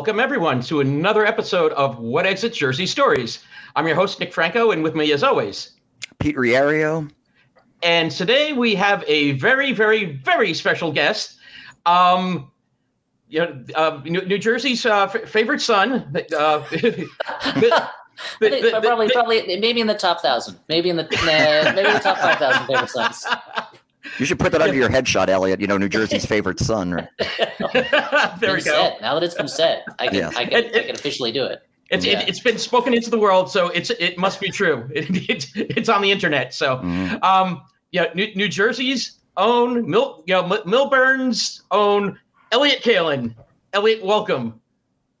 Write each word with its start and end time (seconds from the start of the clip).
Welcome, 0.00 0.18
everyone, 0.18 0.62
to 0.62 0.80
another 0.80 1.26
episode 1.26 1.72
of 1.72 1.98
What 1.98 2.24
Exits 2.24 2.56
Jersey 2.56 2.86
Stories. 2.86 3.44
I'm 3.76 3.86
your 3.86 3.96
host, 3.96 4.18
Nick 4.18 4.32
Franco, 4.32 4.70
and 4.70 4.82
with 4.82 4.94
me, 4.94 5.12
as 5.12 5.22
always, 5.22 5.72
Pete 6.18 6.36
Riario. 6.36 7.10
And 7.82 8.10
today 8.10 8.54
we 8.54 8.74
have 8.76 9.04
a 9.06 9.32
very, 9.32 9.74
very, 9.74 10.06
very 10.24 10.54
special 10.54 10.90
guest. 10.90 11.36
Um, 11.84 12.50
you 13.28 13.40
know, 13.40 13.62
uh, 13.74 14.00
New, 14.06 14.22
New, 14.22 14.38
Jersey's 14.38 14.86
uh, 14.86 15.02
f- 15.02 15.28
favorite 15.28 15.60
son. 15.60 15.92
Uh, 16.34 16.58
the, 16.70 17.08
the, 18.40 18.70
probably, 18.80 19.06
the, 19.08 19.12
probably, 19.12 19.58
maybe 19.58 19.82
in 19.82 19.86
the 19.86 19.92
top 19.92 20.22
thousand, 20.22 20.58
maybe 20.70 20.88
in 20.88 20.96
the 20.96 21.04
uh, 21.04 21.72
maybe 21.74 21.92
the 21.92 21.98
top 21.98 22.16
five 22.16 22.38
thousand 22.38 22.66
favorite 22.66 22.88
sons. 22.88 23.26
You 24.18 24.26
should 24.26 24.38
put 24.38 24.52
that 24.52 24.62
under 24.62 24.74
your 24.74 24.88
headshot, 24.88 25.28
Elliot. 25.28 25.60
You 25.60 25.66
know, 25.66 25.78
New 25.78 25.88
Jersey's 25.88 26.26
favorite 26.26 26.58
son. 26.58 26.92
Right? 26.92 27.08
there 28.40 28.54
we 28.54 28.62
go. 28.62 28.72
Said. 28.72 28.98
Now 29.00 29.14
that 29.14 29.22
it's 29.22 29.34
been 29.34 29.48
said, 29.48 29.84
I 29.98 30.08
can, 30.08 30.16
yeah. 30.16 30.30
I, 30.36 30.44
can, 30.44 30.64
it, 30.64 30.76
I 30.76 30.82
can 30.84 30.94
officially 30.94 31.32
do 31.32 31.44
it. 31.44 31.62
It's 31.90 32.04
yeah. 32.04 32.20
it, 32.20 32.28
has 32.28 32.40
been 32.40 32.58
spoken 32.58 32.94
into 32.94 33.10
the 33.10 33.18
world, 33.18 33.50
so 33.50 33.68
it's 33.68 33.90
it 33.90 34.16
must 34.16 34.40
be 34.40 34.50
true. 34.50 34.88
It, 34.94 35.50
it's 35.54 35.88
on 35.88 36.02
the 36.02 36.10
internet. 36.10 36.54
So, 36.54 36.76
mm-hmm. 36.76 37.22
um, 37.24 37.62
yeah, 37.90 38.06
New, 38.14 38.32
New 38.34 38.48
Jersey's 38.48 39.18
own 39.36 39.88
Mil, 39.90 40.22
you 40.26 40.34
know, 40.34 40.62
Millburn's 40.64 41.62
own 41.70 42.18
Elliot 42.52 42.82
Kalan. 42.82 43.34
Elliot, 43.72 44.04
welcome. 44.04 44.60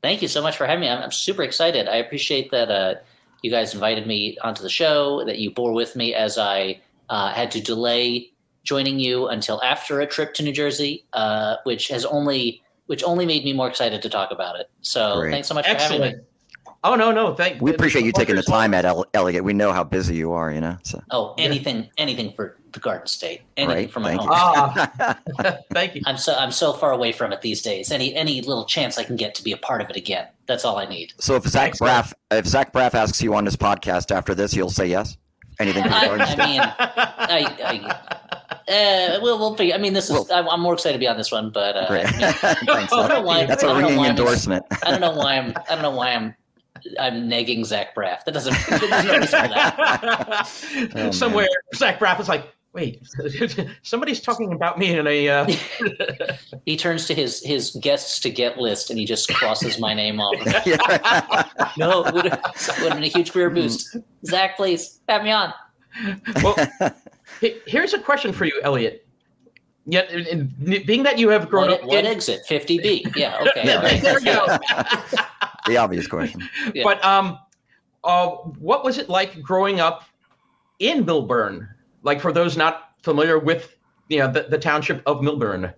Thank 0.02 0.22
you 0.22 0.28
so 0.28 0.42
much 0.42 0.56
for 0.56 0.66
having 0.66 0.82
me. 0.82 0.88
I'm, 0.88 1.02
I'm 1.02 1.12
super 1.12 1.42
excited. 1.42 1.88
I 1.88 1.96
appreciate 1.96 2.50
that 2.52 2.70
uh, 2.70 2.94
you 3.42 3.50
guys 3.50 3.74
invited 3.74 4.06
me 4.06 4.38
onto 4.42 4.62
the 4.62 4.70
show. 4.70 5.24
That 5.24 5.38
you 5.38 5.50
bore 5.50 5.72
with 5.72 5.96
me 5.96 6.14
as 6.14 6.38
I 6.38 6.80
uh, 7.08 7.32
had 7.32 7.50
to 7.52 7.60
delay 7.60 8.30
joining 8.62 8.98
you 8.98 9.28
until 9.28 9.62
after 9.62 10.00
a 10.00 10.06
trip 10.06 10.34
to 10.34 10.42
New 10.42 10.52
Jersey, 10.52 11.04
uh, 11.12 11.56
which 11.64 11.88
has 11.88 12.04
only 12.04 12.62
which 12.86 13.04
only 13.04 13.24
made 13.24 13.44
me 13.44 13.52
more 13.52 13.68
excited 13.68 14.02
to 14.02 14.08
talk 14.08 14.32
about 14.32 14.58
it. 14.58 14.68
So 14.82 15.20
Great. 15.20 15.30
thanks 15.30 15.48
so 15.48 15.54
much 15.54 15.64
Excellent. 15.68 16.00
for 16.00 16.04
having 16.04 16.18
me. 16.18 16.24
Oh 16.82 16.94
no, 16.94 17.12
no, 17.12 17.34
thank. 17.34 17.60
We 17.60 17.72
appreciate 17.72 18.06
you 18.06 18.12
taking 18.12 18.36
the 18.36 18.42
time 18.42 18.72
at 18.72 18.86
Elliot. 19.12 19.44
We 19.44 19.52
know 19.52 19.70
how 19.72 19.84
busy 19.84 20.16
you 20.16 20.32
are, 20.32 20.50
you 20.50 20.62
know. 20.62 20.78
So. 20.82 21.02
Oh, 21.10 21.34
anything, 21.36 21.90
anything 21.98 22.32
for 22.32 22.56
the 22.72 22.80
Garden 22.80 23.06
State, 23.06 23.42
anything 23.58 23.76
right, 23.76 23.92
for 23.92 24.00
my 24.00 24.14
home. 24.14 24.28
Ah, 24.30 25.18
thank 25.72 25.94
you. 25.94 26.02
I'm 26.06 26.16
so 26.16 26.34
I'm 26.36 26.52
so 26.52 26.72
far 26.72 26.92
away 26.92 27.12
from 27.12 27.32
it 27.32 27.42
these 27.42 27.60
days. 27.60 27.92
Any 27.92 28.14
any 28.14 28.40
little 28.40 28.64
chance 28.64 28.96
I 28.96 29.04
can 29.04 29.16
get 29.16 29.34
to 29.34 29.44
be 29.44 29.52
a 29.52 29.58
part 29.58 29.82
of 29.82 29.90
it 29.90 29.96
again, 29.96 30.28
that's 30.46 30.64
all 30.64 30.78
I 30.78 30.86
need. 30.86 31.12
So 31.18 31.36
if 31.36 31.44
Zach 31.44 31.74
Braff, 31.74 32.14
if 32.30 32.46
Zach 32.46 32.72
Braff 32.72 32.94
asks 32.94 33.22
you 33.22 33.34
on 33.34 33.44
this 33.44 33.56
podcast 33.56 34.10
after 34.10 34.34
this, 34.34 34.54
you'll 34.54 34.70
say 34.70 34.86
yes. 34.86 35.18
Anything 35.58 35.82
for 35.82 35.90
the 35.90 35.94
Garden 36.06 36.26
State? 36.26 36.40
I 36.40 36.46
mean, 36.46 36.60
I, 36.60 37.56
I 37.64 38.29
uh, 38.70 39.18
we'll, 39.20 39.38
we'll 39.38 39.56
figure. 39.56 39.74
I 39.74 39.78
mean, 39.78 39.94
this 39.94 40.04
is. 40.10 40.12
Well, 40.12 40.26
I'm, 40.32 40.48
I'm, 40.48 40.60
more 40.60 40.74
excited 40.74 40.92
to 40.92 40.98
be 41.00 41.08
on 41.08 41.16
this 41.16 41.32
one, 41.32 41.50
but 41.50 41.76
uh, 41.76 41.86
I 41.90 41.94
mean, 42.02 42.32
Thanks, 42.66 42.92
why, 42.92 43.44
That's 43.46 43.64
a 43.64 43.74
ringing 43.74 44.04
endorsement. 44.04 44.64
I 44.84 44.90
don't 44.90 45.00
know 45.00 45.12
why 45.12 45.38
I'm. 45.38 45.52
I 45.68 45.74
don't 45.74 45.82
know 45.82 45.90
why 45.90 46.12
I'm. 46.12 46.34
I'm 46.98 47.28
negging 47.28 47.66
Zach 47.66 47.94
Braff. 47.94 48.24
That 48.24 48.32
doesn't. 48.32 48.52
that. 48.52 50.48
oh, 50.96 51.10
Somewhere, 51.10 51.48
Zach 51.74 51.98
Braff 51.98 52.20
is 52.20 52.28
like, 52.28 52.48
wait, 52.72 53.02
somebody's 53.82 54.20
talking 54.20 54.52
about 54.52 54.78
me 54.78 54.96
in 54.96 55.06
a. 55.06 55.28
Uh... 55.28 55.46
he 56.64 56.76
turns 56.76 57.06
to 57.08 57.14
his 57.14 57.42
his 57.42 57.76
guests 57.82 58.20
to 58.20 58.30
get 58.30 58.56
list 58.58 58.88
and 58.88 58.98
he 58.98 59.04
just 59.04 59.28
crosses 59.34 59.78
my 59.80 59.92
name 59.92 60.20
off. 60.20 60.36
no, 61.76 62.04
it 62.04 62.14
would 62.14 62.26
have 62.26 62.78
been 62.78 63.02
a 63.02 63.08
huge 63.08 63.32
career 63.32 63.50
boost. 63.50 63.96
Zach, 64.24 64.56
please 64.56 65.00
have 65.08 65.24
me 65.24 65.32
on. 65.32 65.52
Well, 66.42 66.54
Here's 67.66 67.94
a 67.94 67.98
question 67.98 68.32
for 68.32 68.44
you, 68.44 68.60
Elliot. 68.62 69.06
Yet, 69.86 70.10
being 70.86 71.02
that 71.02 71.18
you 71.18 71.30
have 71.30 71.48
grown 71.48 71.70
what, 71.70 71.80
up, 71.80 71.86
what 71.86 72.04
in... 72.04 72.06
exit 72.06 72.44
fifty 72.46 72.78
B? 72.78 73.04
Yeah, 73.16 73.38
okay. 73.56 73.64
there 74.00 74.14
we 74.14 74.24
go. 74.24 74.46
the 75.66 75.76
obvious 75.76 76.06
question. 76.06 76.48
Yeah. 76.74 76.84
But 76.84 77.04
um, 77.04 77.38
uh, 78.04 78.28
what 78.28 78.84
was 78.84 78.98
it 78.98 79.08
like 79.08 79.40
growing 79.42 79.80
up 79.80 80.04
in 80.78 81.04
Millburn? 81.04 81.68
Like 82.02 82.20
for 82.20 82.32
those 82.32 82.56
not 82.56 82.92
familiar 83.02 83.38
with, 83.38 83.76
you 84.08 84.18
know, 84.18 84.30
the, 84.30 84.42
the 84.42 84.58
township 84.58 85.02
of 85.06 85.18
Millburn. 85.18 85.72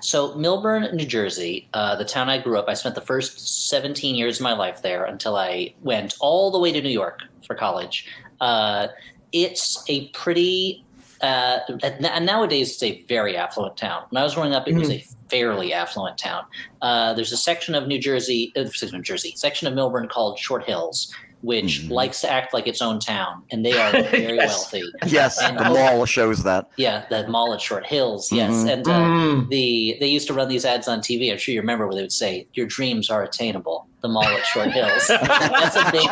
So 0.00 0.34
Millburn, 0.34 0.92
New 0.94 1.06
Jersey, 1.06 1.68
uh, 1.74 1.96
the 1.96 2.04
town 2.04 2.28
I 2.28 2.38
grew 2.38 2.58
up. 2.58 2.68
I 2.68 2.74
spent 2.74 2.94
the 2.94 3.00
first 3.00 3.68
17 3.68 4.14
years 4.14 4.38
of 4.38 4.44
my 4.44 4.52
life 4.52 4.82
there 4.82 5.04
until 5.04 5.36
I 5.36 5.74
went 5.82 6.14
all 6.20 6.50
the 6.50 6.58
way 6.58 6.72
to 6.72 6.80
New 6.80 6.90
York 6.90 7.20
for 7.46 7.54
college. 7.54 8.06
Uh, 8.40 8.88
it's 9.32 9.84
a 9.88 10.08
pretty 10.08 10.83
uh, 11.24 11.60
and 11.82 12.26
nowadays 12.26 12.72
it's 12.72 12.82
a 12.82 13.02
very 13.04 13.36
affluent 13.36 13.76
town. 13.76 14.04
When 14.10 14.20
I 14.20 14.24
was 14.24 14.34
growing 14.34 14.52
up, 14.52 14.68
it 14.68 14.72
mm-hmm. 14.72 14.80
was 14.80 14.90
a 14.90 15.04
fairly 15.30 15.72
affluent 15.72 16.18
town. 16.18 16.44
Uh, 16.82 17.14
there's 17.14 17.32
a 17.32 17.36
section 17.36 17.74
of 17.74 17.86
New 17.86 17.98
Jersey, 17.98 18.52
uh, 18.56 18.64
New 18.92 19.02
Jersey, 19.02 19.32
section 19.36 19.66
of 19.66 19.74
Millburn 19.74 20.08
called 20.08 20.38
Short 20.38 20.64
Hills, 20.64 21.14
which 21.40 21.80
mm-hmm. 21.80 21.92
likes 21.92 22.20
to 22.20 22.30
act 22.30 22.52
like 22.52 22.66
its 22.66 22.82
own 22.82 23.00
town, 23.00 23.42
and 23.50 23.64
they 23.64 23.72
are 23.72 23.90
very 24.10 24.36
yes. 24.36 24.48
wealthy. 24.48 24.82
Yes, 25.06 25.40
and 25.40 25.58
the 25.58 25.64
mall 25.64 26.04
shows 26.04 26.42
that. 26.42 26.70
Yeah, 26.76 27.06
the 27.08 27.26
mall 27.28 27.54
at 27.54 27.60
Short 27.60 27.86
Hills. 27.86 28.30
Yes, 28.30 28.52
mm-hmm. 28.52 28.68
and 28.68 28.88
uh, 28.88 28.90
mm. 28.90 29.48
the 29.48 29.96
they 30.00 30.08
used 30.08 30.26
to 30.28 30.34
run 30.34 30.48
these 30.48 30.64
ads 30.64 30.88
on 30.88 31.00
TV. 31.00 31.32
I'm 31.32 31.38
sure 31.38 31.54
you 31.54 31.60
remember 31.60 31.86
where 31.86 31.94
they 31.94 32.02
would 32.02 32.12
say, 32.12 32.46
"Your 32.52 32.66
dreams 32.66 33.08
are 33.10 33.22
attainable." 33.22 33.88
The 34.04 34.08
mall 34.10 34.22
at 34.22 34.44
Short 34.44 34.70
Hills. 34.70 35.06
that's 35.08 35.76
a 35.76 35.90
big 35.90 36.06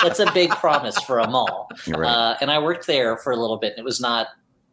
that's 0.00 0.20
a 0.20 0.30
big 0.32 0.50
promise 0.50 0.96
for 1.00 1.18
a 1.18 1.28
mall. 1.28 1.68
Right. 1.88 2.08
Uh, 2.08 2.36
and 2.40 2.52
I 2.52 2.60
worked 2.60 2.86
there 2.86 3.16
for 3.16 3.32
a 3.32 3.36
little 3.36 3.56
bit, 3.56 3.72
and 3.72 3.80
it 3.80 3.84
was 3.84 4.00
not 4.00 4.28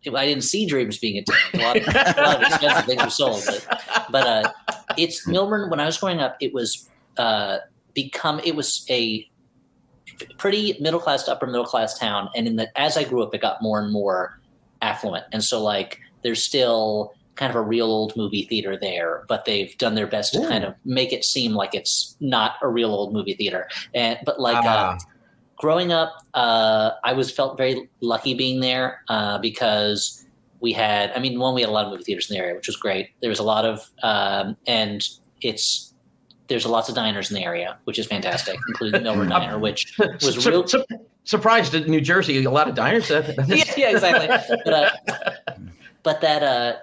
I 0.06 0.28
didn't 0.28 0.44
see 0.44 0.68
dreams 0.68 1.00
being 1.00 1.18
attained. 1.18 1.64
A 1.64 1.66
lot 1.66 1.78
of, 1.78 1.88
a 1.88 2.22
lot 2.22 2.36
of 2.36 2.42
expensive 2.44 2.86
things 2.86 3.04
were 3.04 3.10
sold, 3.10 3.42
but, 3.48 3.82
but 4.12 4.28
uh, 4.28 4.52
it's 4.98 5.28
Millburn. 5.28 5.72
When 5.72 5.80
I 5.80 5.86
was 5.88 5.98
growing 5.98 6.20
up, 6.20 6.38
it 6.42 6.54
was 6.54 6.88
uh, 7.18 7.58
become 7.96 8.40
it 8.44 8.56
was 8.56 8.86
a 8.88 9.28
pretty 10.38 10.78
middle 10.80 11.00
class 11.00 11.24
to 11.24 11.32
upper 11.32 11.48
middle 11.48 11.66
class 11.66 11.98
town, 11.98 12.30
and 12.36 12.46
in 12.46 12.58
the 12.58 12.70
as 12.80 12.98
I 12.98 13.04
grew 13.04 13.24
up, 13.24 13.34
it 13.34 13.42
got 13.42 13.64
more 13.64 13.82
and 13.82 13.92
more 13.92 14.40
affluent, 14.84 15.26
and 15.32 15.44
so 15.44 15.64
like 15.64 16.00
there's 16.22 16.44
still 16.44 17.16
kind 17.36 17.50
of 17.50 17.56
a 17.56 17.62
real 17.62 17.88
old 17.88 18.16
movie 18.16 18.44
theater 18.44 18.78
there, 18.80 19.24
but 19.28 19.46
they've 19.46 19.78
done 19.78 19.96
their 19.96 20.08
best 20.08 20.36
Ooh. 20.36 20.42
to 20.42 20.48
kind 20.48 20.64
of 20.64 20.76
make 20.86 21.12
it 21.12 21.24
seem 21.26 21.54
like 21.54 21.74
it's 21.74 22.16
not 22.20 22.56
a 22.62 22.68
real 22.68 22.92
old 22.92 23.14
movie 23.14 23.34
theater. 23.34 23.68
And 23.94 24.20
but 24.26 24.40
like 24.40 24.64
uh, 24.66 24.70
uh, 24.70 25.00
growing 25.58 25.92
up, 25.92 26.18
uh, 26.34 26.92
I 27.04 27.14
was 27.14 27.32
felt 27.32 27.58
very 27.58 27.90
lucky 28.02 28.34
being 28.34 28.60
there 28.60 29.02
uh, 29.08 29.40
because 29.40 30.26
we 30.60 30.74
had. 30.74 31.12
I 31.16 31.20
mean, 31.20 31.40
one 31.40 31.56
we 31.56 31.62
had 31.62 31.70
a 31.70 31.74
lot 31.74 31.86
of 31.86 31.92
movie 31.92 32.04
theaters 32.04 32.30
in 32.30 32.36
the 32.36 32.42
area, 32.42 32.56
which 32.56 32.68
was 32.68 32.76
great. 32.76 33.10
There 33.22 33.30
was 33.30 33.40
a 33.40 33.44
lot 33.44 33.66
of, 33.66 33.90
um, 34.04 34.56
and 34.68 35.08
it's 35.42 35.94
there's 36.48 36.66
lots 36.66 36.90
of 36.90 36.96
diners 36.96 37.32
in 37.32 37.36
the 37.36 37.44
area, 37.44 37.78
which 37.86 37.98
is 37.98 38.06
fantastic, 38.06 38.60
including 38.68 39.04
the 39.04 39.10
Millburn 39.10 39.30
Diner, 39.30 39.58
which 39.58 39.98
was 39.98 40.46
real. 40.46 40.66
surprised 41.24 41.74
in 41.74 41.90
New 41.90 42.02
Jersey, 42.02 42.44
a 42.44 42.52
lot 42.52 42.68
of 42.68 42.76
diners. 42.76 43.10
yeah, 43.48 43.64
yeah, 43.78 43.90
exactly. 43.90 44.58
But, 44.66 44.74
uh, 44.74 44.90
but 46.04 46.22
that 46.22 46.44
uh, 46.44 46.76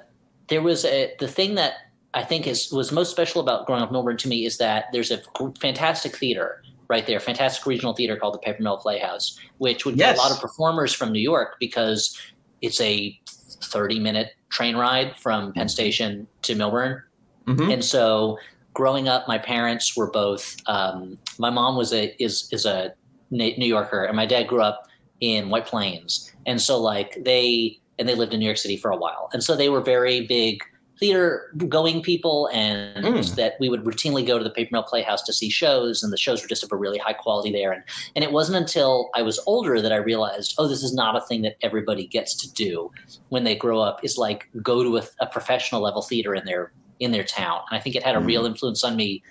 there 0.50 0.60
was 0.60 0.84
a, 0.84 1.14
the 1.18 1.28
thing 1.28 1.54
that 1.54 1.74
I 2.12 2.22
think 2.24 2.46
is 2.46 2.70
was 2.72 2.92
most 2.92 3.10
special 3.10 3.40
about 3.40 3.66
growing 3.66 3.82
up 3.82 3.90
in 3.90 3.96
Millburn 3.96 4.18
to 4.18 4.28
me 4.28 4.44
is 4.44 4.58
that 4.58 4.86
there's 4.92 5.10
a 5.10 5.22
fantastic 5.60 6.16
theater 6.16 6.62
right 6.88 7.06
there, 7.06 7.20
fantastic 7.20 7.64
regional 7.66 7.94
theater 7.94 8.16
called 8.16 8.34
the 8.34 8.38
Paper 8.38 8.62
Mill 8.62 8.76
Playhouse, 8.76 9.38
which 9.58 9.86
would 9.86 9.96
yes. 9.96 10.10
get 10.10 10.18
a 10.18 10.20
lot 10.20 10.32
of 10.32 10.40
performers 10.40 10.92
from 10.92 11.12
New 11.12 11.20
York 11.20 11.54
because 11.60 12.20
it's 12.60 12.80
a 12.80 13.18
30 13.62 14.00
minute 14.00 14.32
train 14.50 14.76
ride 14.76 15.16
from 15.16 15.52
Penn 15.52 15.62
mm-hmm. 15.62 15.68
Station 15.68 16.26
to 16.42 16.54
Millburn. 16.54 17.02
Mm-hmm. 17.46 17.70
And 17.70 17.84
so 17.84 18.38
growing 18.74 19.08
up, 19.08 19.28
my 19.28 19.38
parents 19.38 19.96
were 19.96 20.10
both, 20.10 20.56
um, 20.66 21.16
my 21.38 21.48
mom 21.48 21.76
was 21.76 21.92
a, 21.92 22.14
is, 22.22 22.48
is 22.52 22.66
a 22.66 22.92
New 23.30 23.54
Yorker 23.56 24.04
and 24.04 24.16
my 24.16 24.26
dad 24.26 24.48
grew 24.48 24.60
up 24.60 24.88
in 25.20 25.48
White 25.48 25.66
Plains. 25.66 26.32
And 26.46 26.60
so 26.60 26.80
like 26.80 27.22
they, 27.24 27.78
and 28.00 28.08
they 28.08 28.14
lived 28.16 28.34
in 28.34 28.40
New 28.40 28.46
York 28.46 28.58
City 28.58 28.76
for 28.76 28.90
a 28.90 28.96
while. 28.96 29.28
And 29.32 29.44
so 29.44 29.54
they 29.54 29.68
were 29.68 29.80
very 29.80 30.26
big 30.26 30.64
theater 31.00 31.50
going 31.66 32.02
people 32.02 32.48
and 32.52 33.04
mm. 33.04 33.34
that 33.34 33.54
we 33.58 33.70
would 33.70 33.82
routinely 33.84 34.24
go 34.24 34.36
to 34.36 34.44
the 34.44 34.50
paper 34.50 34.68
mill 34.72 34.82
playhouse 34.82 35.22
to 35.22 35.32
see 35.32 35.48
shows 35.48 36.02
and 36.02 36.12
the 36.12 36.18
shows 36.18 36.42
were 36.42 36.48
just 36.48 36.62
of 36.62 36.70
a 36.70 36.76
really 36.76 36.98
high 36.98 37.14
quality 37.14 37.50
there 37.50 37.72
and 37.72 37.82
and 38.14 38.22
it 38.22 38.32
wasn't 38.32 38.54
until 38.54 39.08
i 39.14 39.22
was 39.22 39.40
older 39.46 39.80
that 39.80 39.92
i 39.92 39.96
realized 39.96 40.54
oh 40.58 40.68
this 40.68 40.82
is 40.82 40.92
not 40.92 41.16
a 41.16 41.20
thing 41.22 41.40
that 41.40 41.56
everybody 41.62 42.06
gets 42.06 42.34
to 42.34 42.52
do 42.52 42.90
when 43.30 43.44
they 43.44 43.54
grow 43.56 43.80
up 43.80 44.04
is 44.04 44.18
like 44.18 44.46
go 44.62 44.82
to 44.82 44.98
a, 44.98 45.02
a 45.20 45.26
professional 45.26 45.80
level 45.80 46.02
theater 46.02 46.34
in 46.34 46.44
their 46.44 46.70
in 46.98 47.12
their 47.12 47.24
town 47.24 47.62
and 47.70 47.78
i 47.78 47.80
think 47.80 47.96
it 47.96 48.02
had 48.02 48.14
a 48.14 48.20
mm. 48.20 48.26
real 48.26 48.44
influence 48.44 48.84
on 48.84 48.94
me 48.94 49.22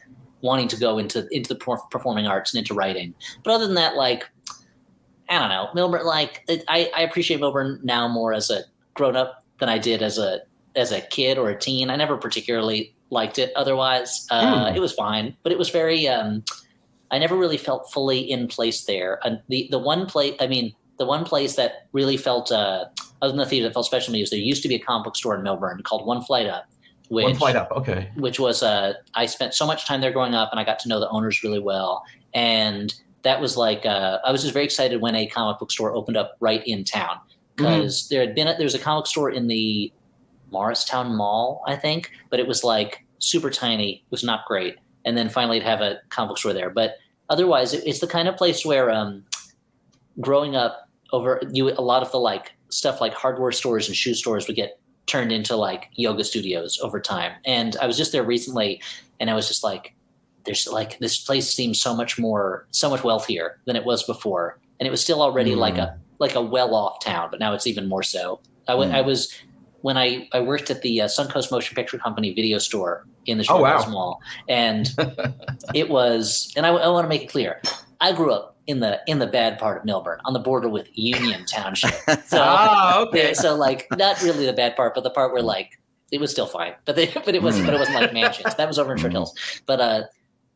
wanting 0.42 0.68
to 0.68 0.78
go 0.78 0.98
into 0.98 1.28
into 1.30 1.54
the 1.54 1.80
performing 1.92 2.26
arts 2.26 2.52
and 2.52 2.60
into 2.60 2.74
writing 2.74 3.14
but 3.44 3.54
other 3.54 3.68
than 3.68 3.76
that 3.76 3.96
like 3.96 4.28
i 5.30 5.40
don't 5.40 5.50
know 5.50 5.70
Millburn, 5.76 6.06
like 6.06 6.44
i 6.68 6.90
i 6.96 7.02
appreciate 7.02 7.40
Millburn 7.40 7.84
now 7.84 8.08
more 8.08 8.34
as 8.34 8.50
a 8.50 8.64
grown 8.94 9.16
up 9.16 9.44
than 9.60 9.70
i 9.70 9.78
did 9.78 10.02
as 10.02 10.18
a 10.18 10.42
as 10.76 10.92
a 10.92 11.02
kid 11.02 11.38
or 11.38 11.50
a 11.50 11.58
teen. 11.58 11.90
I 11.90 11.96
never 11.96 12.18
particularly 12.18 12.94
liked 13.10 13.40
it. 13.40 13.52
Otherwise, 13.56 14.26
uh, 14.30 14.66
mm. 14.66 14.76
it 14.76 14.80
was 14.80 14.94
fine, 14.94 15.36
but 15.44 15.52
it 15.52 15.58
was 15.58 15.70
very. 15.70 16.08
Um, 16.08 16.44
I 17.12 17.18
never 17.18 17.36
really 17.36 17.58
felt 17.58 17.92
fully 17.92 18.20
in 18.20 18.48
place 18.48 18.86
there. 18.86 19.20
And 19.24 19.42
the 19.50 19.68
the 19.72 19.80
one 19.80 20.06
place, 20.06 20.36
I 20.40 20.48
mean, 20.48 20.74
the 20.98 21.06
one 21.06 21.26
place 21.26 21.56
that 21.56 21.88
really 21.92 22.18
felt, 22.18 22.52
uh, 22.52 22.86
other 23.22 23.32
than 23.32 23.38
the 23.38 23.46
theater 23.46 23.68
that 23.68 23.74
felt 23.74 23.86
special 23.86 24.08
to 24.08 24.12
me, 24.12 24.22
is 24.22 24.30
there 24.30 24.40
used 24.40 24.64
to 24.64 24.70
be 24.70 24.76
a 24.76 24.80
comic 24.80 25.06
book 25.06 25.16
store 25.16 25.36
in 25.36 25.42
Millburn 25.44 25.84
called 25.84 26.06
One 26.06 26.22
Flight 26.22 26.48
Up, 26.48 26.66
which 27.10 27.26
One 27.26 27.36
flight 27.36 27.56
up. 27.56 27.72
Okay. 27.72 28.12
which 28.16 28.40
was 28.40 28.62
uh, 28.62 28.94
I 29.16 29.26
spent 29.26 29.54
so 29.54 29.66
much 29.66 29.86
time 29.86 30.02
there 30.02 30.12
growing 30.12 30.36
up, 30.36 30.50
and 30.52 30.60
I 30.60 30.64
got 30.64 30.80
to 30.80 30.90
know 30.90 31.00
the 31.00 31.10
owners 31.10 31.44
really 31.44 31.60
well. 31.60 32.04
And 32.34 32.94
that 33.24 33.42
was 33.42 33.58
like 33.58 33.86
uh, 33.86 34.20
I 34.26 34.32
was 34.32 34.42
just 34.42 34.54
very 34.54 34.66
excited 34.66 35.02
when 35.02 35.16
a 35.16 35.28
comic 35.28 35.60
book 35.60 35.72
store 35.72 35.94
opened 35.94 36.18
up 36.18 36.36
right 36.40 36.66
in 36.66 36.84
town 36.84 37.20
because 37.56 38.08
there 38.08 38.22
had 38.22 38.34
been 38.36 38.48
a, 38.48 38.56
there 38.56 38.64
was 38.64 38.76
a 38.76 38.80
comic 38.80 39.06
store 39.06 39.30
in 39.30 39.48
the 39.48 39.92
Morristown 40.52 41.16
Mall, 41.16 41.62
I 41.68 41.76
think, 41.76 42.12
but 42.30 42.40
it 42.40 42.48
was 42.48 42.64
like 42.64 43.06
super 43.20 43.50
tiny. 43.50 43.96
It 43.96 44.12
was 44.12 44.24
not 44.24 44.46
great. 44.46 44.76
And 45.06 45.18
then 45.18 45.30
finally, 45.30 45.60
to 45.60 45.66
have 45.66 45.82
a 45.82 46.00
comic 46.10 46.30
book 46.30 46.38
store 46.38 46.54
there, 46.54 46.70
but 46.70 46.96
otherwise, 47.30 47.74
it, 47.74 47.84
it's 47.86 48.00
the 48.00 48.08
kind 48.08 48.28
of 48.28 48.38
place 48.38 48.66
where 48.66 48.90
um, 48.90 49.24
growing 50.22 50.56
up 50.56 50.90
over 51.12 51.42
you 51.52 51.70
a 51.72 51.82
lot 51.82 52.04
of 52.04 52.12
the 52.12 52.20
like 52.20 52.54
stuff 52.70 53.02
like 53.02 53.14
hardware 53.14 53.52
stores 53.52 53.88
and 53.88 53.96
shoe 53.96 54.14
stores 54.14 54.48
would 54.48 54.56
get 54.56 54.80
turned 55.10 55.32
into 55.32 55.56
like 55.56 55.90
yoga 55.96 56.24
studios 56.24 56.80
over 56.82 57.00
time. 57.00 57.34
And 57.46 57.76
I 57.82 57.88
was 57.88 57.98
just 57.98 58.12
there 58.12 58.24
recently 58.24 58.82
and 59.20 59.30
I 59.30 59.34
was 59.34 59.48
just 59.48 59.64
like, 59.64 59.96
there's 60.46 60.68
like 60.68 61.00
this 61.00 61.18
place 61.20 61.50
seems 61.54 61.82
so 61.82 61.96
much 61.96 62.18
more 62.20 62.68
so 62.72 62.90
much 62.90 63.04
wealthier 63.04 63.60
than 63.66 63.76
it 63.76 63.86
was 63.86 64.04
before. 64.04 64.60
And 64.80 64.88
it 64.88 64.92
was 64.92 65.02
still 65.02 65.22
already 65.22 65.56
like 65.56 65.78
a 65.78 65.98
like 66.20 66.36
a 66.36 66.42
well 66.42 66.74
off 66.76 67.00
town, 67.04 67.30
but 67.32 67.40
now 67.40 67.54
it's 67.54 67.68
even 67.68 67.88
more 67.88 68.04
so. 68.04 68.40
I 68.68 68.74
Mm. 68.74 68.94
I 68.94 69.02
was 69.02 69.34
when 69.82 69.98
I, 69.98 70.28
I 70.34 70.42
worked 70.42 70.70
at 70.70 70.82
the 70.82 71.02
uh, 71.02 71.06
Suncoast 71.08 71.52
Motion 71.52 71.74
Picture 71.76 71.98
Company 71.98 72.34
video 72.34 72.58
store 72.58 73.06
in 73.26 73.38
the 73.38 73.46
Oh, 73.50 73.62
wow. 73.62 73.86
Mall, 73.90 74.20
and 74.50 74.94
it 75.74 75.90
was. 75.90 76.52
And 76.58 76.66
I, 76.66 76.72
want 76.72 77.06
to 77.06 77.10
make 77.10 77.24
it 77.24 77.30
clear, 77.30 77.62
I 78.02 78.12
grew 78.14 78.32
up 78.34 78.58
in 78.68 78.82
the 78.82 79.00
in 79.08 79.20
the 79.20 79.28
bad 79.28 79.58
part 79.58 79.78
of 79.78 79.84
Millburn, 79.88 80.18
on 80.26 80.34
the 80.34 80.40
border 80.40 80.68
with 80.70 80.88
Union 80.94 81.46
Township. 81.46 81.94
So, 82.26 82.40
ah, 82.42 83.00
okay. 83.04 83.34
so 83.34 83.56
like 83.56 83.88
not 83.98 84.22
really 84.22 84.46
the 84.46 84.54
bad 84.54 84.76
part, 84.76 84.94
but 84.96 85.04
the 85.04 85.10
part 85.10 85.32
where 85.34 85.42
like 85.42 85.80
it 86.12 86.20
was 86.20 86.32
still 86.32 86.48
fine, 86.48 86.74
but 86.86 86.96
they, 86.96 87.08
but 87.26 87.34
it 87.36 87.42
was 87.42 87.58
Hmm. 87.58 87.66
but 87.66 87.74
it 87.74 87.80
wasn't 87.80 88.02
like 88.02 88.14
mansions. 88.14 88.54
That 88.56 88.68
was 88.68 88.78
over 88.80 88.92
in 88.94 88.98
Short. 88.98 89.12
Hills. 89.14 89.34
But 89.66 89.80
uh, 89.80 90.04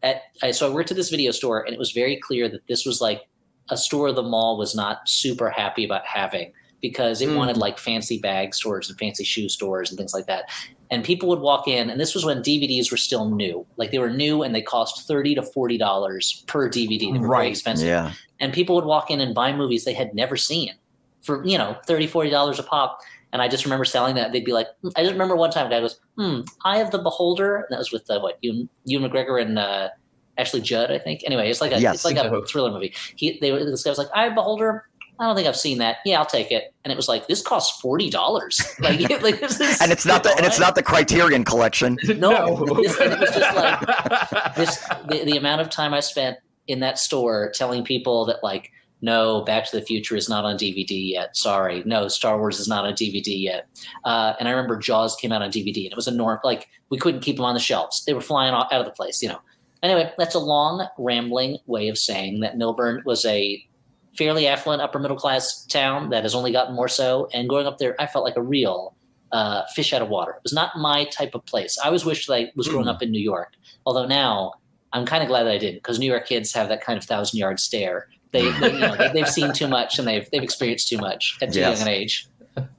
at 0.04 0.24
I, 0.42 0.52
so 0.52 0.70
I 0.70 0.74
worked 0.74 0.92
at 0.92 0.98
this 0.98 1.10
video 1.10 1.32
store, 1.32 1.64
and 1.64 1.74
it 1.74 1.80
was 1.80 1.92
very 1.92 2.18
clear 2.18 2.48
that 2.50 2.68
this 2.68 2.86
was 2.86 3.02
like 3.02 3.22
a 3.70 3.78
store 3.78 4.12
the 4.12 4.22
mall 4.24 4.58
was 4.58 4.76
not 4.76 5.08
super 5.08 5.50
happy 5.50 5.84
about 5.86 6.06
having 6.06 6.52
because 6.82 7.22
it 7.22 7.30
Mm. 7.30 7.38
wanted 7.38 7.56
like 7.58 7.80
fancy 7.80 8.20
bag 8.20 8.54
stores 8.54 8.90
and 8.90 9.00
fancy 9.00 9.24
shoe 9.24 9.48
stores 9.48 9.90
and 9.90 9.98
things 9.98 10.14
like 10.14 10.26
that. 10.28 10.44
And 10.92 11.02
people 11.04 11.30
would 11.30 11.40
walk 11.40 11.68
in, 11.68 11.90
and 11.90 12.00
this 12.00 12.14
was 12.14 12.26
when 12.26 12.42
DVDs 12.44 12.92
were 12.92 12.98
still 12.98 13.30
new. 13.30 13.66
Like 13.78 13.92
they 13.92 14.00
were 14.00 14.10
new, 14.12 14.44
and 14.44 14.54
they 14.54 14.62
cost 14.62 15.08
thirty 15.08 15.34
to 15.36 15.42
forty 15.42 15.78
dollars 15.78 16.44
per 16.48 16.70
DVD. 16.70 17.00
They 17.00 17.20
were 17.20 17.20
very 17.20 17.30
Right. 17.30 17.50
expensive 17.52 17.88
Yeah. 17.88 18.12
and 18.42 18.52
people 18.54 18.76
would 18.76 18.86
walk 18.86 19.10
in 19.10 19.22
and 19.22 19.34
buy 19.34 19.54
movies 19.54 19.86
they 19.86 19.94
had 19.94 20.14
never 20.14 20.36
seen 20.36 20.74
for 21.22 21.42
you 21.48 21.58
know 21.58 21.78
30 21.88 22.06
40 22.06 22.30
dollars 22.30 22.60
a 22.60 22.64
pop 22.64 23.00
and 23.34 23.42
i 23.42 23.48
just 23.50 23.66
remember 23.66 23.84
selling 23.84 24.16
that 24.16 24.32
they'd 24.32 24.46
be 24.46 24.54
like 24.54 24.68
"Hmm." 24.82 24.90
i 24.96 25.02
just 25.02 25.12
remember 25.12 25.36
one 25.36 25.52
time 25.52 25.68
a 25.68 25.70
guy 25.70 25.82
goes 25.82 26.00
hmm 26.18 26.40
eye 26.64 26.78
of 26.80 26.92
the 26.92 27.00
beholder 27.00 27.58
and 27.58 27.66
that 27.70 27.78
was 27.80 27.92
with 27.92 28.10
uh, 28.10 28.20
what 28.22 28.38
you 28.42 28.70
Ewan 28.86 29.10
mcgregor 29.12 29.42
and 29.42 29.60
uh 29.60 29.90
Ashley 30.36 30.62
Judd, 30.62 30.90
I 30.92 30.98
think. 30.98 31.22
Anyway, 31.28 31.48
it's 31.48 31.62
like 31.62 31.72
a 31.74 31.80
Yes. 31.80 31.94
it's 31.98 32.06
like 32.06 32.18
a 32.18 32.44
thriller 32.48 32.72
movie. 32.72 32.92
He 33.16 33.38
they 33.40 33.52
this 33.52 33.84
guy 33.84 33.92
was 33.92 34.00
like, 34.00 34.08
"Eye 34.16 34.26
of 34.26 34.32
the 34.32 34.36
Beholder." 34.42 34.84
I 35.20 35.26
don't 35.26 35.36
think 35.36 35.48
I've 35.48 35.56
seen 35.56 35.78
that. 35.78 35.98
Yeah, 36.06 36.18
I'll 36.18 36.26
take 36.26 36.52
it. 36.52 36.74
And 36.84 36.92
it 36.92 36.96
was 36.96 37.08
like, 37.08 37.28
this 37.28 37.40
costs 37.44 37.80
forty 37.80 38.10
dollars. 38.10 38.60
Like, 38.80 39.00
like 39.22 39.40
this 39.40 39.60
is, 39.62 39.80
And 39.80 39.92
it's 39.92 40.08
not 40.08 40.24
the 40.24 40.32
and 40.36 40.44
it's 40.44 40.60
not 40.60 40.74
the 40.74 40.82
Criterion 40.82 41.44
collection. 41.44 42.00
No, 42.18 42.66
this- 42.82 43.00
it 43.00 43.20
was 43.20 43.30
just 43.30 43.56
like- 43.56 44.56
this 44.56 44.80
the, 45.08 45.24
the 45.24 45.38
amount 45.38 45.62
of 45.62 45.70
time 45.70 45.94
I 45.94 46.00
spent 46.00 46.38
in 46.68 46.80
that 46.80 46.98
store 46.98 47.52
telling 47.54 47.84
people 47.84 48.26
that 48.26 48.38
like 48.44 48.72
no 49.04 49.42
Back 49.44 49.70
to 49.70 49.78
the 49.80 49.86
Future 49.86 50.16
is 50.16 50.28
not 50.30 50.46
on 50.46 50.58
DVD 50.58 51.12
yet. 51.12 51.38
Sorry, 51.38 51.84
no 51.86 52.08
Star 52.08 52.40
Wars 52.40 52.60
is 52.60 52.68
not 52.68 52.86
on 52.86 52.94
DVD 52.94 53.40
yet. 53.40 53.68
Uh, 54.04 54.34
and 54.40 54.48
I 54.48 54.52
remember 54.52 54.78
Jaws 54.78 55.16
came 55.16 55.32
out 55.32 55.42
on 55.44 55.52
DVD 55.52 55.84
and 55.84 55.92
it 55.92 55.96
was 55.96 56.08
a 56.08 56.12
norm. 56.12 56.40
Like 56.44 56.68
we 56.90 56.98
couldn't 56.98 57.22
keep 57.22 57.36
them 57.36 57.46
on 57.46 57.54
the 57.54 57.60
shelves; 57.60 58.04
they 58.06 58.14
were 58.14 58.22
flying 58.22 58.54
out 58.54 58.72
of 58.72 58.86
the 58.86 58.92
place. 58.92 59.22
You 59.22 59.30
know. 59.30 59.40
Anyway, 59.84 60.12
that's 60.18 60.34
a 60.34 60.40
long 60.40 60.88
rambling 60.98 61.58
way 61.68 61.90
of 61.90 61.98
saying 61.98 62.40
that 62.40 62.56
Millburn 62.58 63.04
was 63.06 63.26
a 63.26 63.62
fairly 64.18 64.48
affluent 64.48 64.82
upper 64.82 64.98
middle 64.98 65.18
class 65.18 65.66
town 65.66 66.10
that 66.12 66.24
has 66.24 66.34
only 66.34 66.52
gotten 66.54 66.74
more 66.74 66.88
so. 66.88 67.28
And 67.34 67.50
growing 67.50 67.68
up 67.68 67.80
there, 67.80 67.96
I 68.00 68.08
felt 68.08 68.24
like 68.24 68.38
a 68.38 68.42
real 68.42 68.96
uh, 69.34 69.64
fish 69.76 69.92
out 69.92 70.02
of 70.02 70.08
water. 70.08 70.32
It 70.32 70.44
was 70.44 70.54
not 70.54 70.78
my 70.78 71.04
type 71.06 71.36
of 71.36 71.46
place. 71.46 71.78
I 71.80 71.88
always 71.88 72.06
wished 72.06 72.28
that 72.28 72.34
I 72.36 72.52
was 72.56 72.68
growing 72.70 72.86
Mm. 72.86 72.92
up 72.96 73.02
in 73.02 73.12
New 73.12 73.20
York. 73.22 73.54
Although 73.86 74.06
now 74.06 74.54
I'm 74.94 75.06
kind 75.06 75.22
of 75.24 75.28
glad 75.28 75.44
that 75.44 75.54
I 75.54 75.58
didn't 75.58 75.78
because 75.80 76.00
New 76.00 76.06
York 76.10 76.28
kids 76.28 76.54
have 76.54 76.70
that 76.70 76.82
kind 76.84 76.98
of 76.98 77.04
thousand 77.04 77.40
yard 77.40 77.60
stare. 77.60 78.08
They, 78.34 78.52
they 78.60 78.74
you 78.74 78.80
know, 78.80 78.96
they, 79.14 79.20
have 79.20 79.30
seen 79.30 79.54
too 79.54 79.68
much 79.68 80.00
and 80.00 80.08
they've 80.08 80.28
they've 80.32 80.44
experienced 80.44 80.90
too 80.90 80.98
much 80.98 81.38
at 81.42 81.54
too 81.54 81.60
Yes. 81.60 81.80
young 81.80 81.88
an 81.88 81.94
age. 81.94 82.28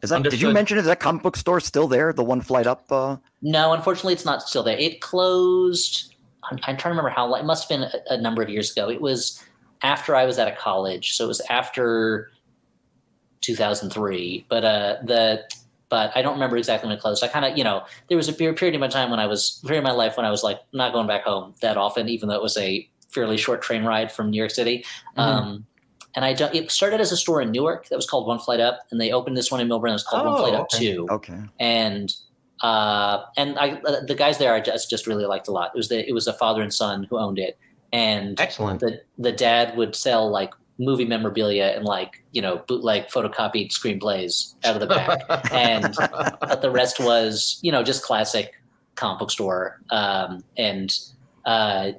Is 0.02 0.10
that, 0.10 0.22
did 0.22 0.40
you 0.40 0.52
mention 0.52 0.78
is 0.78 0.84
that 0.84 1.00
comic 1.00 1.22
book 1.22 1.36
store 1.36 1.58
still 1.60 1.88
there? 1.88 2.12
The 2.12 2.22
one 2.22 2.40
flight 2.40 2.66
up? 2.66 2.90
Uh, 2.92 3.16
No, 3.42 3.72
unfortunately, 3.72 4.12
it's 4.12 4.24
not 4.24 4.42
still 4.42 4.62
there. 4.62 4.76
It 4.76 5.00
closed. 5.00 6.14
I'm, 6.50 6.58
I'm 6.64 6.76
trying 6.76 6.76
to 6.76 6.88
remember 6.90 7.08
how. 7.10 7.26
long. 7.26 7.40
It 7.40 7.44
must 7.46 7.68
have 7.68 7.80
been 7.80 7.88
a, 8.10 8.14
a 8.14 8.20
number 8.20 8.42
of 8.42 8.48
years 8.50 8.70
ago. 8.72 8.90
It 8.90 9.00
was 9.00 9.42
after 9.82 10.14
I 10.14 10.24
was 10.26 10.38
out 10.38 10.46
of 10.50 10.56
college, 10.58 11.14
so 11.16 11.24
it 11.24 11.28
was 11.28 11.40
after 11.48 12.30
2003. 13.40 14.46
But 14.48 14.64
uh, 14.64 14.96
the 15.04 15.42
but 15.88 16.12
I 16.16 16.22
don't 16.22 16.34
remember 16.34 16.56
exactly 16.56 16.88
when 16.88 16.96
it 16.96 17.00
closed. 17.00 17.22
I 17.22 17.28
kind 17.28 17.44
of 17.44 17.56
you 17.56 17.64
know 17.64 17.84
there 18.08 18.16
was 18.16 18.28
a 18.28 18.32
period 18.32 18.56
period 18.56 18.74
in 18.74 18.80
my 18.80 18.88
time 18.88 19.10
when 19.10 19.20
I 19.20 19.26
was 19.26 19.60
period 19.64 19.78
in 19.78 19.84
my 19.84 19.92
life 19.92 20.16
when 20.16 20.26
I 20.26 20.30
was 20.30 20.42
like 20.42 20.60
not 20.72 20.92
going 20.92 21.06
back 21.06 21.24
home 21.24 21.54
that 21.60 21.76
often, 21.76 22.08
even 22.08 22.28
though 22.28 22.36
it 22.36 22.42
was 22.42 22.56
a 22.56 22.88
fairly 23.14 23.36
short 23.36 23.62
train 23.62 23.84
ride 23.84 24.10
from 24.10 24.30
New 24.30 24.38
York 24.38 24.50
City. 24.50 24.84
Um, 25.16 25.66
and 26.16 26.24
I 26.24 26.32
don't, 26.32 26.54
it 26.54 26.70
started 26.70 27.00
as 27.00 27.12
a 27.12 27.16
store 27.16 27.40
in 27.40 27.50
Newark 27.50 27.88
that 27.88 27.96
was 27.96 28.06
called 28.06 28.26
One 28.26 28.38
Flight 28.38 28.60
Up, 28.60 28.80
and 28.90 29.00
they 29.00 29.12
opened 29.12 29.36
this 29.36 29.50
one 29.50 29.60
in 29.60 29.68
Millburn 29.68 29.88
that 29.88 29.94
was 29.94 30.04
called 30.04 30.26
One 30.26 30.34
Oh, 30.34 30.38
Flight 30.38 30.54
Up 30.54 30.68
okay. 30.72 30.78
Two 30.78 31.06
okay. 31.10 31.40
and 31.58 32.14
uh, 32.62 33.24
and 33.36 33.58
I 33.58 33.80
uh, 33.86 34.04
the 34.06 34.14
guys 34.14 34.38
there 34.38 34.54
I 34.54 34.60
just 34.60 34.88
just 34.88 35.06
really 35.06 35.26
liked 35.26 35.48
a 35.48 35.50
lot. 35.50 35.72
It 35.74 35.76
was 35.76 35.88
the 35.88 36.08
it 36.08 36.12
was 36.12 36.26
a 36.26 36.32
father 36.34 36.62
and 36.62 36.72
son 36.72 37.04
who 37.10 37.18
owned 37.18 37.38
it, 37.38 37.58
and 37.92 38.40
Excellent. 38.40 38.80
the 38.80 39.00
the 39.18 39.32
dad 39.32 39.76
would 39.76 39.94
sell 39.94 40.30
like 40.30 40.54
movie 40.78 41.04
memorabilia 41.04 41.72
and 41.76 41.84
like 41.84 42.24
you 42.32 42.42
know 42.42 42.62
bootleg 42.66 43.06
photocopied 43.06 43.70
screenplays 43.70 44.54
out 44.64 44.74
of 44.76 44.80
the 44.80 44.86
back, 44.86 45.20
and 45.52 45.94
but 46.40 46.62
the 46.62 46.70
rest 46.70 47.00
was 47.00 47.58
you 47.62 47.72
know 47.72 47.82
just 47.82 48.02
classic 48.04 48.52
comic 48.94 49.18
book 49.18 49.30
store, 49.32 49.80
um, 49.90 50.44
and 50.56 50.96
uh, 51.44 51.90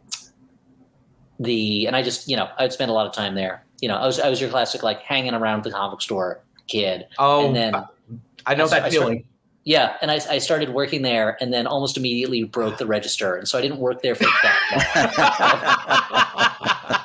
the 1.39 1.85
and 1.87 1.95
I 1.95 2.01
just 2.03 2.27
you 2.29 2.35
know 2.37 2.49
I'd 2.57 2.73
spend 2.73 2.91
a 2.91 2.93
lot 2.93 3.05
of 3.07 3.13
time 3.13 3.35
there. 3.35 3.63
You 3.81 3.87
know 3.89 3.95
I 3.95 4.05
was 4.05 4.19
I 4.19 4.29
was 4.29 4.39
your 4.41 4.49
classic 4.49 4.83
like 4.83 5.01
hanging 5.01 5.33
around 5.33 5.63
the 5.63 5.71
comic 5.71 6.01
store 6.01 6.41
kid. 6.67 7.07
oh, 7.19 7.45
and 7.47 7.55
then- 7.55 7.73
I 8.47 8.53
know 8.55 8.65
I 8.65 8.67
that 8.67 8.69
started- 8.69 8.91
feeling. 8.91 9.25
Yeah, 9.67 9.97
and 10.03 10.11
I, 10.11 10.19
I 10.29 10.37
started 10.37 10.69
working 10.69 11.01
there, 11.01 11.37
and 11.41 11.51
then 11.51 11.65
almost 11.65 11.97
immediately 11.97 12.43
broke 12.43 12.77
the 12.77 12.85
register, 12.85 13.35
and 13.35 13.47
so 13.47 13.57
I 13.57 13.61
didn't 13.61 13.79
work 13.79 14.03
there 14.03 14.13
for 14.13 14.25
that 14.43 14.61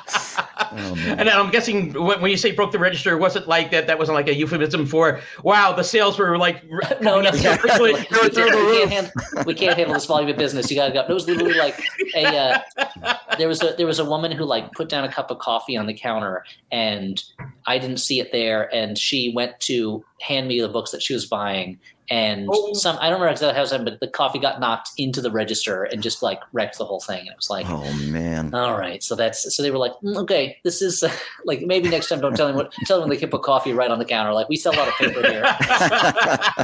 Oh, 0.73 0.95
man. 0.95 1.19
And 1.19 1.29
I'm 1.29 1.49
guessing 1.51 1.93
when, 1.93 2.21
when 2.21 2.31
you 2.31 2.37
say 2.37 2.51
broke 2.51 2.71
the 2.71 2.79
register, 2.79 3.17
was 3.17 3.35
it 3.35 3.47
like 3.47 3.71
that? 3.71 3.87
That 3.87 3.99
wasn't 3.99 4.15
like 4.15 4.27
a 4.27 4.33
euphemism 4.35 4.85
for 4.85 5.19
wow, 5.43 5.73
the 5.73 5.83
sales 5.83 6.17
were 6.17 6.37
like 6.37 6.63
no, 7.01 7.19
no, 7.21 7.31
Yeah. 7.33 7.57
no. 7.65 7.83
we, 7.83 7.93
They 7.93 7.99
were 7.99 8.29
through 8.29 8.45
the 8.45 8.51
can't, 8.51 8.89
can't 8.89 8.91
handle, 8.91 9.43
we 9.45 9.53
can't 9.53 9.77
handle 9.77 9.93
this 9.93 10.05
volume 10.05 10.29
of 10.29 10.37
business. 10.37 10.69
You 10.71 10.77
gotta 10.77 10.93
go. 10.93 11.01
It 11.01 11.13
was 11.13 11.27
literally 11.27 11.55
like 11.55 11.79
a. 12.15 12.37
Uh, 12.37 13.15
there 13.37 13.47
was 13.47 13.61
a 13.63 13.73
there 13.77 13.87
was 13.87 13.99
a 13.99 14.05
woman 14.05 14.31
who 14.31 14.43
like 14.45 14.71
put 14.73 14.89
down 14.89 15.03
a 15.03 15.11
cup 15.11 15.31
of 15.31 15.39
coffee 15.39 15.75
on 15.77 15.87
the 15.87 15.93
counter, 15.93 16.45
and 16.71 17.23
I 17.67 17.77
didn't 17.77 17.97
see 17.97 18.19
it 18.19 18.31
there, 18.31 18.73
and 18.73 18.97
she 18.97 19.31
went 19.35 19.59
to 19.61 20.03
hand 20.21 20.47
me 20.47 20.59
the 20.61 20.69
books 20.69 20.91
that 20.91 21.01
she 21.01 21.13
was 21.13 21.25
buying, 21.25 21.79
and 22.09 22.47
Oh. 22.51 22.73
some 22.73 22.97
I 22.99 23.03
don't 23.09 23.13
remember 23.19 23.31
exactly 23.31 23.55
how 23.55 23.63
it 23.63 23.69
happened, 23.69 23.85
but 23.89 23.99
the 23.99 24.07
coffee 24.07 24.39
got 24.39 24.59
knocked 24.59 24.89
into 24.97 25.21
the 25.21 25.31
register 25.31 25.83
and 25.83 26.01
just 26.03 26.21
like 26.23 26.39
wrecked 26.53 26.77
the 26.77 26.85
whole 26.85 26.99
thing, 26.99 27.19
and 27.19 27.29
it 27.29 27.35
was 27.37 27.49
like. 27.49 27.65
oh 27.69 27.91
man. 28.07 28.53
All 28.53 28.77
right, 28.77 29.01
so 29.03 29.15
that's 29.15 29.55
so 29.55 29.61
they 29.63 29.71
were 29.71 29.77
like, 29.77 29.93
"Mm, 30.03 30.17
okay, 30.23 30.57
this 30.63 30.81
is 30.81 31.03
uh, 31.03 31.11
like 31.45 31.61
maybe 31.61 31.87
next 31.89 32.09
time 32.09 32.19
don't 32.21 32.35
tell 32.35 32.47
them 32.47 32.55
what 32.55 32.73
tell 32.85 32.99
them 32.99 33.09
they 33.09 33.17
can 33.17 33.29
put 33.29 33.43
coffee 33.43 33.73
right 33.73 33.91
on 33.91 33.99
the 33.99 34.05
counter. 34.05 34.33
Like 34.33 34.49
we 34.49 34.55
sell 34.55 34.73
a 34.73 34.77
lot 34.77 34.87
of 34.87 34.93
paper 34.95 35.21
here. 35.27 35.43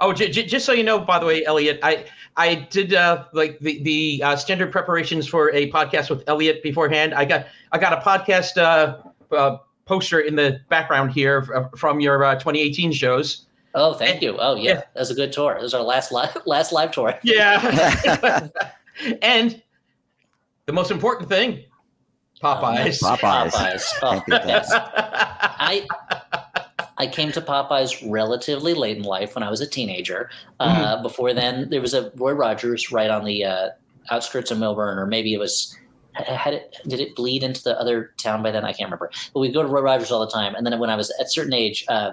oh, 0.00 0.12
j- 0.12 0.30
j- 0.30 0.46
just 0.46 0.64
so 0.66 0.72
you 0.72 0.82
know, 0.84 0.98
by 0.98 1.18
the 1.18 1.26
way, 1.26 1.44
Elliot, 1.44 1.80
I 1.82 2.06
I 2.36 2.54
did 2.54 2.94
uh, 2.94 3.24
like 3.32 3.58
the 3.60 3.82
the 3.82 4.22
uh, 4.24 4.36
standard 4.36 4.72
preparations 4.72 5.26
for 5.26 5.52
a 5.52 5.70
podcast 5.70 6.10
with 6.10 6.24
Elliot 6.28 6.62
beforehand. 6.62 7.14
I 7.14 7.24
got 7.24 7.46
I 7.72 7.78
got 7.78 7.92
a 7.92 7.96
podcast 7.96 8.56
uh, 8.56 8.96
uh, 9.32 9.58
poster 9.84 10.20
in 10.20 10.34
the 10.36 10.60
background 10.68 11.12
here 11.12 11.42
from 11.76 12.00
your 12.00 12.24
uh, 12.24 12.34
2018 12.34 12.92
shows. 12.92 13.46
Oh, 13.74 13.94
thank 13.94 14.22
you. 14.22 14.36
Oh 14.38 14.54
yeah, 14.54 14.62
Yeah. 14.62 14.74
that 14.94 15.00
was 15.00 15.10
a 15.10 15.14
good 15.14 15.32
tour. 15.32 15.54
This 15.54 15.62
was 15.64 15.74
our 15.74 15.82
last 15.82 16.10
live 16.12 16.36
last 16.46 16.72
live 16.72 16.90
tour. 16.92 17.14
Yeah, 17.22 18.48
and 19.22 19.62
the 20.66 20.72
most 20.72 20.90
important 20.90 21.28
thing, 21.28 21.64
Popeyes. 22.42 23.00
Popeyes. 23.02 23.50
Popeyes. 23.50 23.86
Oh, 24.02 24.22
Can't 24.28 24.46
yes. 24.48 24.68
I 24.72 25.86
I 26.98 27.06
came 27.06 27.30
to 27.32 27.40
Popeyes 27.42 28.02
relatively 28.10 28.72
late 28.72 28.96
in 28.96 29.02
life 29.02 29.34
when 29.34 29.42
I 29.42 29.50
was 29.50 29.60
a 29.60 29.66
teenager. 29.66 30.30
Uh, 30.58 31.02
Before 31.02 31.34
then, 31.34 31.68
there 31.68 31.82
was 31.82 31.92
a 31.92 32.10
Roy 32.16 32.32
Rogers 32.32 32.90
right 32.90 33.10
on 33.10 33.24
the 33.24 33.44
uh, 33.44 33.68
outskirts 34.10 34.50
of 34.50 34.56
Millburn, 34.58 34.96
or 34.96 35.06
maybe 35.06 35.34
it 35.34 35.38
was. 35.38 35.76
Had 36.24 36.54
it, 36.54 36.76
did 36.88 37.00
it 37.00 37.14
bleed 37.14 37.42
into 37.42 37.62
the 37.62 37.78
other 37.80 38.12
town 38.18 38.42
by 38.42 38.50
then? 38.50 38.64
I 38.64 38.68
can't 38.72 38.86
remember. 38.88 39.10
But 39.34 39.40
we'd 39.40 39.52
go 39.54 39.62
to 39.62 39.68
Roy 39.68 39.82
Rogers 39.82 40.10
all 40.10 40.20
the 40.20 40.30
time. 40.32 40.54
And 40.54 40.66
then 40.66 40.78
when 40.78 40.90
I 40.90 40.96
was 40.96 41.10
at 41.20 41.26
a 41.26 41.28
certain 41.28 41.52
age, 41.52 41.84
uh, 41.88 42.12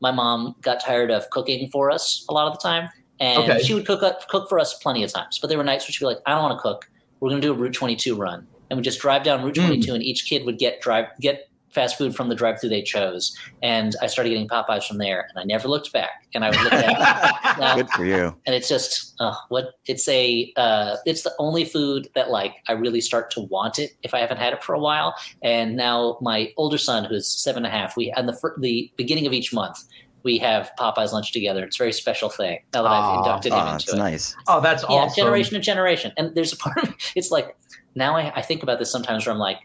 my 0.00 0.10
mom 0.10 0.54
got 0.62 0.80
tired 0.80 1.10
of 1.10 1.28
cooking 1.30 1.70
for 1.70 1.90
us 1.90 2.24
a 2.28 2.32
lot 2.32 2.46
of 2.46 2.52
the 2.54 2.60
time. 2.60 2.88
and 3.20 3.42
Okay. 3.50 3.60
she 3.64 3.74
would 3.74 3.84
cook 3.84 4.02
up, 4.04 4.28
cook 4.28 4.48
for 4.48 4.60
us 4.60 4.74
plenty 4.74 5.02
of 5.02 5.12
times. 5.12 5.38
But 5.40 5.48
there 5.48 5.58
were 5.58 5.64
nights 5.64 5.84
where 5.86 5.92
she'd 5.92 6.00
be 6.04 6.06
like, 6.06 6.18
"I 6.26 6.30
don't 6.34 6.42
want 6.44 6.56
to 6.56 6.62
cook. 6.62 6.88
We're 7.18 7.30
going 7.30 7.40
to 7.40 7.46
do 7.48 7.52
a 7.52 7.56
Route 7.56 7.72
22 7.74 8.14
run," 8.14 8.46
and 8.70 8.76
we 8.76 8.82
just 8.84 9.00
drive 9.00 9.24
down 9.24 9.42
Route 9.42 9.54
Mm. 9.56 9.66
22, 9.66 9.92
and 9.94 10.02
each 10.04 10.24
kid 10.26 10.44
would 10.46 10.56
get 10.58 10.80
drive 10.80 11.06
get 11.20 11.48
fast 11.70 11.98
food 11.98 12.14
from 12.16 12.28
the 12.28 12.34
drive-through 12.34 12.70
they 12.70 12.82
chose. 12.82 13.36
And 13.62 13.94
I 14.00 14.06
started 14.06 14.30
getting 14.30 14.48
Popeyes 14.48 14.84
from 14.84 14.98
there, 14.98 15.26
and 15.28 15.38
I 15.38 15.44
never 15.44 15.68
looked 15.68 15.92
back. 15.92 16.26
And 16.34 16.44
I 16.44 16.50
would 16.50 16.60
look 16.60 16.72
at 16.72 17.58
now, 17.58 17.76
Good 17.76 17.90
for 17.90 18.04
you. 18.04 18.34
and 18.46 18.54
it's 18.54 18.68
just 18.68 19.14
uh, 19.20 19.34
what 19.48 19.74
it's 19.86 20.06
a 20.08 20.52
uh, 20.56 20.96
it's 21.06 21.22
the 21.22 21.32
only 21.38 21.64
food 21.64 22.08
that 22.14 22.30
like 22.30 22.54
I 22.68 22.72
really 22.72 23.00
start 23.00 23.30
to 23.32 23.40
want 23.42 23.78
it 23.78 23.92
if 24.02 24.14
I 24.14 24.18
haven't 24.18 24.38
had 24.38 24.52
it 24.52 24.62
for 24.64 24.74
a 24.74 24.78
while. 24.80 25.14
And 25.42 25.76
now 25.76 26.18
my 26.22 26.52
older 26.56 26.78
son, 26.78 27.04
who's 27.04 27.28
seven 27.30 27.64
and 27.64 27.74
a 27.74 27.76
half, 27.78 27.96
we 27.96 28.10
and 28.16 28.28
the 28.28 28.32
fir- 28.36 28.56
the 28.60 28.90
beginning 28.96 29.26
of 29.26 29.32
each 29.32 29.52
month 29.52 29.78
we 30.24 30.36
have 30.36 30.68
Popeyes 30.78 31.12
lunch 31.12 31.32
together. 31.32 31.64
It's 31.64 31.76
a 31.78 31.82
very 31.82 31.92
special 31.92 32.28
thing 32.28 32.58
now 32.74 32.82
that 32.82 32.88
Aw, 32.88 33.12
I've 33.12 33.18
inducted 33.18 33.52
him 33.52 33.58
Oh, 33.60 33.62
into 33.66 33.74
it's 33.84 33.92
it. 33.92 33.96
nice. 33.96 34.36
Oh, 34.48 34.60
that's 34.60 34.82
Yeah, 34.82 34.88
awesome. 34.96 35.14
generation 35.14 35.54
to 35.54 35.60
generation. 35.60 36.12
And 36.16 36.34
there's 36.34 36.52
a 36.52 36.56
part 36.56 36.76
of 36.82 36.92
it's 37.14 37.30
like 37.30 37.56
now 37.94 38.16
I, 38.16 38.32
I 38.34 38.42
think 38.42 38.64
about 38.64 38.80
this 38.80 38.90
sometimes 38.90 39.24
where 39.26 39.32
I'm 39.32 39.38
like, 39.38 39.58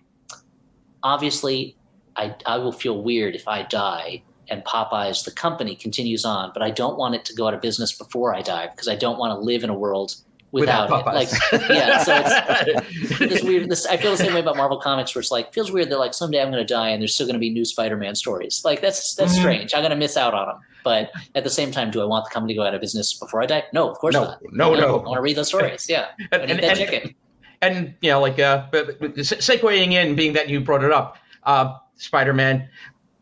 obviously, 1.01 1.75
I 2.15 2.35
I 2.45 2.57
will 2.57 2.71
feel 2.71 3.01
weird 3.01 3.35
if 3.35 3.47
I 3.47 3.63
die 3.63 4.23
and 4.49 4.63
Popeyes 4.65 5.23
the 5.23 5.31
company 5.31 5.75
continues 5.75 6.25
on, 6.25 6.51
but 6.53 6.61
I 6.61 6.69
don't 6.69 6.97
want 6.97 7.15
it 7.15 7.23
to 7.25 7.33
go 7.35 7.47
out 7.47 7.53
of 7.53 7.61
business 7.61 7.91
before 7.97 8.35
I 8.35 8.41
die 8.41 8.67
because 8.67 8.87
I 8.87 8.95
don't 8.95 9.17
want 9.17 9.31
to 9.37 9.39
live 9.43 9.63
in 9.63 9.69
a 9.69 9.73
world 9.73 10.15
without, 10.51 10.89
Without 10.91 11.07
it. 11.07 11.15
Like 11.15 11.69
yeah, 11.69 12.03
so 12.03 12.21
it's 12.67 13.19
this 13.19 13.41
weird. 13.43 13.69
This 13.69 13.85
I 13.87 13.97
feel 13.97 14.11
the 14.11 14.17
same 14.17 14.33
way 14.33 14.41
about 14.41 14.57
Marvel 14.57 14.79
comics, 14.79 15.15
where 15.15 15.21
it's 15.21 15.31
like 15.31 15.53
feels 15.53 15.71
weird 15.71 15.89
that 15.89 15.97
like 15.97 16.13
someday 16.13 16.41
I'm 16.41 16.51
going 16.51 16.65
to 16.65 16.73
die 16.73 16.89
and 16.89 17.01
there's 17.01 17.13
still 17.15 17.25
going 17.25 17.33
to 17.35 17.39
be 17.39 17.49
new 17.49 17.65
Spider-Man 17.65 18.15
stories. 18.15 18.61
Like 18.65 18.81
that's 18.81 19.15
that's 19.15 19.33
Mhm. 19.33 19.39
strange. 19.39 19.73
I'm 19.73 19.81
going 19.81 19.89
to 19.91 19.95
miss 19.97 20.15
out 20.17 20.33
on 20.33 20.47
them. 20.49 20.57
But 20.83 21.11
at 21.33 21.45
the 21.45 21.49
same 21.49 21.71
time, 21.71 21.89
do 21.91 22.01
I 22.01 22.05
want 22.05 22.25
the 22.25 22.29
company 22.31 22.53
to 22.53 22.57
go 22.59 22.65
out 22.67 22.75
of 22.75 22.81
business 22.81 23.13
before 23.17 23.41
I 23.41 23.45
die? 23.45 23.63
No, 23.71 23.89
of 23.89 23.97
course 23.99 24.13
No, 24.13 24.25
not. 24.25 24.39
no, 24.51 24.73
know, 24.73 24.79
no. 24.81 24.99
I 24.99 25.03
want 25.03 25.15
to 25.15 25.21
read 25.21 25.37
those 25.37 25.47
stories. 25.47 25.87
Yeah, 25.89 26.07
and, 26.33 26.41
and, 26.43 26.59
and, 26.59 26.77
chicken. 26.77 27.15
and, 27.61 27.93
you 28.01 28.11
know, 28.11 28.19
like 28.19 28.37
uh, 28.37 28.65
but, 28.69 28.99
but 28.99 29.15
se- 29.25 29.37
segueing 29.37 29.93
in, 29.93 30.15
being 30.15 30.33
that 30.33 30.49
you 30.49 30.59
brought 30.59 30.83
it 30.83 30.91
up, 30.91 31.15
uh, 31.43 31.75
Spider-Man. 32.03 32.67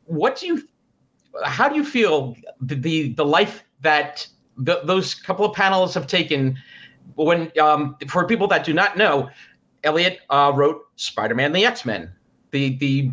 What 0.05 0.37
do 0.37 0.47
you? 0.47 0.67
How 1.45 1.69
do 1.69 1.75
you 1.75 1.85
feel 1.85 2.35
the 2.59 2.75
the, 2.75 3.13
the 3.13 3.25
life 3.25 3.63
that 3.81 4.27
th- 4.65 4.79
those 4.83 5.13
couple 5.13 5.45
of 5.45 5.55
panels 5.55 5.93
have 5.93 6.07
taken? 6.07 6.57
When 7.15 7.51
um, 7.59 7.95
for 8.07 8.25
people 8.25 8.47
that 8.47 8.63
do 8.63 8.73
not 8.73 8.97
know, 8.97 9.29
Elliot 9.83 10.19
uh, 10.29 10.51
wrote 10.55 10.81
Spider-Man: 10.95 11.51
The 11.53 11.65
X-Men, 11.65 12.11
the 12.51 12.77
the 12.77 13.11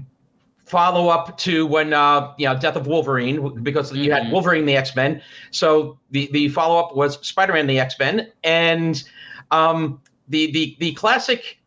follow 0.67 1.09
up 1.09 1.39
to 1.39 1.67
when 1.67 1.93
uh, 1.93 2.33
you 2.39 2.47
know 2.49 2.59
Death 2.59 2.77
of 2.77 2.87
Wolverine 2.87 3.63
because 3.63 3.93
you 3.93 4.13
had 4.13 4.25
Mhm. 4.25 4.33
Wolverine 4.33 4.67
the 4.67 4.77
X 4.77 4.95
Men. 4.95 5.23
So 5.51 5.99
the 6.11 6.29
the 6.33 6.49
follow 6.49 6.79
up 6.79 6.95
was 6.97 7.25
Spider 7.27 7.53
Man 7.55 7.67
the 7.67 7.79
X 7.79 7.99
Men, 7.99 8.31
and 8.45 9.03
um, 9.51 10.01
the 10.29 10.51
the 10.53 10.77
the 10.79 10.93
classic 10.93 11.58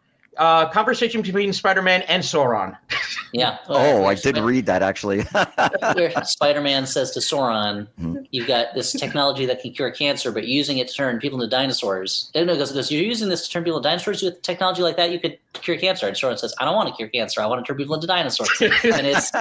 uh, 0.41 0.67
conversation 0.69 1.21
between 1.21 1.53
Spider 1.53 1.81
Man 1.81 2.01
and 2.03 2.24
Sauron. 2.24 2.75
Yeah. 3.33 3.57
Oh, 3.69 4.05
I 4.05 4.15
did 4.15 4.36
Sp- 4.36 4.43
read 4.43 4.65
that 4.65 4.81
actually. 4.83 5.21
Where 5.95 6.12
Spider-Man 6.25 6.86
says 6.86 7.12
to 7.12 7.19
Sauron, 7.21 7.88
Mhm. 8.01 8.25
"You've 8.31 8.48
got 8.48 8.74
this 8.74 8.91
technology 8.91 9.45
that 9.45 9.62
can 9.62 9.71
cure 9.71 9.91
cancer, 9.91 10.31
but 10.31 10.45
using 10.48 10.77
it 10.79 10.88
to 10.89 10.93
turn 10.93 11.19
people 11.19 11.41
into 11.41 11.50
dinosaurs." 11.55 12.29
And 12.36 12.50
it 12.50 12.57
goes, 12.57 12.71
it 12.71 12.74
goes, 12.74 12.91
"You're 12.91 13.03
using 13.03 13.29
this 13.29 13.45
to 13.45 13.50
turn 13.51 13.63
people 13.63 13.77
into 13.77 13.88
dinosaurs 13.88 14.21
with 14.21 14.41
technology 14.41 14.81
like 14.81 14.98
that. 14.98 15.12
You 15.12 15.19
could 15.19 15.38
cure 15.53 15.77
cancer." 15.77 16.07
And 16.07 16.15
Sauron 16.17 16.38
says, 16.39 16.53
"I 16.60 16.65
don't 16.65 16.75
want 16.75 16.89
to 16.89 16.95
cure 16.95 17.07
cancer. 17.07 17.41
I 17.41 17.45
want 17.45 17.63
to 17.65 17.67
turn 17.69 17.77
people 17.77 17.95
into 17.95 18.07
dinosaurs." 18.07 18.50
and 18.62 19.07
it's 19.07 19.31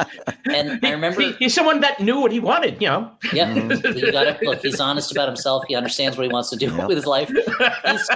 and 0.55 0.79
I 0.85 0.91
remember, 0.93 1.21
He- 1.23 1.33
he's 1.41 1.55
someone 1.55 1.81
that 1.81 1.99
knew 2.01 2.21
what 2.21 2.31
he 2.31 2.39
wanted. 2.41 2.81
You 2.81 2.89
know. 2.89 3.11
yeah, 3.33 3.53
Mhm. 3.53 3.97
you 3.97 4.13
got 4.13 4.39
to 4.39 4.45
look. 4.45 4.61
He's 4.63 4.79
honest 4.81 5.11
about 5.11 5.27
himself. 5.27 5.65
He 5.67 5.75
understands 5.75 6.17
what 6.17 6.25
he 6.27 6.33
wants 6.33 6.51
to 6.51 6.57
do 6.57 6.67
Yep. 6.77 6.87
with 6.89 6.97
his 6.97 7.07
life. 7.07 7.29
He's, 7.31 8.11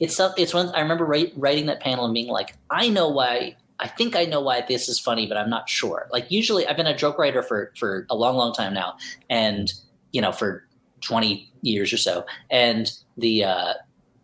it's 0.00 0.20
it's 0.36 0.54
when 0.54 0.68
I 0.70 0.80
remember 0.80 1.04
write, 1.04 1.32
writing 1.36 1.66
that 1.66 1.80
panel 1.80 2.04
and 2.04 2.14
being 2.14 2.28
like, 2.28 2.54
I 2.70 2.88
know 2.88 3.08
why. 3.08 3.56
I 3.78 3.88
think 3.88 4.16
I 4.16 4.24
know 4.24 4.40
why 4.40 4.64
this 4.66 4.88
is 4.88 4.98
funny, 4.98 5.26
but 5.26 5.36
I'm 5.36 5.50
not 5.50 5.68
sure. 5.68 6.08
Like 6.10 6.30
usually, 6.30 6.66
I've 6.66 6.78
been 6.78 6.86
a 6.86 6.96
joke 6.96 7.18
writer 7.18 7.42
for 7.42 7.72
for 7.78 8.06
a 8.08 8.16
long, 8.16 8.36
long 8.36 8.54
time 8.54 8.72
now, 8.72 8.96
and 9.28 9.72
you 10.12 10.22
know, 10.22 10.32
for 10.32 10.66
20 11.02 11.52
years 11.60 11.92
or 11.92 11.98
so, 11.98 12.24
and 12.50 12.90
the 13.18 13.44
uh, 13.44 13.74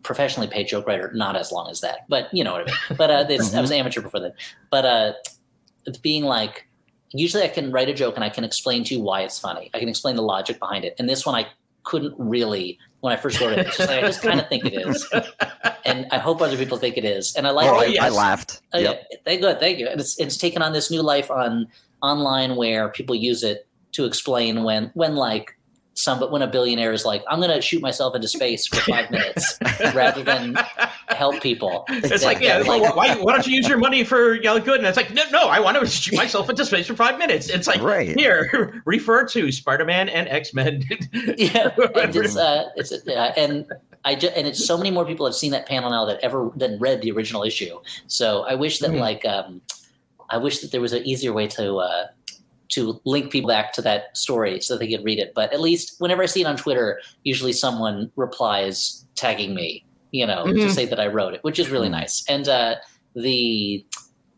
professionally 0.01 0.47
paid 0.47 0.67
joke 0.67 0.87
writer 0.87 1.11
not 1.13 1.35
as 1.35 1.51
long 1.51 1.69
as 1.69 1.81
that, 1.81 1.99
but 2.09 2.33
you 2.33 2.43
know 2.43 2.53
what 2.53 2.61
I 2.61 2.65
mean. 2.65 2.97
But 2.97 3.11
uh, 3.11 3.25
it's, 3.29 3.53
I 3.53 3.61
was 3.61 3.69
an 3.69 3.77
amateur 3.77 4.01
before 4.01 4.21
that. 4.21 4.33
But 4.71 4.85
uh, 4.85 5.13
being 6.01 6.23
like 6.23 6.67
usually 7.13 7.43
I 7.43 7.47
can 7.47 7.71
write 7.71 7.89
a 7.89 7.93
joke 7.93 8.15
and 8.15 8.23
I 8.23 8.29
can 8.29 8.43
explain 8.43 8.83
to 8.85 8.95
you 8.95 9.01
why 9.01 9.21
it's 9.21 9.39
funny. 9.39 9.69
I 9.73 9.79
can 9.79 9.87
explain 9.87 10.15
the 10.15 10.23
logic 10.23 10.59
behind 10.59 10.83
it. 10.83 10.95
And 10.99 11.07
this 11.07 11.25
one 11.25 11.35
I 11.35 11.47
couldn't 11.83 12.15
really 12.17 12.79
when 13.03 13.11
I 13.11 13.17
first 13.17 13.41
wrote 13.41 13.51
it. 13.51 13.67
It's 13.67 13.77
just 13.77 13.89
like, 13.89 14.01
I 14.01 14.07
just 14.07 14.21
kind 14.21 14.39
of 14.39 14.47
think 14.47 14.63
it 14.63 14.75
is, 14.75 15.05
and 15.85 16.07
I 16.09 16.19
hope 16.19 16.41
other 16.41 16.55
people 16.55 16.77
think 16.77 16.97
it 16.97 17.03
is. 17.03 17.35
And 17.35 17.45
I 17.45 17.49
like. 17.49 17.69
oh, 17.69 17.81
I, 17.81 17.85
yes. 17.85 18.01
I 18.01 18.09
laughed. 18.09 18.61
Uh, 18.73 18.77
yep. 18.77 19.05
yeah, 19.11 19.17
thank 19.25 19.41
good, 19.41 19.59
thank 19.59 19.77
you. 19.77 19.89
And 19.89 19.99
it's 19.99 20.17
it's 20.17 20.37
taken 20.37 20.61
on 20.61 20.71
this 20.71 20.89
new 20.89 21.01
life 21.01 21.29
on 21.29 21.67
online 22.01 22.55
where 22.55 22.87
people 22.87 23.13
use 23.13 23.43
it 23.43 23.67
to 23.91 24.05
explain 24.05 24.63
when 24.63 24.89
when 24.93 25.15
like 25.15 25.57
some 25.95 26.19
but 26.19 26.31
when 26.31 26.41
a 26.41 26.47
billionaire 26.47 26.91
is 26.91 27.05
like, 27.05 27.23
I'm 27.29 27.39
gonna 27.39 27.61
shoot 27.61 27.81
myself 27.81 28.15
into 28.15 28.27
space 28.27 28.65
for 28.65 28.77
five 28.77 29.11
minutes 29.11 29.59
rather 29.93 30.23
than 30.23 30.55
help 31.09 31.41
people. 31.41 31.85
It's 31.89 32.23
like, 32.23 32.39
yeah, 32.41 32.61
well, 32.63 32.95
why, 32.95 33.15
why 33.15 33.33
don't 33.33 33.45
you 33.45 33.55
use 33.55 33.67
your 33.67 33.77
money 33.77 34.03
for 34.03 34.33
you 34.35 34.41
know, 34.41 34.59
good? 34.59 34.79
And 34.79 34.87
it's 34.87 34.97
like, 34.97 35.13
no, 35.13 35.23
no, 35.31 35.47
I 35.49 35.59
want 35.59 35.79
to 35.79 35.85
shoot 35.85 36.15
myself 36.15 36.49
into 36.49 36.65
space 36.65 36.87
for 36.87 36.95
five 36.95 37.19
minutes. 37.19 37.47
It's 37.49 37.67
like, 37.67 37.81
Right. 37.81 38.17
here, 38.17 38.81
refer 38.85 39.25
to 39.27 39.51
Spider 39.51 39.85
Man 39.85 40.09
and 40.09 40.27
X 40.27 40.53
Men. 40.53 40.83
yeah, 41.37 41.69
and 41.95 42.15
it's 42.15 42.35
uh, 42.35 42.69
it's 42.75 42.91
uh, 42.91 43.33
and 43.37 43.65
I 44.03 44.15
just 44.15 44.35
and 44.35 44.47
it's 44.47 44.65
so 44.65 44.77
many 44.77 44.89
more 44.91 45.05
people 45.05 45.25
have 45.27 45.35
seen 45.35 45.51
that 45.51 45.67
panel 45.67 45.91
now 45.91 46.05
that 46.05 46.19
ever 46.21 46.51
than 46.55 46.79
read 46.79 47.01
the 47.01 47.11
original 47.11 47.43
issue. 47.43 47.79
So 48.07 48.41
I 48.43 48.55
wish 48.55 48.79
that 48.79 48.91
Mhm. 48.91 48.99
like 48.99 49.25
um, 49.25 49.61
I 50.29 50.37
wish 50.37 50.59
that 50.59 50.71
there 50.71 50.81
was 50.81 50.93
an 50.93 51.03
easier 51.05 51.33
way 51.33 51.47
to 51.49 51.75
uh, 51.75 52.07
to 52.73 52.99
link 53.05 53.31
people 53.31 53.47
back 53.49 53.73
to 53.73 53.81
that 53.81 54.15
story 54.17 54.59
so 54.61 54.77
they 54.77 54.87
could 54.87 55.03
read 55.03 55.19
it. 55.19 55.33
But 55.33 55.53
at 55.53 55.61
least 55.61 55.95
whenever 55.99 56.23
I 56.23 56.27
see 56.27 56.41
it 56.41 56.47
on 56.47 56.57
Twitter, 56.57 56.99
usually 57.23 57.53
someone 57.53 58.11
replies 58.15 59.05
tagging 59.15 59.53
me, 59.53 59.83
you 60.11 60.25
know, 60.25 60.45
to 60.45 60.53
Mhm. 60.53 60.71
say 60.71 60.85
that 60.85 60.99
I 60.99 61.07
wrote 61.07 61.33
it, 61.33 61.43
which 61.43 61.59
is 61.59 61.69
really 61.69 61.89
nice. 61.89 62.23
And 62.27 62.47
uh, 62.47 62.75
the 63.15 63.85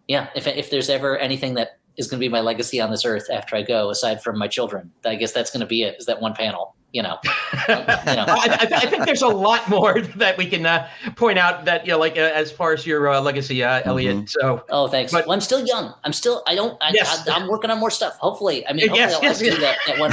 yeah, 0.07 0.27
if 0.35 0.47
if 0.47 0.69
there's 0.69 0.89
ever 0.89 1.17
anything 1.17 1.55
that 1.55 1.79
is 1.97 2.07
going 2.07 2.19
to 2.19 2.25
be 2.25 2.29
my 2.29 2.41
legacy 2.41 2.81
on 2.81 2.91
this 2.91 3.05
earth 3.05 3.27
after 3.31 3.55
I 3.55 3.61
go, 3.61 3.89
aside 3.89 4.21
from 4.21 4.37
my 4.37 4.47
children, 4.47 4.91
I 5.05 5.15
guess 5.15 5.31
that's 5.31 5.49
going 5.49 5.61
to 5.61 5.65
be 5.65 5.83
it. 5.83 5.95
Is 5.97 6.05
that 6.07 6.21
one 6.21 6.33
panel? 6.33 6.75
You 6.95 7.03
know, 7.03 7.17
you 7.67 7.75
know. 7.75 8.25
I, 8.25 8.57
I, 8.71 8.85
think 8.85 9.03
there's 9.05 9.21
a 9.21 9.27
lot 9.27 9.67
more 9.69 9.99
that 10.15 10.37
we 10.37 10.45
can 10.45 10.65
uh, 10.65 10.87
point 11.17 11.37
out 11.37 11.65
that 11.65 11.85
you 11.85 11.91
know, 11.91 11.99
like 11.99 12.15
uh, 12.17 12.21
as 12.33 12.53
far 12.53 12.71
as 12.71 12.87
your 12.87 13.09
uh, 13.09 13.19
legacy, 13.19 13.61
uh, 13.65 13.81
Elliot. 13.83 14.29
So 14.29 14.63
Oh, 14.69 14.87
thanks. 14.87 15.11
But- 15.11 15.25
well, 15.27 15.33
I'm 15.33 15.41
still 15.41 15.65
young. 15.67 15.93
I'm 16.05 16.13
still. 16.13 16.41
I 16.47 16.55
don't. 16.55 16.77
I, 16.81 16.91
Yes. 16.93 17.27
I, 17.27 17.35
am 17.35 17.49
working 17.49 17.69
on 17.69 17.79
more 17.79 17.91
stuff. 17.91 18.13
Hopefully, 18.19 18.65
I 18.65 18.71
mean, 18.71 18.87
hopefully 18.87 18.99
Yes, 19.01 19.13
I'll 19.13 19.23
yes, 19.23 19.41
have 19.41 19.59
that, 19.59 19.77
that 19.87 19.99
one 19.99 20.11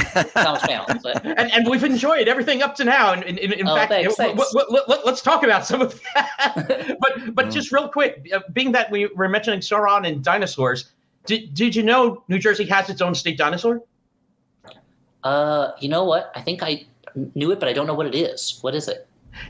panel. 0.59 0.85
But 1.03 1.25
and, 1.25 1.49
and 1.53 1.69
we've 1.69 1.85
enjoyed 1.85 2.27
everything 2.27 2.61
up 2.61 2.75
to 2.75 2.83
now. 2.83 3.13
And 3.13 3.23
in, 3.23 3.37
in, 3.37 3.53
in 3.53 3.67
Oh, 3.69 3.75
fact, 3.75 3.89
thanks, 3.89 4.17
w- 4.17 4.35
thanks. 4.35 4.53
w- 4.53 4.77
w- 4.77 4.83
let, 5.05 5.05
us 5.13 5.21
talk 5.21 5.43
about 5.43 5.65
some 5.65 5.81
of 5.81 6.01
that. 6.15 6.97
but 6.99 7.33
but 7.33 7.45
Mm. 7.45 7.53
just 7.53 7.71
real 7.71 7.87
quick, 7.87 8.27
uh, 8.33 8.41
being 8.51 8.73
that 8.73 8.91
we 8.91 9.05
were 9.15 9.29
mentioning 9.29 9.61
Sauron 9.61 10.05
and 10.05 10.21
dinosaurs, 10.21 10.91
did 11.25 11.53
did 11.53 11.77
you 11.77 11.83
know 11.83 12.23
New 12.27 12.39
Jersey 12.39 12.65
has 12.65 12.89
its 12.89 13.01
own 13.01 13.15
state 13.15 13.37
dinosaur? 13.37 13.81
Uh, 15.23 15.71
you 15.79 15.89
know 15.89 16.03
what? 16.03 16.31
I 16.35 16.41
think 16.41 16.63
I 16.63 16.85
knew 17.35 17.51
it, 17.51 17.59
but 17.59 17.69
I 17.69 17.73
don't 17.73 17.87
know 17.87 17.93
what 17.93 18.07
it 18.07 18.15
is. 18.15 18.57
What 18.61 18.75
is 18.75 18.87
it? 18.87 19.07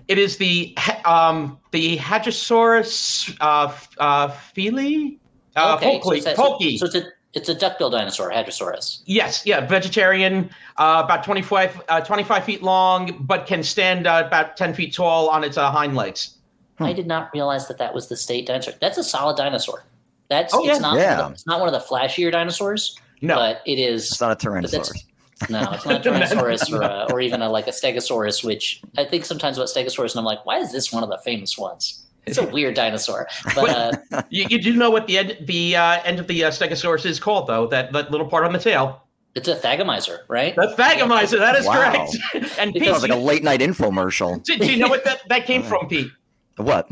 It 0.07 0.17
is 0.17 0.37
the 0.37 0.75
um 1.05 1.57
the 1.71 1.97
Hadrosaurus 1.97 3.35
uh, 3.41 3.73
uh 3.97 4.29
Feli 4.55 5.17
uh 5.55 5.75
okay, 5.75 5.85
Folkley- 5.99 6.21
so, 6.21 6.29
it's, 6.29 6.39
Folky. 6.39 6.77
so 6.79 6.85
it's 6.85 6.95
a 6.95 7.03
it's 7.33 7.49
a 7.49 7.55
duckbill 7.55 7.89
dinosaur, 7.89 8.29
Hadrosaurus. 8.31 9.01
Yes, 9.05 9.43
yeah, 9.45 9.65
vegetarian, 9.65 10.51
uh, 10.77 11.01
about 11.03 11.23
25, 11.23 11.81
uh, 11.89 11.99
25 12.01 12.43
feet 12.43 12.61
long, 12.61 13.17
but 13.21 13.47
can 13.47 13.63
stand 13.63 14.05
uh, 14.05 14.21
about 14.27 14.55
10 14.55 14.75
feet 14.75 14.93
tall 14.93 15.29
on 15.29 15.43
its 15.43 15.57
uh, 15.57 15.71
hind 15.71 15.95
legs. 15.95 16.37
Hmm. 16.77 16.83
I 16.83 16.93
did 16.93 17.07
not 17.07 17.31
realize 17.33 17.67
that 17.69 17.79
that 17.79 17.91
was 17.91 18.07
the 18.07 18.15
state 18.15 18.45
dinosaur. 18.45 18.75
That's 18.79 18.99
a 18.99 19.03
solid 19.03 19.35
dinosaur. 19.35 19.83
That's 20.29 20.53
Oh, 20.53 20.63
yeah. 20.63 20.73
it's 20.73 20.79
not 20.79 20.91
one 20.91 20.99
Yeah. 21.01 21.19
of 21.21 21.27
the, 21.29 21.33
it's 21.33 21.47
not 21.47 21.59
one 21.59 21.67
of 21.67 21.73
the 21.73 21.79
flashier 21.87 22.31
dinosaurs, 22.31 22.99
No, 23.23 23.35
but 23.35 23.61
it 23.65 23.79
is 23.79 24.11
It's 24.11 24.21
not 24.21 24.31
a 24.31 24.47
Tyrannosaurus. 24.47 25.03
No, 25.49 25.71
it's 25.71 25.85
not 25.85 26.05
a 26.05 26.09
Tyrannosaurus 26.09 26.71
or, 26.71 26.81
a, 26.81 27.07
or 27.11 27.21
even 27.21 27.41
a, 27.41 27.49
like 27.49 27.67
a 27.67 27.71
Stegosaurus, 27.71 28.43
which 28.43 28.81
I 28.97 29.05
think 29.05 29.25
sometimes 29.25 29.57
about 29.57 29.69
Stegosaurus, 29.69 30.11
and 30.11 30.19
I'm 30.19 30.25
like, 30.25 30.45
why 30.45 30.59
is 30.59 30.71
this 30.71 30.91
one 30.91 31.03
of 31.03 31.09
the 31.09 31.17
famous 31.19 31.57
ones? 31.57 32.05
It's 32.25 32.37
a 32.37 32.45
weird 32.45 32.75
dinosaur. 32.75 33.27
But 33.53 34.01
uh, 34.13 34.21
you, 34.29 34.45
you 34.49 34.61
do 34.61 34.73
know 34.75 34.89
what 34.89 35.07
the 35.07 35.17
end, 35.17 35.37
the 35.41 35.75
uh, 35.75 36.01
end 36.03 36.19
of 36.19 36.27
the 36.27 36.45
uh, 36.45 36.51
Stegosaurus 36.51 37.05
is 37.05 37.19
called, 37.19 37.47
though, 37.47 37.67
that, 37.67 37.91
that 37.91 38.11
little 38.11 38.27
part 38.27 38.45
on 38.45 38.53
the 38.53 38.59
tail. 38.59 39.01
it's 39.35 39.49
a 39.49 39.55
Thagomizer, 39.57 40.19
right? 40.29 40.55
The 40.55 40.73
Thagomizer, 40.77 41.37
that 41.39 41.55
is 41.57 41.65
Wow. 41.65 41.73
correct. 41.73 42.17
and 42.59 42.71
Pete, 42.71 42.81
Because- 42.81 43.01
Sounds 43.01 43.01
like 43.01 43.11
a 43.11 43.15
late 43.21 43.43
night 43.43 43.59
infomercial. 43.59 44.41
do, 44.43 44.57
do 44.57 44.71
you 44.71 44.77
know 44.77 44.87
what 44.87 45.03
that, 45.03 45.27
that 45.27 45.45
came 45.45 45.63
from, 45.69 45.87
Pete? 45.89 46.11
What? 46.55 46.89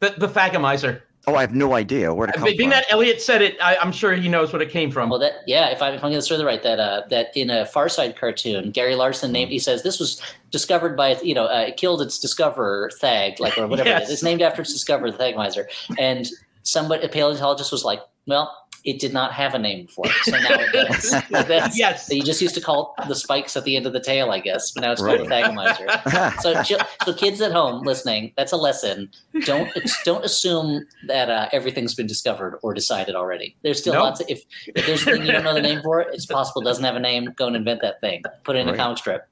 The, 0.00 0.10
the 0.18 0.28
Thagomizer. 0.28 1.00
Oh, 1.28 1.36
I 1.36 1.40
have 1.42 1.54
no 1.54 1.74
idea 1.74 2.12
where 2.12 2.26
to 2.26 2.32
come 2.32 2.44
Being 2.44 2.58
from. 2.58 2.70
that 2.70 2.86
Elliot 2.90 3.22
said 3.22 3.42
it, 3.42 3.56
I, 3.62 3.76
I'm 3.76 3.92
sure 3.92 4.12
he 4.14 4.28
knows 4.28 4.52
what 4.52 4.60
it 4.60 4.70
came 4.70 4.90
from. 4.90 5.08
Well, 5.08 5.20
that 5.20 5.34
yeah, 5.46 5.68
if, 5.70 5.80
I, 5.80 5.90
if 5.90 6.02
I'm 6.02 6.10
going 6.10 6.14
to 6.14 6.22
story 6.22 6.42
right, 6.42 6.62
that 6.64 6.80
uh, 6.80 7.02
that 7.10 7.28
in 7.36 7.48
a 7.48 7.64
Far 7.64 7.88
Side 7.88 8.16
cartoon, 8.16 8.72
Gary 8.72 8.96
Larson 8.96 9.30
named. 9.30 9.52
He 9.52 9.60
says 9.60 9.84
this 9.84 10.00
was 10.00 10.20
discovered 10.50 10.96
by 10.96 11.16
you 11.22 11.34
know 11.34 11.44
uh, 11.44 11.70
killed 11.76 12.02
its 12.02 12.18
discoverer 12.18 12.90
Thag, 13.00 13.38
like 13.38 13.56
or 13.56 13.68
whatever 13.68 13.88
it 13.88 13.92
Yes. 13.92 14.04
is. 14.08 14.10
It's 14.14 14.22
named 14.24 14.42
after 14.42 14.62
its 14.62 14.72
discoverer, 14.72 15.12
the 15.12 15.18
Thagomizer. 15.18 15.66
And 15.98 16.28
somebody, 16.64 17.04
a 17.04 17.08
paleontologist, 17.08 17.70
was 17.70 17.84
like, 17.84 18.00
well. 18.26 18.56
It 18.84 18.98
did 18.98 19.12
not 19.12 19.32
have 19.32 19.54
a 19.54 19.58
name 19.60 19.86
before, 19.86 20.06
so 20.24 20.32
now 20.32 20.56
it 20.58 20.72
does. 20.72 21.14
Yes. 21.76 22.06
So 22.08 22.14
you 22.14 22.22
just 22.22 22.42
used 22.42 22.54
to 22.56 22.60
call 22.60 22.94
it 22.98 23.06
the 23.08 23.14
spikes 23.14 23.56
at 23.56 23.62
the 23.62 23.76
end 23.76 23.86
of 23.86 23.92
the 23.92 24.00
tail, 24.00 24.30
I 24.32 24.40
guess. 24.40 24.72
But 24.72 24.80
now 24.80 24.90
it's 24.92 25.00
called 25.00 25.20
a 25.20 25.24
Right. 25.24 25.44
Thagomizer. 25.44 26.40
So, 26.42 26.84
so 27.04 27.14
kids 27.14 27.40
at 27.40 27.52
home 27.52 27.82
listening, 27.84 28.32
that's 28.36 28.50
a 28.50 28.56
lesson. 28.56 29.08
Don't 29.44 29.70
don't 30.04 30.24
assume 30.24 30.84
that 31.06 31.30
uh, 31.30 31.48
everything's 31.52 31.94
been 31.94 32.08
discovered 32.08 32.58
or 32.62 32.74
decided 32.74 33.14
already. 33.14 33.54
There's 33.62 33.78
still 33.78 33.94
Nope. 33.94 34.02
lots. 34.02 34.20
Of, 34.20 34.26
if 34.30 34.42
if 34.74 34.84
there's 34.86 35.02
a 35.02 35.12
thing 35.12 35.26
you 35.26 35.32
don't 35.32 35.44
know 35.44 35.54
the 35.54 35.62
name 35.62 35.80
for, 35.82 36.00
it's 36.00 36.26
possible 36.26 36.60
it 36.62 36.64
doesn't 36.64 36.84
have 36.84 36.96
a 36.96 37.00
name. 37.00 37.32
Go 37.36 37.46
and 37.46 37.54
invent 37.54 37.82
that 37.82 38.00
thing. 38.00 38.22
Put 38.42 38.56
it 38.56 38.60
in 38.60 38.66
Right. 38.66 38.74
a 38.74 38.78
comic 38.78 38.98
strip. 38.98 39.28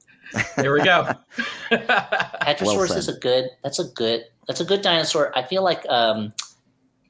There 0.55 0.71
we 0.71 0.81
go. 0.81 1.09
Hadrosaurus 1.71 2.87
said. 2.89 2.97
is 2.97 3.07
a 3.09 3.17
good. 3.19 3.49
That's 3.63 3.79
a 3.79 3.83
good. 3.85 4.23
That's 4.47 4.61
a 4.61 4.65
good 4.65 4.81
dinosaur. 4.81 5.37
I 5.37 5.43
feel 5.43 5.63
like. 5.63 5.85
Um, 5.89 6.33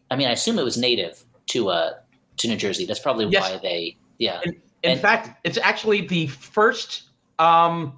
I 0.09 0.15
mean, 0.15 0.27
I 0.27 0.31
assume 0.31 0.59
it 0.59 0.63
was 0.63 0.77
native 0.77 1.23
to 1.47 1.69
uh 1.69 1.93
to 2.41 2.47
New 2.47 2.57
Jersey. 2.57 2.85
That's 2.85 2.99
probably 2.99 3.25
Yes. 3.27 3.49
why 3.51 3.57
they. 3.61 3.97
Yeah. 4.17 4.41
In 4.43 4.55
And- 4.83 4.99
fact, 4.99 5.39
it's 5.45 5.57
actually 5.57 6.01
the 6.07 6.27
first, 6.27 7.03
um, 7.39 7.95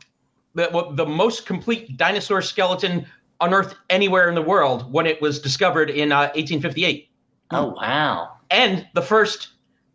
the, 0.54 0.88
the 0.94 1.06
most 1.06 1.46
complete 1.46 1.98
dinosaur 1.98 2.42
skeleton 2.42 3.06
unearthed 3.42 3.76
anywhere 3.90 4.30
in 4.30 4.36
the 4.36 4.42
world 4.42 4.92
when 4.94 5.06
it 5.06 5.22
was 5.22 5.40
discovered 5.40 5.90
in 5.90 6.12
uh, 6.12 6.30
1858, 6.36 7.10
Oh 7.52 7.74
wow. 7.76 8.34
and 8.52 8.86
the 8.94 9.02
first 9.02 9.50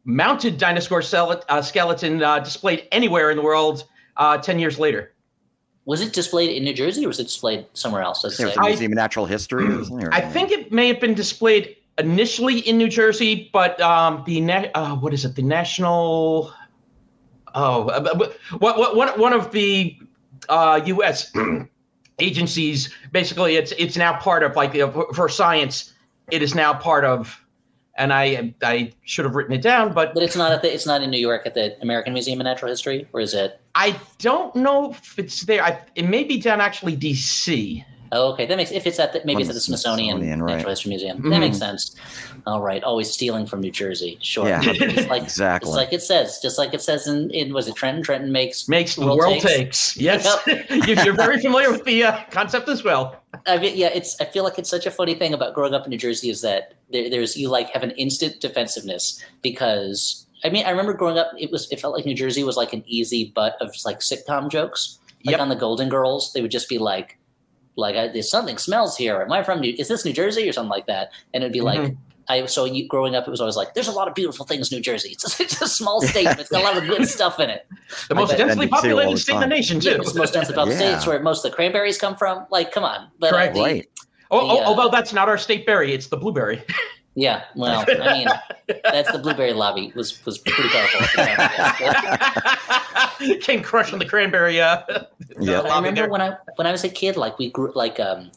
mounted 0.04 0.58
dinosaur 0.58 1.00
cel- 1.02 1.42
uh, 1.48 1.62
skeleton 1.62 2.22
uh, 2.22 2.38
displayed 2.40 2.88
anywhere 2.92 3.30
in 3.30 3.36
the 3.36 3.42
world 3.42 3.84
uh, 4.16 4.36
10 4.38 4.58
years 4.58 4.78
later. 4.78 5.12
Was 5.84 6.00
it 6.02 6.12
displayed 6.12 6.50
in 6.54 6.64
New 6.64 6.74
Jersey 6.74 7.04
or 7.04 7.08
was 7.08 7.20
it 7.20 7.24
displayed 7.24 7.64
somewhere 7.72 8.02
else? 8.02 8.20
Does 8.22 8.34
it 8.34 8.38
There's 8.42 8.54
say? 8.54 8.60
a 8.60 8.64
I- 8.64 8.68
Museum 8.68 8.92
of 8.92 8.96
Natural 8.96 9.24
History. 9.26 9.64
or 9.66 9.84
something, 9.84 10.06
or- 10.08 10.12
I 10.12 10.20
think 10.20 10.50
it 10.50 10.72
may 10.72 10.88
have 10.88 11.00
been 11.00 11.14
displayed 11.14 11.76
initially 11.98 12.60
in 12.60 12.78
New 12.78 12.88
Jersey, 12.88 13.50
but 13.52 13.80
um, 13.80 14.22
the 14.26 14.40
na- 14.40 14.68
uh, 14.74 14.96
what 14.96 15.12
is 15.12 15.24
it? 15.24 15.34
The 15.34 15.42
national 15.42 16.52
oh, 17.54 17.88
uh, 17.88 18.30
what 18.58 18.78
what 18.78 18.96
one 18.96 19.08
one 19.18 19.32
of 19.32 19.50
the 19.52 19.98
uh, 20.48 20.80
U.S. 20.86 21.32
agencies 22.20 22.92
basically 23.12 23.56
it's 23.56 23.72
it's 23.78 23.96
now 23.96 24.18
part 24.18 24.42
of 24.42 24.56
like 24.56 24.72
for- 24.74 25.12
for 25.14 25.28
science 25.28 25.94
it 26.32 26.42
is 26.42 26.52
now 26.52 26.74
part 26.74 27.04
of 27.04 27.44
and 27.98 28.12
I 28.12 28.54
I 28.62 28.92
should 29.02 29.24
have 29.24 29.34
written 29.34 29.52
it 29.52 29.60
down, 29.60 29.92
but 29.92 30.14
But 30.14 30.22
it's 30.22 30.36
not 30.36 30.52
at 30.52 30.62
the. 30.62 30.72
It's 30.72 30.86
not 30.86 31.02
in 31.02 31.10
New 31.10 31.18
York 31.18 31.42
at 31.46 31.54
the 31.54 31.76
American 31.82 32.12
Museum 32.14 32.40
of 32.40 32.44
Natural 32.44 32.70
History, 32.70 33.08
or 33.12 33.20
is 33.20 33.34
it? 33.34 33.60
I 33.74 33.98
don't 34.18 34.54
know 34.54 34.92
if 34.92 35.18
it's 35.18 35.42
there. 35.42 35.62
I, 35.62 35.80
it 35.96 36.08
may 36.08 36.24
be 36.24 36.38
down 36.38 36.60
actually 36.60 36.96
D.C. 36.96 37.84
Oh, 38.12 38.32
okay. 38.32 38.46
That 38.46 38.56
makes 38.56 38.70
if 38.72 38.86
it's 38.86 38.98
at 38.98 39.12
the 39.12 39.20
maybe 39.24 39.42
it's 39.42 39.50
at 39.50 39.54
the 39.54 39.60
Smithsonian, 39.60 40.16
Smithsonian, 40.16 40.42
right. 40.42 40.54
Natural 40.56 40.70
History 40.70 40.88
Museum. 40.90 41.16
That 41.22 41.36
Mhm. 41.36 41.40
makes 41.40 41.58
sense. 41.58 41.94
All 42.46 42.60
right. 42.62 42.82
Always 42.82 43.10
stealing 43.10 43.44
from 43.46 43.60
New 43.60 43.70
Jersey. 43.70 44.18
Sure. 44.22 44.48
Yeah. 44.48 44.60
It's 44.66 45.08
like 45.08 45.22
Exactly. 45.22 45.68
It's 45.68 45.76
like 45.76 45.92
it 45.92 46.02
says, 46.02 46.38
just 46.40 46.56
like 46.58 46.72
it 46.74 46.80
says 46.82 47.06
in, 47.06 47.30
in 47.32 47.52
was 47.52 47.68
it 47.68 47.74
Trenton? 47.76 48.02
Trenton 48.02 48.32
makes. 48.32 48.68
Makes 48.68 48.94
the 48.96 49.04
World 49.04 49.18
world, 49.18 49.40
takes. 49.40 49.94
takes. 49.94 49.96
Yes, 49.96 50.26
You- 50.46 50.94
you're 51.04 51.14
very 51.14 51.40
familiar 51.40 51.70
with 51.70 51.84
the 51.84 52.04
uh, 52.04 52.20
concept 52.30 52.68
as 52.68 52.82
well. 52.84 53.16
I 53.46 53.58
mean, 53.58 53.76
yeah. 53.76 53.88
It's. 53.94 54.18
I 54.20 54.24
feel 54.24 54.44
like 54.44 54.58
it's 54.58 54.70
such 54.70 54.86
a 54.86 54.90
funny 54.90 55.14
thing 55.14 55.34
about 55.34 55.54
growing 55.54 55.74
up 55.74 55.84
in 55.84 55.90
New 55.90 55.98
Jersey 55.98 56.30
is 56.30 56.40
that 56.42 56.74
there, 56.90 57.10
there's 57.10 57.36
you 57.36 57.48
like 57.50 57.68
have 57.70 57.82
an 57.82 57.90
instant 57.92 58.40
defensiveness 58.40 59.22
because 59.42 60.26
I 60.44 60.50
mean 60.50 60.64
I 60.64 60.70
remember 60.70 60.94
growing 60.94 61.18
up 61.18 61.32
it 61.38 61.50
was 61.50 61.70
it 61.70 61.80
felt 61.80 61.94
like 61.94 62.06
New 62.06 62.14
Jersey 62.14 62.42
was 62.44 62.56
like 62.56 62.72
an 62.72 62.82
easy 62.86 63.32
butt 63.34 63.56
of 63.60 63.74
like 63.84 64.00
sitcom 64.00 64.50
jokes. 64.50 64.98
Like 65.24 65.32
Yep. 65.32 65.40
on 65.40 65.48
the 65.48 65.56
Golden 65.56 65.88
Girls, 65.88 66.32
they 66.32 66.40
would 66.42 66.52
just 66.52 66.68
be 66.68 66.78
like, 66.78 67.18
like 67.78 67.96
I, 67.96 68.08
there's 68.08 68.30
something 68.30 68.58
smells 68.58 68.96
here. 68.96 69.22
Am 69.22 69.32
I 69.32 69.42
from 69.42 69.60
New? 69.60 69.74
Is 69.78 69.88
this 69.88 70.04
New 70.04 70.12
Jersey 70.12 70.48
or 70.48 70.52
something 70.52 70.70
like 70.70 70.86
that? 70.86 71.10
And 71.32 71.42
it'd 71.42 71.52
be 71.52 71.60
like. 71.60 71.80
Mm-hmm. 71.80 71.94
I 72.30 72.44
so 72.44 72.66
you, 72.66 72.86
growing 72.86 73.14
up, 73.14 73.26
it 73.26 73.30
was 73.30 73.40
always 73.40 73.56
like, 73.56 73.72
"There's 73.72 73.88
a 73.88 73.92
lot 73.92 74.06
of 74.06 74.14
beautiful 74.14 74.44
things, 74.44 74.70
in 74.70 74.76
New 74.76 74.82
Jersey. 74.82 75.12
It's 75.12 75.40
a, 75.40 75.42
it's 75.44 75.62
a 75.62 75.66
small 75.66 76.02
state, 76.02 76.26
but 76.26 76.38
it's 76.38 76.50
got 76.50 76.60
a 76.60 76.62
lot 76.62 76.76
of 76.76 76.86
good 76.86 77.08
stuff 77.08 77.40
in 77.40 77.48
it. 77.48 77.66
The 78.10 78.14
most 78.14 78.28
bet 78.28 78.36
densely 78.36 78.66
NBC 78.66 78.72
all 78.74 78.82
the 78.82 78.88
populated 78.88 79.16
state 79.16 79.32
in 79.32 79.40
the 79.40 79.44
time. 79.44 79.48
nation, 79.48 79.80
Yeah, 79.80 79.94
too. 79.94 80.00
it's 80.02 80.12
the 80.12 80.18
most 80.18 80.34
densely 80.34 80.54
populated 80.54 80.84
Yeah. 80.84 80.98
state. 80.98 81.08
Where 81.08 81.22
most 81.22 81.42
of 81.42 81.50
the 81.50 81.56
cranberries 81.56 81.96
come 81.96 82.16
from. 82.16 82.44
Like, 82.50 82.70
come 82.70 82.84
on, 82.84 83.08
but 83.18 83.32
uh, 83.32 83.50
the- 83.54 83.60
right. 83.60 83.88
Oh, 84.30 84.40
oh, 84.40 84.58
uh, 84.60 84.64
although 84.66 84.90
that's 84.90 85.14
not 85.14 85.30
our 85.30 85.38
state 85.38 85.64
berry, 85.64 85.94
it's 85.94 86.08
the 86.08 86.18
blueberry. 86.18 86.62
Yeah, 87.18 87.42
well, 87.56 87.84
I 87.88 88.12
mean, 88.18 88.28
that's 88.84 89.10
the 89.10 89.18
blueberry 89.18 89.52
lobby 89.52 89.92
was 89.96 90.24
was 90.24 90.38
pretty 90.38 90.68
powerful. 90.68 91.00
At 91.20 91.58
the 93.18 93.26
time, 93.34 93.40
Came 93.40 93.62
crushing 93.62 93.98
the 93.98 94.04
cranberry. 94.06 94.60
Uh, 94.60 94.82
Yeah. 95.40 95.62
But 95.62 95.70
I 95.70 95.76
remember 95.78 96.08
when 96.08 96.20
I 96.20 96.36
when 96.56 96.66
I 96.66 96.72
was 96.72 96.84
a 96.84 96.88
kid, 96.88 97.16
like 97.16 97.38
we 97.38 97.50
grew 97.50 97.72
like 97.74 97.98
um, 98.00 98.30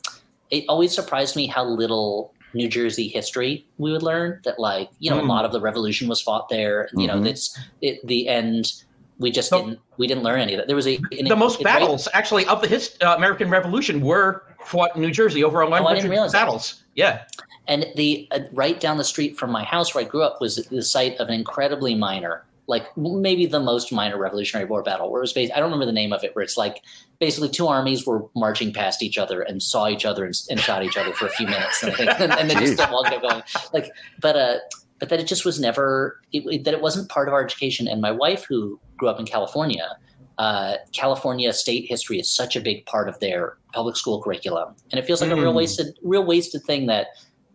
it 0.50 0.66
always 0.68 0.94
surprised 0.94 1.36
me 1.36 1.46
how 1.48 1.64
little 1.64 2.34
New 2.54 2.68
Jersey 2.68 3.08
history 3.08 3.66
we 3.78 3.92
would 3.92 4.04
learn. 4.04 4.40
That 4.46 4.60
like 4.60 4.90
you 5.00 5.10
know 5.12 5.18
Mm. 5.20 5.24
a 5.26 5.28
lot 5.28 5.46
of 5.46 5.52
the 5.52 5.62
revolution 5.62 6.08
was 6.08 6.20
fought 6.22 6.50
there. 6.50 6.90
You 6.94 7.06
know 7.08 7.16
Mhm. 7.18 7.24
that's 7.26 7.58
it, 7.82 8.06
the 8.08 8.28
end. 8.28 8.74
We 9.20 9.30
just 9.32 9.50
So- 9.50 9.60
didn't 9.62 9.80
we 9.98 10.08
didn't 10.08 10.24
learn 10.24 10.40
any 10.40 10.54
of 10.54 10.58
that. 10.58 10.66
There 10.68 10.76
was 10.76 10.88
a 10.88 10.96
an- 11.18 11.28
the 11.28 11.36
most 11.36 11.60
a 11.60 11.64
great- 11.64 11.74
battles, 11.74 12.08
actually, 12.14 12.46
of 12.48 12.62
the 12.62 12.68
his, 12.68 12.98
uh, 13.02 13.14
American 13.18 13.50
Revolution 13.50 14.02
were 14.02 14.44
fought 14.66 14.96
in 14.96 15.02
New 15.02 15.12
Jersey 15.12 15.44
over 15.44 15.62
a 15.62 15.66
Oh, 15.68 15.72
I 15.74 15.94
didn't 15.96 16.10
100 16.10 16.30
that. 16.30 16.32
battles. 16.34 16.84
Yeah. 16.96 17.22
And 17.72 17.86
the 17.96 18.28
uh, 18.32 18.40
right 18.52 18.78
down 18.80 18.98
the 18.98 19.04
street 19.14 19.38
from 19.38 19.50
my 19.50 19.64
house 19.64 19.96
where 19.96 20.04
I 20.04 20.08
grew 20.08 20.24
up 20.24 20.42
was 20.42 20.58
the 20.58 20.84
site 20.84 21.16
of 21.22 21.30
an 21.30 21.34
incredibly 21.34 21.96
minor, 21.96 22.44
like 22.68 22.86
maybe 22.98 23.46
the 23.46 23.62
most 23.62 23.94
minor 23.94 24.18
Revolutionary 24.18 24.68
War 24.68 24.84
battle. 24.84 25.10
Where 25.10 25.22
it 25.22 25.24
was 25.24 25.32
based, 25.32 25.54
I 25.54 25.60
don't 25.60 25.72
remember 25.72 25.86
the 25.86 25.94
name 26.02 26.12
of 26.12 26.22
it. 26.26 26.36
Where 26.36 26.44
it's 26.44 26.58
like 26.58 26.84
basically 27.20 27.48
two 27.50 27.68
armies 27.68 28.06
were 28.06 28.26
marching 28.36 28.74
past 28.74 29.02
each 29.02 29.18
other 29.18 29.42
and 29.42 29.64
saw 29.64 29.88
each 29.88 30.06
other 30.06 30.26
and, 30.26 30.36
and 30.50 30.60
shot 30.60 30.84
each 30.84 30.98
other 30.98 31.14
for 31.14 31.28
a 31.28 31.30
few 31.30 31.48
minutes, 31.48 31.82
and, 31.82 31.94
and, 31.98 32.10
and 32.34 32.50
then 32.50 32.60
just 32.60 32.78
Jeez. 32.78 33.06
kept 33.10 33.22
going. 33.22 33.44
Like, 33.74 33.90
but 34.20 34.36
uh, 34.36 34.58
but 35.00 35.08
that 35.10 35.20
it 35.22 35.28
just 35.28 35.46
was 35.46 35.58
never 35.58 36.20
it, 36.34 36.44
it- 36.54 36.64
that 36.66 36.74
it 36.74 36.82
wasn't 36.82 37.08
part 37.10 37.30
of 37.30 37.34
our 37.34 37.44
education. 37.44 37.88
And 37.88 38.02
my 38.02 38.12
wife, 38.12 38.44
who 38.50 38.80
grew 38.98 39.08
up 39.08 39.20
in 39.20 39.26
California. 39.26 39.88
Uh, 40.38 40.78
California 40.92 41.54
state 41.54 41.86
history 41.88 42.18
is 42.20 42.28
such 42.28 42.56
a 42.56 42.62
big 42.62 42.84
part 42.88 43.08
of 43.08 43.20
their 43.20 43.58
public 43.74 43.96
school 43.96 44.20
curriculum, 44.24 44.74
and 44.92 44.98
it 44.98 45.06
feels 45.06 45.22
like 45.22 45.30
a 45.30 45.36
real 45.36 45.52
Mm. 45.54 45.58
wasted, 45.62 45.88
real 46.02 46.26
wasted 46.26 46.64
thing 46.64 46.88
that 46.88 47.08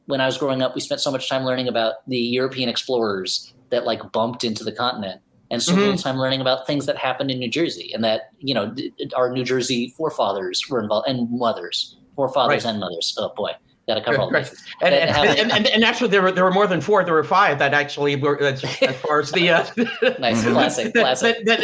when 0.06 0.20
I 0.20 0.26
was 0.26 0.38
growing 0.38 0.62
up, 0.62 0.74
we 0.74 0.80
spent 0.80 1.00
so 1.00 1.10
much 1.10 1.28
time 1.28 1.44
learning 1.44 1.68
about 1.68 1.94
the 2.06 2.18
European 2.18 2.68
explorers 2.68 3.52
that 3.70 3.84
like 3.84 4.12
bumped 4.12 4.44
into 4.44 4.64
the 4.64 4.72
continent, 4.72 5.20
and 5.50 5.62
so 5.62 5.74
much 5.76 6.02
time 6.02 6.16
learning 6.18 6.40
about 6.40 6.66
things 6.66 6.86
that 6.86 6.96
happened 6.96 7.30
in 7.30 7.38
New 7.38 7.50
Jersey, 7.50 7.92
and 7.94 8.02
that 8.04 8.30
you 8.38 8.54
know 8.54 8.70
d- 8.70 8.92
our 9.16 9.30
New 9.32 9.44
Jersey 9.44 9.92
forefathers 9.96 10.62
were 10.70 10.80
involved 10.80 11.08
and 11.08 11.28
mothers, 11.30 11.96
forefathers 12.14 12.64
Right. 12.64 12.70
and 12.70 12.80
mothers. 12.80 13.14
Oh 13.18 13.32
boy, 13.36 13.50
got 13.88 13.94
to 13.96 14.00
cover 14.02 14.18
all 14.18 14.30
Right. 14.30 14.44
bases. 14.44 14.64
And, 14.82 14.94
and, 14.94 15.52
and, 15.52 15.66
and, 15.68 15.84
actually, 15.84 16.10
there 16.10 16.22
were 16.22 16.30
there 16.32 16.44
were 16.44 16.52
more 16.52 16.66
than 16.68 16.80
four. 16.80 17.02
There 17.04 17.14
were 17.14 17.24
five 17.24 17.58
that 17.58 17.74
actually 17.74 18.14
were 18.16 18.40
as, 18.42 18.62
as 18.82 18.96
far 19.00 19.20
as 19.20 19.32
the 19.32 19.50
uh, 19.50 19.64
Nice, 20.20 20.44
Mhm. 20.44 20.52
classic, 20.52 20.92
that, 20.94 21.00
classic. 21.00 21.44
that, 21.46 21.60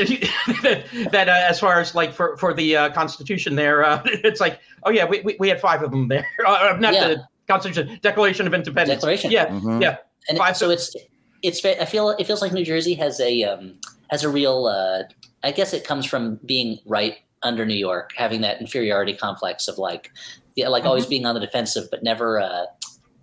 that, 0.63 0.85
that, 1.13 1.29
uh, 1.29 1.33
as 1.49 1.61
far 1.61 1.81
as 1.81 1.95
like 1.95 2.13
for 2.13 2.37
for 2.37 2.53
the 2.55 2.77
uh, 2.77 2.91
Constitution, 2.91 3.55
there, 3.55 3.85
uh, 3.85 4.03
it's 4.07 4.41
like, 4.41 4.59
oh 4.85 4.91
yeah, 4.91 5.05
we, 5.05 5.21
we, 5.21 5.37
we 5.39 5.49
had 5.49 5.61
five 5.61 5.83
of 5.83 5.91
them 5.93 6.09
there. 6.09 6.27
Uh, 6.47 6.77
not 6.81 6.95
Yeah. 6.95 7.09
the 7.09 7.25
Constitution, 7.53 7.99
Declaration 8.03 8.47
of 8.47 8.55
Independence. 8.55 9.01
Declaration. 9.01 9.31
Yeah, 9.31 9.47
Mhm. 9.47 9.83
yeah. 9.83 9.97
and 10.29 10.39
Five- 10.39 10.55
it, 10.55 10.57
so 10.59 10.71
it's 10.71 10.95
it's 11.43 11.61
ve- 11.61 11.79
I 11.81 11.85
feel 11.85 12.11
it 12.11 12.27
feels 12.27 12.41
like 12.41 12.53
New 12.53 12.65
Jersey 12.65 12.95
has 12.95 13.21
a 13.21 13.43
um, 13.45 13.75
has 14.11 14.23
a 14.25 14.29
real 14.29 14.67
uh, 14.67 15.03
I 15.43 15.51
guess 15.53 15.73
it 15.75 15.85
comes 15.85 16.07
from 16.07 16.39
being 16.47 16.79
right 16.87 17.17
under 17.43 17.67
New 17.67 17.75
York, 17.89 18.13
having 18.17 18.41
that 18.43 18.61
inferiority 18.61 19.15
complex 19.15 19.67
of 19.69 19.77
like 19.79 20.11
yeah, 20.55 20.69
like 20.69 20.85
always 20.85 21.07
being 21.07 21.25
on 21.27 21.35
the 21.35 21.41
defensive, 21.41 21.89
but 21.91 22.03
never 22.03 22.39
uh, 22.41 22.67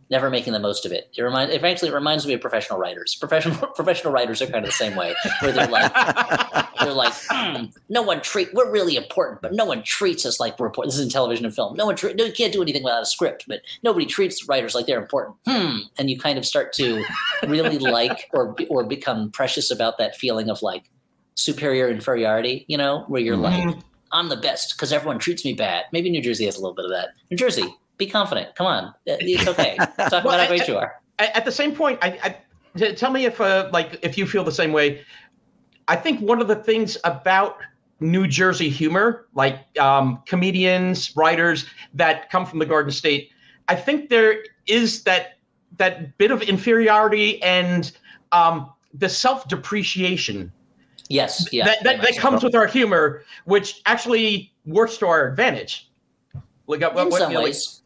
never 0.10 0.30
making 0.30 0.54
the 0.54 0.60
most 0.60 0.86
of 0.86 0.92
it. 0.92 1.10
It 1.16 1.22
reminds 1.22 1.54
it 1.54 1.64
actually 1.64 1.92
reminds 1.92 2.26
me 2.26 2.34
of 2.34 2.42
professional 2.42 2.80
writers. 2.80 3.16
Professional 3.16 3.56
professional 3.76 4.12
writers 4.14 4.42
are 4.42 4.46
kind 4.48 4.64
of 4.64 4.66
the 4.66 4.72
same 4.72 4.96
way, 4.96 5.16
where 5.42 5.52
they're 5.52 5.68
like 5.68 5.94
they're 6.80 6.94
like, 6.94 7.14
"Hmm, 7.30 7.66
no 7.90 8.02
one 8.02 8.22
treat. 8.22 8.54
We're 8.54 8.72
really 8.72 8.96
important, 8.96 9.42
but 9.42 9.54
no 9.54 9.66
one 9.66 9.84
treats 9.84 10.26
us 10.26 10.40
like 10.40 10.60
we're 10.60 10.68
important. 10.68 10.92
This 10.92 11.00
is 11.00 11.06
in 11.06 11.12
television 11.12 11.46
and 11.46 11.54
film. 11.54 11.76
No 11.76 11.86
one 11.86 11.96
treat. 11.96 12.16
No, 12.16 12.26
you 12.26 12.34
can't 12.34 12.54
do 12.54 12.62
anything 12.62 12.84
without 12.84 13.02
a 13.04 13.06
script, 13.06 13.46
but 13.48 13.62
nobody 13.84 14.06
treats 14.06 14.48
writers 14.48 14.74
like 14.76 14.86
they're 14.86 15.02
important. 15.02 15.36
Hmm. 15.48 15.78
And 15.98 16.10
you 16.10 16.18
kind 16.20 16.38
of 16.38 16.46
start 16.46 16.74
to 16.74 17.04
really 17.48 17.78
like 17.80 18.30
or 18.34 18.56
or 18.70 18.84
become 18.84 19.32
precious 19.32 19.72
about 19.72 19.98
that 20.00 20.16
feeling 20.16 20.50
of 20.50 20.62
like 20.62 20.90
superior 21.36 21.90
inferiority. 21.90 22.66
You 22.68 22.78
know, 22.78 23.06
where 23.08 23.22
you're 23.22 23.38
like, 23.38 23.64
Mhm. 23.64 23.82
I'm 24.12 24.30
the 24.30 24.38
best 24.38 24.76
because 24.76 24.92
everyone 24.92 25.20
treats 25.20 25.46
me 25.46 25.54
bad. 25.54 25.86
Maybe 25.92 26.10
New 26.10 26.22
Jersey 26.22 26.46
has 26.46 26.58
a 26.58 26.62
little 26.62 26.74
bit 26.76 26.86
of 26.86 26.92
that. 26.92 27.10
New 27.30 27.38
Jersey, 27.38 27.76
be 28.00 28.08
confident. 28.08 28.56
Come 28.56 28.66
on, 28.66 28.94
it's 29.06 29.48
okay. 29.48 29.76
Talk 29.78 29.98
Well, 29.98 30.20
about 30.34 30.40
how 30.40 30.48
great 30.48 30.68
you 30.68 30.78
are. 30.78 31.00
at, 31.20 31.46
the 31.46 31.52
same 31.52 31.76
point, 31.76 32.00
I, 32.02 32.36
I 32.82 32.92
tell 32.94 33.12
me 33.12 33.26
if 33.26 33.40
uh, 33.40 33.70
like 33.72 34.00
if 34.02 34.18
you 34.18 34.26
feel 34.26 34.44
the 34.44 34.52
same 34.52 34.72
way. 34.74 35.04
I 35.88 35.96
think 35.96 36.22
one 36.22 36.40
of 36.40 36.48
the 36.48 36.56
things 36.56 36.98
about 37.04 37.58
New 38.00 38.28
Jersey 38.28 38.70
humor, 38.70 39.28
like 39.34 39.60
um, 39.80 40.22
comedians, 40.26 41.16
writers 41.16 41.66
that 41.94 42.30
come 42.30 42.46
from 42.46 42.60
the 42.60 42.66
Garden 42.66 42.92
State, 42.92 43.32
I 43.68 43.76
think 43.76 44.10
there 44.10 44.44
is 44.68 45.04
that 45.04 45.38
that 45.78 46.18
bit 46.18 46.32
of 46.32 46.42
inferiority 46.42 47.42
and 47.44 47.92
um, 48.32 48.72
the 48.94 49.10
self 49.10 49.48
depreciation 49.48 50.52
Yes, 51.10 51.52
yeah. 51.52 51.66
that, 51.66 51.84
that, 51.84 52.02
that 52.04 52.18
comes 52.18 52.44
with 52.44 52.54
our 52.54 52.68
humor, 52.68 53.24
which 53.46 53.82
actually 53.88 54.54
works 54.68 54.98
to 54.98 55.08
our 55.08 55.28
advantage. 55.28 55.90
Like, 56.68 56.84
uh, 56.84 56.92
in 56.96 57.10
what- 57.10 57.14
some 57.20 57.32
you 57.32 57.38
know, 57.38 57.40
like- 57.42 57.48
ways. 57.50 57.79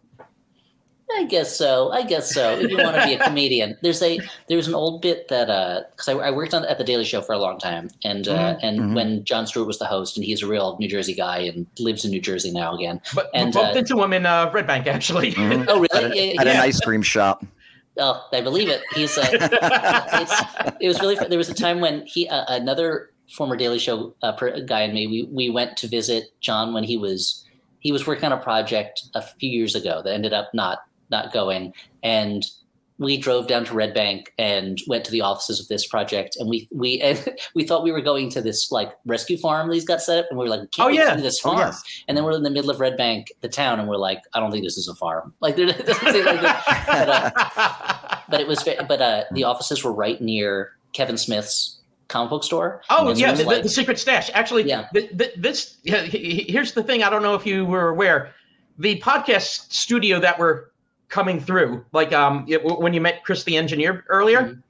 I 1.15 1.25
guess 1.25 1.55
so. 1.55 1.91
I 1.91 2.03
guess 2.03 2.33
so. 2.33 2.57
If 2.59 2.71
you 2.71 2.77
want 2.77 2.95
to 2.95 3.05
be 3.05 3.13
a 3.13 3.19
comedian, 3.23 3.77
there's 3.83 4.01
a 4.01 4.19
there's 4.49 4.67
an 4.67 4.73
old 4.73 5.01
bit 5.01 5.27
that 5.29 5.91
because 5.91 6.07
I, 6.09 6.13
I 6.13 6.31
worked 6.31 6.53
on 6.53 6.65
at 6.65 6.77
the 6.77 6.83
Daily 6.83 7.05
Show 7.05 7.21
for 7.21 7.33
a 7.33 7.37
long 7.37 7.59
time, 7.59 7.89
and 8.03 8.27
uh, 8.27 8.55
Mhm. 8.55 8.59
and 8.63 8.79
Mhm. 8.79 8.95
when 8.95 9.23
Jon 9.25 9.45
Stewart 9.47 9.67
was 9.67 9.79
the 9.79 9.85
host, 9.85 10.17
and 10.17 10.25
he's 10.25 10.41
a 10.41 10.47
real 10.47 10.75
New 10.79 10.87
Jersey 10.87 11.13
guy 11.13 11.39
and 11.39 11.67
lives 11.79 12.03
in 12.05 12.11
New 12.11 12.21
Jersey 12.21 12.51
now 12.51 12.73
again. 12.75 12.99
but 13.13 13.29
and, 13.33 13.47
we 13.53 13.61
bumped 13.61 13.75
uh, 13.75 13.79
into 13.79 14.01
him 14.03 14.13
in 14.13 14.25
uh, 14.25 14.49
Red 14.53 14.65
Bank, 14.67 14.87
actually. 14.87 15.33
Mhm. 15.33 15.65
Oh, 15.69 15.83
At, 15.93 16.03
really? 16.03 16.19
a- 16.19 16.33
Yeah, 16.33 16.41
at 16.41 16.47
yeah. 16.47 16.53
an 16.53 16.59
ice 16.61 16.79
cream 16.79 17.01
shop. 17.01 17.45
Oh, 17.99 18.25
I 18.33 18.41
believe 18.41 18.69
it. 18.69 18.81
He's 18.95 19.15
uh, 19.17 19.27
it's 19.31 20.41
it 20.79 20.87
was 20.87 20.99
really 20.99 21.15
there 21.29 21.37
was 21.37 21.49
a 21.49 21.53
time 21.53 21.79
when 21.79 22.05
he 22.07 22.27
uh, 22.27 22.43
another 22.47 23.11
former 23.35 23.55
Daily 23.55 23.77
Show 23.79 24.15
uh, 24.23 24.31
per, 24.33 24.59
guy 24.61 24.81
and 24.81 24.93
me 24.93 25.05
we 25.07 25.23
we 25.31 25.49
went 25.51 25.77
to 25.77 25.87
visit 25.87 26.25
Jon 26.41 26.73
when 26.73 26.83
he 26.83 26.97
was 26.97 27.45
he 27.79 27.91
was 27.91 28.07
working 28.07 28.25
on 28.25 28.31
a 28.31 28.37
project 28.41 29.03
a 29.13 29.21
few 29.21 29.49
years 29.49 29.75
ago 29.75 30.01
that 30.03 30.13
ended 30.13 30.33
up 30.33 30.49
not 30.53 30.79
not 31.13 31.31
going 31.31 31.71
and 32.01 32.45
we 32.99 33.17
drove 33.17 33.47
down 33.47 33.65
to 33.65 33.73
Red 33.73 33.93
Bank 33.93 34.31
and 34.37 34.77
went 34.87 35.03
to 35.05 35.11
the 35.11 35.21
offices 35.21 35.59
of 35.59 35.67
this 35.67 35.85
project 35.87 36.35
and 36.37 36.47
we 36.49 36.67
we 36.71 37.01
and 37.01 37.17
we 37.55 37.65
thought 37.65 37.83
we 37.83 37.91
were 37.91 38.01
going 38.01 38.29
to 38.31 38.41
this 38.41 38.71
like 38.71 38.91
rescue 39.05 39.37
farm 39.37 39.69
these 39.69 39.83
got 39.85 40.01
set 40.01 40.19
up 40.19 40.25
and 40.29 40.37
we 40.39 40.45
were 40.45 40.49
like 40.49 40.69
can't 40.71 40.87
Oh, 40.87 40.89
to 40.89 40.95
yeah. 40.95 41.15
this 41.15 41.39
Oh, 41.43 41.49
farm 41.49 41.59
yes. 41.59 41.81
and 42.07 42.15
then 42.17 42.23
we're 42.23 42.33
in 42.33 42.43
the 42.43 42.49
middle 42.51 42.69
of 42.69 42.79
Red 42.79 42.95
Bank 42.97 43.31
the 43.41 43.49
town 43.49 43.79
and 43.79 43.87
we're 43.89 43.97
like 43.97 44.21
I 44.33 44.39
don't 44.39 44.51
think 44.51 44.63
this 44.63 44.77
is 44.77 44.87
a 44.87 44.95
farm 44.95 45.33
like 45.41 45.55
there 45.55 45.67
doesn't 45.67 46.13
seem 46.13 46.25
like 46.25 46.41
that. 46.41 46.63
But, 46.87 47.09
uh, 47.09 48.17
but 48.29 48.39
it 48.41 48.47
was 48.47 48.63
but 48.63 49.01
uh 49.01 49.23
the 49.31 49.43
offices 49.43 49.83
were 49.83 49.93
right 49.93 50.21
near 50.21 50.71
Kevin 50.93 51.17
Smith's 51.17 51.79
comic 52.09 52.29
book 52.29 52.43
store. 52.43 52.83
Oh 52.91 53.11
yeah, 53.15 53.33
the, 53.33 53.43
like- 53.43 53.63
the 53.63 53.69
secret 53.69 53.97
stash. 53.97 54.29
Actually, 54.35 54.63
Yeah. 54.69 54.87
th- 54.93 55.17
th- 55.17 55.33
this 55.35 55.77
yeah, 55.83 56.03
he- 56.03 56.35
he- 56.41 56.51
here's 56.51 56.73
the 56.73 56.83
thing. 56.83 57.01
I 57.03 57.09
don't 57.09 57.23
know 57.23 57.33
if 57.33 57.45
you 57.47 57.65
were 57.65 57.89
aware. 57.89 58.31
The 58.77 58.99
podcast 59.01 59.71
studio 59.73 60.19
that 60.19 60.37
we're 60.37 60.65
coming 61.13 61.39
through, 61.39 61.85
like 61.93 62.11
um, 62.11 62.43
it- 62.49 62.63
when 62.65 62.91
you 62.91 62.99
met 62.99 63.23
Chris 63.23 63.43
the 63.43 63.55
engineer 63.55 64.03
earlier, 64.09 64.41
Mhm. 64.41 64.61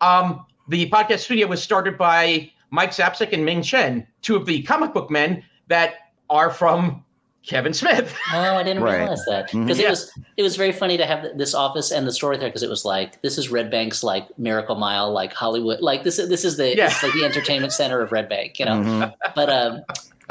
um, 0.00 0.44
the 0.68 0.90
podcast 0.90 1.20
studio 1.20 1.46
was 1.46 1.62
started 1.62 1.96
by 1.96 2.50
Mike 2.70 2.90
Zapcic 2.90 3.32
and 3.32 3.44
Ming 3.44 3.62
Chen, 3.62 4.04
two 4.22 4.34
of 4.34 4.44
the 4.44 4.62
comic 4.62 4.92
book 4.92 5.08
men 5.10 5.42
that 5.68 5.94
are 6.30 6.50
from 6.50 7.04
Kevin 7.46 7.72
Smith. 7.72 8.12
Oh, 8.34 8.38
I 8.56 8.62
didn't 8.64 8.82
Right. 8.82 8.98
realize 9.00 9.24
that 9.28 9.52
because 9.52 9.78
Yeah. 9.78 9.86
it 9.86 9.90
was 9.90 10.12
it 10.36 10.42
was 10.42 10.56
very 10.56 10.72
funny 10.72 10.96
to 10.96 11.06
have 11.06 11.26
this 11.36 11.54
office 11.54 11.92
and 11.92 12.06
the 12.08 12.12
story 12.12 12.36
there 12.38 12.48
because 12.48 12.62
it 12.64 12.70
was 12.70 12.84
like 12.84 13.20
this 13.22 13.38
is 13.38 13.48
Red 13.50 13.70
Bank's 13.70 14.02
like 14.02 14.26
Miracle 14.38 14.74
Mile, 14.76 15.12
like 15.12 15.32
Hollywood, 15.32 15.80
like 15.80 16.02
this 16.02 16.16
this 16.16 16.44
is 16.44 16.56
the 16.56 16.76
Yeah. 16.76 16.86
it's 16.86 17.02
like 17.02 17.12
the 17.12 17.24
entertainment 17.24 17.72
center 17.72 18.00
of 18.00 18.10
Red 18.10 18.28
Bank, 18.28 18.58
you 18.58 18.64
know. 18.64 18.72
Mhm. 18.82 19.12
but 19.36 19.48
um, 19.50 19.82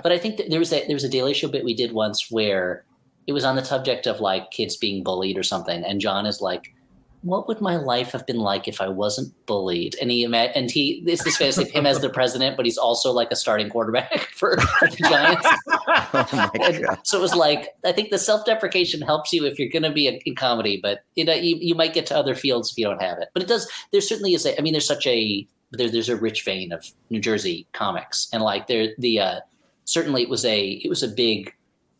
but 0.03 0.11
I 0.11 0.17
think 0.17 0.37
that 0.37 0.49
there 0.49 0.59
was 0.59 0.73
a 0.73 0.85
there 0.87 0.95
was 0.95 1.03
a 1.05 1.09
Daily 1.09 1.33
Show 1.33 1.47
bit 1.47 1.63
we 1.63 1.73
did 1.73 1.91
once 1.93 2.31
where 2.31 2.83
it 3.31 3.33
was 3.33 3.45
on 3.45 3.55
the 3.55 3.63
subject 3.63 4.07
of 4.07 4.19
like 4.19 4.51
kids 4.51 4.75
being 4.75 5.03
bullied 5.03 5.37
or 5.37 5.43
something, 5.43 5.85
and 5.85 6.01
Jon 6.01 6.25
is 6.25 6.41
like, 6.41 6.75
"What 7.21 7.47
would 7.47 7.61
my 7.61 7.77
life 7.77 8.11
have 8.11 8.27
been 8.27 8.39
like 8.39 8.67
if 8.67 8.81
I 8.81 8.89
wasn't 8.89 9.33
bullied?" 9.45 9.95
And 10.01 10.11
he 10.11 10.25
and 10.25 10.69
he 10.69 11.01
it's 11.07 11.23
this 11.23 11.37
fantasy 11.37 11.63
of 11.63 11.71
him 11.71 11.85
as 11.85 12.01
the 12.01 12.09
president, 12.19 12.57
but 12.57 12.65
he's 12.65 12.77
also 12.77 13.13
like 13.13 13.31
a 13.31 13.37
starting 13.37 13.69
quarterback 13.69 14.27
for, 14.33 14.57
for 14.79 14.89
the 14.89 14.97
Giants. 15.09 15.47
Oh 16.13 16.97
so 17.03 17.17
it 17.17 17.21
was 17.21 17.33
like 17.33 17.69
I 17.85 17.93
think 17.93 18.09
the 18.09 18.19
self 18.19 18.45
deprecation 18.45 19.01
helps 19.01 19.31
you 19.31 19.45
if 19.45 19.57
you're 19.57 19.69
going 19.69 19.83
to 19.83 19.93
be 19.93 20.09
a, 20.09 20.21
in 20.25 20.35
comedy, 20.35 20.77
but 20.83 21.05
you 21.15 21.23
know 21.23 21.33
you, 21.33 21.55
you 21.55 21.73
might 21.73 21.93
get 21.93 22.05
to 22.07 22.17
other 22.17 22.35
fields 22.35 22.71
if 22.71 22.77
you 22.77 22.83
don't 22.83 23.01
have 23.01 23.17
it. 23.19 23.29
But 23.33 23.43
it 23.43 23.47
does. 23.47 23.71
There 23.93 24.01
certainly 24.01 24.33
is. 24.33 24.45
A, 24.45 24.59
I 24.59 24.61
mean, 24.61 24.73
there's 24.73 24.85
such 24.85 25.07
a 25.07 25.47
there, 25.71 25.89
there's 25.89 26.09
a 26.09 26.17
rich 26.17 26.43
vein 26.43 26.73
of 26.73 26.85
New 27.09 27.21
Jersey 27.21 27.65
comics, 27.71 28.27
and 28.33 28.43
like 28.43 28.67
there 28.67 28.89
the 28.97 29.21
uh, 29.21 29.39
certainly 29.85 30.21
it 30.21 30.29
was 30.29 30.43
a 30.43 30.81
it 30.83 30.89
was 30.89 31.01
a 31.01 31.07
big 31.07 31.55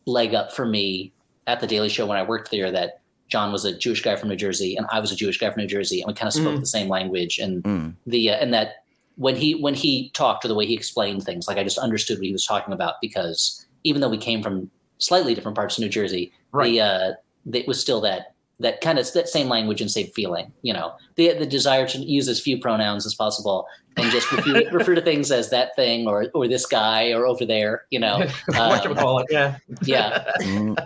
leg 0.06 0.34
up 0.34 0.52
for 0.52 0.66
me 0.66 1.12
at 1.46 1.60
the 1.60 1.66
Daily 1.66 1.88
Show 1.88 2.06
when 2.06 2.18
I 2.18 2.22
worked 2.22 2.50
there 2.50 2.70
that 2.70 3.00
Jon 3.28 3.50
was 3.52 3.64
a 3.64 3.76
Jewish 3.76 4.02
guy 4.02 4.16
from 4.16 4.28
New 4.28 4.36
Jersey 4.36 4.76
and 4.76 4.86
I 4.90 5.00
was 5.00 5.10
a 5.10 5.16
Jewish 5.16 5.38
guy 5.38 5.50
from 5.50 5.62
New 5.62 5.68
Jersey, 5.68 6.00
and 6.00 6.08
we 6.08 6.14
kind 6.14 6.28
of 6.28 6.34
spoke 6.34 6.56
Mm. 6.56 6.60
the 6.60 6.66
same 6.66 6.88
language 6.88 7.38
and 7.38 7.62
Mm. 7.64 7.94
the 8.06 8.30
uh, 8.30 8.34
and 8.34 8.52
that 8.52 8.84
when 9.16 9.36
he 9.36 9.54
when 9.54 9.74
he 9.74 10.10
talked 10.14 10.44
or 10.44 10.48
the 10.48 10.54
way 10.54 10.66
he 10.66 10.72
explained 10.74 11.22
things 11.22 11.46
like 11.46 11.58
i 11.58 11.62
just 11.62 11.76
understood 11.76 12.16
what 12.18 12.24
he 12.26 12.32
was 12.32 12.46
talking 12.46 12.72
about 12.72 12.94
because 13.02 13.66
even 13.84 14.00
though 14.00 14.08
we 14.08 14.16
came 14.16 14.42
from 14.42 14.70
slightly 14.96 15.34
different 15.34 15.54
parts 15.54 15.76
of 15.76 15.82
new 15.82 15.88
jersey 15.90 16.32
Right. 16.50 16.72
the 16.72 16.80
uh 16.80 17.12
it 17.52 17.68
was 17.68 17.78
still 17.78 18.00
that 18.00 18.34
that 18.60 18.80
kind 18.80 18.98
of 18.98 19.12
that 19.12 19.28
same 19.28 19.48
language 19.48 19.80
and 19.80 19.90
same 19.90 20.06
feeling 20.08 20.52
you 20.62 20.72
know 20.72 20.92
the 21.16 21.32
the 21.34 21.46
desire 21.46 21.86
to 21.86 21.98
use 21.98 22.28
as 22.28 22.40
few 22.40 22.58
pronouns 22.58 23.06
as 23.06 23.14
possible 23.14 23.66
and 23.96 24.10
just 24.10 24.30
refer, 24.32 24.62
refer 24.72 24.94
to 24.94 25.00
things 25.00 25.30
as 25.30 25.50
that 25.50 25.74
thing 25.76 26.06
or 26.06 26.26
or 26.34 26.46
this 26.46 26.66
guy 26.66 27.12
or 27.12 27.26
over 27.26 27.44
there 27.44 27.84
you 27.90 27.98
know 27.98 28.18
what 28.46 28.84
you 28.84 28.90
um, 28.90 28.96
call 28.96 29.18
it? 29.18 29.26
Yeah. 29.30 29.58
yeah 29.84 30.32
Mm. 30.40 30.76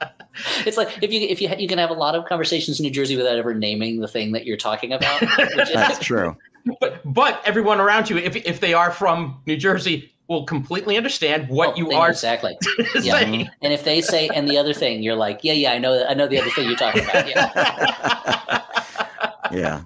it's 0.66 0.76
like 0.76 1.02
if 1.02 1.12
you 1.12 1.20
if 1.20 1.40
you 1.40 1.48
you 1.58 1.68
can 1.68 1.78
have 1.78 1.90
a 1.90 1.94
lot 1.94 2.14
of 2.14 2.24
conversations 2.26 2.78
in 2.78 2.84
new 2.84 2.90
jersey 2.90 3.16
without 3.16 3.38
ever 3.38 3.54
naming 3.54 4.00
the 4.00 4.08
thing 4.08 4.32
that 4.32 4.44
you're 4.44 4.56
talking 4.56 4.92
about 4.92 5.20
which 5.20 5.72
That's 5.72 5.98
is, 5.98 6.04
true. 6.04 6.36
But 6.80 7.00
but 7.04 7.40
everyone 7.44 7.80
around 7.80 8.10
you, 8.10 8.18
if 8.18 8.36
if 8.36 8.60
they 8.60 8.74
are 8.74 8.90
from 8.90 9.40
New 9.46 9.56
Jersey, 9.56 10.12
will 10.28 10.44
completely 10.44 10.96
understand 10.96 11.48
what 11.48 11.70
Oh, 11.70 11.76
you 11.76 11.92
are 11.92 12.10
exactly 12.10 12.58
Yeah. 13.00 13.20
saying. 13.20 13.48
And 13.62 13.72
if 13.72 13.84
they 13.84 14.00
say, 14.00 14.28
and 14.28 14.48
the 14.48 14.58
other 14.58 14.72
thing, 14.74 15.02
you're 15.02 15.14
like, 15.14 15.40
yeah, 15.44 15.52
yeah, 15.52 15.72
I 15.72 15.78
know, 15.78 16.04
I 16.04 16.14
know 16.14 16.26
the 16.26 16.40
other 16.40 16.50
thing 16.50 16.66
you're 16.66 16.76
talking 16.76 17.04
about. 17.04 17.28
Yeah. 17.28 18.62
Yeah. 19.52 19.82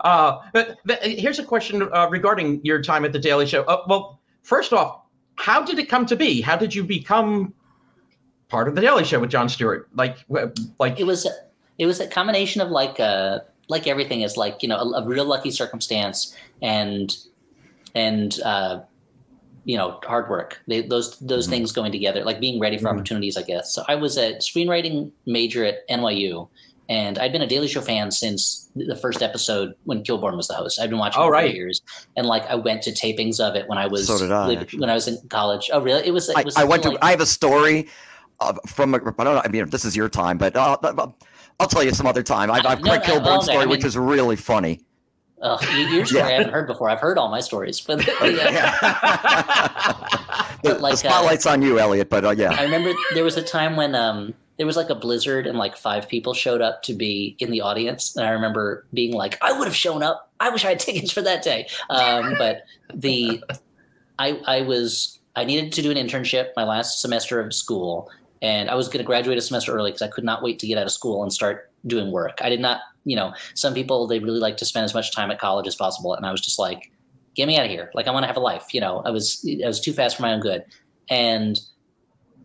Uh, 0.00 0.38
but, 0.54 0.78
but 0.86 1.02
here's 1.02 1.38
a 1.38 1.44
question 1.44 1.82
uh, 1.92 2.08
regarding 2.10 2.64
your 2.64 2.82
time 2.82 3.04
at 3.04 3.12
the 3.12 3.18
Daily 3.18 3.46
Show. 3.46 3.64
Uh, 3.64 3.82
well, 3.86 4.18
first 4.42 4.72
off, 4.72 5.02
how 5.36 5.62
did 5.62 5.78
it 5.78 5.90
come 5.90 6.06
to 6.06 6.16
be? 6.16 6.40
How 6.40 6.56
did 6.56 6.74
you 6.74 6.82
become 6.82 7.52
part 8.48 8.68
of 8.68 8.74
the 8.74 8.80
Daily 8.80 9.04
Show 9.04 9.20
with 9.20 9.28
Jon 9.30 9.48
Stewart? 9.50 9.88
Like, 9.94 10.16
like 10.78 10.98
It 10.98 11.04
was, 11.04 11.26
it 11.78 11.84
was 11.84 12.00
a 12.00 12.06
combination 12.06 12.62
of 12.62 12.70
like, 12.70 12.98
uh, 12.98 13.40
like 13.68 13.86
everything 13.86 14.22
is 14.22 14.38
like, 14.38 14.62
you 14.62 14.68
know, 14.70 14.76
a, 14.78 15.02
a 15.02 15.04
real 15.06 15.26
lucky 15.26 15.50
circumstance 15.50 16.34
and, 16.62 17.14
and, 17.94 18.40
uh, 18.42 18.80
you 19.64 19.76
know, 19.76 19.98
hard 20.04 20.28
work. 20.28 20.60
They, 20.66 20.82
those 20.82 21.18
those 21.20 21.46
Mhm. 21.46 21.50
things 21.50 21.72
going 21.72 21.92
together, 21.92 22.24
like 22.24 22.40
being 22.40 22.58
ready 22.60 22.78
for 22.78 22.88
Mhm. 22.88 22.94
opportunities, 22.94 23.36
I 23.36 23.42
guess. 23.42 23.72
So 23.74 23.84
I 23.88 23.94
was 23.94 24.16
a 24.18 24.34
screenwriting 24.36 25.10
major 25.26 25.64
at 25.64 25.86
NYU, 25.88 26.48
and 26.88 27.18
I'd 27.18 27.30
been 27.32 27.42
a 27.42 27.46
Daily 27.46 27.68
Show 27.68 27.80
fan 27.80 28.10
since 28.10 28.68
the 28.74 28.96
first 28.96 29.22
episode 29.22 29.74
when 29.84 30.02
Kilborn 30.02 30.36
was 30.36 30.48
the 30.48 30.54
host. 30.54 30.80
I've 30.80 30.90
been 30.90 30.98
watching 30.98 31.20
Oh, 31.20 31.24
it 31.24 31.28
for 31.28 31.32
right. 31.32 31.54
years, 31.54 31.80
and 32.16 32.26
like 32.26 32.44
I 32.50 32.54
went 32.56 32.82
to 32.82 32.90
tapings 32.90 33.38
of 33.38 33.54
it 33.54 33.68
when 33.68 33.78
I 33.78 33.86
was 33.86 34.06
So 34.08 34.18
did 34.18 34.32
I, 34.32 34.66
when 34.78 34.90
I 34.90 34.94
was 34.94 35.06
in 35.08 35.18
college. 35.28 35.70
Oh, 35.72 35.80
really? 35.80 36.06
It 36.06 36.10
was. 36.12 36.28
It 36.28 36.36
I, 36.38 36.42
was 36.42 36.56
I 36.56 36.64
went 36.64 36.82
to. 36.82 36.88
something 36.88 37.02
I 37.02 37.10
have 37.10 37.20
a 37.20 37.26
story 37.26 37.88
of, 38.40 38.58
from. 38.66 38.94
a- 38.94 38.98
I 38.98 39.24
don't 39.24 39.34
know. 39.36 39.42
I 39.44 39.48
mean, 39.48 39.62
if 39.62 39.70
this 39.70 39.84
is 39.84 39.94
your 39.94 40.08
time, 40.08 40.38
but 40.38 40.56
uh, 40.56 40.76
I'll- 40.82 41.68
tell 41.68 41.84
you 41.84 41.92
some 41.92 42.06
other 42.08 42.24
time. 42.24 42.50
I've, 42.50 42.66
I've 42.66 42.82
No, 42.82 42.94
no, 42.94 43.00
Kilborn's 43.00 43.24
well, 43.24 43.42
story, 43.42 43.58
I 43.58 43.66
which 43.66 43.84
is 43.84 43.96
really 43.96 44.34
funny. 44.34 44.80
Y- 45.42 45.88
your 45.92 46.06
story 46.06 46.20
Yeah. 46.22 46.28
I 46.28 46.32
haven't 46.32 46.52
heard 46.52 46.66
before. 46.66 46.88
I've 46.88 47.00
heard 47.00 47.18
all 47.18 47.28
my 47.28 47.40
stories, 47.40 47.80
but 47.80 47.98
the, 48.04 48.12
uh, 48.22 48.26
Yeah. 48.26 48.78
the, 50.62 50.74
like, 50.78 50.92
uh, 50.92 50.96
the 50.96 50.96
spotlight's 50.96 51.46
on 51.46 51.62
you, 51.62 51.78
Elliot. 51.78 52.08
But 52.08 52.24
uh, 52.24 52.30
yeah. 52.30 52.54
I 52.58 52.62
remember 52.62 52.92
there 53.14 53.24
was 53.24 53.36
a 53.36 53.42
time 53.42 53.76
when 53.76 53.94
um, 53.94 54.34
there 54.56 54.66
was 54.66 54.76
like 54.76 54.90
a 54.90 54.94
blizzard 54.94 55.46
and 55.46 55.58
like 55.58 55.76
five 55.76 56.08
people 56.08 56.34
showed 56.34 56.60
up 56.60 56.82
to 56.84 56.94
be 56.94 57.36
in 57.40 57.50
the 57.50 57.60
audience, 57.60 58.16
and 58.16 58.26
I 58.26 58.30
remember 58.30 58.86
being 58.94 59.12
like, 59.12 59.36
"I 59.42 59.52
would 59.52 59.66
have 59.66 59.76
shown 59.76 60.02
up. 60.02 60.30
I 60.40 60.50
wish 60.50 60.64
I 60.64 60.68
had 60.70 60.78
tickets 60.86 61.10
for 61.12 61.22
that 61.22 61.42
day." 61.42 61.66
Um, 61.90 62.34
but 62.38 62.62
the 62.94 63.42
I 64.18 64.40
I 64.46 64.62
was 64.62 65.18
I 65.34 65.44
needed 65.44 65.72
to 65.72 65.82
do 65.82 65.90
an 65.90 65.96
internship 65.96 66.50
my 66.56 66.64
last 66.64 67.00
semester 67.00 67.40
of 67.40 67.52
school, 67.52 68.10
and 68.40 68.70
I 68.70 68.74
was 68.76 68.86
going 68.88 68.98
to 68.98 69.04
graduate 69.04 69.38
a 69.38 69.42
semester 69.42 69.72
early 69.72 69.90
because 69.90 70.02
I 70.02 70.08
could 70.08 70.24
not 70.24 70.42
wait 70.42 70.58
to 70.60 70.66
get 70.68 70.78
out 70.78 70.84
of 70.84 70.92
school 70.92 71.22
and 71.24 71.32
start 71.32 71.71
doing 71.86 72.10
work. 72.10 72.38
I 72.40 72.48
did 72.48 72.60
not, 72.60 72.80
you 73.04 73.16
know, 73.16 73.34
some 73.54 73.74
people 73.74 74.06
they 74.06 74.18
really 74.18 74.40
like 74.40 74.56
to 74.58 74.64
spend 74.64 74.84
as 74.84 74.94
much 74.94 75.14
time 75.14 75.30
at 75.30 75.38
college 75.38 75.66
as 75.66 75.74
possible, 75.74 76.14
and 76.14 76.24
I 76.26 76.30
was 76.30 76.40
just 76.40 76.58
like, 76.58 76.90
"Get 77.34 77.48
me 77.48 77.56
out 77.56 77.64
of 77.64 77.70
here! 77.70 77.90
Like 77.94 78.06
I 78.06 78.10
want 78.10 78.24
to 78.24 78.28
have 78.28 78.36
a 78.36 78.40
life." 78.40 78.72
You 78.72 78.80
know, 78.80 79.02
I 79.04 79.10
was 79.10 79.46
I 79.64 79.66
was 79.66 79.80
too 79.80 79.92
fast 79.92 80.16
for 80.16 80.22
my 80.22 80.32
own 80.32 80.40
good, 80.40 80.64
and 81.08 81.60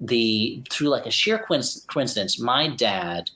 the 0.01 0.63
through 0.69 0.89
like 0.89 1.05
a 1.05 1.11
sheer 1.11 1.39
coincidence, 1.39 2.39
my 2.39 2.67
dad 2.67 3.31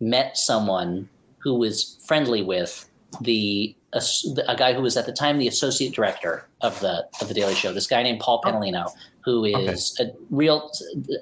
met 0.00 0.36
someone 0.36 1.08
who 1.38 1.54
was 1.54 1.98
friendly 2.06 2.42
with 2.42 2.88
the 3.20 3.74
a, 3.94 4.02
a 4.48 4.56
guy 4.56 4.74
who 4.74 4.82
was 4.82 4.96
at 4.96 5.06
the 5.06 5.12
time 5.12 5.38
the 5.38 5.48
associate 5.48 5.94
director 5.94 6.46
of 6.60 6.78
the 6.80 7.06
of 7.20 7.28
the 7.28 7.34
Daily 7.34 7.54
Show. 7.54 7.72
This 7.72 7.86
guy 7.86 8.02
named 8.02 8.20
Paul 8.20 8.42
Pennolino, 8.42 8.90
who 9.24 9.44
is 9.44 9.98
a 10.00 10.06
real, 10.30 10.70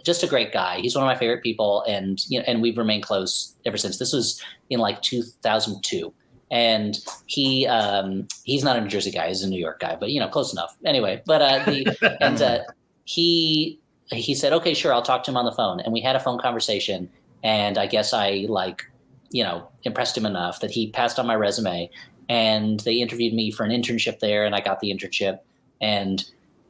just 0.04 0.22
a 0.22 0.26
great 0.26 0.52
guy. 0.52 0.80
He's 0.80 0.94
one 0.94 1.04
of 1.04 1.08
my 1.08 1.18
favorite 1.18 1.42
people, 1.42 1.84
and 1.86 2.18
you 2.28 2.38
know, 2.38 2.44
and 2.46 2.62
we've 2.62 2.78
remained 2.78 3.02
close 3.02 3.54
ever 3.66 3.76
since. 3.76 3.98
This 3.98 4.12
was 4.12 4.42
in 4.70 4.80
like 4.80 5.02
2002 5.02 6.12
and 6.50 6.98
he 7.26 7.66
um, 7.66 8.28
he's 8.44 8.62
not 8.62 8.76
a 8.76 8.80
New 8.80 8.88
Jersey 8.88 9.10
guy; 9.10 9.28
he's 9.28 9.42
a 9.42 9.48
New 9.48 9.58
York 9.58 9.80
guy, 9.80 9.96
but 9.96 10.10
you 10.10 10.20
know, 10.20 10.28
close 10.28 10.52
enough. 10.52 10.76
Anyway, 10.84 11.22
but 11.24 11.40
uh, 11.40 11.64
the 11.64 12.18
and 12.20 12.42
uh, 12.42 12.58
he 13.04 13.80
he 14.10 14.34
said, 14.34 14.52
"Okay, 14.52 14.74
sure, 14.74 14.92
I'll 14.92 15.02
talk 15.02 15.24
to 15.24 15.30
him 15.30 15.36
on 15.36 15.46
the 15.46 15.52
phone." 15.52 15.80
And 15.80 15.92
we 15.92 16.00
had 16.00 16.14
a 16.14 16.20
phone 16.20 16.38
conversation, 16.38 17.08
and 17.42 17.78
I 17.78 17.86
guess 17.86 18.12
I 18.12 18.46
like 18.48 18.84
you 19.32 19.42
know, 19.42 19.66
impressed 19.84 20.16
him 20.16 20.26
enough 20.26 20.60
that 20.60 20.70
he 20.70 20.90
passed 20.90 21.18
on 21.18 21.26
my 21.26 21.34
resume 21.34 21.90
and 22.32 22.80
they 22.80 22.94
interviewed 22.94 23.34
me 23.34 23.50
for 23.50 23.62
an 23.62 23.70
internship 23.70 24.20
there 24.20 24.46
and 24.46 24.54
I 24.54 24.60
got 24.62 24.80
the 24.80 24.90
internship 24.90 25.40
and 25.82 26.24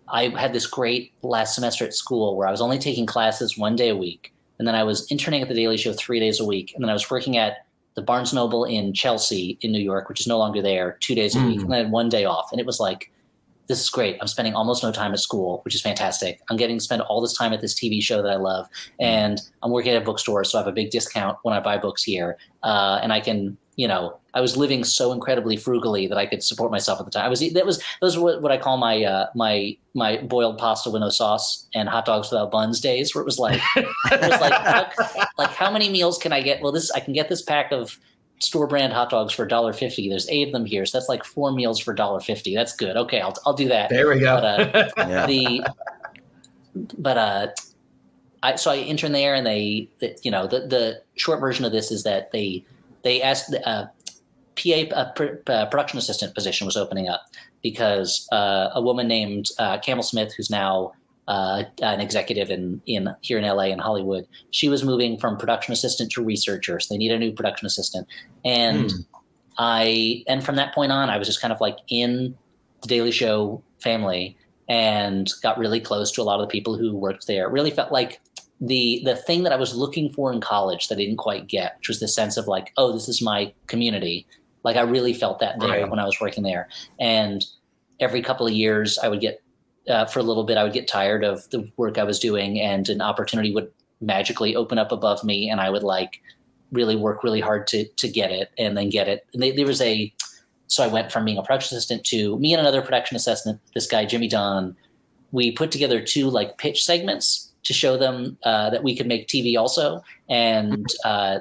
I 0.08 0.30
had 0.30 0.52
this 0.52 0.66
great 0.66 1.12
last 1.22 1.54
semester 1.54 1.84
at 1.84 1.94
school 1.94 2.36
where 2.36 2.48
I 2.48 2.50
was 2.50 2.60
only 2.60 2.80
taking 2.80 3.06
classes 3.06 3.56
one 3.56 3.76
day 3.76 3.90
a 3.90 3.96
week 3.96 4.34
and 4.58 4.66
then 4.66 4.74
I 4.74 4.82
was 4.82 5.08
interning 5.08 5.40
at 5.40 5.46
the 5.46 5.54
Daily 5.54 5.76
Show 5.76 5.92
3 5.92 6.18
days 6.18 6.40
a 6.40 6.44
week 6.44 6.72
and 6.74 6.82
then 6.82 6.90
I 6.90 6.92
was 6.92 7.08
working 7.08 7.36
at 7.36 7.64
the 7.94 8.02
Barnes 8.02 8.32
Noble 8.32 8.64
in 8.64 8.92
Chelsea 8.92 9.56
in 9.60 9.70
New 9.70 9.78
York 9.78 10.08
which 10.08 10.20
is 10.20 10.26
no 10.26 10.36
longer 10.36 10.60
there 10.60 10.98
2 10.98 11.14
days 11.14 11.36
a 11.36 11.38
mm. 11.38 11.46
week 11.46 11.60
and 11.60 11.70
then 11.70 11.78
I 11.78 11.82
had 11.84 11.92
one 11.92 12.08
day 12.08 12.24
off 12.24 12.50
and 12.50 12.60
it 12.60 12.66
was 12.66 12.80
like 12.80 13.12
this 13.68 13.80
is 13.80 13.88
great. 13.88 14.18
I'm 14.20 14.26
spending 14.26 14.54
almost 14.54 14.82
no 14.82 14.90
time 14.90 15.12
at 15.12 15.20
school, 15.20 15.60
which 15.64 15.74
is 15.74 15.80
fantastic. 15.80 16.40
I'm 16.50 16.56
getting 16.56 16.78
to 16.78 16.84
spend 16.84 17.02
all 17.02 17.20
this 17.20 17.32
time 17.32 17.52
at 17.52 17.60
this 17.60 17.74
TV 17.74 18.02
show 18.02 18.20
that 18.20 18.30
I 18.30 18.36
love, 18.36 18.68
and 18.98 19.40
I'm 19.62 19.70
working 19.70 19.92
at 19.92 20.02
a 20.02 20.04
bookstore, 20.04 20.42
so 20.42 20.58
I 20.58 20.62
have 20.62 20.68
a 20.68 20.72
big 20.72 20.90
discount 20.90 21.38
when 21.42 21.54
I 21.54 21.60
buy 21.60 21.78
books 21.78 22.02
here, 22.02 22.36
uh, 22.64 22.98
and 23.02 23.12
I 23.12 23.20
can, 23.20 23.56
you 23.76 23.88
know, 23.88 24.18
I 24.34 24.40
was 24.40 24.56
living 24.56 24.84
so 24.84 25.12
incredibly 25.12 25.56
frugally 25.56 26.06
that 26.06 26.18
I 26.18 26.26
could 26.26 26.42
support 26.42 26.70
myself 26.70 27.00
at 27.00 27.06
the 27.06 27.10
time. 27.10 27.24
I 27.24 27.28
was 27.28 27.40
that 27.40 27.66
was 27.66 27.82
those 28.00 28.16
were 28.16 28.24
what, 28.24 28.42
what 28.42 28.52
I 28.52 28.58
call 28.58 28.76
my 28.76 29.02
uh, 29.04 29.26
my 29.34 29.76
my 29.94 30.18
boiled 30.18 30.58
pasta 30.58 30.90
with 30.90 31.00
no 31.00 31.08
sauce 31.08 31.66
and 31.74 31.88
hot 31.88 32.04
dogs 32.04 32.30
without 32.30 32.50
buns 32.50 32.80
days, 32.80 33.14
where 33.14 33.22
it 33.22 33.26
was 33.26 33.38
like 33.38 33.60
it 33.76 33.86
was 34.10 34.40
like 34.40 34.52
how, 34.52 34.90
like 35.38 35.50
how 35.50 35.70
many 35.70 35.88
meals 35.88 36.18
can 36.18 36.32
I 36.32 36.42
get? 36.42 36.62
Well, 36.62 36.72
this 36.72 36.90
I 36.90 37.00
can 37.00 37.14
get 37.14 37.28
this 37.28 37.42
pack 37.42 37.72
of 37.72 37.98
store 38.42 38.66
brand 38.66 38.92
hot 38.92 39.08
dogs 39.08 39.32
for 39.32 39.46
$1.50. 39.46 40.08
There's 40.08 40.28
eight 40.28 40.48
of 40.48 40.52
them 40.52 40.66
here. 40.66 40.84
So 40.84 40.98
that's 40.98 41.08
like 41.08 41.24
four 41.24 41.52
meals 41.52 41.78
for 41.78 41.94
$1.50. 41.94 42.54
That's 42.54 42.74
good. 42.74 42.96
Okay, 42.96 43.20
I'll, 43.20 43.36
I'll 43.46 43.54
do 43.54 43.68
that. 43.68 43.88
There 43.88 44.08
we 44.08 44.18
go. 44.18 44.40
But, 44.40 44.44
uh, 44.74 44.90
yeah. 45.08 45.26
The, 45.26 45.66
but, 46.98 47.16
uh, 47.16 47.46
I, 48.42 48.56
so 48.56 48.72
I 48.72 48.78
intern 48.78 49.12
there 49.12 49.34
and 49.34 49.46
they, 49.46 49.88
the, 50.00 50.18
you 50.22 50.30
know, 50.32 50.48
the, 50.48 50.66
the 50.66 51.02
short 51.14 51.38
version 51.38 51.64
of 51.64 51.70
this 51.70 51.92
is 51.92 52.02
that 52.02 52.32
they, 52.32 52.64
they 53.04 53.22
asked, 53.22 53.54
uh, 53.64 53.86
PA, 54.56 54.84
a 54.94 55.12
pr- 55.14 55.50
uh, 55.50 55.66
production 55.66 55.98
assistant 55.98 56.34
position 56.34 56.66
was 56.66 56.76
opening 56.76 57.08
up 57.08 57.22
because 57.62 58.28
uh, 58.32 58.70
a 58.74 58.82
woman 58.82 59.08
named 59.08 59.48
uh, 59.58 59.78
Camel 59.78 60.02
Smith, 60.02 60.32
who's 60.36 60.50
now 60.50 60.92
uh, 61.28 61.64
an 61.80 62.00
executive 62.00 62.50
in, 62.50 62.82
in 62.86 63.08
here 63.20 63.38
in 63.38 63.44
LA 63.44 63.64
in 63.64 63.78
Hollywood. 63.78 64.26
She 64.50 64.68
was 64.68 64.84
moving 64.84 65.18
from 65.18 65.36
production 65.36 65.72
assistant 65.72 66.10
to 66.12 66.24
researcher, 66.24 66.80
so 66.80 66.92
they 66.92 66.98
need 66.98 67.12
a 67.12 67.18
new 67.18 67.32
production 67.32 67.66
assistant. 67.66 68.06
And 68.44 68.90
mm. 68.90 69.06
I 69.58 70.24
and 70.26 70.44
from 70.44 70.56
that 70.56 70.74
point 70.74 70.92
on, 70.92 71.10
I 71.10 71.18
was 71.18 71.28
just 71.28 71.40
kind 71.40 71.52
of 71.52 71.60
like 71.60 71.78
in 71.88 72.36
the 72.82 72.88
Daily 72.88 73.12
Show 73.12 73.62
family 73.80 74.36
and 74.68 75.30
got 75.42 75.58
really 75.58 75.80
close 75.80 76.10
to 76.12 76.22
a 76.22 76.24
lot 76.24 76.40
of 76.40 76.48
the 76.48 76.50
people 76.50 76.76
who 76.76 76.94
worked 76.96 77.26
there. 77.26 77.46
It 77.46 77.52
really 77.52 77.70
felt 77.70 77.92
like 77.92 78.20
the 78.62 79.02
the 79.04 79.16
thing 79.16 79.42
that 79.42 79.52
I 79.52 79.56
was 79.56 79.74
looking 79.74 80.08
for 80.08 80.32
in 80.32 80.40
college 80.40 80.86
that 80.88 80.94
I 80.94 80.98
didn't 80.98 81.16
quite 81.16 81.48
get, 81.48 81.76
which 81.78 81.88
was 81.88 81.98
the 81.98 82.06
sense 82.06 82.36
of 82.36 82.46
like, 82.46 82.72
oh, 82.76 82.92
this 82.92 83.08
is 83.08 83.20
my 83.20 83.52
community. 83.66 84.24
Like 84.62 84.76
I 84.76 84.82
really 84.82 85.12
felt 85.12 85.40
that 85.40 85.58
there 85.58 85.68
right. 85.68 85.90
when 85.90 85.98
I 85.98 86.04
was 86.04 86.20
working 86.20 86.44
there. 86.44 86.68
And 87.00 87.44
every 87.98 88.22
couple 88.22 88.46
of 88.46 88.52
years 88.52 88.98
I 88.98 89.08
would 89.08 89.20
get 89.20 89.42
uh, 89.88 90.04
for 90.04 90.20
a 90.20 90.22
little 90.22 90.44
bit, 90.44 90.58
I 90.58 90.62
would 90.62 90.72
get 90.72 90.86
tired 90.86 91.24
of 91.24 91.50
the 91.50 91.68
work 91.76 91.98
I 91.98 92.04
was 92.04 92.20
doing, 92.20 92.60
and 92.60 92.88
an 92.88 93.00
opportunity 93.00 93.52
would 93.52 93.68
magically 94.00 94.54
open 94.54 94.78
up 94.78 94.92
above 94.92 95.24
me, 95.24 95.50
and 95.50 95.60
I 95.60 95.68
would 95.68 95.82
like 95.82 96.22
really 96.70 96.94
work 96.94 97.24
really 97.24 97.40
hard 97.40 97.66
to 97.68 97.84
to 97.84 98.08
get 98.08 98.30
it, 98.30 98.52
and 98.58 98.76
then 98.76 98.90
get 98.90 99.08
it. 99.08 99.26
And 99.34 99.42
they, 99.42 99.50
there 99.50 99.66
was 99.66 99.80
a 99.80 100.14
so 100.68 100.84
I 100.84 100.86
went 100.86 101.10
from 101.10 101.24
being 101.24 101.36
a 101.36 101.42
production 101.42 101.76
assistant 101.76 102.04
to 102.06 102.38
me 102.38 102.54
and 102.54 102.60
another 102.60 102.80
production 102.80 103.16
assistant, 103.16 103.60
this 103.74 103.88
guy 103.88 104.04
Jimmy 104.04 104.28
Don. 104.28 104.76
We 105.32 105.50
put 105.50 105.72
together 105.72 106.00
two 106.00 106.30
like 106.30 106.58
pitch 106.58 106.84
segments 106.84 107.51
to 107.64 107.72
show 107.72 107.96
them 107.96 108.36
uh, 108.44 108.70
that 108.70 108.82
we 108.82 108.96
could 108.96 109.06
make 109.06 109.28
TV 109.28 109.56
also, 109.56 110.02
and 110.28 110.86
uh, 111.04 111.38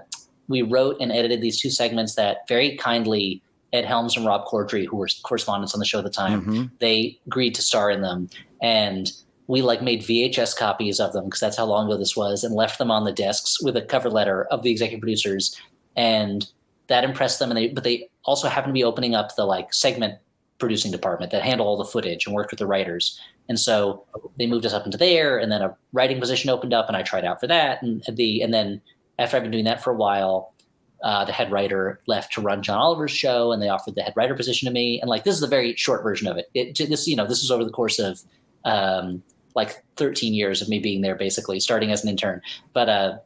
we 0.48 0.62
wrote 0.62 0.98
and 1.00 1.12
edited 1.12 1.42
these 1.42 1.60
two 1.60 1.70
segments 1.70 2.16
that 2.16 2.48
very 2.48 2.78
kindly 2.78 3.42
Ed 3.74 3.86
Helms 3.86 4.18
and 4.18 4.26
Rob 4.26 4.46
Corddry, 4.48 4.86
who 4.86 4.98
were 4.98 5.08
correspondents 5.24 5.74
on 5.74 5.80
the 5.80 5.86
show 5.86 6.00
at 6.00 6.04
the 6.04 6.10
time, 6.10 6.42
mm-hmm. 6.42 6.64
they 6.80 7.18
agreed 7.26 7.56
to 7.56 7.62
star 7.62 7.90
in 7.90 8.02
them. 8.02 8.30
And 8.62 9.12
we 9.48 9.62
like 9.62 9.82
made 9.82 10.02
VHS 10.02 10.58
copies 10.58 11.00
of 11.00 11.14
them 11.14 11.26
because 11.26 11.40
that's 11.40 11.58
how 11.58 11.66
long 11.66 11.88
ago 11.88 11.98
this 11.98 12.16
was 12.16 12.44
and 12.44 12.54
left 12.54 12.78
them 12.78 12.92
on 12.92 13.06
the 13.06 13.12
desks 13.12 13.62
with 13.62 13.76
a 13.76 13.82
cover 13.82 14.10
letter 14.10 14.46
of 14.46 14.64
the 14.64 14.72
executive 14.72 15.02
producers. 15.02 15.60
And 15.96 16.48
that 16.88 17.04
impressed 17.04 17.40
them. 17.40 17.50
And 17.50 17.58
they, 17.58 17.70
but 17.70 17.84
they 17.84 18.10
also 18.26 18.48
happened 18.48 18.72
to 18.72 18.74
be 18.74 18.84
opening 18.84 19.16
up 19.16 19.36
the 19.36 19.46
like 19.46 19.74
segment 19.74 20.20
producing 20.58 20.92
department 20.92 21.32
that 21.32 21.44
handled 21.44 21.68
all 21.68 21.78
the 21.78 21.86
footage 21.86 22.26
and 22.26 22.36
worked 22.36 22.52
with 22.52 22.60
the 22.60 22.68
writers. 22.68 23.20
And 23.52 23.60
so 23.60 24.06
they 24.38 24.48
moved 24.48 24.66
us 24.66 24.72
up 24.72 24.86
into 24.86 24.98
there 24.98 25.38
and 25.38 25.52
then 25.52 25.62
a 25.62 25.76
writing 25.92 26.22
position 26.22 26.50
opened 26.50 26.74
up 26.74 26.88
and 26.88 26.96
I 26.96 27.02
tried 27.02 27.26
out 27.26 27.42
for 27.42 27.48
that. 27.48 27.82
And 27.82 28.02
the, 28.10 28.42
and 28.42 28.54
then 28.54 28.80
after 29.20 29.36
I've 29.36 29.44
been 29.44 29.52
doing 29.52 29.66
that 29.66 29.84
for 29.84 29.92
a 29.92 29.96
while, 29.96 30.54
uh, 31.04 31.26
the 31.26 31.34
head 31.34 31.52
writer 31.52 32.00
left 32.08 32.32
to 32.32 32.42
run 32.42 32.64
John 32.64 32.78
Oliver's 32.78 33.12
show, 33.12 33.52
and 33.52 33.62
they 33.62 33.68
offered 33.68 33.96
the 33.96 34.04
head 34.04 34.14
writer 34.16 34.36
position 34.36 34.68
to 34.68 34.72
me. 34.72 35.02
And 35.02 35.10
like 35.10 35.26
this 35.26 35.36
is 35.36 35.44
a 35.44 35.48
very 35.48 35.76
short 35.76 36.02
version 36.02 36.28
of 36.28 36.38
it. 36.38 36.50
it 36.54 36.78
this 36.78 37.08
you 37.08 37.16
know 37.18 37.26
this 37.28 37.42
was 37.42 37.52
over 37.52 37.66
the 37.66 37.72
course 37.72 38.00
of 38.00 38.22
um, 38.64 39.22
like 39.54 39.84
13 39.98 40.34
years 40.34 40.62
of 40.62 40.70
me 40.70 40.80
being 40.80 41.02
there, 41.02 41.16
basically 41.16 41.60
starting 41.60 41.92
as 41.92 42.04
an 42.04 42.10
intern. 42.10 42.42
But 42.72 42.88
uh, 42.88 43.18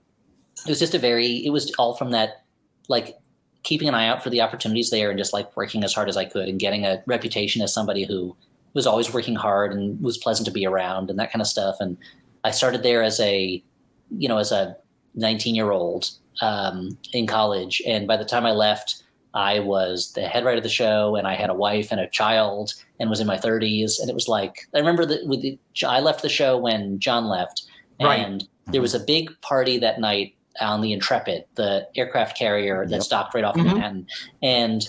it 0.65 0.69
was 0.69 0.79
just 0.79 0.95
a 0.95 0.99
very 0.99 1.45
it 1.45 1.51
was 1.51 1.71
all 1.77 1.95
from 1.95 2.11
that 2.11 2.45
like 2.87 3.15
keeping 3.61 3.89
an 3.89 3.93
eye 3.93 4.07
out 4.07 4.23
for 4.23 4.31
the 4.31 4.41
opportunities 4.41 4.89
there 4.89 5.11
and 5.11 5.19
just 5.19 5.33
like 5.33 5.55
working 5.55 5.83
as 5.83 5.93
hard 5.93 6.09
as 6.09 6.17
I 6.17 6.25
could 6.25 6.47
and 6.47 6.59
getting 6.59 6.85
a 6.85 7.03
reputation 7.05 7.61
as 7.61 7.73
somebody 7.73 8.05
who 8.05 8.35
was 8.75 8.85
always 8.85 9.11
working 9.11 9.35
hard 9.35 9.73
and 9.73 9.99
was 10.01 10.17
pleasant 10.19 10.45
to 10.45 10.51
be 10.51 10.67
around 10.67 11.09
and 11.09 11.17
that 11.17 11.31
kind 11.31 11.41
of 11.41 11.47
stuff. 11.47 11.77
And 11.79 11.97
I 12.43 12.51
started 12.51 12.83
there 12.83 13.01
as 13.01 13.19
a 13.19 13.63
you 14.11 14.27
know 14.27 14.37
as 14.37 14.51
a 14.51 14.77
19 15.15 15.55
year 15.55 15.71
old 15.71 16.11
um, 16.41 16.97
in 17.13 17.25
college. 17.25 17.81
And 17.87 18.07
by 18.07 18.17
the 18.17 18.25
time 18.25 18.45
I 18.45 18.51
left, 18.51 19.01
I 19.33 19.59
was 19.59 20.13
the 20.13 20.27
head 20.27 20.45
writer 20.45 20.57
of 20.57 20.63
the 20.63 20.69
show, 20.69 21.15
and 21.15 21.27
I 21.27 21.35
had 21.35 21.49
a 21.49 21.53
wife 21.53 21.91
and 21.91 21.99
a 21.99 22.09
child, 22.09 22.73
and 22.99 23.09
was 23.09 23.19
in 23.19 23.27
my 23.27 23.37
30s. 23.37 23.99
And 23.99 24.09
it 24.09 24.13
was 24.13 24.27
like 24.27 24.67
I 24.73 24.79
remember 24.79 25.05
that 25.05 25.25
with 25.25 25.41
the, 25.41 25.57
I 25.85 25.99
left 25.99 26.21
the 26.21 26.29
show 26.29 26.57
when 26.57 26.99
Jon 26.99 27.25
left, 27.25 27.63
right. 28.01 28.19
and 28.19 28.47
there 28.67 28.81
was 28.81 28.93
a 28.93 28.99
big 28.99 29.29
party 29.41 29.77
that 29.79 29.99
night 29.99 30.35
on 30.61 30.81
the 30.81 30.93
Intrepid, 30.93 31.45
the 31.55 31.87
aircraft 31.97 32.37
carrier 32.37 32.85
that 32.85 32.95
yep. 32.95 33.03
stopped 33.03 33.33
right 33.33 33.43
off 33.43 33.55
mm-hmm. 33.55 33.67
Manhattan, 33.67 34.07
and 34.41 34.87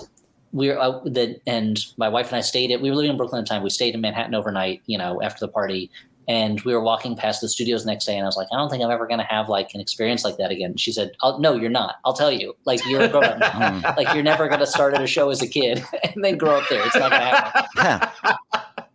we 0.57 0.69
were 0.69 0.79
uh, 0.79 1.01
the 1.05 1.39
and 1.47 1.79
my 1.97 2.09
wife 2.09 2.29
and 2.29 2.37
I 2.37 2.41
stayed 2.41 2.71
at 2.71 2.81
we 2.81 2.89
were 2.89 2.97
living 2.97 3.11
in 3.11 3.17
Brooklyn 3.17 3.41
at 3.41 3.45
the 3.45 3.49
time. 3.51 3.63
We 3.63 3.71
stayed 3.71 3.95
in 3.95 4.01
Manhattan 4.01 4.35
overnight, 4.35 4.83
you 4.87 4.97
know, 4.97 5.21
after 5.23 5.41
the 5.41 5.53
party, 5.53 5.91
and 6.29 6.61
we 6.63 6.73
were 6.73 6.81
walking 6.81 7.15
past 7.15 7.41
the 7.41 7.49
studios 7.49 7.85
the 7.85 7.91
next 7.91 8.05
day 8.05 8.17
and 8.17 8.25
i 8.25 8.27
was 8.27 8.37
like 8.37 8.49
i 8.53 8.57
don't 8.57 8.69
think 8.69 8.83
i'm 8.83 8.91
ever 8.91 9.07
going 9.07 9.21
to 9.21 9.27
have 9.27 9.49
like 9.49 9.73
an 9.75 9.81
experience 9.81 10.25
like 10.25 10.37
that 10.39 10.51
again 10.51 10.77
she 10.77 10.91
said 10.91 11.13
oh, 11.23 11.39
no 11.39 11.55
you're 11.55 11.71
not 11.71 11.97
i'll 12.05 12.13
tell 12.13 12.33
you 12.33 12.55
like 12.65 12.85
you're 12.87 13.03
a 13.03 13.09
grown-up. 13.09 13.37
Hmm. 13.57 13.81
like 13.97 14.13
you're 14.13 14.25
never 14.25 14.49
going 14.49 14.61
to 14.61 14.67
start 14.67 14.93
at 14.95 15.01
a 15.01 15.07
show 15.07 15.31
as 15.31 15.41
a 15.41 15.47
kid 15.47 15.85
and 16.15 16.25
then 16.25 16.37
grow 16.37 16.57
up 16.57 16.69
there 16.69 16.85
it's 16.85 16.97
not 16.97 17.11
going 17.11 17.23
to 17.23 17.29
happen 17.29 17.65
yeah. 17.77 18.37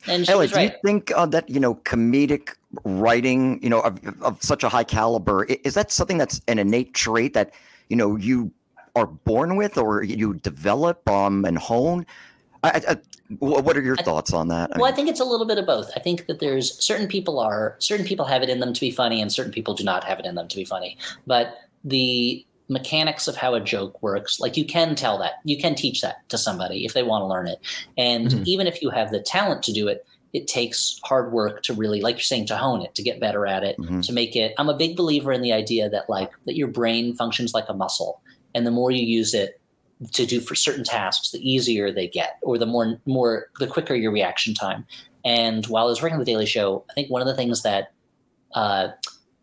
and 0.08 0.28
right. 0.28 0.54
do 0.54 0.62
you 0.62 0.72
think 0.84 1.12
uh, 1.16 1.26
that 1.26 1.50
you 1.50 1.60
know 1.60 1.76
comedic 1.76 2.56
writing 2.84 3.62
you 3.64 3.70
know 3.70 3.80
of, 3.82 4.00
of 4.22 4.42
such 4.44 4.64
a 4.64 4.70
high 4.70 4.84
caliber 4.84 5.46
is 5.46 5.74
that 5.74 5.92
something 5.92 6.18
that's 6.18 6.42
an 6.48 6.60
innate 6.60 6.94
trait 6.94 7.34
that 7.34 7.54
you 7.90 7.96
know 7.96 8.18
you 8.18 8.52
are 8.96 9.08
born 9.08 9.56
with 9.56 9.78
or 9.78 10.04
you 10.04 10.34
develop 10.36 11.08
um, 11.10 11.46
and 11.46 11.58
hone 11.58 12.06
I, 12.64 12.82
I, 12.88 12.98
what 13.40 13.76
are 13.76 13.82
your 13.82 13.96
thoughts 13.98 14.34
on 14.34 14.50
that? 14.50 14.72
well, 14.76 14.86
I 14.86 14.92
think 14.92 15.10
it's 15.10 15.20
a 15.20 15.26
little 15.26 15.48
bit 15.48 15.58
of 15.58 15.66
both. 15.66 15.90
I 15.96 16.00
think 16.00 16.28
that 16.28 16.40
there's 16.40 16.80
certain 16.84 17.08
people 17.08 17.40
are 17.40 17.76
certain 17.80 18.06
people 18.06 18.26
have 18.26 18.44
it 18.44 18.50
in 18.50 18.60
them 18.60 18.74
to 18.74 18.80
be 18.80 18.92
funny, 18.92 19.22
and 19.22 19.32
certain 19.32 19.52
people 19.52 19.74
do 19.74 19.84
not 19.84 20.04
have 20.04 20.20
it 20.20 20.26
in 20.26 20.36
them 20.36 20.48
to 20.48 20.56
be 20.56 20.66
funny. 20.66 20.98
But 21.26 21.56
the 21.84 22.46
mechanics 22.70 23.28
of 23.28 23.36
how 23.36 23.54
a 23.54 23.60
joke 23.60 24.02
works, 24.04 24.40
like 24.40 24.58
you 24.58 24.66
can 24.66 24.96
tell 24.96 25.18
that, 25.20 25.34
you 25.44 25.58
can 25.58 25.76
teach 25.76 26.02
that 26.02 26.28
to 26.30 26.38
somebody 26.38 26.86
if 26.86 26.94
they 26.94 27.04
want 27.04 27.22
to 27.22 27.28
learn 27.28 27.48
it. 27.48 27.60
And 27.98 28.28
mm-hmm. 28.28 28.44
even 28.46 28.68
if 28.68 28.82
you 28.82 28.90
have 28.92 29.12
the 29.12 29.20
talent 29.20 29.64
to 29.64 29.74
do 29.74 29.88
it, 29.88 30.06
it 30.34 30.48
takes 30.48 31.00
hard 31.04 31.34
work 31.34 31.64
to 31.64 31.74
really, 31.74 32.00
like 32.00 32.16
you're 32.16 32.22
saying, 32.22 32.46
to 32.48 32.56
hone 32.56 32.82
it, 32.82 32.96
to 32.96 33.04
get 33.04 33.20
better 33.20 33.46
at 33.46 33.64
it, 33.64 33.78
mm-hmm. 33.78 34.00
to 34.02 34.14
make 34.14 34.36
it. 34.36 34.54
I'm 34.58 34.70
a 34.70 34.78
big 34.78 34.96
believer 34.96 35.34
in 35.34 35.42
the 35.42 35.52
idea 35.52 35.90
that 35.90 36.10
like 36.10 36.32
that 36.46 36.56
your 36.56 36.70
brain 36.70 37.16
functions 37.16 37.54
like 37.54 37.66
a 37.68 37.74
muscle, 37.74 38.22
and 38.54 38.66
the 38.66 38.72
more 38.72 38.92
you 38.92 39.06
use 39.06 39.34
it, 39.34 39.60
to 40.14 40.26
do 40.26 40.42
for 40.42 40.56
certain 40.56 40.84
tasks, 40.84 41.32
the 41.32 41.50
easier 41.50 41.92
they 41.92 42.08
get, 42.08 42.38
or 42.42 42.58
the 42.58 42.66
more 42.66 43.00
more 43.06 43.48
the 43.60 43.68
quicker 43.68 43.94
your 43.94 44.12
reaction 44.12 44.54
time. 44.54 44.86
And 45.24 45.66
while 45.68 45.86
I 45.86 45.90
was 45.90 46.02
working 46.02 46.16
on 46.16 46.20
the 46.20 46.26
Daily 46.26 46.48
Show, 46.48 46.84
I 46.90 46.94
think 46.94 47.10
one 47.10 47.22
of 47.22 47.28
the 47.28 47.36
things 47.36 47.62
that 47.62 47.92
uh, 48.56 48.90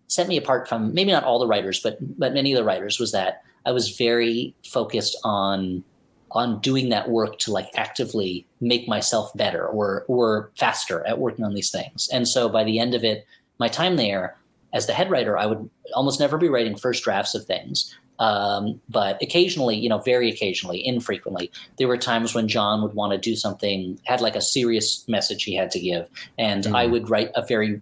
set 0.09 0.27
me 0.27 0.37
apart 0.37 0.69
from 0.69 0.93
maybe 0.93 1.13
not 1.13 1.25
all 1.25 1.39
the 1.39 1.47
writers, 1.47 1.81
but 1.81 1.99
but 2.19 2.35
many 2.35 2.53
of 2.53 2.57
the 2.57 2.65
writers 2.65 2.99
was 2.99 3.13
that 3.13 3.43
I 3.67 3.73
was 3.73 3.97
very 3.97 4.55
focused 4.67 5.17
on 5.25 5.85
on 6.33 6.61
doing 6.61 6.91
that 6.91 7.09
work 7.09 7.39
to 7.39 7.53
like 7.53 7.71
actively 7.75 8.47
make 8.61 8.89
myself 8.89 9.31
better 9.35 9.67
or 9.67 10.05
or 10.09 10.51
faster 10.57 11.07
at 11.07 11.19
working 11.19 11.45
on 11.45 11.55
these 11.55 11.71
things. 11.71 12.09
And 12.13 12.27
so 12.27 12.49
by 12.49 12.65
the 12.65 12.79
end 12.79 12.95
of 12.95 13.05
it, 13.05 13.27
my 13.59 13.69
time 13.69 13.97
there 13.97 14.37
as 14.75 14.87
the 14.87 14.93
head 14.93 15.11
writer, 15.11 15.39
I 15.39 15.47
would 15.47 15.71
almost 15.95 16.21
never 16.21 16.37
be 16.37 16.49
writing 16.49 16.77
first 16.77 17.05
drafts 17.05 17.35
of 17.35 17.47
things. 17.47 17.95
Um, 18.19 18.81
but 18.89 19.23
occasionally, 19.23 19.77
you 19.77 19.89
know, 19.89 19.99
very 19.99 20.29
occasionally, 20.29 20.85
infrequently, 20.85 21.51
there 21.79 21.89
were 21.89 21.97
times 21.97 22.35
when 22.35 22.49
Jon 22.49 22.83
would 22.83 22.95
want 22.95 23.13
to 23.13 23.19
do 23.19 23.37
something, 23.37 24.01
had 24.05 24.21
like 24.21 24.35
a 24.35 24.43
serious 24.43 25.05
message 25.09 25.45
he 25.45 25.55
had 25.55 25.71
to 25.71 25.81
give, 25.81 26.09
and 26.37 26.65
mm. 26.65 26.75
I 26.75 26.87
would 26.87 27.09
write 27.11 27.31
a 27.35 27.47
very 27.47 27.81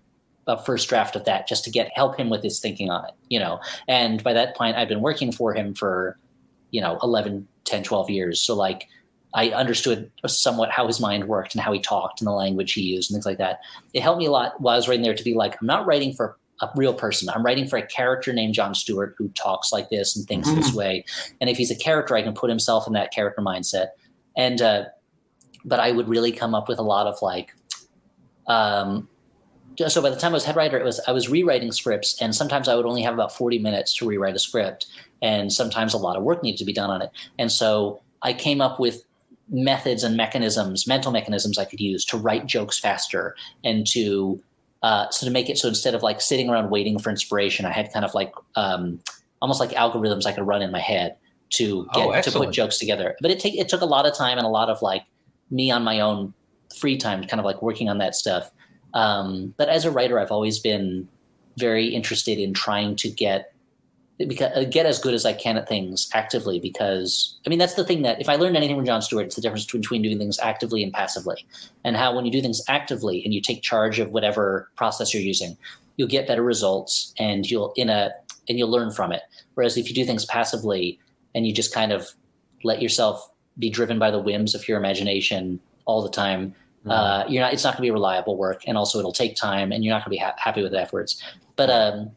a 0.49 0.63
first 0.63 0.89
draft 0.89 1.17
of 1.17 1.25
that 1.25 1.49
just 1.49 1.65
to 1.65 1.71
get 1.71 1.91
help 1.95 2.17
him 2.17 2.31
with 2.31 2.43
his 2.43 2.61
thinking 2.61 2.89
on 2.89 3.05
it, 3.05 3.15
you 3.29 3.39
know. 3.39 3.61
And 3.89 4.23
by 4.23 4.33
that 4.35 4.55
point, 4.55 4.77
I'd 4.77 4.89
been 4.89 5.01
working 5.01 5.33
for 5.33 5.55
him 5.55 5.75
for 5.75 6.19
you 6.71 6.81
know 6.81 6.99
11 7.03 7.47
10 7.65 7.83
12 7.83 8.11
years 8.11 8.41
so 8.41 8.55
like 8.55 8.87
i 9.35 9.49
understood 9.51 10.11
somewhat 10.27 10.71
how 10.71 10.87
his 10.87 11.01
mind 11.01 11.27
worked 11.27 11.55
and 11.55 11.63
how 11.63 11.73
he 11.73 11.81
talked 11.81 12.21
and 12.21 12.27
the 12.29 12.33
language 12.33 12.73
he 12.73 12.83
used 12.83 13.11
and 13.11 13.17
things 13.17 13.27
like 13.27 13.39
that 13.39 13.61
it 13.95 14.03
helped 14.03 14.19
me 14.19 14.27
a 14.27 14.31
lot 14.31 14.61
while 14.61 14.75
i 14.75 14.77
was 14.77 14.89
writing 14.89 15.03
there 15.03 15.15
to 15.15 15.25
be 15.25 15.35
like 15.35 15.57
i'm 15.61 15.67
not 15.67 15.87
writing 15.87 16.13
for 16.13 16.37
a 16.61 16.69
real 16.77 16.95
person 16.95 17.29
i'm 17.31 17.45
writing 17.45 17.67
for 17.67 17.77
a 17.77 17.87
character 17.87 18.33
named 18.33 18.55
jon 18.55 18.75
stewart 18.75 19.15
who 19.19 19.29
talks 19.31 19.73
like 19.73 19.89
this 19.91 20.17
and 20.17 20.27
thinks 20.27 20.49
mm-hmm. 20.49 20.61
this 20.61 20.73
way 20.73 21.05
and 21.41 21.51
if 21.51 21.57
he's 21.57 21.71
a 21.71 21.77
character 21.77 22.17
i 22.17 22.23
can 22.23 22.33
put 22.33 22.51
himself 22.51 22.87
in 22.87 22.93
that 22.93 23.13
character 23.13 23.43
mindset 23.43 23.89
and 24.37 24.63
uh, 24.63 24.85
but 25.65 25.81
i 25.81 25.91
would 25.91 26.09
really 26.09 26.33
come 26.33 26.55
up 26.55 26.69
with 26.69 26.79
a 26.79 26.83
lot 26.83 27.07
of 27.07 27.21
like 27.23 27.53
um, 28.47 29.09
so 29.89 30.01
by 30.01 30.11
the 30.11 30.17
time 30.17 30.33
I 30.33 30.35
was 30.35 30.45
head 30.45 30.57
writer, 30.57 30.79
it 30.79 30.85
was 30.85 31.01
I 31.07 31.13
was 31.13 31.29
rewriting 31.29 31.73
scripts, 31.73 32.21
and 32.21 32.35
sometimes 32.35 32.69
I 32.69 32.75
would 32.75 32.87
only 32.87 33.03
have 33.03 33.15
about 33.15 33.35
forty 33.35 33.59
minutes 33.59 33.95
to 33.97 34.07
rewrite 34.07 34.35
a 34.35 34.39
script, 34.39 34.87
and 35.21 35.53
sometimes 35.53 35.95
a 35.95 35.99
lot 35.99 36.17
of 36.17 36.23
work 36.23 36.43
needed 36.43 36.59
to 36.59 36.65
be 36.65 36.73
done 36.73 36.91
on 36.91 37.03
it. 37.03 37.11
And 37.39 37.53
so 37.53 38.01
I 38.23 38.33
came 38.33 38.61
up 38.61 38.81
with 38.81 39.05
methods 39.49 40.03
and 40.03 40.17
mechanisms, 40.17 40.87
mental 40.87 41.13
mechanisms 41.13 41.59
I 41.59 41.65
could 41.65 41.81
use 41.81 42.05
to 42.07 42.17
write 42.17 42.47
jokes 42.47 42.79
faster 42.79 43.37
and 43.63 43.87
to 43.89 44.43
uh, 44.83 45.09
so 45.11 45.27
to 45.27 45.33
make 45.33 45.49
it 45.49 45.59
so 45.59 45.69
instead 45.69 45.95
of 45.95 46.03
like 46.03 46.21
sitting 46.21 46.49
around 46.49 46.71
waiting 46.71 46.99
for 46.99 47.11
inspiration, 47.11 47.65
I 47.65 47.73
had 47.73 47.93
kind 47.93 48.05
of 48.05 48.15
like 48.15 48.33
um, 48.57 49.01
almost 49.41 49.61
like 49.61 49.71
algorithms 49.71 50.27
I 50.27 50.33
could 50.33 50.47
run 50.47 50.63
in 50.63 50.71
my 50.71 50.81
head 50.81 51.17
to 51.51 51.89
get 51.95 52.07
oh, 52.07 52.21
to 52.21 52.31
put 52.31 52.53
jokes 52.53 52.79
together. 52.79 53.17
But 53.21 53.31
it 53.31 53.41
take 53.41 53.55
it 53.55 53.69
took 53.69 53.81
a 53.81 53.87
lot 53.87 54.07
of 54.07 54.15
time 54.15 54.39
and 54.39 54.47
a 54.47 54.51
lot 54.51 54.69
of 54.69 54.83
like 54.83 55.03
me 55.51 55.71
on 55.71 55.85
my 55.85 56.01
own 56.01 56.35
free 56.77 56.97
time, 56.97 57.25
kind 57.25 57.41
of 57.41 57.45
like 57.45 57.63
working 57.63 57.89
on 57.89 57.99
that 57.99 58.15
stuff. 58.15 58.51
Um, 58.95 59.55
but 59.57 59.69
as 59.69 59.85
a 59.85 59.91
writer, 59.91 60.19
I've 60.19 60.33
always 60.33 60.59
been 60.59 61.09
very 61.57 61.87
interested 61.87 62.39
in 62.39 62.53
trying 62.53 62.97
to 62.97 63.09
get 63.09 63.53
because, 64.19 64.57
uh, 64.57 64.65
get 64.65 64.87
as 64.87 64.99
good 64.99 65.15
as 65.15 65.27
I 65.27 65.33
can 65.33 65.57
at 65.57 65.69
things 65.69 66.09
actively. 66.15 66.59
Because 66.59 67.39
I 67.47 67.51
mean, 67.51 67.59
that's 67.59 67.75
the 67.75 67.85
thing 67.85 68.03
that 68.03 68.21
if 68.21 68.29
I 68.29 68.37
learned 68.37 68.57
anything 68.57 68.77
from 68.77 68.87
Jon 68.87 69.03
Stewart, 69.03 69.27
it's 69.27 69.37
the 69.37 69.43
difference 69.43 69.67
between 69.67 70.03
doing 70.03 70.19
things 70.19 70.39
actively 70.39 70.83
and 70.83 70.93
passively, 70.93 71.47
and 71.85 71.97
how 71.97 72.15
when 72.15 72.25
you 72.25 72.33
do 72.33 72.41
things 72.41 72.63
actively 72.69 73.23
and 73.25 73.35
you 73.35 73.41
take 73.41 73.63
charge 73.63 73.99
of 73.99 74.11
whatever 74.11 74.71
process 74.77 75.13
you're 75.13 75.23
using, 75.23 75.57
you'll 75.97 76.09
get 76.09 76.27
better 76.27 76.43
results 76.43 77.13
and 77.19 77.51
you'll 77.51 77.73
in 77.77 77.89
a 77.89 78.13
and 78.49 78.59
you'll 78.59 78.71
learn 78.71 78.91
from 78.91 79.13
it. 79.13 79.23
Whereas 79.55 79.77
if 79.77 79.89
you 79.89 79.95
do 79.95 80.05
things 80.05 80.25
passively 80.25 80.99
and 81.35 81.47
you 81.47 81.53
just 81.53 81.75
kind 81.75 81.93
of 81.93 82.09
let 82.65 82.81
yourself 82.81 83.33
be 83.59 83.71
driven 83.71 83.99
by 83.99 84.11
the 84.11 84.19
whims 84.19 84.55
of 84.55 84.69
your 84.69 84.79
imagination 84.79 85.61
all 85.85 86.03
the 86.03 86.11
time, 86.11 86.55
Mm-hmm. 86.87 86.93
Uh, 86.93 87.25
you're 87.29 87.43
not. 87.43 87.53
It's 87.53 87.65
not 87.65 87.73
going 87.73 87.79
to 87.79 87.83
be 87.83 87.91
reliable 87.91 88.37
work, 88.37 88.63
and 88.67 88.79
also 88.79 89.01
it'll 89.01 89.13
take 89.13 89.35
time, 89.35 89.73
and 89.73 89.85
you're 89.85 89.93
not 89.93 90.05
going 90.05 90.17
to 90.17 90.21
be 90.21 90.25
ha- 90.25 90.37
happy 90.39 90.63
with 90.63 90.73
it 90.73 90.77
afterwards. 90.77 91.21
But 91.57 91.69
um, 91.69 92.13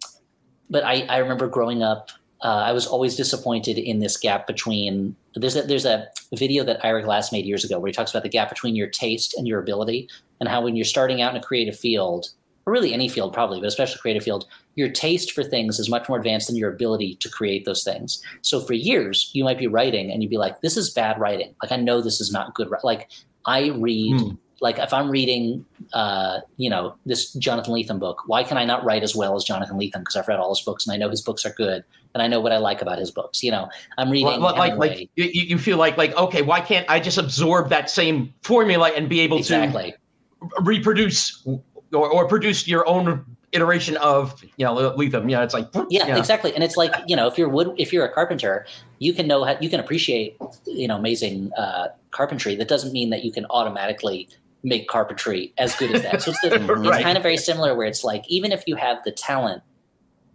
but 0.70 0.84
I, 0.84 1.06
I 1.10 1.18
remember 1.18 1.48
growing 1.48 1.84
up, 1.84 2.12
uh, 2.42 2.64
I 2.66 2.72
was 2.72 2.88
always 2.88 3.16
disappointed 3.16 3.78
in 3.78 4.00
this 4.00 4.16
gap 4.16 4.48
between. 4.48 5.16
There's 5.36 5.56
a, 5.56 5.64
there's 5.64 5.86
a 5.86 6.08
video 6.34 6.64
that 6.64 6.84
Ira 6.86 7.04
Glass 7.04 7.32
made 7.32 7.46
years 7.46 7.66
ago 7.66 7.80
where 7.80 7.88
he 7.88 7.94
talks 7.94 8.12
about 8.12 8.24
the 8.24 8.30
gap 8.30 8.50
between 8.50 8.76
your 8.76 8.88
taste 8.88 9.34
and 9.38 9.48
your 9.48 9.60
ability, 9.60 10.08
and 10.40 10.48
how 10.48 10.62
when 10.62 10.76
you're 10.76 10.86
starting 10.86 11.22
out 11.22 11.36
in 11.36 11.42
a 11.42 11.44
creative 11.44 11.78
field, 11.78 12.30
or 12.66 12.72
really 12.72 12.94
any 12.94 13.10
field 13.10 13.34
probably, 13.34 13.60
but 13.60 13.68
especially 13.68 14.00
creative 14.00 14.24
field, 14.24 14.46
your 14.76 14.90
taste 14.90 15.34
for 15.34 15.44
things 15.44 15.80
is 15.80 15.90
much 15.90 16.08
more 16.08 16.18
advanced 16.18 16.48
than 16.48 16.56
your 16.56 16.72
ability 16.72 17.16
to 17.16 17.30
create 17.30 17.66
those 17.66 17.84
things. 17.84 18.24
So 18.42 18.62
for 18.62 18.74
years, 18.74 19.32
you 19.34 19.44
might 19.44 19.60
be 19.60 19.68
writing 19.68 20.10
and 20.10 20.24
you'd 20.24 20.30
be 20.30 20.38
like, 20.38 20.62
"This 20.62 20.78
is 20.78 20.90
bad 20.92 21.20
writing. 21.20 21.54
Like 21.62 21.74
I 21.74 21.78
know 21.78 22.02
this 22.02 22.22
is 22.22 22.32
not 22.32 22.54
good. 22.56 22.70
Like 22.84 23.10
I 23.46 23.70
read." 23.70 24.22
Mm 24.22 24.38
like 24.62 24.78
if 24.80 24.93
I'm 24.93 25.10
reading, 25.10 25.65
uh, 25.93 26.39
you 26.58 26.69
know, 26.69 26.95
this 27.06 27.34
Jonathan 27.34 27.74
Lethem 27.74 28.00
book, 28.00 28.24
why 28.28 28.43
can 28.43 28.58
I 28.58 28.65
not 28.65 28.84
write 28.84 29.04
as 29.04 29.15
well 29.15 29.36
as 29.36 29.43
Jonathan 29.43 29.78
Lethem? 29.78 30.00
Because 30.00 30.15
I've 30.15 30.28
read 30.28 30.39
all 30.39 30.50
his 30.50 30.62
books 30.62 30.86
and 30.86 30.93
I 30.93 30.98
know 30.98 31.10
his 31.10 31.22
books 31.22 31.45
are 31.45 31.54
good 31.54 31.84
and 32.13 32.24
I 32.24 32.28
know 32.28 32.39
what 32.39 32.52
I 32.52 32.58
like 32.58 32.82
about 32.82 33.00
his 33.00 33.12
books. 33.12 33.43
You 33.43 33.52
know, 33.52 33.69
I'm 33.98 34.10
reading 34.10 34.41
well, 34.41 34.56
like 34.56 34.76
like 34.78 35.10
you, 35.15 35.26
you 35.26 35.58
feel 35.58 35.78
like 35.78 35.98
like 35.98 36.15
okay, 36.15 36.41
why 36.41 36.62
can't 36.62 36.89
I 36.89 37.00
just 37.00 37.17
absorb 37.17 37.69
that 37.69 37.89
same 37.89 38.34
formula 38.41 38.89
and 38.89 39.08
be 39.08 39.19
able 39.22 39.38
exactly. 39.38 39.93
to 40.41 40.48
reproduce 40.62 41.45
or, 41.93 42.10
or 42.10 42.28
produce 42.28 42.67
your 42.67 42.88
own 42.88 43.26
iteration 43.52 43.98
of 43.98 44.41
you 44.58 44.65
know 44.65 44.76
Lethem. 44.76 45.30
Yeah, 45.30 45.43
it's 45.43 45.54
like 45.54 45.67
yeah, 45.89 46.08
yeah, 46.08 46.17
exactly. 46.17 46.54
And 46.54 46.63
it's 46.63 46.78
like 46.78 46.93
you 47.08 47.15
know 47.15 47.28
if 47.28 47.38
you're 47.38 47.50
wood 47.50 47.74
if 47.78 47.93
you're 47.93 48.06
a 48.06 48.12
carpenter, 48.12 48.65
you 49.00 49.13
can 49.13 49.28
know 49.28 49.43
how 49.43 49.58
you 49.60 49.69
can 49.69 49.80
appreciate 49.80 50.38
you 50.65 50.88
know 50.88 50.98
amazing 50.98 51.52
uh, 51.54 51.89
carpentry. 52.12 52.56
That 52.56 52.67
doesn't 52.67 52.93
mean 52.93 53.10
that 53.12 53.24
you 53.24 53.32
can 53.32 53.45
automatically 53.50 54.30
make 54.63 54.88
carpentry 54.88 55.54
as 55.58 55.76
good 55.76 55.91
as 55.91 56.02
that. 56.04 56.22
So 56.22 56.32
it's, 56.32 56.41
the, 56.41 56.50
right. 56.74 56.95
it's 56.95 57.04
kind 57.04 57.17
of 57.17 57.24
very 57.24 57.38
similar 57.38 57.76
where 57.76 57.88
it's 57.88 58.04
like 58.04 58.24
even 58.28 58.52
if 58.52 58.63
you 58.67 58.76
have 58.76 58.98
the 59.06 59.12
talent, 59.12 59.63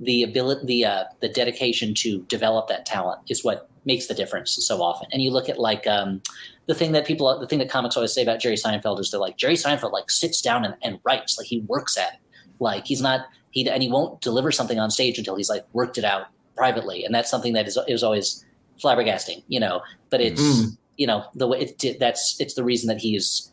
the 0.01 0.23
ability, 0.23 0.67
the 0.67 0.85
uh, 0.85 1.05
the 1.21 1.29
dedication 1.29 1.95
to 1.95 2.23
develop 2.23 2.69
that 2.69 2.87
talent 2.87 3.21
is 3.29 3.45
what 3.45 3.69
makes 3.85 4.07
the 4.07 4.15
difference 4.15 4.57
so 4.67 4.83
often. 4.83 5.09
And 5.13 5.23
you 5.23 5.31
look 5.31 5.49
at 5.49 5.59
like 5.59 5.87
um, 5.87 6.23
the 6.67 6.75
thing 6.75 6.93
that 6.93 7.07
people, 7.07 7.39
the 7.39 7.47
thing 7.47 7.59
that 7.59 7.69
comics 7.69 7.97
always 7.97 8.13
say 8.13 8.23
about 8.23 8.41
Jerry 8.41 8.57
Seinfeld 8.57 8.99
is 8.99 9.11
they're 9.11 9.21
like 9.21 9.37
Jerry 9.37 9.55
Seinfeld 9.55 9.93
like 9.93 10.11
sits 10.11 10.41
down 10.41 10.65
and, 10.65 10.75
and 10.83 10.99
writes, 11.05 11.39
like 11.39 11.47
he 11.47 11.61
works 11.61 11.97
at 11.97 12.15
it. 12.15 12.21
Like 12.61 12.87
he's 12.87 13.03
not 13.03 13.27
he 13.51 13.69
and 13.69 13.83
he 13.83 13.89
won't 13.89 14.21
deliver 14.21 14.51
something 14.51 14.79
on 14.79 14.91
stage 14.91 15.19
until 15.19 15.37
he's 15.37 15.49
like 15.49 15.65
worked 15.73 15.99
it 15.99 16.05
out 16.05 16.27
privately, 16.57 17.05
and 17.05 17.15
that's 17.15 17.31
something 17.31 17.53
that 17.55 17.67
is 17.67 17.79
is 17.89 18.03
always 18.03 18.45
flabbergasting, 18.83 19.43
you 19.49 19.61
know. 19.61 19.83
But 20.11 20.21
it's 20.21 20.43
mm. 20.43 20.77
you 20.97 21.07
know 21.07 21.25
the 21.35 21.47
way 21.47 21.61
it, 21.61 21.99
that's 22.01 22.37
it's 22.41 22.55
the 22.55 22.65
reason 22.65 22.89
that 22.89 23.01
he's 23.01 23.53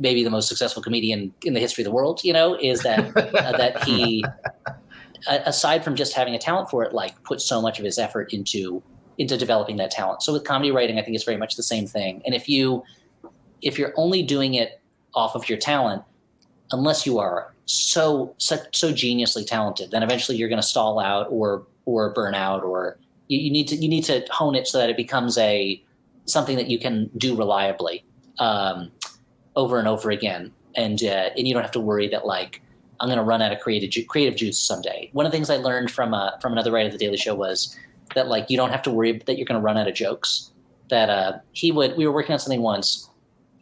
maybe 0.00 0.24
the 0.24 0.30
most 0.30 0.48
successful 0.48 0.82
comedian 0.82 1.32
in 1.44 1.54
the 1.54 1.60
history 1.60 1.82
of 1.82 1.86
the 1.86 1.94
world. 1.94 2.20
You 2.24 2.32
know, 2.32 2.56
is 2.60 2.82
that 2.82 3.16
uh, 3.16 3.56
that 3.56 3.84
he, 3.84 4.24
aside 5.26 5.84
from 5.84 5.94
just 5.94 6.14
having 6.14 6.34
a 6.34 6.38
talent 6.38 6.70
for 6.70 6.84
it, 6.84 6.92
like 6.92 7.22
put 7.22 7.40
so 7.40 7.60
much 7.60 7.78
of 7.78 7.84
his 7.84 7.98
effort 7.98 8.32
into 8.32 8.82
into 9.18 9.36
developing 9.36 9.76
that 9.76 9.90
talent. 9.90 10.22
So 10.22 10.32
with 10.32 10.44
comedy 10.44 10.70
writing, 10.70 10.98
I 10.98 11.02
think 11.02 11.14
it's 11.14 11.24
very 11.24 11.36
much 11.36 11.56
the 11.56 11.62
same 11.62 11.86
thing. 11.86 12.22
And 12.26 12.34
if 12.34 12.48
you 12.48 12.82
if 13.62 13.78
you're 13.78 13.94
only 13.96 14.22
doing 14.22 14.54
it 14.54 14.80
off 15.14 15.34
of 15.34 15.48
your 15.48 15.58
talent, 15.58 16.02
unless 16.72 17.06
you 17.06 17.18
are 17.18 17.54
so 17.66 18.34
so, 18.38 18.58
so 18.72 18.92
geniusly 18.92 19.46
talented, 19.46 19.90
then 19.90 20.02
eventually 20.02 20.36
you're 20.36 20.48
going 20.48 20.60
to 20.60 20.66
stall 20.66 20.98
out 20.98 21.26
or 21.30 21.66
or 21.86 22.10
burn 22.10 22.34
out 22.34 22.62
or 22.62 22.98
you, 23.28 23.38
you, 23.38 23.50
need 23.50 23.68
to 23.68 23.76
you 23.76 23.88
need 23.88 24.04
to 24.04 24.24
hone 24.30 24.54
it 24.54 24.66
so 24.66 24.78
that 24.78 24.90
it 24.90 24.96
becomes 24.96 25.38
a 25.38 25.82
something 26.26 26.56
that 26.56 26.68
you 26.68 26.78
can 26.78 27.10
do 27.16 27.36
reliably. 27.36 28.04
Um, 28.38 28.90
over 29.56 29.78
and 29.78 29.88
over 29.88 30.10
again, 30.10 30.52
and 30.74 31.02
uh, 31.02 31.30
and 31.36 31.46
you 31.46 31.54
don't 31.54 31.62
have 31.62 31.72
to 31.72 31.80
worry 31.80 32.08
that 32.08 32.26
like 32.26 32.60
I'm 33.00 33.08
going 33.08 33.18
to 33.18 33.24
run 33.24 33.42
out 33.42 33.52
of 33.52 33.60
creative 33.60 33.90
ju- 33.90 34.04
creative 34.04 34.36
juice 34.36 34.58
someday. 34.58 35.10
One 35.12 35.26
of 35.26 35.32
the 35.32 35.36
things 35.36 35.50
I 35.50 35.56
learned 35.56 35.90
from 35.90 36.14
uh, 36.14 36.38
from 36.40 36.52
another 36.52 36.72
writer 36.72 36.86
of 36.86 36.92
the 36.92 36.98
Daily 36.98 37.16
Show 37.16 37.34
was 37.34 37.76
that 38.14 38.28
like 38.28 38.50
you 38.50 38.56
don't 38.56 38.70
have 38.70 38.82
to 38.82 38.90
worry 38.90 39.20
that 39.26 39.36
you're 39.36 39.46
going 39.46 39.60
to 39.60 39.64
run 39.64 39.76
out 39.76 39.88
of 39.88 39.94
jokes. 39.94 40.50
That 40.90 41.10
uh, 41.10 41.38
he 41.52 41.72
would. 41.72 41.96
We 41.96 42.06
were 42.06 42.12
working 42.12 42.32
on 42.32 42.38
something 42.38 42.60
once, 42.60 43.08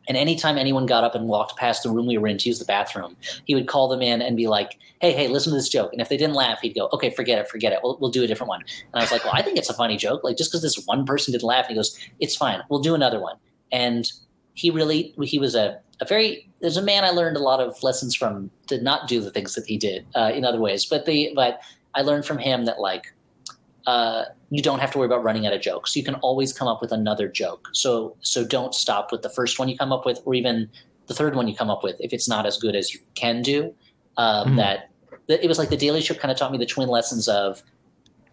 and 0.08 0.16
anytime 0.16 0.58
anyone 0.58 0.86
got 0.86 1.04
up 1.04 1.14
and 1.14 1.28
walked 1.28 1.56
past 1.56 1.84
the 1.84 1.90
room 1.90 2.06
we 2.06 2.18
were 2.18 2.26
in 2.26 2.36
to 2.38 2.48
use 2.48 2.58
the 2.58 2.64
bathroom, 2.64 3.16
he 3.44 3.54
would 3.54 3.68
call 3.68 3.88
them 3.88 4.02
in 4.02 4.20
and 4.20 4.36
be 4.36 4.48
like, 4.48 4.78
"Hey, 5.00 5.12
hey, 5.12 5.28
listen 5.28 5.52
to 5.52 5.56
this 5.56 5.68
joke." 5.68 5.92
And 5.92 6.00
if 6.00 6.08
they 6.08 6.16
didn't 6.16 6.34
laugh, 6.34 6.60
he'd 6.60 6.74
go, 6.74 6.88
"Okay, 6.92 7.10
forget 7.10 7.38
it, 7.38 7.48
forget 7.48 7.72
it. 7.72 7.78
We'll, 7.82 7.96
we'll 8.00 8.10
do 8.10 8.24
a 8.24 8.26
different 8.26 8.48
one." 8.48 8.60
And 8.60 8.94
I 8.94 9.00
was 9.00 9.12
like, 9.12 9.24
"Well, 9.24 9.34
I 9.34 9.42
think 9.42 9.56
it's 9.56 9.70
a 9.70 9.74
funny 9.74 9.96
joke. 9.96 10.24
Like 10.24 10.36
just 10.36 10.50
because 10.50 10.62
this 10.62 10.84
one 10.86 11.06
person 11.06 11.32
didn't 11.32 11.44
laugh," 11.44 11.66
and 11.66 11.70
he 11.70 11.76
goes, 11.76 11.96
"It's 12.18 12.36
fine. 12.36 12.60
We'll 12.68 12.80
do 12.80 12.94
another 12.94 13.20
one." 13.20 13.36
And 13.70 14.10
he 14.54 14.70
really 14.70 15.14
he 15.22 15.38
was 15.38 15.54
a, 15.54 15.78
a 16.00 16.04
very 16.04 16.48
there's 16.60 16.76
a 16.76 16.82
man 16.82 17.04
I 17.04 17.10
learned 17.10 17.36
a 17.36 17.40
lot 17.40 17.60
of 17.60 17.82
lessons 17.82 18.14
from 18.14 18.50
to 18.68 18.80
not 18.80 19.08
do 19.08 19.20
the 19.20 19.30
things 19.30 19.54
that 19.54 19.66
he 19.66 19.76
did 19.76 20.06
uh, 20.14 20.30
in 20.34 20.44
other 20.44 20.60
ways. 20.60 20.84
But 20.84 21.06
the 21.06 21.32
but 21.34 21.60
I 21.94 22.02
learned 22.02 22.24
from 22.24 22.38
him 22.38 22.64
that 22.66 22.80
like 22.80 23.12
uh, 23.86 24.24
you 24.50 24.62
don't 24.62 24.78
have 24.78 24.90
to 24.92 24.98
worry 24.98 25.06
about 25.06 25.24
running 25.24 25.46
out 25.46 25.52
of 25.52 25.60
jokes. 25.60 25.96
You 25.96 26.04
can 26.04 26.14
always 26.16 26.52
come 26.52 26.68
up 26.68 26.80
with 26.80 26.92
another 26.92 27.28
joke. 27.28 27.68
So 27.72 28.16
so 28.20 28.44
don't 28.44 28.74
stop 28.74 29.10
with 29.10 29.22
the 29.22 29.30
first 29.30 29.58
one 29.58 29.68
you 29.68 29.76
come 29.76 29.92
up 29.92 30.06
with, 30.06 30.20
or 30.24 30.34
even 30.34 30.68
the 31.06 31.14
third 31.14 31.34
one 31.34 31.48
you 31.48 31.54
come 31.54 31.70
up 31.70 31.82
with 31.82 31.96
if 31.98 32.12
it's 32.12 32.28
not 32.28 32.46
as 32.46 32.58
good 32.58 32.76
as 32.76 32.94
you 32.94 33.00
can 33.14 33.42
do. 33.42 33.74
Um, 34.16 34.48
mm-hmm. 34.48 34.56
That 34.56 34.90
it 35.28 35.48
was 35.48 35.58
like 35.58 35.70
the 35.70 35.76
Daily 35.76 36.00
Show 36.00 36.14
kind 36.14 36.30
of 36.30 36.38
taught 36.38 36.52
me 36.52 36.58
the 36.58 36.66
twin 36.66 36.88
lessons 36.88 37.28
of 37.28 37.62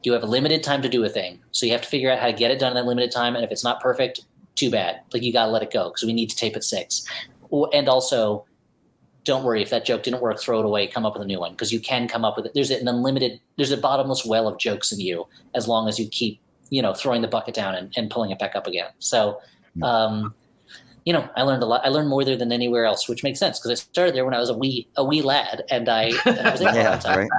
you 0.03 0.13
have 0.13 0.23
a 0.23 0.27
limited 0.27 0.63
time 0.63 0.81
to 0.81 0.89
do 0.89 1.03
a 1.03 1.09
thing, 1.09 1.39
so 1.51 1.65
you 1.65 1.71
have 1.71 1.81
to 1.81 1.87
figure 1.87 2.11
out 2.11 2.19
how 2.19 2.27
to 2.27 2.33
get 2.33 2.51
it 2.51 2.59
done 2.59 2.71
in 2.71 2.75
that 2.75 2.85
limited 2.85 3.11
time. 3.11 3.35
And 3.35 3.43
if 3.43 3.51
it's 3.51 3.63
not 3.63 3.81
perfect, 3.81 4.21
too 4.55 4.69
bad. 4.71 5.01
Like 5.13 5.23
you 5.23 5.33
got 5.33 5.45
to 5.45 5.51
let 5.51 5.63
it 5.63 5.71
go 5.71 5.89
because 5.89 6.03
we 6.03 6.13
need 6.13 6.29
to 6.29 6.35
tape 6.35 6.55
at 6.55 6.63
six. 6.63 7.05
And 7.73 7.89
also, 7.89 8.45
don't 9.23 9.43
worry 9.43 9.61
if 9.61 9.69
that 9.69 9.85
joke 9.85 10.03
didn't 10.03 10.21
work, 10.21 10.39
throw 10.39 10.59
it 10.59 10.65
away, 10.65 10.87
come 10.87 11.05
up 11.05 11.13
with 11.13 11.23
a 11.23 11.25
new 11.25 11.39
one 11.39 11.51
because 11.51 11.71
you 11.71 11.79
can 11.79 12.07
come 12.07 12.25
up 12.25 12.35
with 12.35 12.45
it. 12.45 12.53
There's 12.53 12.71
an 12.71 12.87
unlimited, 12.87 13.39
there's 13.57 13.71
a 13.71 13.77
bottomless 13.77 14.25
well 14.25 14.47
of 14.47 14.57
jokes 14.57 14.91
in 14.91 14.99
you 14.99 15.27
as 15.55 15.67
long 15.67 15.87
as 15.87 15.99
you 15.99 16.07
keep, 16.07 16.39
you 16.69 16.81
know, 16.81 16.93
throwing 16.93 17.21
the 17.21 17.27
bucket 17.27 17.55
down 17.55 17.75
and, 17.75 17.93
and 17.95 18.09
pulling 18.09 18.31
it 18.31 18.39
back 18.39 18.55
up 18.55 18.67
again. 18.67 18.89
So, 18.99 19.39
hmm. 19.75 19.83
um, 19.83 20.35
you 21.05 21.13
know, 21.13 21.27
I 21.35 21.43
learned 21.43 21.63
a 21.63 21.65
lot. 21.65 21.83
I 21.83 21.89
learned 21.89 22.09
more 22.09 22.23
there 22.23 22.37
than 22.37 22.51
anywhere 22.51 22.85
else, 22.85 23.09
which 23.09 23.23
makes 23.23 23.39
sense 23.39 23.59
because 23.59 23.71
I 23.71 23.75
started 23.81 24.13
there 24.13 24.25
when 24.25 24.33
I 24.33 24.39
was 24.39 24.49
a 24.49 24.53
wee 24.53 24.87
a 24.95 25.03
wee 25.03 25.23
lad, 25.23 25.63
and 25.71 25.89
I, 25.89 26.11
and 26.25 26.39
I 26.39 26.51
was 26.51 26.59
there 26.59 26.73
yeah, 26.75 27.01
right. 27.07 27.29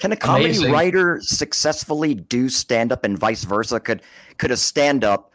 Can 0.00 0.12
a 0.12 0.16
comedy 0.16 0.50
Amazing. 0.50 0.72
writer 0.72 1.20
successfully 1.22 2.14
do 2.14 2.48
stand 2.48 2.92
up 2.92 3.04
and 3.04 3.18
vice 3.18 3.44
versa? 3.44 3.80
Could 3.80 4.02
could 4.36 4.50
a 4.50 4.56
stand 4.56 5.04
up 5.04 5.31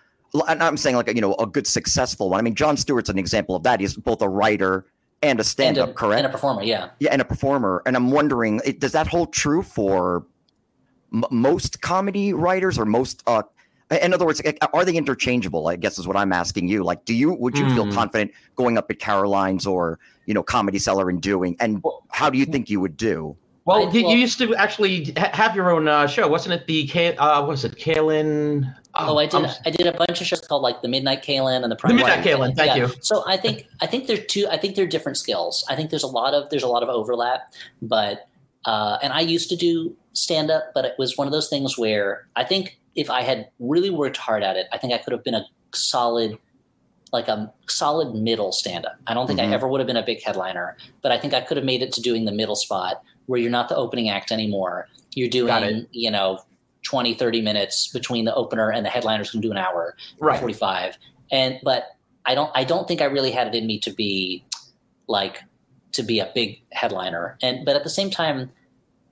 I'm 0.48 0.78
saying 0.78 0.96
like 0.96 1.08
a, 1.08 1.16
you 1.16 1.22
know 1.22 1.36
a 1.36 1.46
good 1.46 1.68
successful 1.68 2.30
one. 2.30 2.40
I 2.40 2.44
mean, 2.44 2.56
Jon 2.56 2.78
Stewart's 2.78 3.10
an 3.10 3.18
example 3.18 3.56
of 3.56 3.64
that. 3.64 3.80
He's 3.80 3.96
both 3.96 4.22
a 4.22 4.30
writer 4.30 4.86
and 5.22 5.40
a 5.40 5.44
stand-up, 5.44 5.96
correct? 5.96 6.20
And 6.20 6.28
a 6.28 6.30
performer, 6.30 6.64
yeah. 6.64 6.90
Yeah, 7.00 7.12
and 7.12 7.22
a 7.22 7.26
performer. 7.26 7.82
And 7.86 7.96
I'm 7.96 8.12
wondering, 8.12 8.62
does 8.78 8.92
that 8.92 9.08
hold 9.08 9.34
true 9.34 9.64
for 9.64 10.26
m- 11.14 11.24
most 11.32 11.82
comedy 11.82 12.34
writers 12.34 12.78
or 12.78 12.86
most 12.86 13.24
uh, 13.26 13.44
In 13.90 14.14
other 14.14 14.26
words, 14.26 14.42
are 14.74 14.86
they 14.86 14.96
interchangeable? 14.96 15.68
I 15.68 15.76
guess 15.76 15.98
is 15.98 16.08
what 16.08 16.18
I'm 16.18 16.34
asking 16.34 16.68
you. 16.68 16.84
Like, 16.84 17.06
do 17.06 17.14
you 17.14 17.34
would 17.34 17.58
you 17.58 17.66
mm. 17.66 17.74
feel 17.74 17.86
hmm. 17.86 17.94
confident 17.94 18.32
going 18.56 18.78
up 18.78 18.92
at 18.92 19.00
Caroline's 19.00 19.66
or 19.66 20.00
you 20.26 20.34
know 20.34 20.44
Comedy 20.44 20.78
Cellar 20.78 21.10
and 21.10 21.22
doing? 21.22 21.56
And 21.60 21.84
how 22.10 22.30
do 22.30 22.38
you 22.38 22.46
think 22.46 22.70
you 22.70 22.80
would 22.80 22.98
do? 22.98 23.36
Well, 23.66 23.94
you, 23.94 24.08
you 24.08 24.16
used 24.16 24.38
to 24.40 24.56
actually 24.56 25.14
have 25.18 25.54
your 25.54 25.72
own 25.72 25.90
uh, 25.90 26.08
show, 26.08 26.26
wasn't 26.26 26.54
it? 26.54 26.68
The 26.68 26.88
K, 26.88 27.18
uh, 27.18 27.46
was 27.46 27.66
it 27.66 27.76
Kalan? 27.76 28.74
Oh, 29.00 29.14
oh, 29.14 29.18
I 29.18 29.26
did. 29.26 29.46
I 29.66 29.70
did 29.70 29.88
a 29.88 29.92
bunch 29.94 30.22
of 30.22 30.28
shows 30.28 30.42
called 30.42 30.62
like 30.62 30.82
the 30.82 30.88
Midnight 30.88 31.24
Kalan 31.24 31.64
and 31.64 31.72
the 31.72 31.76
Prime. 31.76 31.98
The 31.98 32.04
Midnight 32.04 32.26
Kalan. 32.26 32.56
Thank 32.56 32.76
yeah. 32.76 32.88
you. 32.88 32.94
So 33.02 33.24
I 33.28 33.38
think 33.38 33.68
I 33.82 33.88
think 33.88 34.08
they're 34.08 34.18
two. 34.18 34.48
I 34.50 34.58
think 34.58 34.76
they're 34.76 34.88
different 34.88 35.18
skills. 35.18 35.66
I 35.70 35.76
think 35.76 35.90
there's 35.90 36.04
a 36.04 36.08
lot 36.08 36.34
of 36.34 36.50
there's 36.50 36.64
a 36.64 36.68
lot 36.68 36.84
of 36.84 36.90
overlap, 36.90 37.54
but 37.82 38.28
uh, 38.66 38.98
and 39.02 39.14
I 39.14 39.22
used 39.22 39.50
to 39.50 39.56
do 39.56 39.96
stand 40.14 40.52
up, 40.52 40.72
but 40.74 40.86
it 40.86 40.96
was 40.98 41.18
one 41.18 41.28
of 41.28 41.34
those 41.34 41.50
things 41.50 41.78
where 41.78 42.28
I 42.36 42.44
think 42.44 42.80
if 42.96 43.10
I 43.10 43.22
had 43.22 43.50
really 43.60 43.90
worked 43.90 44.18
hard 44.18 44.44
at 44.44 44.58
it, 44.58 44.68
I 44.74 44.78
think 44.78 44.92
I 44.94 44.98
could 44.98 45.14
have 45.14 45.24
been 45.24 45.36
a 45.36 45.46
solid, 45.74 46.38
like 47.14 47.28
a 47.28 47.54
solid 47.68 48.16
middle 48.16 48.52
stand 48.52 48.86
up. 48.86 48.98
I 49.06 49.14
don't 49.14 49.28
think 49.28 49.40
mm-hmm. 49.40 49.52
I 49.52 49.56
ever 49.56 49.68
would 49.68 49.80
have 49.80 49.88
been 49.88 49.98
a 49.98 50.06
big 50.06 50.22
headliner, 50.24 50.76
but 51.02 51.12
I 51.12 51.20
think 51.20 51.34
I 51.34 51.42
could 51.42 51.58
have 51.58 51.66
made 51.66 51.82
it 51.82 51.94
to 51.94 52.02
doing 52.02 52.26
the 52.26 52.32
middle 52.32 52.56
spot 52.56 53.04
where 53.28 53.40
you're 53.40 53.52
not 53.52 53.70
the 53.70 53.76
opening 53.76 54.10
act 54.10 54.32
anymore. 54.32 54.88
You're 55.14 55.30
doing, 55.30 55.88
you 55.92 56.12
know, 56.12 56.40
20, 56.88 57.16
30 57.16 57.42
minutes 57.42 57.90
between 57.90 58.24
the 58.24 58.34
opener 58.34 58.72
and 58.72 58.86
the 58.86 58.90
headliners 58.90 59.32
can 59.32 59.42
do 59.42 59.52
an 59.52 59.58
hour, 59.58 59.96
right. 60.20 60.40
45. 60.40 60.98
And, 61.32 61.60
but 61.64 61.98
I 62.26 62.34
don't, 62.34 62.50
I 62.56 62.64
don't 62.64 62.88
think 62.88 63.02
I 63.02 63.06
really 63.06 63.32
had 63.32 63.48
it 63.48 63.56
in 63.56 63.68
me 63.68 63.78
to 63.80 63.92
be 63.92 64.46
like, 65.08 65.44
to 65.92 66.04
be 66.04 66.20
a 66.20 66.32
big 66.34 66.62
headliner. 66.72 67.38
And, 67.42 67.66
but 67.66 67.76
at 67.76 67.84
the 67.84 67.90
same 67.90 68.10
time, 68.10 68.52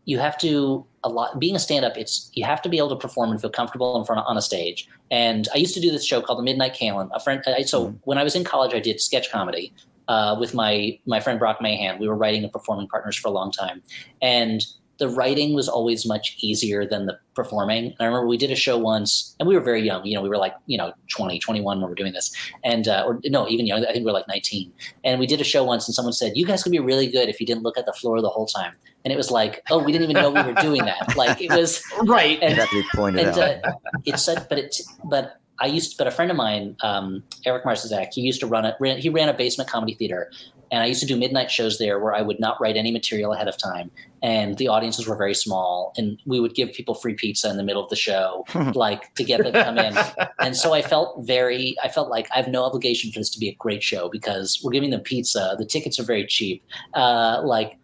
you 0.06 0.20
have 0.20 0.38
to 0.38 0.86
a 1.04 1.10
lot 1.10 1.40
being 1.40 1.56
a 1.56 1.60
stand-up 1.60 1.98
it's 1.98 2.32
you 2.34 2.44
have 2.44 2.62
to 2.62 2.70
be 2.70 2.78
able 2.78 2.90
to 2.90 2.96
perform 2.96 3.32
and 3.32 3.42
feel 3.42 3.50
comfortable 3.50 4.00
in 4.00 4.06
front 4.06 4.20
of, 4.20 4.26
on 4.28 4.38
a 4.38 4.42
stage 4.42 4.88
and 5.12 5.48
i 5.54 5.58
used 5.58 5.74
to 5.74 5.80
do 5.80 5.92
this 5.92 6.06
show 6.06 6.22
called 6.22 6.40
the 6.40 6.44
midnight 6.44 6.76
Kalan. 6.76 7.10
a 7.14 7.20
friend 7.20 7.42
I, 7.48 7.64
so 7.64 7.88
mm-hmm. 7.88 7.98
when 8.04 8.18
i 8.18 8.24
was 8.24 8.36
in 8.36 8.44
college 8.44 8.74
i 8.74 8.80
did 8.80 9.02
sketch 9.02 9.32
comedy 9.32 9.74
uh, 10.08 10.38
with 10.40 10.54
my 10.54 11.00
my 11.08 11.20
friend 11.20 11.40
brock 11.40 11.60
mahan 11.60 12.00
we 12.00 12.08
were 12.08 12.16
writing 12.16 12.44
and 12.44 12.54
performing 12.54 12.88
partners 12.88 13.18
for 13.18 13.28
a 13.28 13.32
long 13.32 13.52
time 13.52 13.82
and 14.22 14.66
the 14.98 15.10
writing 15.10 15.54
was 15.54 15.68
always 15.68 16.06
much 16.06 16.36
easier 16.40 16.86
than 16.86 17.06
the 17.06 17.18
performing. 17.34 17.86
And 17.86 17.96
I 18.00 18.06
remember 18.06 18.28
we 18.28 18.38
did 18.38 18.52
a 18.52 18.56
show 18.56 18.78
once 18.78 19.36
and 19.40 19.48
we 19.48 19.56
were 19.56 19.62
very 19.62 19.82
young, 19.82 20.06
you 20.06 20.16
know, 20.16 20.22
we 20.22 20.30
were 20.30 20.38
like, 20.38 20.54
you 20.68 20.78
know, 20.78 20.94
20, 21.10 21.40
21 21.40 21.78
when 21.78 21.86
we 21.86 21.90
were 21.90 21.96
doing 21.96 22.14
this. 22.14 22.32
And, 22.64 22.88
uh, 22.88 23.04
or 23.06 23.20
no, 23.26 23.48
even 23.50 23.66
young, 23.66 23.86
I 23.86 23.92
think 23.92 24.06
we 24.06 24.06
were 24.06 24.14
like 24.14 24.28
19. 24.28 24.72
And 25.04 25.20
we 25.20 25.28
did 25.28 25.42
a 25.42 25.44
show 25.44 25.64
once 25.64 25.88
and 25.88 25.94
someone 25.94 26.14
said, 26.14 26.34
you 26.36 26.46
guys 26.46 26.64
could 26.64 26.72
be 26.72 26.80
really 26.80 27.08
good 27.08 27.30
if 27.30 27.40
you 27.40 27.46
didn't 27.46 27.64
look 27.64 27.78
at 27.78 27.86
the 27.86 27.94
floor 27.94 28.22
the 28.22 28.30
whole 28.30 28.46
time. 28.46 28.74
And 29.04 29.12
it 29.12 29.18
was 29.18 29.30
like, 29.30 29.62
oh, 29.70 29.84
we 29.84 29.92
didn't 29.92 30.10
even 30.10 30.22
know 30.22 30.32
we 30.32 30.42
were 30.42 30.60
doing 30.62 30.86
that. 30.86 31.16
Like 31.16 31.42
it 31.42 31.52
was 31.52 31.84
right. 32.06 32.40
And, 32.42 32.58
that 32.58 32.70
pointed 32.96 33.28
and, 33.28 33.38
out. 33.38 33.66
Uh, 33.66 33.72
it's 34.06 34.24
such, 34.24 34.48
but 34.50 34.58
it, 34.58 34.82
but 35.04 35.40
I 35.60 35.68
used, 35.68 35.92
to, 35.92 35.98
but 35.98 36.08
a 36.08 36.12
friend 36.12 36.32
of 36.32 36.38
mine, 36.38 36.76
um, 36.82 37.24
Eric 37.46 37.64
Marzizak, 37.64 38.14
he 38.14 38.22
used 38.22 38.40
to 38.42 38.48
run 38.48 38.66
it. 38.66 38.76
Ran, 38.80 38.98
he 38.98 39.10
ran 39.10 39.30
a 39.30 39.34
basement 39.34 39.70
comedy 39.70 39.94
theater, 39.94 40.32
and 40.72 40.84
I 40.84 40.86
used 40.86 41.00
to 41.02 41.06
do 41.06 41.16
midnight 41.16 41.52
shows 41.52 41.78
there 41.78 42.00
where 42.00 42.14
I 42.14 42.22
would 42.22 42.40
not 42.40 42.60
write 42.60 42.78
any 42.78 42.92
material 42.92 43.34
ahead 43.34 43.48
of 43.48 43.58
time, 43.58 43.92
and 44.22 44.58
the 44.58 44.68
audiences 44.68 45.08
were 45.08 45.16
very 45.16 45.36
small, 45.36 45.94
and 45.98 46.20
we 46.26 46.40
would 46.40 46.56
give 46.56 46.72
people 46.74 46.96
free 46.96 47.14
pizza 47.14 47.50
in 47.50 47.58
the 47.58 47.64
middle 47.64 47.84
of 47.84 47.90
the 47.90 47.96
show, 47.96 48.46
like 48.74 49.14
to 49.16 49.24
get 49.24 49.44
them 49.44 49.54
to 49.54 49.64
come 49.64 49.78
in. 49.78 49.98
And 50.40 50.56
so 50.56 50.74
I 50.74 50.82
felt 50.82 51.26
very, 51.26 51.76
I 51.84 51.90
felt 51.90 52.10
like 52.10 52.28
I 52.34 52.38
have 52.38 52.48
no 52.48 52.64
obligation 52.64 53.12
for 53.12 53.20
this 53.20 53.30
to 53.32 53.40
be 53.40 53.50
a 53.50 53.56
great 53.56 53.84
show 53.84 54.10
because 54.10 54.60
we're 54.64 54.72
giving 54.72 54.90
them 54.90 55.02
pizza. 55.02 55.56
The 55.58 55.66
tickets 55.66 56.00
are 56.00 56.04
very 56.04 56.26
cheap, 56.26 56.64
uh, 56.94 57.42
like, 57.44 57.78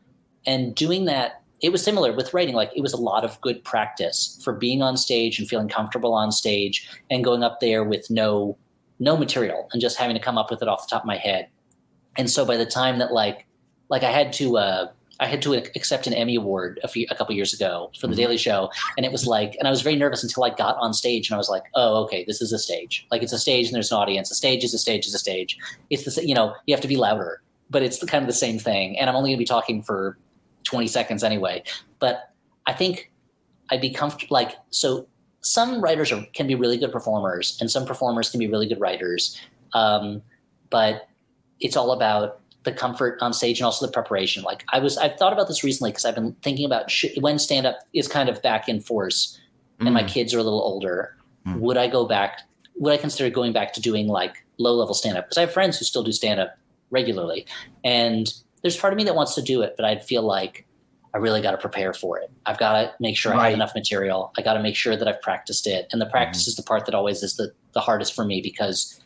and 0.45 0.75
doing 0.75 1.05
that 1.05 1.41
it 1.61 1.71
was 1.71 1.83
similar 1.83 2.11
with 2.11 2.33
writing. 2.33 2.55
Like 2.55 2.71
it 2.75 2.81
was 2.81 2.93
a 2.93 2.97
lot 2.97 3.23
of 3.23 3.39
good 3.41 3.63
practice 3.63 4.39
for 4.43 4.53
being 4.53 4.81
on 4.81 4.97
stage 4.97 5.39
and 5.39 5.47
feeling 5.47 5.69
comfortable 5.69 6.13
on 6.13 6.31
stage 6.31 6.89
and 7.09 7.23
going 7.23 7.43
up 7.43 7.59
there 7.59 7.83
with 7.83 8.09
no 8.09 8.57
no 8.99 9.17
material 9.17 9.67
and 9.71 9.81
just 9.81 9.97
having 9.97 10.15
to 10.15 10.21
come 10.21 10.37
up 10.37 10.51
with 10.51 10.61
it 10.61 10.67
off 10.67 10.87
the 10.87 10.91
top 10.91 11.03
of 11.03 11.07
my 11.07 11.17
head. 11.17 11.47
And 12.17 12.29
so 12.29 12.45
by 12.45 12.57
the 12.57 12.65
time 12.65 12.99
that 12.99 13.11
like 13.13 13.45
like 13.89 14.03
I 14.03 14.11
had 14.11 14.33
to 14.33 14.57
uh, 14.57 14.91
I 15.19 15.27
had 15.27 15.41
to 15.43 15.53
accept 15.53 16.07
an 16.07 16.13
Emmy 16.13 16.35
award 16.35 16.79
a 16.83 16.87
few 16.87 17.05
a 17.11 17.15
couple 17.15 17.35
years 17.35 17.53
ago 17.53 17.91
for 17.99 18.07
the 18.07 18.13
mm-hmm. 18.13 18.21
Daily 18.21 18.37
Show, 18.37 18.71
and 18.97 19.05
it 19.05 19.11
was 19.11 19.27
like, 19.27 19.55
and 19.59 19.67
I 19.67 19.71
was 19.71 19.81
very 19.81 19.95
nervous 19.95 20.23
until 20.23 20.43
I 20.43 20.49
got 20.49 20.77
on 20.77 20.93
stage, 20.93 21.29
and 21.29 21.35
I 21.35 21.37
was 21.37 21.47
like, 21.47 21.63
oh, 21.75 22.03
okay, 22.05 22.25
this 22.25 22.41
is 22.41 22.51
a 22.51 22.57
stage. 22.57 23.05
Like 23.11 23.21
it's 23.21 23.31
a 23.31 23.37
stage, 23.37 23.67
and 23.67 23.75
there's 23.75 23.91
an 23.91 23.97
audience. 23.97 24.31
A 24.31 24.35
stage 24.35 24.63
is 24.63 24.73
a 24.73 24.79
stage 24.79 25.05
is 25.05 25.13
a 25.13 25.19
stage. 25.19 25.59
It's 25.91 26.03
the 26.03 26.27
you 26.27 26.33
know 26.33 26.55
you 26.65 26.73
have 26.73 26.81
to 26.81 26.87
be 26.87 26.97
louder, 26.97 27.41
but 27.69 27.83
it's 27.83 27.99
the, 27.99 28.07
kind 28.07 28.23
of 28.23 28.27
the 28.27 28.33
same 28.33 28.57
thing. 28.57 28.97
And 28.97 29.09
I'm 29.09 29.15
only 29.15 29.29
going 29.29 29.37
to 29.37 29.41
be 29.41 29.45
talking 29.45 29.83
for 29.83 30.17
20 30.63 30.87
seconds 30.87 31.23
anyway. 31.23 31.63
But 31.99 32.31
I 32.65 32.73
think 32.73 33.11
I'd 33.69 33.81
be 33.81 33.91
comfortable. 33.91 34.33
Like, 34.33 34.53
so 34.71 35.07
some 35.41 35.81
writers 35.81 36.11
are, 36.11 36.25
can 36.33 36.47
be 36.47 36.55
really 36.55 36.77
good 36.77 36.91
performers, 36.91 37.57
and 37.61 37.69
some 37.69 37.85
performers 37.85 38.31
can 38.31 38.39
be 38.39 38.47
really 38.47 38.67
good 38.67 38.79
writers. 38.79 39.39
Um, 39.73 40.23
but 40.71 41.07
it's 41.61 41.77
all 41.77 41.91
about 41.91 42.39
the 42.63 42.71
comfort 42.71 43.17
on 43.21 43.33
stage 43.33 43.59
and 43.59 43.65
also 43.65 43.85
the 43.85 43.91
preparation. 43.91 44.43
Like 44.43 44.63
I 44.71 44.79
was, 44.79 44.97
I've 44.97 45.17
thought 45.17 45.33
about 45.33 45.47
this 45.47 45.63
recently 45.63 45.91
because 45.91 46.05
I've 46.05 46.15
been 46.15 46.35
thinking 46.43 46.65
about 46.65 46.91
sh- 46.91 47.17
when 47.19 47.39
stand 47.39 47.65
up 47.65 47.79
is 47.93 48.07
kind 48.07 48.29
of 48.29 48.41
back 48.41 48.69
in 48.69 48.81
force, 48.81 49.39
mm. 49.79 49.85
and 49.85 49.93
my 49.93 50.03
mm. 50.03 50.07
kids 50.07 50.33
are 50.33 50.39
a 50.39 50.43
little 50.43 50.61
older. 50.61 51.15
Mm. 51.47 51.59
Would 51.59 51.77
I 51.77 51.87
go 51.87 52.05
back? 52.05 52.41
Would 52.75 52.93
I 52.93 52.97
consider 52.97 53.29
going 53.29 53.53
back 53.53 53.73
to 53.73 53.81
doing 53.81 54.07
like 54.07 54.45
low 54.57 54.73
level 54.73 54.93
stand 54.93 55.17
up? 55.17 55.25
Because 55.25 55.37
I 55.37 55.41
have 55.41 55.53
friends 55.53 55.79
who 55.79 55.85
still 55.85 56.03
do 56.03 56.11
stand 56.11 56.39
up 56.39 56.57
regularly, 56.91 57.45
and 57.83 58.31
there's 58.61 58.77
part 58.77 58.93
of 58.93 58.97
me 58.97 59.03
that 59.05 59.15
wants 59.15 59.35
to 59.35 59.41
do 59.41 59.61
it, 59.61 59.75
but 59.75 59.85
I'd 59.85 60.03
feel 60.03 60.21
like 60.21 60.67
I 61.13 61.17
really 61.17 61.41
got 61.41 61.51
to 61.51 61.57
prepare 61.57 61.93
for 61.93 62.19
it. 62.19 62.31
I've 62.45 62.57
got 62.57 62.73
to 62.73 62.93
make 62.99 63.17
sure 63.17 63.33
right. 63.33 63.41
I 63.41 63.45
have 63.45 63.53
enough 63.53 63.75
material. 63.75 64.31
I 64.37 64.41
got 64.41 64.53
to 64.53 64.61
make 64.61 64.75
sure 64.75 64.95
that 64.95 65.07
I've 65.07 65.21
practiced 65.21 65.67
it. 65.67 65.87
And 65.91 66.01
the 66.01 66.05
practice 66.05 66.43
mm-hmm. 66.43 66.49
is 66.49 66.55
the 66.55 66.63
part 66.63 66.85
that 66.85 66.95
always 66.95 67.21
is 67.21 67.35
the, 67.35 67.51
the 67.73 67.81
hardest 67.81 68.13
for 68.13 68.23
me 68.23 68.39
because 68.41 69.00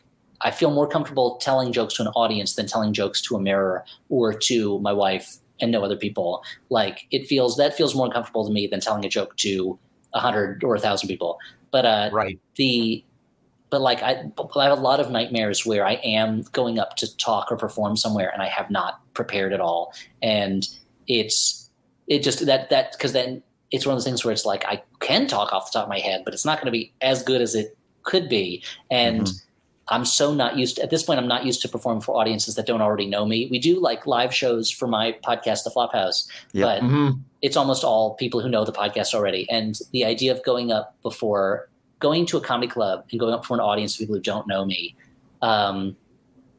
I 0.46 0.52
feel 0.52 0.70
more 0.70 0.86
comfortable 0.86 1.38
telling 1.38 1.72
jokes 1.72 1.94
to 1.94 2.02
an 2.02 2.08
audience 2.08 2.54
than 2.54 2.68
telling 2.68 2.92
jokes 2.92 3.20
to 3.22 3.34
a 3.34 3.40
mirror 3.40 3.84
or 4.08 4.32
to 4.32 4.78
my 4.78 4.92
wife 4.92 5.38
and 5.60 5.72
no 5.72 5.82
other 5.82 5.96
people. 5.96 6.44
Like 6.70 7.08
it 7.10 7.26
feels 7.26 7.56
that 7.56 7.76
feels 7.76 7.96
more 7.96 8.08
comfortable 8.08 8.46
to 8.46 8.52
me 8.52 8.68
than 8.68 8.78
telling 8.78 9.04
a 9.04 9.08
joke 9.08 9.36
to 9.38 9.76
a 10.14 10.20
hundred 10.20 10.62
or 10.62 10.76
a 10.76 10.78
thousand 10.78 11.08
people. 11.08 11.40
But 11.72 11.84
uh, 11.84 12.10
right. 12.12 12.38
the 12.54 13.04
but 13.70 13.80
like 13.80 14.04
I, 14.04 14.30
I 14.54 14.64
have 14.64 14.78
a 14.78 14.80
lot 14.80 15.00
of 15.00 15.10
nightmares 15.10 15.66
where 15.66 15.84
I 15.84 15.94
am 15.94 16.42
going 16.52 16.78
up 16.78 16.94
to 16.98 17.16
talk 17.16 17.50
or 17.50 17.56
perform 17.56 17.96
somewhere 17.96 18.30
and 18.32 18.40
I 18.40 18.46
have 18.46 18.70
not 18.70 19.00
prepared 19.14 19.52
at 19.52 19.60
all, 19.60 19.92
and 20.22 20.64
it's 21.08 21.68
it 22.06 22.22
just 22.22 22.46
that 22.46 22.70
that 22.70 22.92
because 22.92 23.12
then 23.12 23.42
it's 23.72 23.84
one 23.84 23.94
of 23.94 23.96
those 23.96 24.04
things 24.04 24.24
where 24.24 24.30
it's 24.30 24.46
like 24.46 24.64
I 24.64 24.84
can 25.00 25.26
talk 25.26 25.52
off 25.52 25.72
the 25.72 25.80
top 25.80 25.86
of 25.86 25.88
my 25.88 25.98
head, 25.98 26.22
but 26.24 26.34
it's 26.34 26.44
not 26.44 26.58
going 26.58 26.66
to 26.66 26.70
be 26.70 26.92
as 27.00 27.24
good 27.24 27.40
as 27.40 27.56
it 27.56 27.76
could 28.04 28.28
be, 28.28 28.62
and. 28.92 29.22
Mm-hmm. 29.22 29.36
I'm 29.88 30.04
so 30.04 30.34
not 30.34 30.56
used 30.56 30.76
to, 30.76 30.82
at 30.82 30.90
this 30.90 31.04
point. 31.04 31.20
I'm 31.20 31.28
not 31.28 31.44
used 31.44 31.62
to 31.62 31.68
performing 31.68 32.02
for 32.02 32.16
audiences 32.16 32.56
that 32.56 32.66
don't 32.66 32.80
already 32.80 33.06
know 33.06 33.24
me. 33.24 33.48
We 33.50 33.58
do 33.58 33.78
like 33.78 34.06
live 34.06 34.34
shows 34.34 34.70
for 34.70 34.88
my 34.88 35.16
podcast, 35.24 35.62
The 35.64 35.70
Flophouse, 35.70 36.28
yep. 36.52 36.66
but 36.66 36.82
mm-hmm. 36.82 37.20
it's 37.42 37.56
almost 37.56 37.84
all 37.84 38.14
people 38.14 38.40
who 38.40 38.48
know 38.48 38.64
the 38.64 38.72
podcast 38.72 39.14
already. 39.14 39.48
And 39.48 39.78
the 39.92 40.04
idea 40.04 40.32
of 40.32 40.42
going 40.44 40.72
up 40.72 40.96
before 41.02 41.68
going 42.00 42.26
to 42.26 42.36
a 42.36 42.40
comedy 42.40 42.68
club 42.68 43.04
and 43.10 43.20
going 43.20 43.32
up 43.32 43.44
for 43.44 43.54
an 43.54 43.60
audience 43.60 43.94
of 43.94 44.00
people 44.00 44.16
who 44.16 44.22
don't 44.22 44.48
know 44.48 44.64
me, 44.64 44.96
um, 45.42 45.96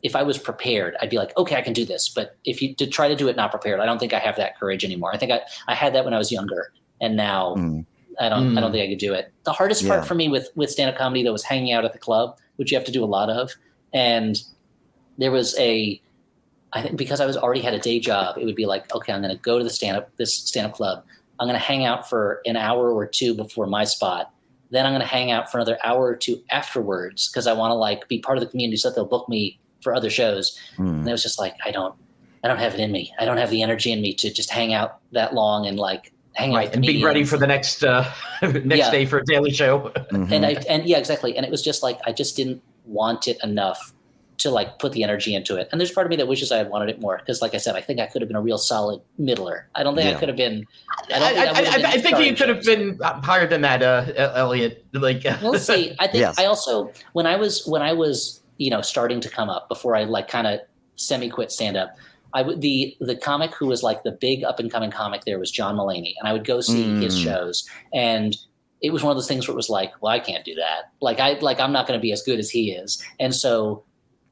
if 0.03 0.15
I 0.15 0.23
was 0.23 0.37
prepared, 0.37 0.95
I'd 1.01 1.09
be 1.09 1.17
like, 1.17 1.35
okay, 1.37 1.55
I 1.55 1.61
can 1.61 1.73
do 1.73 1.85
this. 1.85 2.07
But 2.07 2.37
if 2.45 2.61
you 2.61 2.75
to 2.75 2.87
try 2.87 3.07
to 3.07 3.15
do 3.15 3.27
it 3.27 3.35
not 3.35 3.51
prepared, 3.51 3.79
I 3.79 3.85
don't 3.85 3.99
think 3.99 4.13
I 4.13 4.19
have 4.19 4.35
that 4.37 4.57
courage 4.57 4.85
anymore. 4.85 5.11
I 5.13 5.17
think 5.17 5.31
I, 5.31 5.41
I 5.67 5.75
had 5.75 5.93
that 5.95 6.05
when 6.05 6.13
I 6.13 6.17
was 6.17 6.31
younger, 6.31 6.71
and 7.01 7.17
now 7.17 7.55
mm. 7.55 7.85
I 8.19 8.29
don't 8.29 8.53
mm. 8.53 8.57
I 8.57 8.61
don't 8.61 8.71
think 8.71 8.85
I 8.85 8.89
could 8.89 8.99
do 8.99 9.13
it. 9.13 9.33
The 9.43 9.51
hardest 9.51 9.83
yeah. 9.83 9.95
part 9.95 10.07
for 10.07 10.15
me 10.15 10.29
with 10.29 10.49
with 10.55 10.69
stand 10.69 10.89
up 10.91 10.97
comedy 10.97 11.23
though 11.23 11.33
was 11.33 11.43
hanging 11.43 11.73
out 11.73 11.83
at 11.83 11.93
the 11.93 11.99
club, 11.99 12.37
which 12.57 12.71
you 12.71 12.77
have 12.77 12.85
to 12.85 12.91
do 12.91 13.03
a 13.03 13.05
lot 13.05 13.29
of. 13.29 13.51
And 13.93 14.37
there 15.17 15.31
was 15.31 15.57
a 15.57 16.01
I 16.73 16.81
think 16.81 16.97
because 16.97 17.21
I 17.21 17.25
was 17.25 17.37
already 17.37 17.61
had 17.61 17.73
a 17.73 17.79
day 17.79 17.99
job, 17.99 18.37
it 18.37 18.45
would 18.45 18.55
be 18.55 18.65
like, 18.65 18.93
okay, 18.93 19.13
I'm 19.13 19.21
going 19.21 19.33
to 19.33 19.41
go 19.41 19.57
to 19.57 19.63
the 19.63 19.69
stand 19.69 19.97
up 19.97 20.15
this 20.17 20.33
stand 20.33 20.67
up 20.67 20.73
club. 20.73 21.03
I'm 21.39 21.47
going 21.47 21.59
to 21.59 21.65
hang 21.65 21.85
out 21.85 22.09
for 22.09 22.41
an 22.45 22.57
hour 22.57 22.91
or 22.91 23.05
two 23.05 23.33
before 23.33 23.67
my 23.67 23.83
spot 23.83 24.33
then 24.71 24.85
I'm 24.85 24.91
going 24.91 25.01
to 25.01 25.07
hang 25.07 25.31
out 25.31 25.51
for 25.51 25.57
another 25.57 25.77
hour 25.83 26.05
or 26.05 26.15
two 26.15 26.41
afterwards 26.51 27.29
because 27.29 27.47
I 27.47 27.53
want 27.53 27.71
to 27.71 27.75
like 27.75 28.07
be 28.07 28.19
part 28.19 28.37
of 28.37 28.43
the 28.43 28.49
community 28.49 28.77
so 28.77 28.89
that 28.89 28.95
they'll 28.95 29.05
book 29.05 29.29
me 29.29 29.59
for 29.81 29.95
other 29.95 30.09
shows. 30.09 30.57
Mm. 30.77 30.89
And 30.89 31.07
it 31.07 31.11
was 31.11 31.23
just 31.23 31.39
like, 31.39 31.55
I 31.65 31.71
don't, 31.71 31.95
I 32.43 32.47
don't 32.47 32.59
have 32.59 32.73
it 32.73 32.79
in 32.79 32.91
me. 32.91 33.13
I 33.19 33.25
don't 33.25 33.37
have 33.37 33.49
the 33.49 33.61
energy 33.61 33.91
in 33.91 34.01
me 34.01 34.13
to 34.15 34.31
just 34.31 34.49
hang 34.49 34.73
out 34.73 34.99
that 35.11 35.33
long 35.33 35.65
and 35.65 35.77
like 35.77 36.11
hang 36.37 36.53
right, 36.53 36.67
out 36.67 36.75
and 36.75 36.85
be 36.85 37.03
ready 37.03 37.25
for 37.25 37.37
the 37.37 37.47
next 37.47 37.83
uh, 37.83 38.09
next 38.41 38.77
yeah. 38.77 38.91
day 38.91 39.05
for 39.05 39.17
a 39.17 39.25
daily 39.25 39.51
show. 39.51 39.91
Mm-hmm. 40.11 40.31
And 40.33 40.45
I 40.45 40.51
and 40.69 40.87
yeah, 40.87 40.97
exactly. 40.97 41.35
And 41.35 41.45
it 41.45 41.51
was 41.51 41.63
just 41.63 41.83
like 41.83 41.99
I 42.05 42.11
just 42.11 42.37
didn't 42.37 42.61
want 42.85 43.27
it 43.27 43.37
enough 43.43 43.93
to 44.37 44.51
like 44.51 44.77
put 44.77 44.91
the 44.91 45.03
energy 45.03 45.33
into 45.33 45.55
it. 45.55 45.67
And 45.71 45.81
there's 45.81 45.91
part 45.91 46.05
of 46.05 46.11
me 46.11 46.15
that 46.17 46.27
wishes 46.27 46.51
I 46.51 46.57
had 46.57 46.69
wanted 46.69 46.89
it 46.89 47.01
more 47.01 47.17
because, 47.17 47.41
like 47.41 47.55
I 47.55 47.57
said, 47.57 47.75
I 47.75 47.81
think 47.81 47.99
I 47.99 48.05
could 48.05 48.21
have 48.21 48.29
been 48.29 48.35
a 48.35 48.41
real 48.41 48.59
solid 48.59 49.01
middler. 49.17 49.67
I 49.73 49.81
don't 49.81 49.95
think 49.95 50.09
yeah. 50.09 50.15
I 50.15 50.19
could 50.19 50.29
have 50.29 50.37
been. 50.37 50.65
I, 51.11 51.15
I, 51.15 51.53
think, 51.53 51.67
I, 51.67 51.89
I, 51.89 51.91
I 51.93 51.97
think 51.97 52.19
you 52.19 52.35
could 52.35 52.49
have 52.49 52.63
been 52.63 52.99
higher 53.01 53.47
than 53.47 53.61
that, 53.61 53.81
uh, 53.81 54.31
Elliott. 54.35 54.85
Like, 54.93 55.23
we'll 55.41 55.55
see. 55.55 55.95
I 55.99 56.05
think 56.05 56.21
yes. 56.21 56.37
I 56.37 56.45
also 56.45 56.91
when 57.13 57.25
I 57.25 57.35
was 57.35 57.65
when 57.65 57.81
I 57.81 57.93
was 57.93 58.41
you 58.57 58.69
know 58.69 58.81
starting 58.81 59.19
to 59.21 59.29
come 59.29 59.49
up 59.49 59.69
before 59.69 59.95
I 59.95 60.03
like 60.03 60.27
kind 60.27 60.45
of 60.45 60.59
semi 60.97 61.29
quit 61.29 61.51
stand 61.51 61.77
up. 61.77 61.97
I 62.33 62.41
would 62.41 62.61
the 62.61 62.95
the 62.99 63.15
comic 63.15 63.53
who 63.55 63.67
was 63.67 63.83
like 63.83 64.03
the 64.03 64.11
big 64.11 64.43
up 64.43 64.59
and 64.59 64.71
coming 64.71 64.91
comic 64.91 65.23
there 65.25 65.39
was 65.39 65.51
John 65.51 65.77
Mulaney, 65.77 66.13
and 66.19 66.27
I 66.27 66.33
would 66.33 66.45
go 66.45 66.61
see 66.61 66.83
mm. 66.83 67.01
his 67.01 67.17
shows 67.17 67.67
and 67.93 68.35
it 68.81 68.91
was 68.91 69.03
one 69.03 69.11
of 69.11 69.17
those 69.17 69.27
things 69.27 69.47
where 69.47 69.53
it 69.53 69.57
was 69.57 69.69
like, 69.69 69.91
well, 70.01 70.13
I 70.13 70.19
can't 70.19 70.45
do 70.45 70.55
that. 70.55 70.91
Like 71.01 71.19
I 71.19 71.33
like 71.39 71.59
I'm 71.59 71.71
not 71.71 71.87
going 71.87 71.97
to 71.99 72.01
be 72.01 72.11
as 72.11 72.21
good 72.21 72.39
as 72.39 72.49
he 72.49 72.71
is, 72.71 73.03
and 73.19 73.33
so 73.33 73.83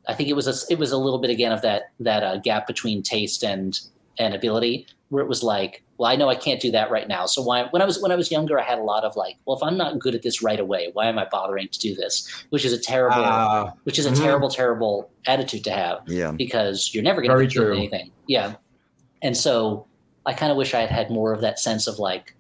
I 0.08 0.14
think 0.14 0.30
it 0.30 0.34
was 0.34 0.48
a, 0.48 0.72
it 0.72 0.78
was 0.78 0.92
a 0.92 0.98
little 0.98 1.20
bit 1.20 1.32
again 1.32 1.52
of 1.52 1.62
that 1.62 1.92
that 2.00 2.24
uh, 2.24 2.38
gap 2.38 2.68
between 2.68 3.02
taste 3.02 3.44
and 3.44 3.80
and 4.20 4.34
ability, 4.34 4.88
where 5.16 5.24
it 5.24 5.30
was 5.30 5.44
like, 5.44 5.82
well, 5.98 6.12
I 6.12 6.18
know 6.18 6.28
I 6.28 6.36
can't 6.36 6.60
do 6.60 6.72
that 6.72 6.92
right 6.92 7.08
now. 7.08 7.26
So 7.26 7.42
why? 7.42 7.68
When 7.72 7.82
I 7.82 7.86
was 7.86 8.02
when 8.02 8.12
I 8.12 8.18
was 8.18 8.30
younger, 8.30 8.60
I 8.60 8.64
had 8.64 8.80
a 8.80 8.84
lot 8.84 9.06
of 9.06 9.16
like, 9.16 9.38
well, 9.46 9.56
if 9.56 9.64
I'm 9.64 9.78
not 9.78 9.98
good 9.98 10.14
at 10.14 10.24
this 10.24 10.44
right 10.44 10.60
away, 10.60 10.90
why 10.92 11.06
am 11.06 11.18
I 11.18 11.26
bothering 11.32 11.70
to 11.70 11.80
do 11.80 11.96
this? 11.96 12.30
Which 12.50 12.66
is 12.66 12.74
a 12.74 12.78
terrible, 12.78 13.24
uh, 13.24 13.72
which 13.86 13.98
is 13.98 14.06
a 14.06 14.12
mm-hmm. 14.12 14.22
terrible, 14.22 14.50
terrible 14.50 15.10
attitude 15.26 15.64
to 15.64 15.72
have. 15.72 16.00
Yeah, 16.06 16.32
because 16.32 16.94
you're 16.94 17.04
never 17.04 17.22
going 17.22 17.48
to 17.48 17.48
do 17.48 17.72
anything. 17.72 18.12
Yeah, 18.28 18.56
and 19.22 19.38
so 19.38 19.88
I 20.26 20.34
kind 20.34 20.52
of 20.52 20.58
wish 20.58 20.74
I 20.74 20.82
had 20.82 20.90
had 20.90 21.10
more 21.10 21.32
of 21.32 21.40
that 21.42 21.60
sense 21.60 21.88
of 21.88 21.98
like, 21.98 22.36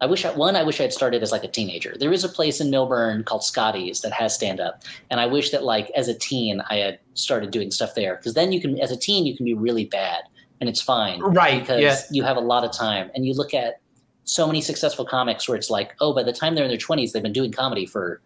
I 0.00 0.06
wish 0.06 0.24
I, 0.24 0.32
one, 0.32 0.56
I 0.56 0.64
wish 0.64 0.80
I 0.80 0.82
had 0.82 0.92
started 0.92 1.22
as 1.22 1.30
like 1.30 1.44
a 1.44 1.48
teenager. 1.48 1.94
There 1.96 2.12
is 2.12 2.24
a 2.24 2.28
place 2.28 2.60
in 2.60 2.68
Millburn 2.68 3.24
called 3.24 3.44
Scotty's 3.44 4.00
that 4.00 4.12
has 4.12 4.34
stand 4.34 4.58
up. 4.58 4.82
And 5.08 5.20
I 5.20 5.26
wish 5.26 5.50
that 5.50 5.62
like 5.62 5.92
as 5.94 6.08
a 6.08 6.18
teen, 6.18 6.62
I 6.68 6.78
had 6.78 6.98
started 7.14 7.52
doing 7.52 7.70
stuff 7.70 7.94
there. 7.94 8.16
Cause 8.16 8.34
then 8.34 8.50
you 8.50 8.60
can, 8.60 8.80
as 8.80 8.90
a 8.90 8.96
teen, 8.96 9.26
you 9.26 9.36
can 9.36 9.44
be 9.44 9.54
really 9.54 9.84
bad 9.84 10.22
and 10.62 10.68
it's 10.68 10.80
fine. 10.80 11.20
Right. 11.20 11.58
Because 11.58 11.80
yeah. 11.80 11.96
you 12.12 12.22
have 12.22 12.36
a 12.36 12.40
lot 12.40 12.62
of 12.62 12.70
time 12.72 13.10
and 13.16 13.26
you 13.26 13.34
look 13.34 13.52
at 13.52 13.80
so 14.22 14.46
many 14.46 14.60
successful 14.60 15.04
comics 15.04 15.48
where 15.48 15.58
it's 15.58 15.70
like, 15.70 15.96
oh, 16.00 16.14
by 16.14 16.22
the 16.22 16.32
time 16.32 16.54
they're 16.54 16.62
in 16.62 16.70
their 16.70 16.78
twenties, 16.78 17.12
they've 17.12 17.22
been 17.22 17.32
doing 17.32 17.50
comedy 17.50 17.84
for 17.84 18.22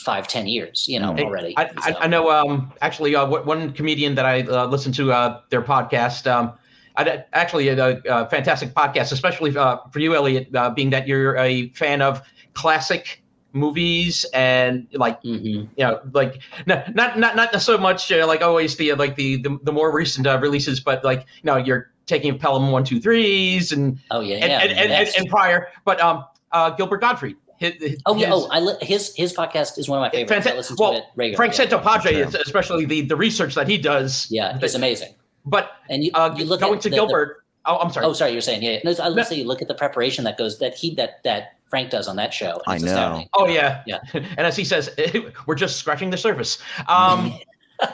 five, 0.00 0.26
ten 0.26 0.48
years, 0.48 0.88
you 0.88 0.98
know, 0.98 1.16
already. 1.16 1.56
I, 1.56 1.68
so. 1.68 1.74
I, 1.76 2.04
I, 2.04 2.06
know, 2.08 2.28
um, 2.28 2.72
actually, 2.82 3.14
uh, 3.14 3.24
one 3.24 3.72
comedian 3.72 4.16
that 4.16 4.26
I 4.26 4.42
uh, 4.42 4.66
listened 4.66 4.96
to 4.96 5.12
uh, 5.12 5.42
their 5.50 5.62
podcast, 5.62 6.28
um, 6.28 6.54
I, 6.96 7.22
actually 7.32 7.68
a, 7.68 8.02
a, 8.08 8.28
fantastic 8.28 8.74
podcast, 8.74 9.12
especially 9.12 9.56
uh, 9.56 9.76
for 9.92 10.00
you, 10.00 10.16
Elliott, 10.16 10.52
uh, 10.56 10.70
being 10.70 10.90
that 10.90 11.06
you're 11.06 11.36
a 11.36 11.68
fan 11.68 12.02
of 12.02 12.20
classic 12.54 13.22
movies 13.54 14.26
and 14.34 14.86
like 14.92 15.22
mm-hmm. 15.22 15.46
you 15.46 15.68
know 15.78 16.00
like 16.12 16.40
not 16.66 16.94
not 16.94 17.18
not 17.18 17.36
not 17.36 17.62
so 17.62 17.78
much 17.78 18.10
uh, 18.10 18.26
like 18.26 18.42
always 18.42 18.76
the 18.76 18.92
like 18.94 19.14
the 19.16 19.36
the, 19.42 19.58
the 19.62 19.72
more 19.72 19.94
recent 19.94 20.26
uh, 20.26 20.38
releases 20.40 20.80
but 20.80 21.04
like 21.04 21.20
you 21.20 21.44
know 21.44 21.56
you're 21.56 21.90
taking 22.06 22.38
Pelham 22.38 22.70
one 22.70 22.84
two 22.84 23.00
threes 23.00 23.72
and 23.72 23.98
oh 24.10 24.20
yeah 24.20 24.36
and, 24.36 24.50
yeah, 24.50 24.58
and, 24.58 24.72
and, 24.72 24.92
and, 24.92 25.08
and 25.16 25.28
prior 25.28 25.68
but 25.84 26.00
um 26.00 26.24
uh 26.52 26.70
Gilbert 26.70 27.00
Gottfried 27.00 27.36
his, 27.56 27.74
his, 27.74 27.98
oh 28.06 28.16
yeah 28.16 28.30
oh 28.32 28.48
I 28.50 28.60
li- 28.60 28.76
his 28.82 29.14
his 29.14 29.32
podcast 29.32 29.78
is 29.78 29.88
one 29.88 29.98
of 29.98 30.02
my 30.02 30.10
favorites 30.10 30.46
fanta- 30.46 30.52
I 30.52 30.56
listen 30.56 30.76
to 30.76 30.82
well, 30.82 31.12
Frank 31.14 31.56
yeah. 31.56 31.64
Santopadre 31.64 32.34
especially 32.34 32.84
the 32.84 33.02
the 33.02 33.16
research 33.16 33.54
that 33.54 33.68
he 33.68 33.78
does 33.78 34.26
yeah 34.30 34.58
it's 34.60 34.74
amazing 34.74 35.14
but 35.46 35.72
and 35.88 36.04
you, 36.04 36.10
uh, 36.14 36.34
you 36.36 36.44
look 36.44 36.60
going 36.60 36.80
to 36.80 36.88
the, 36.88 36.96
Gilbert. 36.96 37.43
The, 37.64 37.70
oh, 37.70 37.78
I'm 37.78 37.92
sorry. 37.92 38.06
Oh, 38.06 38.12
sorry. 38.12 38.32
You're 38.32 38.40
saying 38.40 38.62
yeah. 38.62 38.78
No, 38.84 38.90
I 39.02 39.08
was 39.08 39.16
no. 39.16 39.22
say 39.22 39.36
you 39.36 39.44
look 39.44 39.62
at 39.62 39.68
the 39.68 39.74
preparation 39.74 40.24
that 40.24 40.38
goes 40.38 40.58
that 40.58 40.74
he 40.74 40.94
that 40.96 41.22
that 41.24 41.56
Frank 41.68 41.90
does 41.90 42.08
on 42.08 42.16
that 42.16 42.32
show. 42.32 42.60
I 42.66 42.78
know. 42.78 42.86
Astounding. 42.86 43.28
Oh 43.34 43.48
yeah, 43.48 43.82
yeah. 43.86 43.98
and 44.14 44.40
as 44.40 44.56
he 44.56 44.64
says, 44.64 44.90
we're 45.46 45.54
just 45.54 45.76
scratching 45.76 46.10
the 46.10 46.16
surface. 46.16 46.58
Um, 46.88 47.38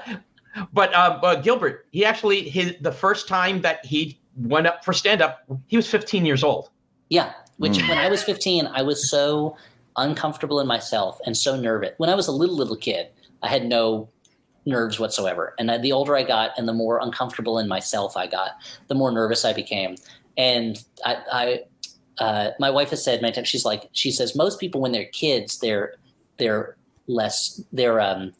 but 0.72 0.94
uh, 0.94 1.18
but 1.20 1.42
Gilbert, 1.42 1.86
he 1.90 2.04
actually 2.04 2.48
his 2.48 2.74
the 2.80 2.92
first 2.92 3.28
time 3.28 3.62
that 3.62 3.84
he 3.84 4.18
went 4.36 4.66
up 4.66 4.84
for 4.84 4.92
stand 4.92 5.22
up, 5.22 5.44
he 5.66 5.76
was 5.76 5.88
15 5.88 6.26
years 6.26 6.44
old. 6.44 6.70
Yeah, 7.08 7.32
which 7.56 7.78
mm. 7.78 7.88
when 7.88 7.98
I 7.98 8.08
was 8.08 8.22
15, 8.22 8.66
I 8.66 8.82
was 8.82 9.10
so 9.10 9.56
uncomfortable 9.96 10.60
in 10.60 10.66
myself 10.66 11.18
and 11.26 11.36
so 11.36 11.58
nervous. 11.58 11.94
When 11.98 12.10
I 12.10 12.14
was 12.14 12.28
a 12.28 12.32
little 12.32 12.56
little 12.56 12.76
kid, 12.76 13.08
I 13.42 13.48
had 13.48 13.64
no 13.64 14.08
nerves 14.66 14.98
whatsoever. 14.98 15.54
And 15.58 15.82
the 15.82 15.92
older 15.92 16.16
I 16.16 16.22
got 16.22 16.58
and 16.58 16.68
the 16.68 16.72
more 16.72 17.00
uncomfortable 17.02 17.58
in 17.58 17.68
myself 17.68 18.16
I 18.16 18.26
got, 18.26 18.52
the 18.88 18.94
more 18.94 19.10
nervous 19.10 19.44
I 19.44 19.52
became. 19.52 19.96
And 20.36 20.82
I, 21.04 21.16
I 21.32 21.60
uh, 22.18 22.50
my 22.58 22.70
wife 22.70 22.90
has 22.90 23.02
said 23.02 23.22
many 23.22 23.32
times, 23.32 23.48
she's 23.48 23.64
like, 23.64 23.88
she 23.92 24.10
says, 24.10 24.36
most 24.36 24.60
people 24.60 24.80
when 24.80 24.92
they're 24.92 25.06
kids, 25.06 25.58
they're, 25.58 25.94
they're 26.38 26.76
less, 27.06 27.62
they're, 27.72 28.00
um, 28.00 28.32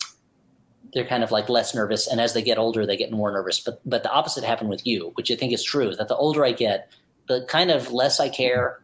they're 0.92 1.06
kind 1.06 1.24
of 1.24 1.30
like 1.30 1.48
less 1.48 1.74
nervous. 1.74 2.06
And 2.06 2.20
as 2.20 2.34
they 2.34 2.42
get 2.42 2.58
older, 2.58 2.84
they 2.84 2.96
get 2.96 3.10
more 3.10 3.30
nervous. 3.30 3.60
But, 3.60 3.80
but 3.86 4.02
the 4.02 4.10
opposite 4.10 4.44
happened 4.44 4.68
with 4.68 4.86
you, 4.86 5.12
which 5.14 5.30
I 5.30 5.34
think 5.34 5.52
is 5.52 5.64
true, 5.64 5.94
that 5.96 6.08
the 6.08 6.16
older 6.16 6.44
I 6.44 6.52
get, 6.52 6.92
the 7.26 7.46
kind 7.48 7.70
of 7.70 7.90
less 7.90 8.20
I 8.20 8.28
care 8.28 8.80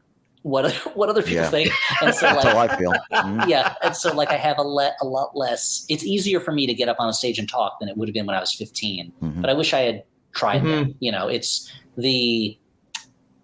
what 0.46 0.72
what 0.96 1.08
other 1.08 1.22
people 1.22 1.42
yeah. 1.42 1.50
think. 1.50 1.72
And 2.00 2.14
so 2.14 2.26
like, 2.26 2.36
That's 2.42 2.54
how 2.54 2.58
I 2.58 2.76
feel. 2.76 2.92
Mm-hmm. 3.12 3.50
Yeah, 3.50 3.74
and 3.82 3.96
so 3.96 4.14
like 4.14 4.30
I 4.30 4.36
have 4.36 4.58
a 4.58 4.62
le- 4.62 4.94
a 5.00 5.06
lot 5.06 5.36
less. 5.36 5.84
It's 5.88 6.04
easier 6.04 6.40
for 6.40 6.52
me 6.52 6.66
to 6.66 6.74
get 6.74 6.88
up 6.88 6.96
on 7.00 7.08
a 7.08 7.12
stage 7.12 7.38
and 7.38 7.48
talk 7.48 7.78
than 7.80 7.88
it 7.88 7.96
would 7.96 8.08
have 8.08 8.14
been 8.14 8.26
when 8.26 8.36
I 8.36 8.40
was 8.40 8.54
15. 8.54 9.12
Mm-hmm. 9.22 9.40
But 9.40 9.50
I 9.50 9.54
wish 9.54 9.74
I 9.74 9.80
had 9.80 10.04
tried 10.32 10.62
mm-hmm. 10.62 10.92
You 11.00 11.12
know, 11.12 11.26
it's 11.28 11.70
the 11.96 12.56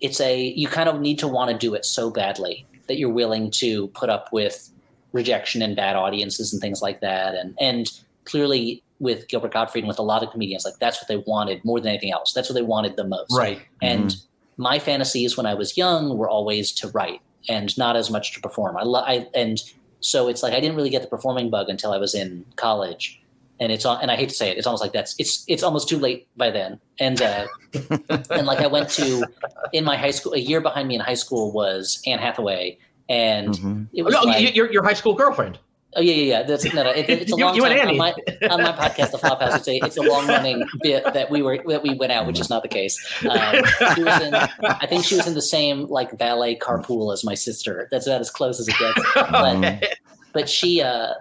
it's 0.01 0.21
a 0.21 0.41
you 0.41 0.69
kind 0.69 0.89
of 0.89 1.01
need 1.01 1.19
to 1.19 1.29
want 1.29 1.51
to 1.51 1.59
do 1.59 1.75
it 1.75 1.85
so 1.85 2.11
badly 2.11 2.67
that 2.87 2.99
you're 2.99 3.13
willing 3.13 3.51
to 3.53 3.89
put 3.89 4.09
up 4.09 4.33
with 4.33 4.71
rejection 5.13 5.61
and 5.63 5.75
bad 5.75 5.97
audiences 5.97 6.53
and 6.53 6.63
things 6.63 6.83
like 6.83 7.01
that. 7.01 7.35
And 7.35 7.57
and 7.61 7.91
clearly 8.25 8.85
with 9.01 9.27
Gilbert 9.27 9.53
Gottfried 9.53 9.83
and 9.83 9.89
with 9.89 9.99
a 9.99 10.03
lot 10.03 10.23
of 10.23 10.31
comedians, 10.31 10.65
like 10.65 10.79
that's 10.79 11.03
what 11.03 11.09
they 11.09 11.17
wanted 11.27 11.65
more 11.65 11.81
than 11.81 11.89
anything 11.89 12.13
else. 12.13 12.33
That's 12.33 12.49
what 12.49 12.55
they 12.55 12.63
wanted 12.63 12.95
the 12.95 13.05
most. 13.05 13.37
Right. 13.37 13.61
And 13.81 14.11
mm-hmm 14.11 14.27
my 14.63 14.79
fantasies 14.79 15.37
when 15.37 15.47
I 15.47 15.55
was 15.55 15.77
young 15.77 16.17
were 16.17 16.29
always 16.29 16.73
to 16.73 16.89
write 16.89 17.21
and 17.49 17.77
not 17.77 17.97
as 17.97 18.11
much 18.11 18.33
to 18.35 18.41
perform. 18.41 18.77
I, 18.77 18.83
lo- 18.83 19.05
I 19.05 19.27
and 19.35 19.61
so 20.01 20.29
it's 20.29 20.43
like 20.43 20.53
I 20.53 20.61
didn't 20.61 20.77
really 20.77 20.91
get 20.91 21.03
the 21.03 21.09
performing 21.09 21.51
bug 21.51 21.69
until 21.69 21.93
I 21.93 21.99
was 21.99 22.15
in 22.15 22.45
college, 22.57 23.21
and 23.61 23.71
it's 23.73 23.85
and 23.85 24.11
I 24.11 24.17
hate 24.17 24.29
to 24.29 24.35
say 24.35 24.51
it, 24.51 24.59
it's 24.59 24.67
almost 24.67 24.83
like 24.83 24.93
that's 24.93 25.15
it's 25.19 25.45
it's 25.49 25.63
almost 25.63 25.89
too 25.89 25.99
late 25.99 26.29
by 26.37 26.51
then. 26.51 26.81
And 26.99 27.21
uh, 27.21 27.47
and 28.31 28.47
like 28.47 28.61
I 28.61 28.67
went 28.67 28.89
to 28.91 29.25
in 29.73 29.85
my 29.85 29.97
high 29.97 30.11
school, 30.11 30.33
a 30.33 30.39
year 30.39 30.61
behind 30.61 30.89
me 30.89 30.95
in 30.95 31.01
high 31.01 31.15
school 31.15 31.53
was 31.53 32.01
Anne 32.07 32.19
Hathaway, 32.19 32.79
and 33.09 33.49
mm-hmm. 33.49 33.85
it 33.93 34.03
was 34.03 34.15
oh, 34.15 34.23
like, 34.23 34.55
your 34.55 34.71
your 34.73 34.83
high 34.83 34.95
school 34.95 35.15
girlfriend. 35.15 35.59
Oh 35.95 36.01
yeah, 36.01 36.15
yeah, 36.15 36.23
yeah. 36.25 36.43
That's 36.45 36.65
no, 36.73 36.85
no 36.85 36.91
it, 36.91 37.09
it's 37.09 37.33
a 37.33 37.37
long 37.37 37.55
you, 37.55 37.63
you 37.63 37.69
time 37.69 37.89
on 37.89 37.97
my, 37.99 38.15
on 38.49 38.63
my 38.63 38.73
podcast, 38.73 39.11
The 39.11 39.19
Flophouse. 39.19 39.57
It's 39.57 39.69
a 39.69 39.77
it's 39.85 39.97
a 39.99 40.03
long 40.03 40.27
running 40.27 40.65
bit 40.81 41.05
that 41.05 41.31
we 41.31 41.43
were 41.43 41.59
that 41.69 41.83
we 41.83 41.95
went 41.95 42.13
out, 42.13 42.27
which 42.27 42.41
is 42.41 42.49
not 42.49 42.63
the 42.63 42.69
case. 42.69 42.99
Um, 43.23 43.63
she 43.95 44.03
was 44.03 44.23
in, 44.23 44.35
I 44.35 44.87
think 44.87 45.05
she 45.05 45.17
was 45.17 45.27
in 45.27 45.35
the 45.35 45.43
same 45.43 45.87
like 45.89 46.17
ballet 46.17 46.57
carpool 46.57 47.13
as 47.13 47.25
my 47.25 47.35
sister. 47.35 47.89
That's 47.91 48.07
about 48.07 48.23
as 48.23 48.31
close 48.31 48.59
as 48.59 48.69
it 48.69 48.77
gets. 48.79 49.01
But, 49.33 49.99
but 50.33 50.49
she, 50.49 50.81
uh, 50.81 51.15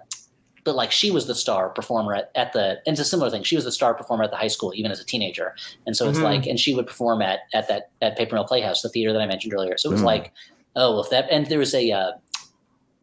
but 0.64 0.76
like 0.76 0.92
she 0.92 1.12
was 1.12 1.28
the 1.28 1.36
star 1.36 1.70
performer 1.70 2.14
at, 2.14 2.32
at 2.36 2.54
the 2.54 2.82
and 2.86 2.94
it's 2.94 3.00
a 3.00 3.06
similar 3.06 3.30
thing. 3.30 3.44
She 3.44 3.56
was 3.56 3.66
the 3.66 3.72
star 3.72 3.94
performer 3.94 4.24
at 4.24 4.32
the 4.32 4.38
high 4.38 4.48
school 4.48 4.74
even 4.76 4.92
as 4.92 5.00
a 5.00 5.06
teenager, 5.06 5.56
and 5.86 5.96
so 5.98 6.08
it's 6.08 6.18
mm-hmm. 6.18 6.26
like 6.26 6.46
and 6.46 6.60
she 6.60 6.74
would 6.74 6.88
perform 6.88 7.22
at 7.22 7.40
at 7.54 7.68
that 7.68 7.90
at 8.02 8.18
Paper 8.18 8.36
Mill 8.36 8.46
Playhouse, 8.46 8.82
the 8.82 8.90
theater 8.90 9.12
that 9.12 9.22
I 9.22 9.26
mentioned 9.26 9.54
earlier. 9.54 9.78
So 9.78 9.90
it 9.90 9.94
was 9.94 10.00
mm-hmm. 10.00 10.08
like, 10.08 10.34
oh, 10.76 11.02
if 11.02 11.10
that 11.10 11.30
and 11.32 11.48
there 11.48 11.60
was 11.60 11.74
a 11.74 11.92
uh, 11.92 12.12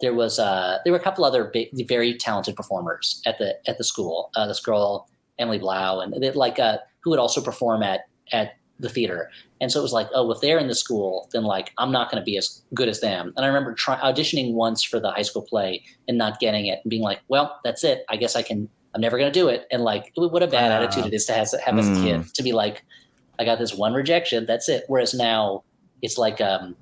there 0.01 0.15
was 0.15 0.39
uh, 0.39 0.79
there 0.85 0.93
were 0.93 0.99
a 0.99 1.03
couple 1.03 1.25
other 1.25 1.45
big, 1.45 1.69
very 1.89 2.17
talented 2.17 2.57
performers 2.57 3.21
at 3.27 3.39
the 3.39 3.57
at 3.67 3.79
the 3.79 3.85
school. 3.85 4.31
Uh, 4.37 4.47
this 4.47 4.61
girl 4.61 5.09
Emily 5.39 5.59
Blau, 5.59 6.01
and 6.01 6.15
they, 6.23 6.31
like 6.33 6.59
uh, 6.59 6.79
who 7.01 7.11
would 7.11 7.19
also 7.19 7.41
perform 7.41 7.83
at 7.83 8.01
at 8.33 8.53
the 8.81 8.89
theater. 8.89 9.31
And 9.61 9.73
so 9.73 9.81
it 9.81 9.83
was 9.83 9.93
like, 9.93 10.09
oh, 10.15 10.31
if 10.31 10.41
they're 10.41 10.59
in 10.59 10.69
the 10.69 10.75
school, 10.75 11.29
then 11.33 11.43
like 11.43 11.73
I'm 11.79 11.91
not 11.91 12.11
going 12.11 12.21
to 12.21 12.25
be 12.25 12.37
as 12.37 12.63
good 12.75 12.89
as 12.89 13.01
them. 13.01 13.33
And 13.37 13.45
I 13.45 13.49
remember 13.49 13.75
try- 13.75 13.99
auditioning 13.99 14.55
once 14.55 14.85
for 14.85 15.01
the 15.01 15.11
high 15.11 15.23
school 15.23 15.43
play 15.43 15.83
and 16.07 16.17
not 16.17 16.39
getting 16.39 16.67
it, 16.67 16.81
and 16.85 16.91
being 16.91 17.03
like, 17.03 17.21
well, 17.29 17.59
that's 17.65 17.83
it. 17.83 18.05
I 18.09 18.17
guess 18.17 18.37
I 18.37 18.43
can. 18.43 18.69
I'm 18.95 19.03
never 19.03 19.19
going 19.19 19.31
to 19.31 19.39
do 19.39 19.49
it. 19.49 19.67
And 19.71 19.85
like, 19.85 20.13
what 20.15 20.43
a 20.43 20.47
bad 20.47 20.73
uh, 20.73 20.83
attitude 20.83 21.07
it 21.07 21.15
is 21.15 21.27
to 21.27 21.35
have, 21.35 21.51
have 21.63 21.75
mm. 21.75 21.79
as 21.79 21.89
a 21.89 22.03
kid 22.03 22.35
to 22.35 22.43
be 22.43 22.53
like, 22.53 22.83
I 23.39 23.45
got 23.45 23.59
this 23.59 23.75
one 23.75 23.93
rejection. 23.93 24.47
That's 24.47 24.67
it. 24.69 24.85
Whereas 24.89 25.13
now 25.13 25.63
it's 26.01 26.17
like, 26.17 26.41
um, 26.41 26.75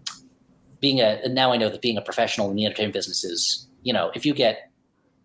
being 0.80 1.00
a 1.00 1.20
now 1.28 1.52
I 1.52 1.56
know 1.56 1.68
that 1.68 1.82
being 1.82 1.96
a 1.96 2.02
professional 2.02 2.50
in 2.50 2.56
the 2.56 2.66
entertainment 2.66 2.94
business 2.94 3.24
is, 3.24 3.66
you 3.82 3.92
know, 3.92 4.10
if 4.14 4.26
you 4.26 4.34
get 4.34 4.70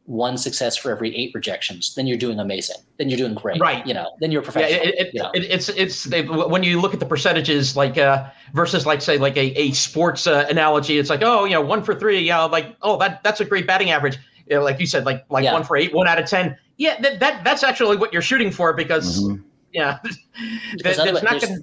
one 0.05 0.37
success 0.37 0.75
for 0.75 0.91
every 0.91 1.15
eight 1.15 1.31
rejections, 1.33 1.95
then 1.95 2.07
you're 2.07 2.17
doing 2.17 2.39
amazing. 2.39 2.75
Then 2.97 3.09
you're 3.09 3.17
doing 3.17 3.33
great. 3.33 3.61
Right. 3.61 3.85
You 3.85 3.93
know, 3.93 4.11
then 4.19 4.31
you're 4.31 4.41
professional. 4.41 4.83
Yeah, 4.83 4.89
it, 4.89 5.07
it, 5.07 5.13
you 5.13 5.21
know? 5.21 5.31
it, 5.33 5.43
it's 5.43 5.69
it's 5.69 6.03
they, 6.05 6.23
when 6.23 6.63
you 6.63 6.81
look 6.81 6.93
at 6.93 6.99
the 6.99 7.05
percentages, 7.05 7.77
like 7.77 7.97
uh, 7.97 8.29
versus 8.53 8.85
like 8.85 9.01
say 9.01 9.17
like 9.17 9.37
a, 9.37 9.57
a 9.59 9.71
sports 9.71 10.27
uh, 10.27 10.45
analogy, 10.49 10.97
it's 10.97 11.09
like 11.09 11.21
oh 11.23 11.45
you 11.45 11.53
know 11.53 11.61
one 11.61 11.83
for 11.83 11.95
three, 11.95 12.19
yeah, 12.19 12.43
like 12.43 12.75
oh 12.81 12.97
that 12.97 13.23
that's 13.23 13.39
a 13.39 13.45
great 13.45 13.67
batting 13.67 13.91
average. 13.91 14.17
You 14.47 14.57
know, 14.57 14.63
like 14.63 14.79
you 14.79 14.85
said, 14.85 15.05
like 15.05 15.25
like 15.29 15.43
yeah. 15.43 15.53
one 15.53 15.63
for 15.63 15.77
eight, 15.77 15.93
one 15.93 16.07
out 16.07 16.19
of 16.19 16.27
ten. 16.27 16.57
Yeah, 16.77 16.99
that, 17.01 17.19
that 17.19 17.43
that's 17.43 17.63
actually 17.63 17.97
what 17.97 18.11
you're 18.11 18.21
shooting 18.21 18.51
for 18.51 18.73
because 18.73 19.23
mm-hmm. 19.23 19.41
yeah, 19.71 19.99
because 20.77 20.97
there's, 20.97 21.21
gonna, 21.21 21.59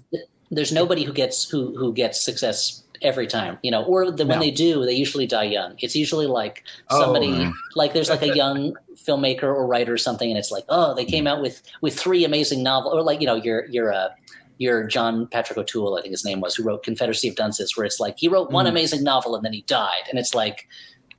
there's 0.51 0.73
nobody 0.73 1.05
who 1.05 1.13
gets 1.13 1.49
who 1.49 1.77
who 1.77 1.93
gets 1.93 2.21
success 2.21 2.85
every 3.03 3.27
time, 3.27 3.59
you 3.63 3.71
know, 3.71 3.85
or 3.85 4.11
the, 4.11 4.27
when 4.27 4.41
they 4.41 4.51
do, 4.51 4.85
they 4.85 4.93
usually 4.93 5.27
die 5.27 5.45
young. 5.45 5.75
It's 5.79 5.97
usually 5.97 6.27
like 6.27 6.65
somebody, 6.91 7.33
oh. 7.33 7.53
like 7.75 7.93
there's 7.93 8.11
like 8.11 8.23
a 8.23 8.35
young 8.37 8.75
filmmaker 8.95 9.45
or 9.45 9.67
writer 9.67 9.93
or 9.93 9.99
something, 9.99 10.29
and 10.29 10.39
it's 10.39 10.51
like, 10.51 10.65
oh, 10.69 10.95
they 10.95 11.05
came 11.05 11.27
out 11.27 11.41
with 11.41 11.63
with 11.81 11.99
three 11.99 12.25
amazing 12.25 12.63
novels, 12.63 12.95
or 12.95 13.03
like 13.03 13.21
you 13.21 13.27
know, 13.27 13.37
you're 13.37 13.67
you're 13.67 13.91
a 13.91 14.15
your 14.59 14.87
John 14.87 15.27
Patrick 15.29 15.57
O'Toole, 15.57 15.97
I 15.97 16.03
think 16.03 16.11
his 16.11 16.25
name 16.25 16.41
was, 16.41 16.57
who 16.57 16.65
wrote 16.65 16.83
Confederacy 16.83 17.29
of 17.29 17.37
Dunces, 17.37 17.77
where 17.77 17.87
it's 17.87 18.01
like 18.01 18.19
he 18.19 18.29
wrote 18.29 18.51
one 18.51 18.67
mm. 18.67 18.71
amazing 18.71 19.05
novel 19.05 19.37
and 19.37 19.45
then 19.45 19.53
he 19.53 19.63
died, 19.63 20.03
and 20.11 20.19
it's 20.19 20.35
like, 20.35 20.67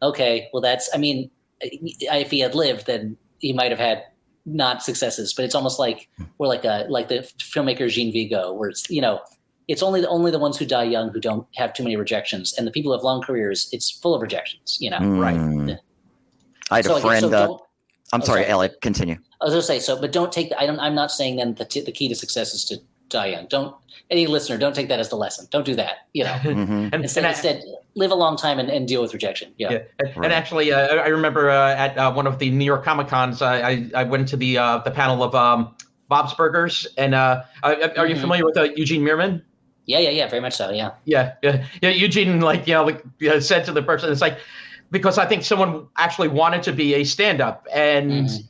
okay, 0.02 0.50
well 0.54 0.62
that's, 0.62 0.90
I 0.94 0.98
mean, 0.98 1.32
if 1.62 2.32
he 2.32 2.40
had 2.40 2.56
lived, 2.56 2.86
then 2.86 3.18
he 3.40 3.54
might 3.54 3.72
have 3.72 3.80
had 3.80 4.04
not 4.46 4.84
successes, 4.84 5.34
but 5.34 5.46
it's 5.46 5.56
almost 5.56 5.80
like 5.80 6.10
we're 6.38 6.48
like 6.48 6.66
a 6.66 6.86
like 6.90 7.08
the 7.08 7.20
filmmaker 7.40 7.90
Jean 7.90 8.12
Vigo, 8.12 8.54
where 8.54 8.70
it's 8.70 8.90
you 8.90 9.02
know 9.02 9.22
it's 9.70 9.82
only 9.84 10.02
the 10.02 10.10
only 10.10 10.32
the 10.32 10.40
ones 10.40 10.58
who 10.58 10.66
die 10.66 10.84
young 10.96 11.10
who 11.14 11.20
don't 11.22 11.46
have 11.56 11.74
too 11.74 11.84
many 11.84 11.96
rejections, 11.96 12.54
and 12.58 12.66
the 12.68 12.72
people 12.72 12.92
who 12.92 12.98
have 12.98 13.04
long 13.04 13.22
careers, 13.22 13.70
it's 13.72 13.90
full 13.90 14.14
of 14.16 14.22
rejections. 14.22 14.78
You 14.82 14.90
know, 14.92 14.98
Mm. 15.00 15.22
Right. 15.26 15.80
I 16.72 16.76
had 16.78 16.86
So, 16.86 16.92
a 16.92 16.96
okay, 16.98 17.08
friend. 17.08 17.22
so 17.22 17.28
uh, 17.30 17.48
don't- 17.48 17.62
I'm 18.12 18.22
oh, 18.22 18.26
sorry, 18.26 18.42
sorry. 18.42 18.52
Elliott. 18.52 18.82
Continue. 18.82 19.18
I 19.42 19.46
was 19.46 19.54
going 19.54 19.62
to 19.62 19.68
say 19.68 19.80
so, 19.80 20.00
but 20.02 20.12
don't 20.12 20.32
take. 20.32 20.50
The, 20.50 20.60
I 20.60 20.66
don't. 20.66 20.80
I'm 20.80 20.96
not 20.96 21.12
saying 21.12 21.36
then 21.38 21.54
the 21.56 21.66
t- 21.66 21.82
the 21.82 21.92
key 21.92 22.08
to 22.10 22.16
success 22.16 22.54
is 22.56 22.66
to 22.66 22.78
die 23.10 23.28
young. 23.28 23.46
Don't 23.48 23.74
any 24.12 24.26
listener 24.26 24.58
don't 24.58 24.74
take 24.74 24.88
that 24.90 25.00
as 25.00 25.10
the 25.10 25.16
lesson. 25.16 25.48
Don't 25.52 25.66
do 25.66 25.76
that. 25.76 26.08
You 26.14 26.24
know, 26.24 26.32
Mhm. 26.44 26.90
and, 26.94 26.96
instead, 27.06 27.20
and 27.22 27.28
I- 27.28 27.30
instead 27.32 27.64
live 27.96 28.10
a 28.12 28.16
long 28.16 28.36
time 28.38 28.58
and, 28.60 28.70
and 28.70 28.88
deal 28.88 29.02
with 29.04 29.14
rejection. 29.14 29.52
Yeah. 29.58 29.72
Yeah, 29.72 29.78
and, 30.00 30.08
Right. 30.18 30.26
and 30.26 30.34
actually, 30.34 30.72
uh, 30.74 30.96
I 30.96 31.08
remember 31.10 31.50
uh, 31.52 31.76
at 31.76 31.98
uh, 31.98 32.12
one 32.12 32.26
of 32.28 32.40
the 32.40 32.50
New 32.50 32.66
York 32.66 32.84
Comic 32.84 33.08
Cons, 33.08 33.42
I, 33.44 33.56
I 33.70 33.92
I 33.96 34.04
went 34.04 34.28
to 34.30 34.38
the 34.38 34.58
uh, 34.58 34.78
the 34.80 34.92
panel 34.92 35.22
of 35.24 35.36
um, 35.36 35.76
Bob's 36.08 36.34
Burgers, 36.34 36.88
and 36.98 37.14
uh, 37.14 37.44
uh, 37.64 37.90
are 37.98 38.08
you 38.08 38.16
Mhm. 38.16 38.22
familiar 38.22 38.46
with 38.46 38.58
uh, 38.58 38.64
Eugene 38.76 39.04
Mirman? 39.04 39.44
Yeah, 39.90 39.98
yeah, 39.98 40.12
yeah, 40.12 40.28
very 40.28 40.40
much 40.40 40.56
so. 40.56 40.70
Yeah. 40.70 40.92
Yeah, 41.06 41.34
yeah, 41.42 41.66
yeah. 41.82 41.90
Eugene, 41.90 42.40
like 42.42 42.68
you 42.68 42.76
know, 42.76 42.86
like 42.86 43.04
uh, 43.28 43.40
said 43.40 43.66
to 43.66 43.72
the 43.72 43.82
person, 43.82 44.12
it's 44.12 44.22
like 44.22 44.38
because 44.92 45.18
I 45.18 45.26
think 45.26 45.44
someone 45.44 45.88
actually 45.98 46.28
wanted 46.28 46.62
to 46.64 46.72
be 46.72 46.94
a 46.94 47.04
stand-up, 47.04 47.66
and 47.74 48.12
Mhm. 48.28 48.44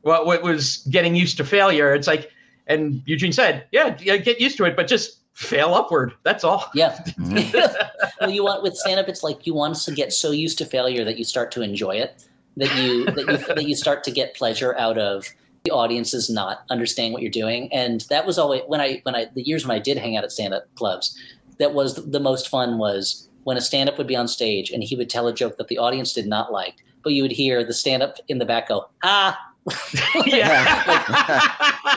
what 0.00 0.24
what 0.24 0.42
was 0.42 0.78
getting 0.90 1.14
used 1.14 1.36
to 1.36 1.44
failure. 1.44 1.94
It's 1.94 2.06
like, 2.06 2.30
and 2.66 3.02
Eugene 3.04 3.32
said, 3.32 3.66
yeah, 3.72 3.94
yeah, 4.00 4.16
get 4.16 4.40
used 4.40 4.56
to 4.56 4.64
it, 4.64 4.74
but 4.74 4.86
just 4.88 5.18
fail 5.34 5.74
upward. 5.74 6.14
That's 6.22 6.44
all. 6.44 6.64
Yeah. 6.74 6.98
Well, 8.20 8.30
you 8.30 8.44
want 8.44 8.62
with 8.62 8.76
stand 8.76 9.00
up, 9.00 9.08
it's 9.08 9.22
like 9.22 9.46
you 9.46 9.54
want 9.54 9.76
to 9.76 9.92
get 9.92 10.12
so 10.12 10.30
used 10.30 10.58
to 10.58 10.66
failure 10.66 11.04
that 11.04 11.16
you 11.18 11.24
start 11.24 11.50
to 11.52 11.62
enjoy 11.62 11.96
it, 11.96 12.24
that 12.56 12.74
you 12.76 13.04
that 13.06 13.26
you 13.28 13.54
that 13.54 13.66
you 13.68 13.74
start 13.74 14.04
to 14.04 14.10
get 14.10 14.34
pleasure 14.34 14.76
out 14.76 14.98
of 14.98 15.26
the 15.64 15.70
audience 15.70 16.14
is 16.14 16.30
not 16.30 16.64
understanding 16.70 17.12
what 17.12 17.22
you're 17.22 17.30
doing. 17.30 17.72
And 17.72 18.02
that 18.08 18.26
was 18.26 18.38
always 18.38 18.62
when 18.66 18.80
I 18.80 19.00
when 19.02 19.14
I 19.14 19.26
the 19.34 19.42
years 19.42 19.66
when 19.66 19.76
I 19.76 19.80
did 19.80 19.98
hang 19.98 20.16
out 20.16 20.24
at 20.24 20.32
stand 20.32 20.54
up 20.54 20.64
clubs, 20.74 21.16
that 21.58 21.74
was 21.74 21.94
the, 21.94 22.20
most 22.20 22.48
fun 22.48 22.78
was 22.78 23.28
when 23.44 23.56
a 23.56 23.60
stand 23.60 23.88
up 23.88 23.98
would 23.98 24.06
be 24.06 24.16
on 24.16 24.28
stage 24.28 24.70
and 24.70 24.82
he 24.82 24.96
would 24.96 25.10
tell 25.10 25.28
a 25.28 25.34
joke 25.34 25.58
that 25.58 25.68
the 25.68 25.78
audience 25.78 26.12
did 26.12 26.26
not 26.26 26.52
like, 26.52 26.76
but 27.02 27.12
you 27.12 27.22
would 27.22 27.32
hear 27.32 27.64
the 27.64 27.74
stand 27.74 28.02
up 28.02 28.16
in 28.28 28.38
the 28.38 28.44
back 28.44 28.68
go, 28.68 28.88
ah. 29.02 29.38
yeah. 30.26 31.40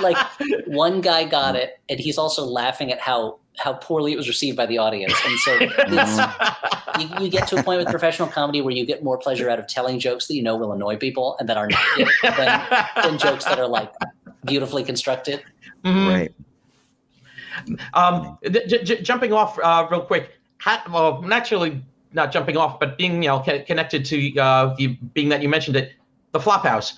like 0.02 0.18
one 0.68 1.00
guy 1.00 1.24
got 1.24 1.56
it 1.56 1.80
and 1.90 1.98
he's 1.98 2.18
also 2.18 2.44
laughing 2.44 2.92
at 2.92 3.00
how 3.00 3.40
how 3.58 3.74
poorly 3.74 4.14
it 4.14 4.18
was 4.18 4.28
received 4.28 4.58
by 4.58 4.66
the 4.66 4.78
audience 4.78 5.14
and 5.26 5.40
so 5.40 5.58
it's, 5.62 7.00
you, 7.00 7.24
you 7.26 7.30
get 7.30 7.48
to 7.48 7.58
a 7.58 7.64
point 7.64 7.80
with 7.80 7.88
professional 7.90 8.28
comedy 8.28 8.62
where 8.62 8.74
you 8.74 8.86
get 8.86 9.04
more 9.04 9.18
pleasure 9.18 9.50
out 9.50 9.60
of 9.60 9.68
telling 9.68 10.00
jokes 10.00 10.28
that 10.28 10.36
you 10.36 10.42
know 10.42 10.56
will 10.56 10.72
annoy 10.74 10.98
people 10.98 11.36
and 11.40 11.48
that 11.48 11.58
are 11.58 11.68
not 11.68 11.80
than, 12.38 13.04
than 13.04 13.18
jokes 13.18 13.46
that 13.46 13.60
are 13.60 13.68
like 13.68 13.92
beautifully 14.46 14.84
constructed 14.84 15.44
Mhm. 15.84 16.10
Right. 16.10 16.32
Um, 17.94 18.38
j- 18.44 18.66
j- 18.68 18.84
j- 18.84 19.02
jumping 19.02 19.34
off 19.34 19.60
uh, 19.60 19.88
real 19.92 20.02
quick. 20.02 20.32
How, 20.58 20.82
well, 20.92 21.24
actually, 21.32 21.82
not 22.14 22.32
jumping 22.32 22.58
off, 22.58 22.80
but 22.80 22.98
being 22.98 23.22
you 23.22 23.30
know 23.30 23.42
co- 23.42 23.62
connected 23.64 24.06
to 24.06 24.38
uh, 24.38 24.76
you, 24.78 24.96
being 25.14 25.30
that 25.30 25.42
you 25.42 25.50
mentioned 25.50 25.76
it, 25.76 25.94
the 26.32 26.40
Flophouse. 26.40 26.94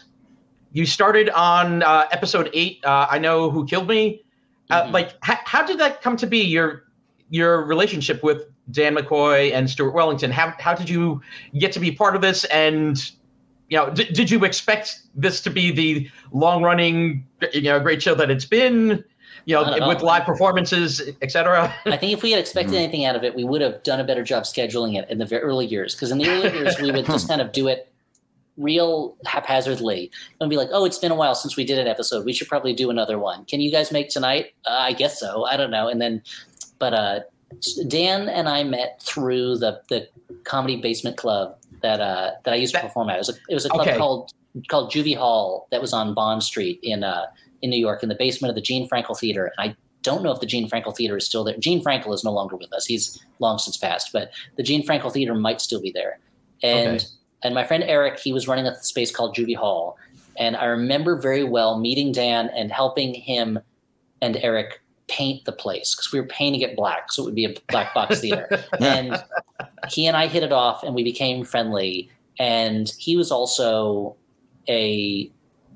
You 0.71 0.85
started 0.85 1.29
on 1.31 1.83
uh, 1.83 2.07
episode 2.11 2.49
eight. 2.53 2.83
Uh, 2.85 3.07
I 3.09 3.17
know 3.19 3.49
who 3.49 3.65
killed 3.65 3.87
me. 3.87 4.23
Uh, 4.69 4.83
Mhm. 4.83 4.91
Like, 4.93 5.13
how, 5.21 5.37
how 5.45 5.65
did 5.65 5.79
that 5.79 6.01
come 6.01 6.17
to 6.17 6.27
be? 6.27 6.39
Your 6.39 6.83
your 7.29 7.63
relationship 7.65 8.23
with 8.23 8.43
Dan 8.71 8.95
McCoy 8.95 9.51
and 9.51 9.69
Stuart 9.69 9.91
Wellington. 9.91 10.31
How 10.31 10.53
how 10.59 10.73
did 10.73 10.89
you 10.89 11.21
get 11.57 11.71
to 11.73 11.79
be 11.79 11.91
part 11.91 12.15
of 12.15 12.21
this? 12.21 12.45
And 12.45 12.97
you 13.69 13.77
know, 13.77 13.89
did, 13.89 14.13
did 14.13 14.29
you 14.29 14.43
expect 14.45 14.99
this 15.15 15.41
to 15.41 15.49
be 15.49 15.71
the 15.71 16.09
long 16.31 16.61
running 16.63 17.25
you 17.53 17.63
know 17.63 17.79
great 17.79 18.01
show 18.01 18.15
that 18.15 18.29
it's 18.29 18.45
been? 18.45 19.03
You 19.47 19.53
know, 19.53 19.87
with 19.87 20.01
live 20.01 20.25
performances, 20.25 21.01
etc. 21.21 21.71
i 21.85 21.97
think 21.97 22.13
if 22.13 22.23
we 22.23 22.31
had 22.31 22.39
expected 22.39 22.73
anything 22.73 23.05
out 23.05 23.15
of 23.15 23.23
it 23.23 23.35
we 23.35 23.43
would 23.43 23.61
have 23.61 23.83
done 23.83 23.99
a 23.99 24.03
better 24.03 24.23
job 24.23 24.43
scheduling 24.43 24.97
it 24.97 25.07
in 25.07 25.19
the 25.19 25.25
very 25.25 25.43
early 25.43 25.67
years 25.67 25.93
because 25.93 26.09
in 26.09 26.17
the 26.17 26.27
early 26.27 26.51
years 26.51 26.79
we 26.81 26.89
would 26.89 27.05
just 27.15 27.27
kind 27.27 27.41
of 27.41 27.51
do 27.51 27.67
it 27.67 27.91
real 28.57 29.17
haphazardly 29.25 30.09
and 30.39 30.49
be 30.49 30.55
like 30.57 30.69
oh 30.71 30.85
it's 30.85 30.97
been 30.97 31.11
a 31.11 31.15
while 31.15 31.35
since 31.35 31.57
we 31.57 31.65
did 31.65 31.77
an 31.77 31.87
episode 31.87 32.25
we 32.25 32.33
should 32.33 32.47
probably 32.47 32.73
do 32.73 32.89
another 32.89 33.19
one 33.19 33.43
can 33.45 33.59
you 33.59 33.71
guys 33.71 33.91
make 33.91 34.09
tonight 34.09 34.47
uh, 34.65 34.71
i 34.71 34.93
guess 34.93 35.19
so 35.19 35.45
i 35.45 35.57
don't 35.57 35.71
know 35.71 35.87
and 35.87 36.01
then 36.01 36.21
but 36.79 36.93
uh 36.93 37.19
dan 37.87 38.29
and 38.29 38.47
i 38.47 38.63
met 38.63 39.01
through 39.01 39.57
the 39.57 39.81
the 39.89 40.07
comedy 40.45 40.81
basement 40.81 41.17
club 41.17 41.55
that 41.81 41.99
uh 41.99 42.31
that 42.45 42.53
i 42.53 42.57
used 42.57 42.73
to 42.73 42.79
perform 42.81 43.09
at 43.09 43.15
it 43.15 43.19
was 43.19 43.29
a, 43.29 43.33
it 43.49 43.53
was 43.53 43.65
a 43.65 43.69
club 43.69 43.87
Okay. 43.87 43.97
called 43.97 44.31
called 44.69 44.91
juvie 44.91 45.17
hall 45.17 45.67
that 45.71 45.81
was 45.81 45.91
on 45.91 46.13
bond 46.13 46.41
street 46.41 46.79
in 46.81 47.03
uh 47.03 47.25
in 47.61 47.69
new 47.69 47.79
york 47.79 48.03
in 48.03 48.09
the 48.09 48.15
basement 48.15 48.49
of 48.49 48.55
the 48.55 48.61
gene 48.61 48.87
frankel 48.87 49.17
theater 49.17 49.51
and 49.57 49.71
i 49.71 49.75
don't 50.05 50.21
know 50.21 50.31
if 50.31 50.39
the 50.39 50.45
Gene 50.45 50.69
Frankel 50.69 50.95
Theater 50.95 51.17
is 51.17 51.25
still 51.25 51.43
there. 51.43 51.57
Gene 51.57 51.83
Frankel 51.83 52.13
is 52.13 52.23
no 52.23 52.31
longer 52.31 52.55
with 52.55 52.71
us; 52.73 52.85
he's 52.85 53.19
long 53.39 53.57
since 53.57 53.75
passed. 53.75 54.11
But 54.13 54.29
the 54.55 54.61
Gene 54.61 54.85
Frankel 54.85 55.11
Theater 55.11 55.33
might 55.33 55.59
still 55.59 55.81
be 55.81 55.91
there. 55.91 56.19
And 56.61 56.97
Okay. 56.97 57.05
And 57.45 57.53
my 57.53 57.63
friend 57.63 57.83
Eric, 57.83 58.19
he 58.19 58.33
was 58.33 58.47
running 58.47 58.65
a 58.65 58.75
space 58.83 59.11
called 59.11 59.35
Juvie 59.35 59.55
Hall, 59.55 59.97
and 60.37 60.55
I 60.55 60.65
remember 60.65 61.15
very 61.15 61.43
well 61.43 61.77
meeting 61.77 62.11
Dan 62.11 62.49
and 62.49 62.71
helping 62.71 63.13
him 63.13 63.59
and 64.19 64.35
Eric 64.37 64.81
paint 65.07 65.45
the 65.45 65.51
place 65.51 65.93
because 65.93 66.11
we 66.11 66.19
were 66.19 66.25
painting 66.25 66.61
it 66.61 66.75
black, 66.75 67.11
so 67.11 67.21
it 67.21 67.25
would 67.25 67.35
be 67.35 67.45
a 67.45 67.53
black 67.69 67.93
box 67.93 68.19
theater. 68.19 68.49
and 68.79 69.23
he 69.89 70.07
and 70.07 70.17
I 70.17 70.25
hit 70.25 70.41
it 70.41 70.51
off, 70.51 70.81
and 70.81 70.95
we 70.95 71.03
became 71.03 71.45
friendly. 71.45 72.09
And 72.39 72.91
he 72.97 73.15
was 73.15 73.31
also 73.31 74.15
a 74.67 75.29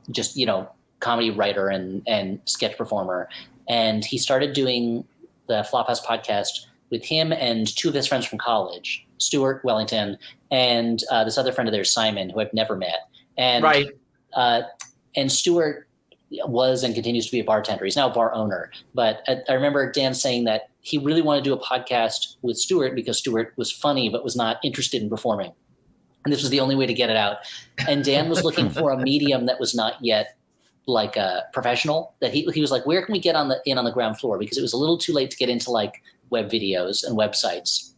just 0.09 0.36
you 0.36 0.47
know 0.47 0.67
comedy 1.01 1.30
writer 1.30 1.70
and 1.70 2.01
and 2.07 2.41
sketch 2.45 2.76
performer, 2.80 3.30
and 3.67 4.03
he 4.03 4.17
started 4.17 4.53
doing 4.53 5.05
the 5.45 5.67
Flophouse 5.72 6.03
podcast 6.03 6.65
with 6.89 7.05
him 7.05 7.32
and 7.32 7.67
two 7.67 7.89
of 7.89 7.93
his 7.93 8.07
friends 8.07 8.26
from 8.26 8.39
college, 8.39 9.05
Stuart 9.20 9.63
Wellington 9.63 10.17
and 10.52 11.04
uh, 11.12 11.24
this 11.24 11.38
other 11.38 11.52
friend 11.52 11.68
of 11.68 11.74
theirs, 11.74 11.93
Simon, 11.93 12.30
who 12.30 12.39
I've 12.39 12.54
never 12.54 12.76
met. 12.76 13.10
And 13.38 13.64
right. 13.64 13.88
uh, 14.34 14.62
and 15.16 15.32
Stuart 15.32 15.88
was 16.32 16.84
and 16.84 16.93
continues 16.93 17.26
to 17.26 17.32
be 17.32 17.39
a 17.39 17.43
bartender. 17.43 17.86
He's 17.86 17.95
now 17.95 18.10
a 18.10 18.14
bar 18.14 18.34
owner. 18.34 18.72
But 18.93 19.24
I, 19.28 19.38
I 19.50 19.54
remember 19.54 19.91
Dan 19.91 20.14
saying 20.14 20.43
that 20.45 20.70
he 20.82 20.97
really 20.97 21.22
wanted 21.22 21.43
to 21.43 21.50
do 21.50 21.54
a 21.54 21.60
podcast 21.60 22.36
with 22.41 22.58
Stuart 22.58 22.95
because 22.95 23.18
Stuart 23.18 23.54
was 23.58 23.72
funny 23.72 24.10
but 24.10 24.24
was 24.24 24.36
not 24.36 24.58
interested 24.64 25.02
in 25.02 25.10
performing. 25.10 25.52
And 26.26 26.34
this 26.34 26.41
was 26.41 26.50
the 26.50 26.60
only 26.60 26.76
way 26.76 26.86
to 26.86 26.93
get 26.93 27.10
it 27.10 27.16
out. 27.16 27.38
And 27.88 28.04
Dan 28.04 28.30
was 28.30 28.43
looking 28.43 28.70
for 28.70 28.91
a 28.91 28.97
medium 28.97 29.45
that 29.47 29.60
was 29.60 29.74
not 29.74 29.93
yet 30.02 30.36
like 30.86 31.16
a 31.16 31.43
professional. 31.54 32.14
That 32.22 32.34
he 32.34 32.50
he 32.54 32.62
was 32.62 32.72
like, 32.72 32.86
where 32.86 33.04
can 33.04 33.14
we 33.14 33.20
get 33.20 33.36
on 33.36 33.50
the 33.50 33.62
in 33.66 33.78
on 33.78 33.86
the 33.86 33.91
ground 33.91 34.20
floor? 34.20 34.38
Because 34.38 34.58
it 34.58 34.62
was 34.62 34.74
a 34.74 34.78
little 34.78 34.97
too 34.97 35.14
late 35.14 35.32
to 35.32 35.38
get 35.38 35.50
into 35.50 35.72
like 35.72 36.04
web 36.30 36.50
videos 36.50 37.04
and 37.04 37.18
websites. 37.18 37.93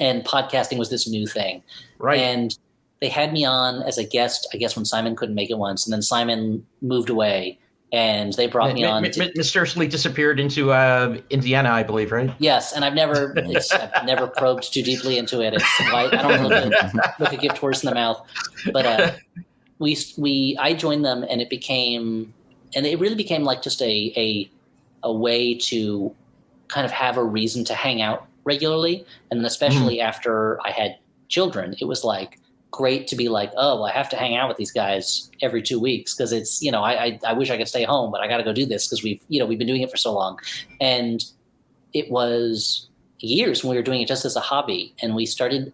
And 0.00 0.24
podcasting 0.24 0.78
was 0.78 0.90
this 0.90 1.06
new 1.06 1.26
thing. 1.26 1.62
Right. 1.98 2.18
And 2.18 2.58
they 3.00 3.08
had 3.08 3.32
me 3.32 3.44
on 3.44 3.82
as 3.82 3.98
a 3.98 4.04
guest, 4.04 4.48
I 4.52 4.56
guess, 4.56 4.76
when 4.76 4.84
Simon 4.84 5.14
couldn't 5.14 5.34
make 5.34 5.50
it 5.50 5.58
once, 5.58 5.86
and 5.86 5.92
then 5.92 6.02
Simon 6.02 6.66
moved 6.82 7.08
away, 7.10 7.58
and 7.92 8.32
they 8.34 8.46
brought 8.46 8.74
me 8.74 8.84
on. 8.84 9.02
mi- 9.02 9.10
to- 9.10 9.32
mysteriously 9.34 9.88
disappeared 9.88 10.38
into 10.38 10.72
uh, 10.72 11.18
Indiana, 11.30 11.70
I 11.70 11.82
believe, 11.82 12.12
right? 12.12 12.32
yes, 12.38 12.72
and 12.72 12.84
I've 12.84 12.94
never, 12.94 13.34
I've 13.38 14.04
never 14.04 14.26
probed 14.26 14.72
too 14.72 14.82
deeply 14.82 15.18
into 15.18 15.40
it. 15.40 15.54
It's 15.54 15.80
why 15.92 16.08
I 16.12 16.22
don't 16.22 16.42
look 16.44 16.74
look 17.18 17.32
a 17.32 17.36
gift 17.36 17.58
horse 17.58 17.82
in 17.82 17.88
the 17.88 17.94
mouth, 17.94 18.24
but 18.72 18.86
uh, 18.86 19.12
we 19.78 19.96
we 20.18 20.56
I 20.60 20.74
joined 20.74 21.04
them, 21.04 21.24
and 21.28 21.40
it 21.40 21.48
became, 21.48 22.32
and 22.74 22.86
it 22.86 22.98
really 23.00 23.16
became 23.16 23.44
like 23.44 23.62
just 23.62 23.80
a 23.82 24.12
a 24.16 24.50
a 25.02 25.12
way 25.12 25.54
to 25.54 26.14
kind 26.68 26.84
of 26.84 26.92
have 26.92 27.16
a 27.16 27.24
reason 27.24 27.64
to 27.64 27.74
hang 27.74 28.02
out 28.02 28.26
regularly, 28.44 29.04
and 29.30 29.40
then 29.40 29.44
especially 29.44 29.96
mm-hmm. 29.96 30.08
after 30.08 30.60
I 30.64 30.70
had 30.70 30.96
children, 31.28 31.74
it 31.80 31.86
was 31.86 32.04
like 32.04 32.38
great 32.70 33.06
to 33.08 33.16
be 33.16 33.28
like, 33.28 33.50
oh, 33.56 33.76
well, 33.76 33.86
I 33.86 33.92
have 33.92 34.08
to 34.10 34.16
hang 34.16 34.36
out 34.36 34.48
with 34.48 34.56
these 34.56 34.70
guys 34.70 35.30
every 35.42 35.62
two 35.62 35.80
weeks 35.80 36.14
because 36.14 36.32
it's 36.32 36.62
you 36.62 36.70
know 36.70 36.82
I, 36.82 37.04
I 37.04 37.20
I 37.28 37.32
wish 37.32 37.50
I 37.50 37.56
could 37.56 37.68
stay 37.68 37.84
home, 37.84 38.10
but 38.10 38.20
I 38.20 38.28
got 38.28 38.38
to 38.38 38.44
go 38.44 38.52
do 38.52 38.66
this 38.66 38.86
because 38.86 39.02
we've 39.02 39.20
you 39.28 39.40
know 39.40 39.46
we've 39.46 39.58
been 39.58 39.68
doing 39.68 39.82
it 39.82 39.90
for 39.90 39.96
so 39.96 40.12
long, 40.12 40.38
and 40.80 41.24
it 41.92 42.10
was 42.10 42.88
years 43.18 43.62
when 43.62 43.70
we 43.70 43.76
were 43.76 43.82
doing 43.82 44.00
it 44.00 44.08
just 44.08 44.24
as 44.24 44.36
a 44.36 44.40
hobby, 44.40 44.94
and 45.02 45.14
we 45.14 45.26
started. 45.26 45.72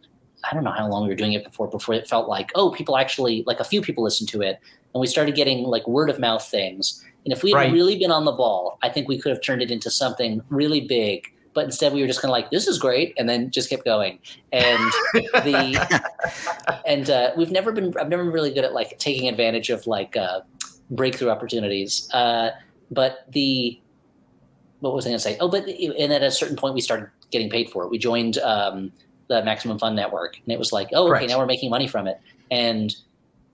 I 0.48 0.54
don't 0.54 0.62
know 0.62 0.70
how 0.70 0.86
long 0.86 1.02
we 1.02 1.08
were 1.08 1.16
doing 1.16 1.32
it 1.32 1.42
before. 1.44 1.66
Before 1.68 1.94
it 1.94 2.08
felt 2.08 2.28
like, 2.28 2.52
oh, 2.54 2.70
people 2.70 2.96
actually 2.96 3.42
like 3.46 3.58
a 3.58 3.64
few 3.64 3.82
people 3.82 4.04
listened 4.04 4.28
to 4.30 4.42
it, 4.42 4.60
and 4.94 5.00
we 5.00 5.06
started 5.06 5.34
getting 5.34 5.64
like 5.64 5.86
word 5.88 6.08
of 6.08 6.18
mouth 6.18 6.46
things. 6.46 7.02
And 7.24 7.32
if 7.32 7.42
we 7.42 7.50
had 7.50 7.56
Right. 7.56 7.72
really 7.72 7.98
been 7.98 8.12
on 8.12 8.24
the 8.24 8.32
ball, 8.32 8.78
I 8.82 8.88
think 8.88 9.08
we 9.08 9.18
could 9.18 9.30
have 9.30 9.42
turned 9.42 9.60
it 9.60 9.72
into 9.72 9.90
something 9.90 10.40
really 10.48 10.80
big. 10.80 11.26
But 11.56 11.64
instead, 11.64 11.94
we 11.94 12.02
were 12.02 12.06
just 12.06 12.20
kind 12.20 12.28
of 12.28 12.32
like, 12.32 12.50
"This 12.50 12.68
is 12.68 12.78
great," 12.78 13.14
and 13.16 13.30
then 13.30 13.50
just 13.50 13.70
kept 13.70 13.86
going. 13.86 14.18
And 14.52 14.92
the 15.14 16.82
and 16.86 17.08
uh, 17.08 17.30
we've 17.34 17.50
never 17.50 17.72
been. 17.72 17.94
I've 17.98 18.10
never 18.10 18.24
been 18.24 18.32
really 18.32 18.52
good 18.52 18.62
at 18.62 18.74
like 18.74 18.98
taking 18.98 19.26
advantage 19.26 19.70
of 19.70 19.86
like 19.86 20.18
uh, 20.18 20.40
breakthrough 20.90 21.30
opportunities. 21.30 22.12
Uh, 22.12 22.50
but 22.90 23.24
the 23.32 23.80
what 24.80 24.94
was 24.94 25.06
I 25.06 25.08
going 25.08 25.16
to 25.18 25.22
say? 25.22 25.38
Oh, 25.40 25.48
but 25.48 25.66
and 25.66 26.12
at 26.12 26.22
a 26.22 26.30
certain 26.30 26.56
point, 26.56 26.74
we 26.74 26.82
started 26.82 27.08
getting 27.30 27.48
paid 27.48 27.70
for 27.70 27.84
it. 27.84 27.90
We 27.90 27.96
joined 27.96 28.36
um, 28.36 28.92
the 29.28 29.42
Maximum 29.42 29.78
Fun 29.78 29.96
Network, 29.96 30.36
and 30.36 30.52
it 30.52 30.58
was 30.58 30.74
like, 30.74 30.90
oh, 30.92 31.10
okay, 31.14 31.26
now 31.26 31.38
we're 31.38 31.46
making 31.46 31.70
money 31.70 31.88
from 31.88 32.06
it. 32.06 32.20
And 32.50 32.94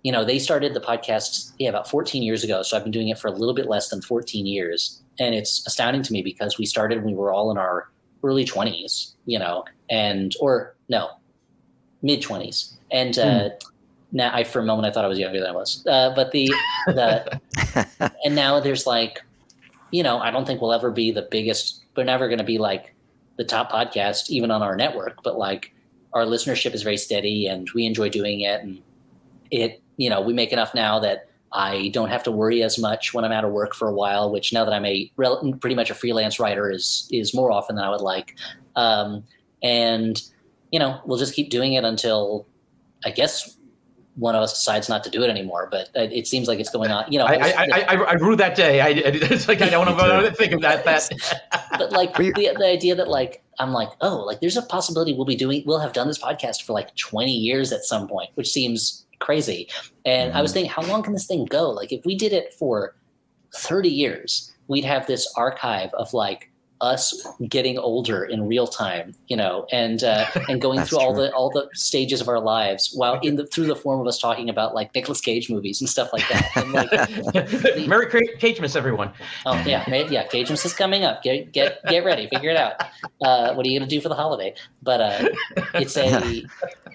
you 0.03 0.11
know, 0.11 0.25
they 0.25 0.41
started 0.41 0.75
the 0.75 0.81
podcast 0.81 1.53
yeah 1.61 1.69
about 1.69 1.89
14 1.89 2.25
years 2.25 2.43
ago. 2.43 2.63
So 2.63 2.77
I've 2.77 2.83
been 2.83 2.91
doing 2.91 3.11
it 3.11 3.19
for 3.21 3.29
a 3.29 3.33
little 3.33 3.55
bit 3.55 3.69
less 3.69 3.91
than 3.91 4.03
14 4.03 4.45
years. 4.45 5.02
And 5.19 5.35
it's 5.35 5.67
astounding 5.67 6.03
to 6.03 6.13
me 6.13 6.23
because 6.23 6.59
we 6.59 6.67
started 6.67 7.03
when 7.05 7.15
we 7.15 7.19
were 7.19 7.33
all 7.33 7.51
in 7.51 7.59
our 7.59 7.91
early 8.23 8.45
20s, 8.45 9.13
you 9.27 9.39
know, 9.39 9.65
and 9.91 10.35
or 10.41 10.75
no, 10.89 11.11
mid 12.03 12.23
20s, 12.23 12.75
and 12.91 13.19
uh, 13.19 13.23
mm. 13.23 13.63
now 14.13 14.31
I 14.35 14.45
for 14.45 14.61
a 14.61 14.65
moment 14.65 14.87
I 14.87 14.91
thought 14.93 15.05
I 15.05 15.09
was 15.09 15.19
younger 15.19 15.41
than 15.41 15.51
I 15.51 15.53
was, 15.53 15.85
uh, 15.87 16.13
but 16.15 16.33
the 16.33 16.53
the 16.87 17.41
and 18.25 18.35
now 18.35 18.61
there's 18.61 18.87
like, 18.87 19.23
you 19.91 20.03
know, 20.03 20.19
I 20.19 20.31
don't 20.31 20.47
think 20.47 20.61
we'll 20.61 20.73
ever 20.73 20.91
be 20.91 21.11
the 21.11 21.29
biggest. 21.31 21.83
We're 21.97 22.05
never 22.05 22.29
going 22.29 22.39
to 22.39 22.45
be 22.45 22.59
like 22.59 22.95
the 23.37 23.45
top 23.45 23.71
podcast 23.71 24.31
even 24.31 24.51
on 24.51 24.63
our 24.63 24.77
network, 24.77 25.23
but 25.23 25.39
like 25.39 25.73
our 26.13 26.25
listenership 26.25 26.75
is 26.75 26.83
very 26.83 26.97
steady 26.97 27.47
and 27.47 27.71
we 27.75 27.87
enjoy 27.87 28.09
doing 28.09 28.41
it 28.41 28.63
and 28.63 28.83
it 29.51 29.81
you 29.97 30.11
know 30.11 30.21
we 30.21 30.33
make 30.33 30.53
enough 30.53 30.75
now 30.75 30.99
that 30.99 31.29
I 31.53 31.89
don't 31.89 32.09
have 32.09 32.23
to 32.25 32.31
worry 32.31 32.63
as 32.63 32.79
much 32.79 33.13
when 33.13 33.25
I'm 33.25 33.33
out 33.33 33.45
of 33.45 33.53
work 33.53 33.75
for 33.75 33.89
a 33.89 33.93
while, 33.93 34.31
which 34.31 34.53
now 34.53 34.65
that 34.65 34.73
I'm 34.73 34.85
a 34.85 35.11
pretty 35.61 35.75
much 35.75 35.91
a 35.91 35.95
freelance 35.95 36.41
writer 36.41 36.71
is 36.71 37.09
is 37.11 37.35
more 37.35 37.51
often 37.51 37.77
than 37.77 37.85
I 37.85 37.91
would 37.91 38.01
like. 38.01 38.37
Um, 38.77 39.25
and 39.63 40.21
you 40.71 40.79
know, 40.79 41.01
we'll 41.05 41.19
just 41.19 41.35
keep 41.35 41.51
doing 41.51 41.75
it 41.75 41.85
until 41.85 42.47
I 43.05 43.11
guess 43.11 43.57
one 44.15 44.35
of 44.35 44.43
us 44.43 44.53
decides 44.53 44.89
not 44.89 45.05
to 45.05 45.11
do 45.11 45.23
it 45.23 45.31
anymore. 45.31 45.69
But 45.71 45.91
it 45.95 46.27
seems 46.27 46.49
like 46.49 46.59
it's 46.59 46.71
going 46.71 46.91
on. 46.91 47.11
You 47.11 47.19
know, 47.19 47.27
I 47.27 47.35
I, 47.35 47.51
I, 47.51 47.85
I, 47.89 47.95
I 47.95 48.13
rue 48.15 48.37
that 48.37 48.55
day. 48.55 48.81
I, 48.81 48.89
it's 48.89 49.49
like 49.49 49.61
I 49.61 49.69
don't 49.69 49.87
want 49.87 49.99
to 50.27 50.33
think 50.33 50.53
of 50.53 50.63
that. 50.63 50.85
That. 50.85 51.11
but 51.79 51.93
like 51.93 52.17
the, 52.17 52.33
the 52.33 52.67
idea 52.67 52.95
that 52.95 53.09
like 53.09 53.43
I'm 53.59 53.73
like, 53.73 53.91
oh, 54.01 54.19
like 54.19 54.41
there's 54.41 54.57
a 54.57 54.63
possibility 54.63 55.13
we'll 55.13 55.25
be 55.25 55.37
doing, 55.37 55.63
we'll 55.67 55.79
have 55.79 55.93
done 55.93 56.09
this 56.09 56.19
podcast 56.19 56.63
for 56.63 56.73
like 56.73 56.95
20 56.97 57.31
years 57.31 57.73
at 57.73 57.85
some 57.85 58.09
point, 58.09 58.31
which 58.35 58.51
seems 58.51 59.05
crazy. 59.23 59.69
And 60.05 60.31
mm-hmm. 60.31 60.39
I 60.39 60.43
was 60.43 60.51
mm-hmm. 60.51 60.55
thinking, 60.55 60.73
how 60.73 60.83
long 60.83 61.03
can 61.03 61.15
this 61.15 61.27
thing 61.27 61.47
go? 61.47 61.71
Like 61.71 61.93
if 61.93 62.05
we 62.05 62.15
did 62.15 62.33
it 62.33 62.53
for 62.53 62.95
30 63.55 63.89
years, 63.89 64.53
we'd 64.69 64.85
have 64.85 65.07
this 65.07 65.33
archive 65.37 65.91
of 65.95 66.13
like 66.13 66.51
us 66.83 67.27
getting 67.49 67.79
older 67.79 68.25
in 68.25 68.49
real 68.49 68.67
time, 68.67 69.15
you 69.29 69.37
know, 69.37 69.67
and 69.73 70.03
uh, 70.03 70.27
and 70.49 70.61
going 70.61 70.81
through 70.81 70.99
true. 70.99 71.07
all 71.07 71.15
the 71.15 71.33
all 71.33 71.49
the 71.49 71.69
stages 71.73 72.21
of 72.21 72.29
our 72.29 72.41
lives 72.41 72.91
while 72.95 73.19
in 73.21 73.37
the 73.37 73.47
through 73.47 73.67
the 73.67 73.77
form 73.77 74.01
of 74.01 74.07
us 74.07 74.19
talking 74.19 74.51
about 74.51 74.75
like 74.75 74.93
Nicolas 74.95 75.21
Cage 75.21 75.49
movies 75.49 75.81
and 75.81 75.89
stuff 75.89 76.13
like 76.13 76.29
that. 76.29 76.51
And, 76.57 76.73
like, 76.73 76.91
the, 76.91 77.87
Merry 77.89 78.07
Cagemas, 78.07 78.77
everyone! 78.77 79.13
Oh 79.47 79.55
yeah, 79.65 79.89
yeah, 79.89 80.27
Cagemas 80.27 80.67
is 80.67 80.75
coming 80.75 81.05
up. 81.05 81.23
Get 81.23 81.53
get 81.53 81.83
get 81.87 82.05
ready, 82.05 82.29
figure 82.29 82.51
it 82.51 82.57
out. 82.57 82.75
Uh, 83.23 83.55
what 83.55 83.65
are 83.65 83.69
you 83.69 83.79
gonna 83.79 83.89
do 83.89 84.01
for 84.01 84.09
the 84.09 84.17
holiday? 84.17 84.55
But 84.83 85.01
uh, 85.01 85.29
it's 85.75 85.97
a 85.97 86.45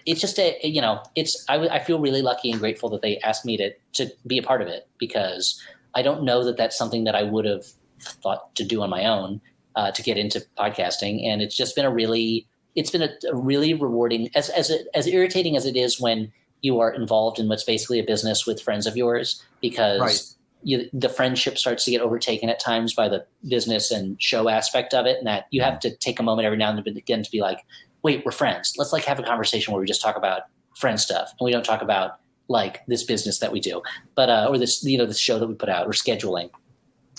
it's 0.05 0.19
just 0.19 0.37
a 0.37 0.59
you 0.63 0.81
know 0.81 1.01
it's 1.15 1.45
I, 1.47 1.55
I 1.69 1.79
feel 1.79 1.99
really 1.99 2.21
lucky 2.21 2.51
and 2.51 2.59
grateful 2.59 2.89
that 2.89 3.01
they 3.01 3.19
asked 3.19 3.45
me 3.45 3.55
to 3.57 3.71
to 3.93 4.11
be 4.27 4.37
a 4.37 4.43
part 4.43 4.61
of 4.61 4.67
it 4.67 4.87
because 4.97 5.61
I 5.95 6.01
don't 6.01 6.23
know 6.23 6.43
that 6.43 6.57
that's 6.57 6.77
something 6.77 7.05
that 7.05 7.15
I 7.15 7.23
would 7.23 7.45
have 7.45 7.65
thought 7.99 8.53
to 8.55 8.65
do 8.65 8.81
on 8.81 8.89
my 8.89 9.05
own 9.05 9.41
uh, 9.77 9.91
to 9.91 10.01
get 10.01 10.17
into 10.17 10.43
podcasting, 10.57 11.25
and 11.25 11.41
it's 11.41 11.55
just 11.55 11.75
been 11.75 11.85
a 11.85 11.91
really 11.91 12.47
it's 12.75 12.91
been 12.91 13.03
a, 13.03 13.09
a 13.31 13.35
really 13.35 13.73
rewarding 13.73 14.29
as 14.35 14.49
as 14.49 14.71
as 14.93 15.07
irritating 15.07 15.55
as 15.55 15.65
it 15.65 15.77
is 15.77 16.01
when 16.01 16.33
you 16.61 16.79
are 16.79 16.91
involved 16.91 17.39
in 17.39 17.47
what's 17.47 17.63
basically 17.63 17.99
a 17.99 18.03
business 18.03 18.47
with 18.47 18.59
friends 18.59 18.87
of 18.87 18.97
yours 18.97 19.43
because 19.61 20.01
right. 20.01 20.23
you, 20.63 20.89
the 20.91 21.07
friendship 21.07 21.55
starts 21.55 21.85
to 21.85 21.91
get 21.91 22.01
overtaken 22.01 22.49
at 22.49 22.59
times 22.59 22.95
by 22.95 23.07
the 23.07 23.23
business 23.47 23.91
and 23.91 24.19
show 24.21 24.49
aspect 24.49 24.95
of 24.95 25.05
it, 25.05 25.19
and 25.19 25.27
that 25.27 25.45
you 25.51 25.61
have 25.61 25.79
to 25.79 25.95
take 25.95 26.19
a 26.19 26.23
moment 26.23 26.47
every 26.47 26.57
now 26.57 26.71
and 26.71 26.97
again 26.97 27.21
to 27.21 27.31
be 27.31 27.39
like, 27.39 27.63
wait, 28.01 28.25
we're 28.25 28.31
friends. 28.31 28.73
Let's 28.77 28.91
like 28.91 29.05
have 29.05 29.19
a 29.19 29.23
conversation 29.23 29.71
where 29.73 29.79
we 29.79 29.85
just 29.85 30.01
talk 30.01 30.17
about 30.17 30.43
friend 30.75 30.99
stuff 30.99 31.31
and 31.39 31.45
we 31.45 31.51
don't 31.51 31.65
talk 31.65 31.83
about 31.83 32.19
like 32.47 32.83
this 32.87 33.03
business 33.03 33.37
that 33.39 33.51
we 33.51 33.59
do, 33.59 33.83
but 34.15 34.29
uh, 34.29 34.47
or 34.49 34.57
this 34.57 34.83
you 34.83 34.97
know 34.97 35.05
this 35.05 35.19
show 35.19 35.37
that 35.37 35.47
we 35.47 35.53
put 35.53 35.69
out 35.69 35.85
or 35.85 35.91
scheduling. 35.91 36.49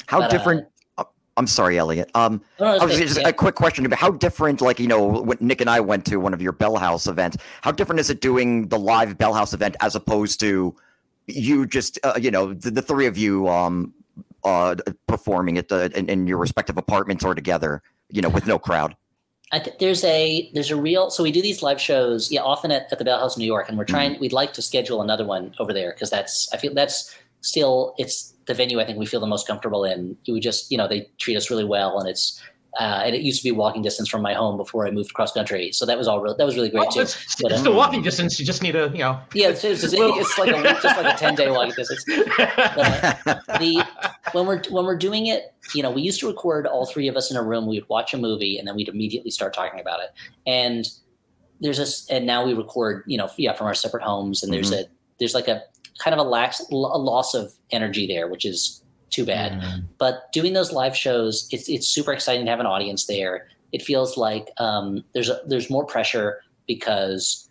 How 0.06 0.18
but, 0.18 0.26
uh, 0.32 0.36
different 0.36 0.68
I'm 1.38 1.46
sorry, 1.46 1.78
Elliott. 1.78 2.10
Um, 2.14 2.42
no, 2.58 2.76
was, 2.84 2.98
just 2.98 3.20
yeah. 3.20 3.28
a 3.28 3.32
quick 3.32 3.54
question. 3.54 3.88
How 3.92 4.10
different, 4.10 4.60
like 4.60 4.80
you 4.80 4.88
know, 4.88 5.06
when 5.06 5.38
Nick 5.40 5.60
and 5.60 5.70
I 5.70 5.78
went 5.78 6.04
to 6.06 6.16
one 6.18 6.34
of 6.34 6.42
your 6.42 6.52
Bell 6.52 6.76
House 6.76 7.06
events, 7.06 7.36
how 7.62 7.70
different 7.70 8.00
is 8.00 8.10
it 8.10 8.20
doing 8.20 8.68
the 8.68 8.78
live 8.78 9.16
Bell 9.16 9.32
House 9.32 9.54
event 9.54 9.76
as 9.80 9.94
opposed 9.94 10.40
to 10.40 10.74
you 11.26 11.64
just, 11.64 11.98
uh, 12.02 12.18
you 12.20 12.30
know, 12.30 12.54
the, 12.54 12.72
the, 12.72 12.82
three 12.82 13.06
of 13.06 13.16
you 13.16 13.48
um, 13.48 13.94
uh, 14.44 14.74
performing 15.06 15.58
at 15.58 15.68
the 15.68 15.96
in, 15.96 16.08
in, 16.08 16.26
your 16.26 16.38
respective 16.38 16.76
apartments 16.76 17.24
or 17.24 17.34
together, 17.34 17.82
you 18.10 18.20
know, 18.20 18.28
with 18.28 18.46
no 18.46 18.58
crowd? 18.58 18.96
I 19.52 19.60
th- 19.60 19.78
there's 19.78 20.02
a 20.04 20.50
there's 20.54 20.70
a 20.70 20.76
real 20.76 21.10
so 21.10 21.22
we 21.22 21.30
do 21.30 21.40
these 21.40 21.62
live 21.62 21.80
shows, 21.80 22.32
yeah, 22.32 22.42
often 22.42 22.72
at, 22.72 22.92
at 22.92 22.98
the 22.98 23.04
Bell 23.04 23.20
House 23.20 23.36
in 23.36 23.40
New 23.40 23.46
York, 23.46 23.68
and 23.68 23.78
we're 23.78 23.84
trying. 23.84 24.12
Mm-hmm. 24.12 24.20
We'd 24.22 24.32
like 24.32 24.52
to 24.54 24.62
schedule 24.62 25.02
another 25.02 25.24
one 25.24 25.54
over 25.60 25.72
there 25.72 25.92
because 25.92 26.10
that's 26.10 26.52
I 26.52 26.56
feel 26.56 26.74
that's 26.74 27.14
still 27.40 27.94
it's 27.96 28.34
the 28.48 28.54
venue 28.54 28.80
I 28.80 28.84
think 28.84 28.98
we 28.98 29.06
feel 29.06 29.20
the 29.20 29.26
most 29.26 29.46
comfortable 29.46 29.84
in. 29.84 30.16
We 30.26 30.40
just, 30.40 30.72
you 30.72 30.78
know, 30.78 30.88
they 30.88 31.08
treat 31.18 31.36
us 31.36 31.50
really 31.50 31.64
well, 31.64 32.00
and 32.00 32.08
it's 32.08 32.42
uh, 32.80 33.02
and 33.04 33.14
it 33.14 33.22
used 33.22 33.40
to 33.42 33.44
be 33.44 33.50
walking 33.50 33.82
distance 33.82 34.08
from 34.08 34.22
my 34.22 34.34
home 34.34 34.56
before 34.56 34.86
I 34.86 34.90
moved 34.90 35.12
cross 35.12 35.32
country. 35.32 35.72
So 35.72 35.86
that 35.86 35.98
was 35.98 36.06
all 36.06 36.20
real. 36.20 36.36
That 36.36 36.44
was 36.44 36.54
really 36.54 36.68
great 36.68 36.90
too. 36.90 37.00
It's, 37.00 37.36
but, 37.40 37.52
um, 37.52 37.58
still 37.58 37.74
walking 37.74 38.02
distance. 38.02 38.38
You 38.38 38.46
just 38.46 38.62
need 38.62 38.76
a, 38.76 38.90
you 38.92 38.98
know. 38.98 39.20
Yeah, 39.34 39.48
it's, 39.48 39.64
it's, 39.64 39.82
it's 39.84 40.38
like 40.38 40.50
a 40.50 40.62
just 40.82 40.84
like 40.84 41.14
a 41.14 41.16
ten 41.16 41.34
day 41.34 41.50
walking 41.50 41.74
distance. 41.74 42.04
But, 42.06 42.58
uh, 43.26 43.40
the 43.58 43.84
when 44.32 44.46
we're 44.46 44.62
when 44.70 44.84
we're 44.84 44.98
doing 44.98 45.26
it, 45.26 45.54
you 45.74 45.82
know, 45.82 45.90
we 45.90 46.02
used 46.02 46.20
to 46.20 46.26
record 46.26 46.66
all 46.66 46.86
three 46.86 47.08
of 47.08 47.16
us 47.16 47.30
in 47.30 47.36
a 47.36 47.42
room. 47.42 47.66
We'd 47.66 47.88
watch 47.88 48.14
a 48.14 48.18
movie 48.18 48.58
and 48.58 48.66
then 48.66 48.76
we'd 48.76 48.88
immediately 48.88 49.30
start 49.30 49.54
talking 49.54 49.80
about 49.80 50.00
it. 50.00 50.10
And 50.46 50.86
there's 51.60 51.80
a 51.80 52.14
and 52.14 52.26
now 52.26 52.46
we 52.46 52.54
record, 52.54 53.04
you 53.06 53.18
know, 53.18 53.28
yeah, 53.36 53.52
from 53.52 53.66
our 53.66 53.74
separate 53.74 54.02
homes. 54.02 54.42
And 54.42 54.52
there's 54.52 54.70
mm-hmm. 54.70 54.90
a 54.90 55.18
there's 55.18 55.34
like 55.34 55.48
a 55.48 55.62
kind 55.98 56.14
of 56.14 56.24
a, 56.24 56.28
lax, 56.28 56.60
a 56.70 56.74
loss 56.74 57.34
of 57.34 57.52
energy 57.70 58.06
there, 58.06 58.28
which 58.28 58.44
is 58.44 58.82
too 59.10 59.24
bad. 59.24 59.52
Mm. 59.52 59.84
But 59.98 60.32
doing 60.32 60.52
those 60.52 60.72
live 60.72 60.96
shows, 60.96 61.48
it's 61.50 61.68
it's 61.68 61.88
super 61.88 62.12
exciting 62.12 62.44
to 62.44 62.50
have 62.50 62.60
an 62.60 62.66
audience 62.66 63.06
there. 63.06 63.48
It 63.72 63.82
feels 63.82 64.16
like 64.16 64.50
um, 64.58 65.04
there's 65.12 65.28
a, 65.28 65.40
there's 65.46 65.70
more 65.70 65.84
pressure 65.84 66.40
because 66.66 67.48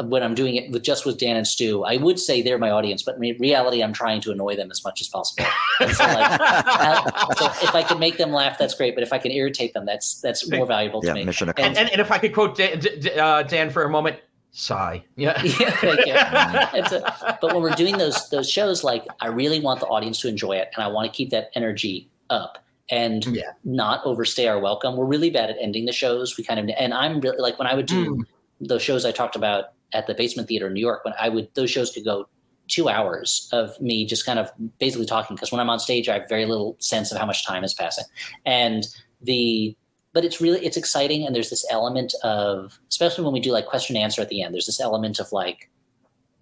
when 0.00 0.22
I'm 0.22 0.34
doing 0.34 0.56
it 0.56 0.70
with 0.70 0.82
just 0.82 1.04
with 1.04 1.18
Dan 1.18 1.36
and 1.36 1.46
Stu, 1.46 1.84
I 1.84 1.96
would 1.96 2.18
say 2.18 2.42
they're 2.42 2.58
my 2.58 2.70
audience, 2.70 3.02
but 3.02 3.16
in 3.16 3.36
reality, 3.38 3.82
I'm 3.82 3.92
trying 3.92 4.20
to 4.22 4.32
annoy 4.32 4.56
them 4.56 4.70
as 4.70 4.82
much 4.84 5.00
as 5.00 5.08
possible. 5.08 5.44
So, 5.78 5.86
like, 5.86 5.98
so, 7.38 7.46
if 7.62 7.74
I 7.74 7.82
can 7.86 7.98
make 7.98 8.16
them 8.16 8.32
laugh, 8.32 8.58
that's 8.58 8.74
great. 8.74 8.94
But 8.94 9.02
if 9.02 9.12
I 9.12 9.18
can 9.18 9.30
irritate 9.30 9.74
them, 9.74 9.84
that's 9.84 10.20
that's 10.20 10.48
more 10.50 10.66
valuable 10.66 11.00
yeah, 11.02 11.12
to 11.12 11.14
me. 11.14 11.24
Mission 11.24 11.48
and, 11.50 11.76
and, 11.76 11.90
and, 11.90 12.00
if 12.00 12.10
I 12.10 12.18
could 12.18 12.32
quote 12.32 12.56
Dan, 12.56 12.80
uh, 13.18 13.42
Dan 13.42 13.70
for 13.70 13.84
a 13.84 13.90
moment, 13.90 14.16
sigh. 14.52 15.02
Yeah. 15.16 15.42
yeah 15.60 15.70
thank 15.72 16.06
you. 16.06 16.12
a, 16.14 17.38
but 17.40 17.52
when 17.52 17.62
we're 17.62 17.70
doing 17.70 17.98
those 17.98 18.28
those 18.30 18.48
shows, 18.48 18.84
like 18.84 19.04
I 19.20 19.26
really 19.26 19.60
want 19.60 19.80
the 19.80 19.86
audience 19.86 20.20
to 20.20 20.28
enjoy 20.28 20.52
it, 20.52 20.68
and 20.76 20.84
I 20.84 20.88
want 20.88 21.10
to 21.10 21.16
keep 21.16 21.30
that 21.30 21.50
energy 21.54 22.08
up 22.30 22.58
and 22.90 23.24
yeah. 23.26 23.52
not 23.64 24.04
overstay 24.04 24.46
our 24.46 24.60
welcome. 24.60 24.96
We're 24.96 25.06
really 25.06 25.30
bad 25.30 25.50
at 25.50 25.56
ending 25.60 25.86
the 25.86 25.92
shows. 25.92 26.36
We 26.36 26.44
kind 26.44 26.60
of 26.60 26.74
and 26.78 26.94
I'm 26.94 27.20
really 27.20 27.38
like 27.38 27.58
when 27.58 27.66
I 27.66 27.74
would 27.74 27.86
do 27.86 28.16
mm. 28.16 28.24
those 28.60 28.82
shows 28.82 29.04
I 29.04 29.10
talked 29.10 29.34
about 29.34 29.72
at 29.92 30.06
the 30.06 30.14
Basement 30.14 30.48
Theater 30.48 30.68
in 30.68 30.74
New 30.74 30.80
York. 30.80 31.04
When 31.04 31.14
I 31.18 31.28
would 31.28 31.48
those 31.54 31.70
shows 31.70 31.90
could 31.90 32.04
go 32.04 32.28
two 32.68 32.88
hours 32.88 33.48
of 33.52 33.78
me 33.80 34.06
just 34.06 34.24
kind 34.24 34.38
of 34.38 34.50
basically 34.78 35.06
talking 35.06 35.36
because 35.36 35.50
when 35.50 35.60
I'm 35.60 35.68
on 35.68 35.80
stage, 35.80 36.08
I 36.08 36.14
have 36.20 36.28
very 36.28 36.46
little 36.46 36.76
sense 36.78 37.10
of 37.10 37.18
how 37.18 37.26
much 37.26 37.46
time 37.46 37.64
is 37.64 37.74
passing, 37.74 38.04
and 38.44 38.86
the 39.22 39.76
but 40.12 40.24
it's 40.24 40.40
really 40.40 40.64
it's 40.64 40.76
exciting 40.76 41.26
and 41.26 41.34
there's 41.34 41.50
this 41.50 41.66
element 41.70 42.14
of 42.22 42.78
especially 42.88 43.24
when 43.24 43.32
we 43.32 43.40
do 43.40 43.52
like 43.52 43.66
question 43.66 43.96
and 43.96 44.04
answer 44.04 44.20
at 44.22 44.28
the 44.28 44.42
end 44.42 44.54
there's 44.54 44.66
this 44.66 44.80
element 44.80 45.18
of 45.18 45.30
like 45.32 45.70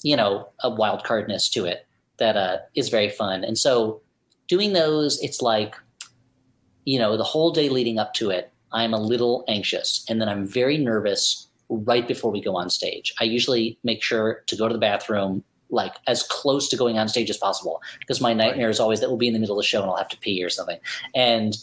you 0.02 0.16
know 0.16 0.48
a 0.62 0.70
wild 0.70 1.02
cardness 1.04 1.50
to 1.50 1.64
it 1.64 1.86
that 2.18 2.36
uh, 2.36 2.58
is 2.74 2.90
very 2.90 3.08
fun. 3.08 3.42
And 3.42 3.56
so 3.56 4.02
doing 4.46 4.74
those 4.74 5.18
it's 5.22 5.40
like 5.40 5.74
you 6.84 6.98
know 6.98 7.16
the 7.16 7.24
whole 7.24 7.50
day 7.50 7.68
leading 7.68 7.98
up 7.98 8.14
to 8.14 8.30
it 8.30 8.52
i'm 8.72 8.92
a 8.92 9.00
little 9.00 9.44
anxious 9.46 10.04
and 10.08 10.20
then 10.20 10.28
i'm 10.28 10.44
very 10.44 10.76
nervous 10.76 11.48
right 11.70 12.06
before 12.06 12.30
we 12.30 12.42
go 12.42 12.56
on 12.56 12.68
stage. 12.68 13.14
I 13.20 13.24
usually 13.24 13.78
make 13.84 14.02
sure 14.02 14.42
to 14.46 14.56
go 14.56 14.68
to 14.68 14.74
the 14.74 14.80
bathroom 14.80 15.44
like 15.72 15.94
as 16.08 16.24
close 16.24 16.68
to 16.68 16.76
going 16.76 16.98
on 16.98 17.08
stage 17.08 17.30
as 17.30 17.36
possible 17.36 17.80
because 18.00 18.20
my 18.20 18.34
nightmare 18.34 18.70
is 18.70 18.80
always 18.80 18.98
that 18.98 19.08
we'll 19.08 19.16
be 19.16 19.28
in 19.28 19.34
the 19.34 19.38
middle 19.38 19.56
of 19.56 19.62
the 19.62 19.66
show 19.66 19.80
and 19.80 19.88
i'll 19.88 19.96
have 19.96 20.08
to 20.08 20.18
pee 20.18 20.42
or 20.42 20.50
something. 20.50 20.80
And 21.14 21.56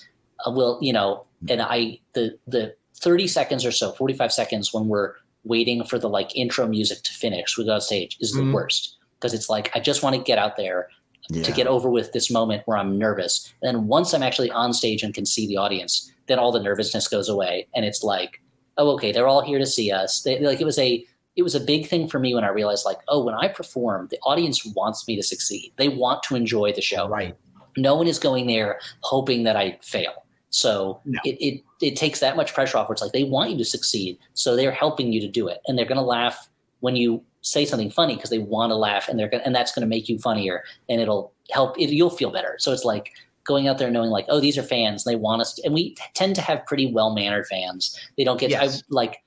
uh, 0.46 0.52
will 0.52 0.78
you 0.82 0.94
know 0.94 1.26
and 1.50 1.62
i 1.62 2.00
the 2.14 2.38
the 2.48 2.74
30 3.00 3.28
seconds 3.28 3.66
or 3.66 3.72
so 3.72 3.92
45 3.92 4.34
seconds 4.34 4.74
when 4.74 4.88
we're 4.88 5.14
waiting 5.44 5.84
for 5.84 6.00
the 6.00 6.10
like 6.10 6.36
intro 6.36 6.68
music 6.68 7.04
to 7.04 7.14
finish 7.14 7.58
we 7.58 7.66
go 7.66 7.74
on 7.74 7.82
stage 7.82 8.18
is 8.20 8.32
the 8.34 8.42
mm. 8.42 8.54
worst. 8.54 8.98
Because 9.20 9.34
it's 9.34 9.50
like 9.50 9.72
i 9.76 9.80
just 9.80 10.04
want 10.04 10.16
to 10.16 10.22
get 10.22 10.38
out 10.38 10.58
there 10.58 10.90
yeah. 11.30 11.44
to 11.44 11.52
get 11.52 11.68
over 11.68 11.90
with 11.90 12.12
this 12.12 12.30
moment 12.32 12.64
where 12.66 12.78
i'm 12.78 12.98
nervous. 12.98 13.54
And 13.62 13.76
then 13.76 13.88
once 13.88 14.14
i'm 14.14 14.24
actually 14.24 14.52
on 14.52 14.74
stage 14.74 15.04
and 15.04 15.14
can 15.14 15.26
see 15.26 15.48
the 15.48 15.58
audience 15.58 16.12
then 16.28 16.40
all 16.40 16.52
the 16.52 16.62
nervousness 16.62 17.08
goes 17.08 17.30
away. 17.30 17.68
And 17.74 17.86
it's 17.86 18.04
like 18.04 18.42
oh 18.78 18.92
okay 18.92 19.12
they're 19.12 19.28
all 19.28 19.42
here 19.42 19.60
to 19.60 19.66
see 19.66 19.92
us. 19.92 20.22
They, 20.22 20.40
like 20.40 20.62
it 20.62 20.66
was 20.66 20.80
a 20.80 21.06
it 21.36 21.44
was 21.44 21.56
a 21.56 21.60
big 21.60 21.88
thing 21.88 22.08
for 22.08 22.18
me 22.18 22.34
when 22.34 22.44
i 22.44 22.50
realized 22.50 22.84
like 22.84 22.98
oh 23.08 23.24
when 23.24 23.36
i 23.36 23.48
perform 23.48 24.08
the 24.10 24.18
audience 24.24 24.66
wants 24.76 25.08
me 25.08 25.16
to 25.16 25.24
succeed. 25.24 25.74
They 25.78 25.90
want 25.90 26.24
to 26.24 26.36
enjoy 26.36 26.74
the 26.74 26.82
show. 26.82 27.08
Right. 27.08 27.36
No 27.78 27.94
one 27.96 28.08
is 28.08 28.18
going 28.18 28.48
there 28.48 28.80
hoping 29.02 29.44
that 29.44 29.56
i 29.56 29.78
fail 29.82 30.27
so 30.50 31.02
no. 31.06 31.20
it, 31.26 31.38
it 31.42 31.64
it 31.82 31.96
takes 31.96 32.20
that 32.20 32.36
much 32.36 32.54
pressure 32.54 32.78
off. 32.78 32.88
Where 32.88 32.94
it's 32.94 33.02
like 33.02 33.12
they 33.12 33.24
want 33.24 33.52
you 33.52 33.58
to 33.58 33.66
succeed, 33.66 34.18
so 34.34 34.56
they're 34.56 34.72
helping 34.72 35.12
you 35.12 35.22
to 35.22 35.28
do 35.28 35.48
it, 35.48 35.60
and 35.68 35.78
they're 35.78 35.86
going 35.86 35.98
to 35.98 36.04
laugh 36.04 36.48
when 36.80 36.96
you 36.96 37.24
say 37.42 37.66
something 37.66 37.90
funny 37.90 38.16
because 38.16 38.30
they 38.30 38.40
want 38.40 38.72
to 38.72 38.76
laugh, 38.76 39.08
and 39.08 39.20
they're 39.20 39.30
gonna, 39.30 39.44
and 39.44 39.56
that's 39.56 39.74
going 39.74 39.82
to 39.82 39.88
make 39.88 40.10
you 40.10 40.18
funnier, 40.20 40.64
and 40.90 41.02
it'll 41.02 41.34
help. 41.52 41.78
It, 41.80 41.90
you'll 41.90 42.10
feel 42.10 42.32
better. 42.32 42.56
So 42.60 42.72
it's 42.72 42.86
like 42.86 43.12
going 43.48 43.68
out 43.68 43.78
there 43.78 43.90
knowing 43.90 44.10
like, 44.10 44.26
oh, 44.30 44.40
these 44.40 44.58
are 44.58 44.64
fans. 44.64 45.06
they 45.06 45.16
want 45.16 45.42
us, 45.42 45.56
to, 45.56 45.64
and 45.64 45.74
we 45.74 45.96
tend 46.14 46.36
to 46.36 46.42
have 46.42 46.66
pretty 46.66 46.92
well 46.92 47.14
mannered 47.14 47.48
fans. 47.48 47.98
They 48.18 48.24
don't 48.24 48.40
get 48.40 48.50
yes. 48.50 48.80
I, 48.80 48.84
like 48.90 49.24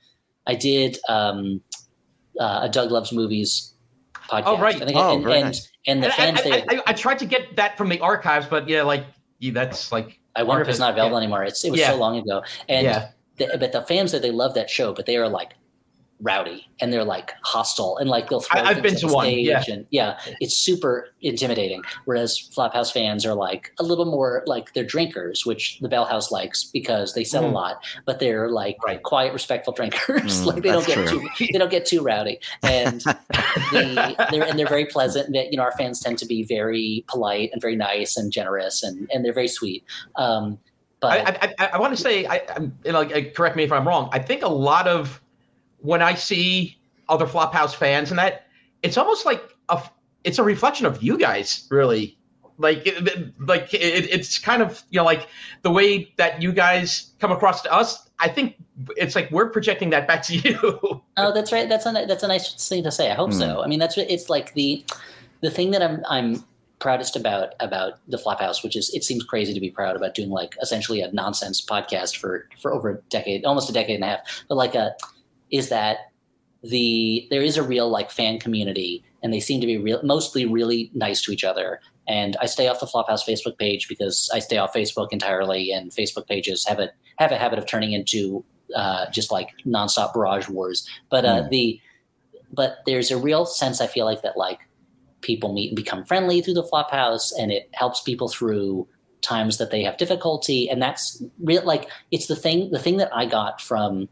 I 0.46 0.54
did 0.54 0.98
um, 1.08 1.60
uh, 2.38 2.60
a 2.62 2.68
Doug 2.68 2.90
Loves 2.90 3.12
Movies 3.12 3.74
podcast. 4.28 4.42
Oh 4.46 4.58
right. 4.58 4.76
I 4.76 4.84
think, 4.84 4.96
oh, 4.96 5.16
and, 5.16 5.26
and, 5.26 5.44
nice. 5.44 5.70
and, 5.86 6.02
the 6.02 6.20
and 6.20 6.38
fans. 6.38 6.64
I, 6.70 6.76
I, 6.76 6.82
I, 6.88 6.92
tried 6.92 7.18
to 7.18 7.26
get 7.26 7.56
that 7.56 7.76
from 7.76 7.88
the 7.88 7.98
archives, 8.00 8.46
but 8.46 8.68
yeah, 8.68 8.82
like 8.82 9.06
yeah, 9.38 9.52
that's 9.52 9.90
like. 9.90 10.19
I 10.36 10.42
wonder 10.42 10.62
if 10.62 10.68
it's 10.68 10.78
not 10.78 10.92
available 10.92 11.16
yeah. 11.18 11.24
anymore. 11.24 11.44
It's 11.44 11.64
it 11.64 11.70
was 11.70 11.80
yeah. 11.80 11.90
so 11.90 11.96
long 11.96 12.16
ago, 12.16 12.42
and 12.68 12.84
yeah. 12.84 13.08
the, 13.36 13.56
but 13.58 13.72
the 13.72 13.82
fans 13.82 14.12
that 14.12 14.22
they 14.22 14.30
love 14.30 14.54
that 14.54 14.70
show, 14.70 14.92
but 14.92 15.06
they 15.06 15.16
are 15.16 15.28
like 15.28 15.54
rowdy 16.22 16.66
and 16.80 16.92
they're 16.92 17.04
like 17.04 17.32
hostile 17.42 17.96
and 17.98 18.10
like 18.10 18.28
they'll 18.28 18.40
throw 18.40 18.60
I, 18.60 18.74
have 18.74 18.82
been 18.82 18.96
to 18.96 19.08
one 19.08 19.30
yeah. 19.30 19.62
and 19.68 19.86
yeah 19.90 20.18
it's 20.40 20.56
super 20.56 21.08
intimidating 21.22 21.82
whereas 22.04 22.38
flophouse 22.38 22.92
fans 22.92 23.24
are 23.24 23.34
like 23.34 23.72
a 23.78 23.82
little 23.82 24.04
more 24.04 24.42
like 24.46 24.72
they're 24.74 24.84
drinkers 24.84 25.46
which 25.46 25.78
the 25.80 25.88
bell 25.88 26.04
house 26.04 26.30
likes 26.30 26.64
because 26.64 27.14
they 27.14 27.24
sell 27.24 27.44
mm. 27.44 27.50
a 27.50 27.52
lot 27.52 27.84
but 28.04 28.20
they're 28.20 28.50
like 28.50 28.76
right. 28.86 29.02
quiet 29.02 29.32
respectful 29.32 29.72
drinkers 29.72 30.42
mm, 30.42 30.46
like 30.46 30.62
they 30.62 30.70
don't 30.70 30.86
get 30.86 31.08
true. 31.08 31.28
too 31.36 31.46
they 31.52 31.58
don't 31.58 31.70
get 31.70 31.86
too 31.86 32.02
rowdy 32.02 32.38
and 32.62 33.00
they're 33.72 34.44
and 34.44 34.58
they're 34.58 34.66
very 34.66 34.86
pleasant 34.86 35.34
you 35.34 35.56
know 35.56 35.62
our 35.62 35.72
fans 35.72 36.00
tend 36.00 36.18
to 36.18 36.26
be 36.26 36.42
very 36.42 37.04
polite 37.08 37.50
and 37.52 37.62
very 37.62 37.76
nice 37.76 38.16
and 38.16 38.32
generous 38.32 38.82
and 38.82 39.08
and 39.12 39.24
they're 39.24 39.32
very 39.32 39.48
sweet 39.48 39.84
um 40.16 40.58
but 41.00 41.42
I, 41.42 41.54
I, 41.58 41.70
I 41.72 41.78
want 41.78 41.96
to 41.96 42.02
say, 42.02 42.26
I, 42.26 42.42
I'm, 42.54 42.76
you 42.84 42.92
know, 42.92 43.08
correct 43.34 43.56
me 43.56 43.64
if 43.64 43.72
I'm 43.72 43.88
wrong. 43.88 44.10
I 44.12 44.18
think 44.18 44.42
a 44.42 44.48
lot 44.48 44.86
of 44.86 45.22
when 45.80 46.02
I 46.02 46.14
see 46.14 46.78
other 47.08 47.26
Flophouse 47.26 47.74
fans 47.74 48.10
and 48.10 48.18
that, 48.18 48.46
it's 48.82 48.96
almost 48.96 49.26
like 49.26 49.42
a 49.68 49.82
it's 50.24 50.38
a 50.38 50.42
reflection 50.42 50.86
of 50.86 51.02
you 51.02 51.18
guys, 51.18 51.66
really. 51.70 52.16
Like, 52.58 52.86
it, 52.86 53.32
like 53.40 53.72
it, 53.72 53.78
it's 54.10 54.38
kind 54.38 54.60
of 54.60 54.82
you 54.90 54.98
know 54.98 55.04
like 55.04 55.28
the 55.62 55.70
way 55.70 56.12
that 56.18 56.42
you 56.42 56.52
guys 56.52 57.12
come 57.18 57.32
across 57.32 57.62
to 57.62 57.72
us. 57.72 58.08
I 58.18 58.28
think 58.28 58.56
it's 58.98 59.14
like 59.14 59.30
we're 59.30 59.48
projecting 59.48 59.90
that 59.90 60.06
back 60.06 60.22
to 60.24 60.36
you. 60.36 60.58
oh, 61.16 61.32
that's 61.32 61.52
right. 61.52 61.68
That's 61.68 61.86
a 61.86 61.92
that's 62.06 62.22
a 62.22 62.28
nice 62.28 62.68
thing 62.68 62.82
to 62.84 62.92
say. 62.92 63.10
I 63.10 63.14
hope 63.14 63.30
mm. 63.30 63.38
so. 63.38 63.62
I 63.62 63.66
mean, 63.66 63.78
that's 63.78 63.96
it's 63.96 64.28
like 64.28 64.52
the 64.52 64.84
the 65.40 65.50
thing 65.50 65.70
that 65.70 65.82
I'm 65.82 66.04
I'm 66.08 66.44
proudest 66.80 67.16
about 67.16 67.54
about 67.60 67.94
the 68.08 68.18
Flophouse, 68.18 68.62
which 68.62 68.76
is 68.76 68.92
it 68.92 69.04
seems 69.04 69.24
crazy 69.24 69.54
to 69.54 69.60
be 69.60 69.70
proud 69.70 69.96
about 69.96 70.14
doing 70.14 70.30
like 70.30 70.54
essentially 70.60 71.00
a 71.00 71.10
nonsense 71.12 71.64
podcast 71.64 72.16
for 72.16 72.46
for 72.60 72.74
over 72.74 72.90
a 72.90 72.96
decade, 73.08 73.44
almost 73.46 73.70
a 73.70 73.72
decade 73.72 73.96
and 73.96 74.04
a 74.04 74.08
half, 74.08 74.44
but 74.48 74.56
like 74.56 74.74
a 74.74 74.94
is 75.51 75.68
that 75.68 75.98
the 76.62 77.26
there 77.30 77.42
is 77.42 77.57
a 77.57 77.62
real 77.62 77.88
like 77.88 78.11
fan 78.11 78.38
community 78.38 79.03
and 79.22 79.32
they 79.32 79.40
seem 79.40 79.61
to 79.61 79.66
be 79.66 79.78
real 79.78 80.01
mostly 80.03 80.44
really 80.44 80.90
nice 80.94 81.22
to 81.22 81.32
each 81.32 81.44
other. 81.44 81.80
And 82.09 82.36
i 82.40 82.46
stay 82.46 82.68
off 82.68 82.80
the 82.80 82.86
flophouse 82.86 83.24
facebook 83.26 83.59
page 83.59 83.88
because 83.88 84.30
i 84.34 84.38
stay 84.38 84.59
off 84.59 84.74
facebook 84.74 85.09
entirely 85.11 85.70
and 85.70 85.90
facebook 85.90 86.26
pages 86.26 86.66
have 86.66 86.78
a 86.78 86.90
have 87.18 87.32
a 87.32 87.36
habit 87.36 87.59
of 87.59 87.66
turning 87.66 87.92
into 87.92 88.44
uh, 88.74 89.11
just 89.11 89.32
like 89.32 89.51
nonstop 89.66 90.14
barrage 90.14 90.48
wars. 90.48 90.88
But 91.11 91.24
uh, 91.24 91.42
mm. 91.42 91.51
the 91.51 91.80
but 92.53 92.78
there's 92.86 93.11
a 93.11 93.16
real 93.16 93.46
sense 93.46 93.80
i 93.80 93.86
feel 93.86 94.05
like 94.05 94.22
that 94.22 94.36
like 94.36 94.61
people 95.20 95.53
meet 95.53 95.68
and 95.68 95.76
become 95.76 96.05
friendly 96.05 96.40
through 96.40 96.55
the 96.55 96.64
flophouse 96.64 97.32
and 97.38 97.53
it 97.53 97.68
helps 97.74 98.01
people 98.01 98.28
through 98.28 98.86
times 99.22 99.59
that 99.59 99.70
they 99.70 99.82
have 99.82 99.96
difficulty. 99.96 100.68
And 100.68 100.80
that's 100.80 101.22
real 101.42 101.62
like 101.64 101.88
it's 102.11 102.26
the 102.26 102.36
thing 102.36 102.70
the 102.70 102.78
thing 102.78 102.96
that 102.98 103.14
i 103.14 103.26
got 103.26 103.61
from 103.61 104.09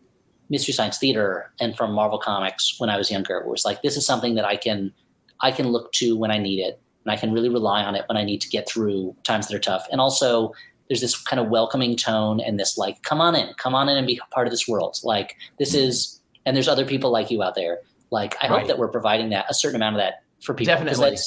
Mystery 0.51 0.72
Science 0.72 0.99
Theater 0.99 1.53
and 1.61 1.76
from 1.76 1.92
Marvel 1.92 2.18
Comics 2.18 2.76
when 2.78 2.90
I 2.90 2.96
was 2.96 3.11
younger. 3.11 3.36
It 3.36 3.46
was 3.46 3.64
like 3.64 3.82
this 3.82 3.96
is 3.96 4.07
something 4.07 4.34
that 4.36 4.44
I 4.44 4.57
can 4.57 4.92
I 5.40 5.53
can 5.53 5.68
look 5.68 5.92
to 5.92 6.16
when 6.16 6.30
I 6.30 6.38
need 6.38 6.61
it, 6.61 6.80
and 7.05 7.12
I 7.12 7.16
can 7.16 7.32
really 7.32 7.49
rely 7.49 7.82
on 7.82 7.94
it 7.94 8.05
when 8.09 8.16
I 8.16 8.24
need 8.24 8.40
to 8.40 8.49
get 8.49 8.68
through 8.68 9.14
times 9.24 9.49
that 9.49 9.55
are 9.55 9.61
tough. 9.61 9.86
And 9.90 10.01
also, 10.01 10.53
there's 10.88 11.01
this 11.01 11.20
kind 11.20 11.38
of 11.38 11.49
welcoming 11.49 11.96
tone 11.96 12.40
and 12.40 12.59
this 12.59 12.78
like, 12.78 13.03
come 13.03 13.20
on 13.20 13.34
in, 13.34 13.53
come 13.55 13.74
on 13.74 13.88
in 13.88 13.96
and 13.96 14.07
be 14.07 14.20
part 14.30 14.46
of 14.46 14.51
this 14.51 14.66
world. 14.66 14.99
Like 15.05 15.36
this 15.59 15.74
mm-hmm. 15.74 15.88
is, 15.88 16.20
and 16.46 16.57
there's 16.57 16.68
other 16.68 16.84
people 16.84 17.11
like 17.11 17.30
you 17.30 17.42
out 17.42 17.55
there. 17.55 17.78
Like 18.11 18.36
I 18.42 18.49
right. 18.49 18.61
hope 18.61 18.68
that 18.68 18.78
we're 18.78 18.88
providing 18.88 19.30
that 19.30 19.46
a 19.49 19.55
certain 19.55 19.76
amount 19.76 19.96
of 19.96 20.01
that 20.01 20.22
for 20.42 20.55
people. 20.55 20.74
Definitely, 20.74 21.18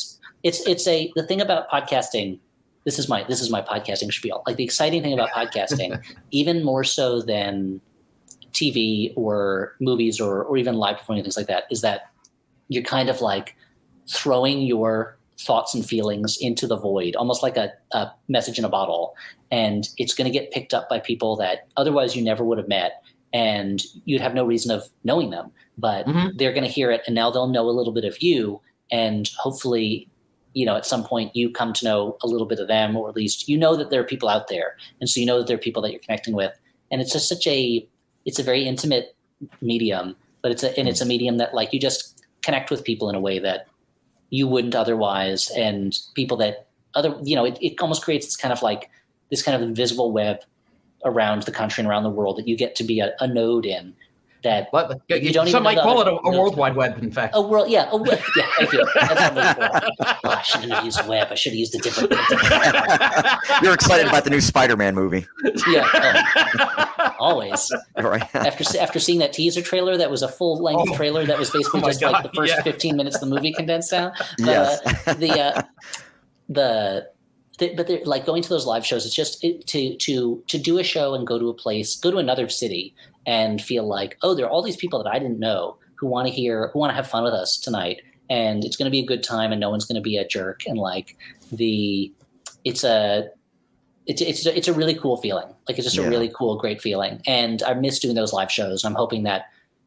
it's 0.43 0.67
it's 0.67 0.87
a 0.87 1.11
the 1.15 1.23
thing 1.23 1.41
about 1.41 1.69
podcasting. 1.69 2.39
This 2.85 2.97
is 2.97 3.07
my 3.07 3.23
this 3.25 3.39
is 3.39 3.51
my 3.51 3.61
podcasting 3.61 4.11
spiel. 4.11 4.41
Like 4.47 4.57
the 4.57 4.63
exciting 4.63 5.03
thing 5.03 5.13
about 5.13 5.29
podcasting, 5.35 6.03
even 6.31 6.63
more 6.63 6.83
so 6.83 7.21
than 7.21 7.81
TV 8.53 9.13
or 9.15 9.75
movies 9.79 10.19
or, 10.19 10.43
or 10.43 10.57
even 10.57 10.75
live 10.75 10.97
performing 10.97 11.23
things 11.23 11.37
like 11.37 11.47
that 11.47 11.63
is 11.71 11.81
that 11.81 12.11
you're 12.67 12.83
kind 12.83 13.09
of 13.09 13.21
like 13.21 13.55
throwing 14.09 14.61
your 14.61 15.17
thoughts 15.39 15.73
and 15.73 15.85
feelings 15.85 16.37
into 16.39 16.67
the 16.67 16.77
void, 16.77 17.15
almost 17.15 17.43
like 17.43 17.57
a, 17.57 17.71
a 17.91 18.11
message 18.27 18.59
in 18.59 18.65
a 18.65 18.69
bottle. 18.69 19.15
And 19.51 19.87
it's 19.97 20.13
going 20.13 20.31
to 20.31 20.37
get 20.37 20.51
picked 20.51 20.73
up 20.73 20.87
by 20.87 20.99
people 20.99 21.35
that 21.37 21.67
otherwise 21.77 22.15
you 22.15 22.23
never 22.23 22.43
would 22.43 22.57
have 22.57 22.67
met. 22.67 23.03
And 23.33 23.81
you'd 24.05 24.21
have 24.21 24.33
no 24.33 24.45
reason 24.45 24.71
of 24.71 24.83
knowing 25.05 25.29
them, 25.29 25.51
but 25.77 26.05
mm-hmm. 26.05 26.35
they're 26.35 26.51
going 26.51 26.65
to 26.65 26.69
hear 26.69 26.91
it. 26.91 27.01
And 27.05 27.15
now 27.15 27.31
they'll 27.31 27.47
know 27.47 27.69
a 27.69 27.71
little 27.71 27.93
bit 27.93 28.03
of 28.03 28.21
you. 28.21 28.61
And 28.91 29.29
hopefully, 29.37 30.09
you 30.53 30.65
know, 30.65 30.75
at 30.75 30.85
some 30.85 31.03
point 31.03 31.33
you 31.33 31.49
come 31.49 31.71
to 31.73 31.85
know 31.85 32.17
a 32.21 32.27
little 32.27 32.45
bit 32.45 32.59
of 32.59 32.67
them, 32.67 32.97
or 32.97 33.07
at 33.07 33.15
least 33.15 33.47
you 33.47 33.57
know 33.57 33.77
that 33.77 33.89
there 33.89 34.01
are 34.01 34.05
people 34.05 34.27
out 34.27 34.49
there. 34.49 34.75
And 34.99 35.09
so 35.09 35.21
you 35.21 35.25
know 35.25 35.37
that 35.37 35.47
there 35.47 35.55
are 35.55 35.61
people 35.61 35.81
that 35.81 35.91
you're 35.91 36.01
connecting 36.01 36.35
with. 36.35 36.51
And 36.91 37.01
it's 37.01 37.13
just 37.13 37.29
such 37.29 37.47
a 37.47 37.87
it's 38.25 38.39
a 38.39 38.43
very 38.43 38.67
intimate 38.67 39.15
medium, 39.61 40.15
but 40.41 40.51
it's 40.51 40.63
a 40.63 40.77
and 40.77 40.87
it's 40.87 41.01
a 41.01 41.05
medium 41.05 41.37
that 41.37 41.53
like 41.53 41.73
you 41.73 41.79
just 41.79 42.23
connect 42.41 42.71
with 42.71 42.83
people 42.83 43.09
in 43.09 43.15
a 43.15 43.19
way 43.19 43.39
that 43.39 43.67
you 44.29 44.47
wouldn't 44.47 44.75
otherwise, 44.75 45.51
and 45.55 45.97
people 46.15 46.37
that 46.37 46.67
other 46.95 47.15
you 47.23 47.35
know 47.35 47.45
it, 47.45 47.57
it 47.61 47.79
almost 47.79 48.03
creates 48.03 48.25
this 48.25 48.35
kind 48.35 48.51
of 48.51 48.61
like 48.61 48.89
this 49.29 49.41
kind 49.43 49.55
of 49.55 49.67
invisible 49.67 50.11
web 50.11 50.39
around 51.05 51.43
the 51.43 51.51
country 51.51 51.81
and 51.81 51.89
around 51.89 52.03
the 52.03 52.09
world 52.09 52.37
that 52.37 52.47
you 52.47 52.55
get 52.55 52.75
to 52.75 52.83
be 52.83 52.99
a, 52.99 53.13
a 53.19 53.27
node 53.27 53.65
in 53.65 53.93
that 54.43 54.69
you 55.09 55.31
don't 55.31 55.47
even. 55.47 55.51
some 55.51 55.63
might 55.63 55.77
call 55.77 56.01
it 56.01 56.07
a, 56.07 56.11
a 56.11 56.37
world 56.37 56.57
wide 56.57 56.75
web. 56.75 57.01
In 57.01 57.11
fact, 57.11 57.35
a 57.35 57.41
world, 57.41 57.69
yeah, 57.69 57.89
a 57.91 57.97
web, 57.97 58.19
yeah. 58.35 58.47
Thank 58.57 58.73
you. 58.73 58.85
oh, 58.95 60.19
I 60.23 60.41
should 60.41 60.69
have 60.71 60.83
used 60.83 61.07
web. 61.07 61.27
I 61.29 61.35
should 61.35 61.51
have 61.51 61.59
used 61.59 61.75
a 61.75 61.77
different. 61.77 62.11
You're 63.61 63.73
excited 63.73 64.07
about 64.07 64.23
the 64.23 64.29
new 64.29 64.41
Spider-Man 64.41 64.95
movie? 64.95 65.25
Yeah, 65.67 65.87
oh, 66.99 67.15
always. 67.19 67.71
Right. 67.97 68.23
After 68.35 68.79
after 68.79 68.99
seeing 68.99 69.19
that 69.19 69.33
teaser 69.33 69.61
trailer, 69.61 69.97
that 69.97 70.09
was 70.09 70.23
a 70.23 70.27
full 70.27 70.61
length 70.61 70.89
oh. 70.91 70.95
trailer 70.95 71.25
that 71.25 71.37
was 71.37 71.49
basically 71.49 71.81
oh 71.83 71.87
just 71.87 72.01
God, 72.01 72.11
like 72.13 72.23
the 72.23 72.31
first 72.35 72.53
yeah. 72.55 72.63
15 72.63 72.95
minutes 72.95 73.15
of 73.15 73.21
the 73.21 73.35
movie 73.35 73.53
condensed 73.53 73.91
down. 73.91 74.11
But, 74.37 74.47
yes. 74.47 75.07
Uh, 75.07 75.13
the 75.13 75.39
uh, 75.39 75.61
the 76.49 77.07
but 77.57 77.87
they're 77.87 78.03
like 78.05 78.25
going 78.25 78.41
to 78.41 78.49
those 78.49 78.65
live 78.65 78.85
shows. 78.85 79.05
It's 79.05 79.15
just 79.15 79.43
it, 79.43 79.67
to 79.67 79.95
to 79.97 80.43
to 80.47 80.57
do 80.57 80.79
a 80.79 80.83
show 80.83 81.13
and 81.13 81.27
go 81.27 81.37
to 81.37 81.49
a 81.49 81.53
place, 81.53 81.95
go 81.95 82.11
to 82.11 82.17
another 82.17 82.49
city, 82.49 82.95
and 83.25 83.61
feel 83.61 83.87
like, 83.87 84.17
oh, 84.21 84.33
there 84.33 84.45
are 84.45 84.49
all 84.49 84.61
these 84.61 84.77
people 84.77 85.01
that 85.03 85.09
I 85.09 85.19
didn't 85.19 85.39
know 85.39 85.77
who 85.95 86.07
want 86.07 86.27
to 86.27 86.33
hear, 86.33 86.69
who 86.73 86.79
want 86.79 86.91
to 86.91 86.95
have 86.95 87.07
fun 87.07 87.23
with 87.23 87.33
us 87.33 87.57
tonight, 87.57 88.01
and 88.29 88.63
it's 88.63 88.75
going 88.75 88.85
to 88.85 88.91
be 88.91 88.99
a 88.99 89.05
good 89.05 89.23
time, 89.23 89.51
and 89.51 89.61
no 89.61 89.69
one's 89.69 89.85
going 89.85 89.95
to 89.95 90.01
be 90.01 90.17
a 90.17 90.27
jerk, 90.27 90.61
and 90.65 90.77
like 90.77 91.17
the, 91.51 92.11
it's 92.63 92.83
a, 92.83 93.29
it's 94.07 94.21
it's 94.21 94.45
it's 94.45 94.67
a 94.67 94.73
really 94.73 94.95
cool 94.95 95.17
feeling. 95.17 95.47
Like 95.67 95.77
it's 95.77 95.85
just 95.85 95.97
yeah. 95.97 96.05
a 96.05 96.09
really 96.09 96.31
cool, 96.35 96.57
great 96.57 96.81
feeling, 96.81 97.21
and 97.27 97.61
I 97.63 97.73
miss 97.75 97.99
doing 97.99 98.15
those 98.15 98.33
live 98.33 98.51
shows. 98.51 98.83
I'm 98.83 98.95
hoping 98.95 99.23
that 99.23 99.45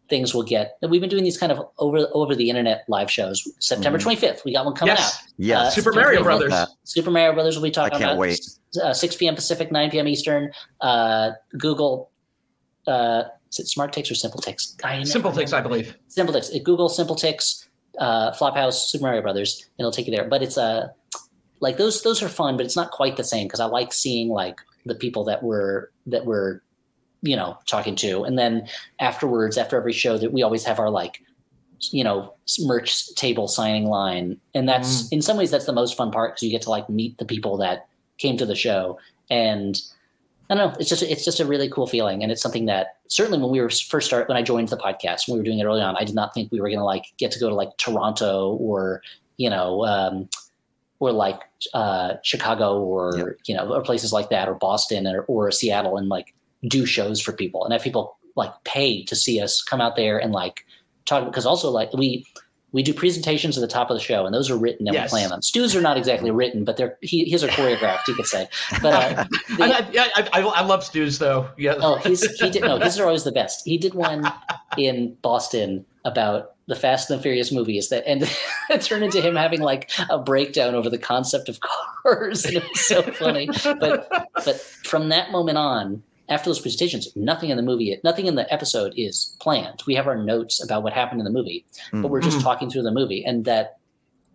things 0.09 0.35
will 0.35 0.43
get. 0.43 0.77
We've 0.83 1.01
been 1.01 1.11
doing 1.11 1.25
these 1.25 1.39
kind 1.39 1.51
of 1.51 1.67
over 1.79 2.07
over 2.13 2.35
the 2.35 2.49
internet 2.49 2.85
live 2.89 3.11
shows. 3.11 3.43
September 3.59 3.99
mm. 3.99 4.17
25th, 4.17 4.45
we 4.45 4.53
got 4.53 4.65
one 4.65 4.75
coming 4.75 4.95
yes. 4.95 5.17
out. 5.17 5.23
Yeah, 5.39 5.61
uh, 5.63 5.71
Super 5.71 5.93
Mario 5.93 6.23
Brothers. 6.23 6.55
Super 6.85 7.11
Mario 7.11 7.33
Brothers 7.33 7.57
will 7.57 7.63
be 7.63 7.71
talking 7.71 7.97
I 7.97 7.99
can't 7.99 8.11
about. 8.13 8.19
Wait. 8.19 8.41
Uh, 8.83 8.93
6 8.93 9.17
p.m. 9.17 9.37
Pacific, 9.37 9.71
9 9.71 9.91
p.m. 9.91 10.09
Eastern. 10.09 10.51
Uh, 10.81 11.31
Google 11.59 12.11
uh, 12.87 13.25
is 13.51 13.59
it 13.59 13.79
SmartTix 13.79 14.11
or 14.11 14.15
simple 14.15 14.41
SimpleTix, 14.41 14.85
I 14.85 15.03
simple 15.05 15.33
ticks, 15.33 15.53
I 15.53 15.61
believe. 15.61 15.97
SimpleTix. 16.09 16.63
Google 16.65 16.89
SimpleTix, 16.89 17.67
uh, 17.99 18.33
Flophouse, 18.33 18.87
Super 18.87 19.03
Mario 19.03 19.23
Brothers, 19.23 19.63
and 19.63 19.85
it'll 19.85 19.93
take 19.93 20.07
you 20.07 20.15
there. 20.15 20.29
But 20.29 20.43
it's 20.43 20.57
a 20.57 20.63
uh, 20.63 20.89
like 21.61 21.77
those 21.77 22.03
those 22.03 22.23
are 22.23 22.29
fun, 22.29 22.57
but 22.57 22.67
it's 22.67 22.77
not 22.77 22.91
quite 22.91 23.17
the 23.17 23.25
same 23.25 23.47
because 23.47 23.61
I 23.61 23.67
like 23.67 23.93
seeing 23.93 24.29
like 24.29 24.61
the 24.85 24.95
people 24.95 25.25
that 25.25 25.43
were 25.43 25.91
that 26.07 26.27
were 26.27 26.63
you 27.23 27.37
know 27.37 27.59
talking 27.67 27.97
to, 27.97 28.25
and 28.25 28.39
then 28.39 28.69
afterwards, 29.01 29.57
after 29.57 29.77
every 29.77 29.93
show, 29.93 30.19
that 30.19 30.33
we 30.33 30.43
always 30.43 30.65
have 30.65 30.79
our 30.79 30.91
like 30.91 31.23
you 31.91 32.05
know 32.05 32.35
merch 32.61 33.15
table 33.15 33.49
signing 33.49 33.87
line, 33.87 34.39
and 34.55 34.69
that's 34.69 35.05
mm. 35.05 35.13
in 35.13 35.23
some 35.23 35.37
ways 35.37 35.51
that's 35.51 35.67
the 35.67 35.73
most 35.73 35.97
fun 35.97 36.11
part 36.11 36.33
because 36.33 36.43
you 36.43 36.51
get 36.51 36.63
to 36.63 36.71
like 36.71 36.89
meet 36.91 37.17
the 37.19 37.25
people 37.25 37.57
that 37.59 37.87
came 38.19 38.37
to 38.37 38.47
the 38.47 38.55
show 38.55 38.99
and 39.31 39.81
I 40.55 40.57
don't 40.57 40.71
know. 40.73 40.77
It's 40.79 40.89
just 40.89 41.03
it's 41.03 41.25
just 41.25 41.41
a 41.41 41.45
really 41.45 41.69
cool 41.69 41.89
feeling, 41.89 42.23
and 42.23 42.31
it's 42.31 42.41
something 42.41 42.67
that 42.67 42.99
certainly 43.09 43.41
when 43.41 43.51
we 43.51 43.61
were 43.61 43.71
first 43.71 44.07
start 44.07 44.29
when 44.29 44.37
I 44.37 44.43
joined 44.43 44.69
the 44.69 44.77
podcast 44.77 45.27
when 45.27 45.35
we 45.35 45.41
were 45.41 45.45
doing 45.45 45.59
it 45.59 45.65
early 45.65 45.81
on, 45.81 45.97
I 45.97 46.05
did 46.05 46.15
not 46.15 46.33
think 46.33 46.53
we 46.53 46.61
were 46.61 46.69
going 46.69 46.79
to 46.79 46.85
like 46.85 47.07
get 47.17 47.33
to 47.33 47.41
go 47.41 47.49
to 47.49 47.55
like 47.57 47.77
Toronto 47.77 48.53
or 48.61 49.03
you 49.37 49.51
know 49.51 49.85
um, 49.85 50.29
or 51.01 51.11
like 51.11 51.41
uh, 51.73 52.15
Chicago 52.23 52.81
or 52.81 53.19
yep. 53.19 53.27
you 53.47 53.57
know 53.57 53.75
or 53.75 53.83
places 53.83 54.13
like 54.13 54.31
that 54.31 54.49
or 54.49 54.55
Boston 54.55 55.09
or, 55.09 55.23
or 55.23 55.51
Seattle 55.51 55.97
and 55.97 56.09
like 56.09 56.33
do 56.69 56.87
shows 56.87 57.21
for 57.21 57.33
people 57.33 57.65
and 57.65 57.73
have 57.73 57.83
people 57.83 58.17
like 58.37 58.53
pay 58.63 59.03
to 59.07 59.17
see 59.17 59.41
us 59.41 59.61
come 59.61 59.81
out 59.81 59.97
there 59.97 60.19
and 60.19 60.33
like 60.33 60.65
talk 61.05 61.25
because 61.25 61.47
also 61.47 61.69
like 61.69 61.93
we 61.95 62.25
we 62.75 62.83
do 62.83 62.93
presentations 62.93 63.57
at 63.57 63.61
the 63.61 63.69
top 63.69 63.89
of 63.89 63.97
the 63.97 64.03
show, 64.03 64.27
and 64.27 64.35
those 64.35 64.51
are 64.51 64.57
written 64.57 64.89
and 64.89 64.95
yes. 64.95 65.13
we 65.13 65.19
plan 65.19 65.31
them. 65.31 65.41
Stu's 65.43 65.77
are 65.77 65.81
not 65.81 65.97
exactly 65.97 66.33
written, 66.33 66.65
but 66.65 66.77
they're 66.77 66.99
he, 67.03 67.25
his 67.31 67.45
are 67.45 67.49
choreographed, 67.49 68.09
you 68.09 68.15
could 68.15 68.27
say. 68.27 68.49
But 68.83 68.95
uh, 68.95 69.25
I, 69.61 69.87
I, 69.97 70.29
I, 70.33 70.41
I, 70.41 70.65
love 70.65 70.83
Stu's 70.83 71.21
though. 71.21 71.49
Yeah. 71.57 71.77
Oh, 71.79 71.99
he's 71.99 72.29
he 72.41 72.51
did 72.51 72.63
no, 72.63 72.79
his 72.79 72.99
are 72.99 73.07
always 73.07 73.23
the 73.23 73.31
best. 73.31 73.63
He 73.65 73.79
did 73.79 73.95
one 73.95 74.25
in 74.77 75.17
Boston 75.23 75.87
about 76.05 76.57
the 76.67 76.75
Fast 76.75 77.11
and 77.11 77.21
the 77.21 77.23
Furious 77.23 77.53
movies 77.53 77.91
that 77.91 78.05
and 78.09 78.23
it 78.71 78.83
turned 78.83 79.05
into 79.05 79.21
him 79.21 79.37
having 79.37 79.61
like 79.61 79.93
a 80.11 80.19
breakdown 80.19 80.75
over 80.75 80.91
the 80.91 80.99
concept 80.99 81.49
of 81.49 81.61
cars, 81.61 82.45
and 82.45 82.57
it 82.57 82.65
was 82.69 82.87
so 82.87 83.03
funny. 83.03 83.49
But 83.63 84.09
but 84.35 84.61
from 84.85 85.11
that 85.11 85.31
moment 85.31 85.59
on, 85.59 86.03
after 86.29 86.49
those 86.49 86.61
presentations, 86.61 87.09
nothing 87.17 87.51
in 87.51 87.57
the 87.57 87.63
movie, 87.63 87.99
nothing 88.03 88.27
in 88.27 88.35
the 88.35 88.51
episode 88.53 88.95
is 88.97 89.37
planned. 89.41 89.83
We 89.87 89.95
have 89.95 90.07
our 90.07 90.17
notes 90.17 90.63
about 90.63 90.83
what 90.83 90.93
happened 90.93 91.21
in 91.21 91.25
the 91.25 91.31
movie, 91.31 91.65
mm-hmm. 91.87 92.03
but 92.03 92.11
we're 92.11 92.21
just 92.21 92.39
mm-hmm. 92.39 92.45
talking 92.45 92.71
through 92.71 92.83
the 92.83 92.93
movie, 92.93 93.25
and 93.25 93.45
that 93.45 93.79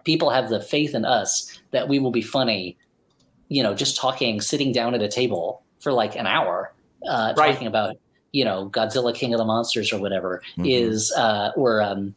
people 0.03 0.29
have 0.29 0.49
the 0.49 0.61
faith 0.61 0.93
in 0.93 1.05
us 1.05 1.59
that 1.71 1.87
we 1.87 1.99
will 1.99 2.11
be 2.11 2.21
funny. 2.21 2.77
You 3.47 3.63
know, 3.63 3.73
just 3.73 3.97
talking, 3.97 4.41
sitting 4.41 4.71
down 4.71 4.93
at 4.93 5.01
a 5.01 5.07
table 5.07 5.63
for 5.79 5.91
like 5.91 6.15
an 6.15 6.27
hour, 6.27 6.71
uh, 7.07 7.33
right. 7.35 7.53
talking 7.53 7.67
about 7.67 7.97
you 8.31 8.45
know 8.45 8.69
Godzilla 8.69 9.15
King 9.15 9.33
of 9.33 9.39
the 9.39 9.45
Monsters 9.45 9.91
or 9.91 9.99
whatever 9.99 10.43
mm-hmm. 10.51 10.65
is, 10.65 11.11
uh, 11.13 11.51
or 11.55 11.81
um, 11.81 12.13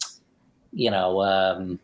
you 0.72 0.90
know, 0.90 1.22
um, 1.22 1.78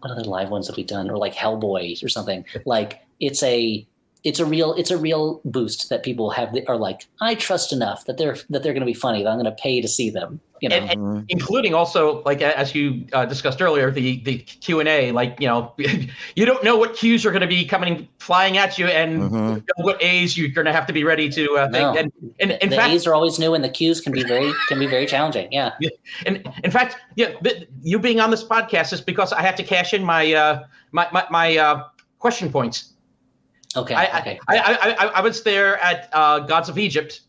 what 0.00 0.10
other 0.10 0.24
live 0.24 0.50
ones 0.50 0.66
have 0.66 0.76
we 0.76 0.82
done, 0.82 1.08
or 1.08 1.16
like 1.16 1.34
Hellboy 1.34 2.02
or 2.02 2.08
something. 2.08 2.44
Like 2.66 3.00
it's 3.20 3.42
a 3.42 3.86
it's 4.24 4.38
a 4.38 4.44
real 4.44 4.74
it's 4.74 4.90
a 4.90 4.98
real 4.98 5.40
boost 5.44 5.88
that 5.88 6.02
people 6.02 6.30
have 6.30 6.54
are 6.68 6.76
like 6.76 7.06
I 7.20 7.34
trust 7.34 7.72
enough 7.72 8.04
that 8.04 8.18
they're 8.18 8.36
that 8.50 8.62
they're 8.62 8.72
going 8.72 8.80
to 8.80 8.86
be 8.86 8.94
funny 8.94 9.22
that 9.22 9.30
I'm 9.30 9.36
going 9.40 9.44
to 9.44 9.62
pay 9.62 9.80
to 9.80 9.88
see 9.88 10.10
them. 10.10 10.40
You 10.60 10.68
know, 10.68 10.76
and, 10.76 10.90
and 10.90 11.00
mm-hmm. 11.00 11.24
including 11.30 11.72
also 11.72 12.22
like 12.24 12.42
as 12.42 12.74
you 12.74 13.06
uh, 13.14 13.24
discussed 13.24 13.62
earlier, 13.62 13.90
the 13.90 14.20
the 14.24 14.38
Q 14.38 14.80
and 14.80 14.88
A. 14.90 15.10
Like 15.10 15.40
you 15.40 15.48
know, 15.48 15.72
you 16.36 16.44
don't 16.44 16.62
know 16.62 16.76
what 16.76 16.94
cues 16.94 17.24
are 17.24 17.30
going 17.30 17.40
to 17.40 17.46
be 17.46 17.64
coming 17.64 18.06
flying 18.18 18.58
at 18.58 18.78
you, 18.78 18.86
and 18.86 19.22
mm-hmm. 19.22 19.82
what 19.82 20.02
A's 20.02 20.36
you're 20.36 20.50
going 20.50 20.66
to 20.66 20.72
have 20.72 20.86
to 20.86 20.92
be 20.92 21.02
ready 21.02 21.30
to. 21.30 21.56
Uh, 21.56 21.68
no. 21.68 21.96
And, 21.96 22.12
and, 22.40 22.52
in 22.60 22.68
the 22.68 22.76
fact, 22.76 22.92
A's 22.92 23.06
are 23.06 23.14
always 23.14 23.38
new, 23.38 23.54
and 23.54 23.64
the 23.64 23.70
Q's 23.70 24.02
can 24.02 24.12
be 24.12 24.22
very 24.22 24.52
can 24.68 24.78
be 24.78 24.86
very 24.86 25.06
challenging. 25.06 25.50
Yeah. 25.50 25.72
And 26.26 26.46
in 26.62 26.70
fact, 26.70 26.96
yeah, 27.16 27.32
you 27.82 27.98
being 27.98 28.20
on 28.20 28.30
this 28.30 28.44
podcast 28.44 28.92
is 28.92 29.00
because 29.00 29.32
I 29.32 29.40
have 29.40 29.54
to 29.56 29.62
cash 29.62 29.94
in 29.94 30.04
my 30.04 30.34
uh, 30.34 30.64
my 30.92 31.08
my, 31.10 31.24
my 31.30 31.56
uh, 31.56 31.84
question 32.18 32.52
points. 32.52 32.92
Okay. 33.76 33.94
I, 33.94 34.20
okay. 34.20 34.40
I, 34.48 34.58
I, 34.58 34.90
I, 34.90 35.06
I 35.06 35.20
was 35.20 35.42
there 35.42 35.78
at 35.78 36.08
uh, 36.12 36.40
Gods 36.40 36.68
of 36.68 36.78
Egypt. 36.78 37.20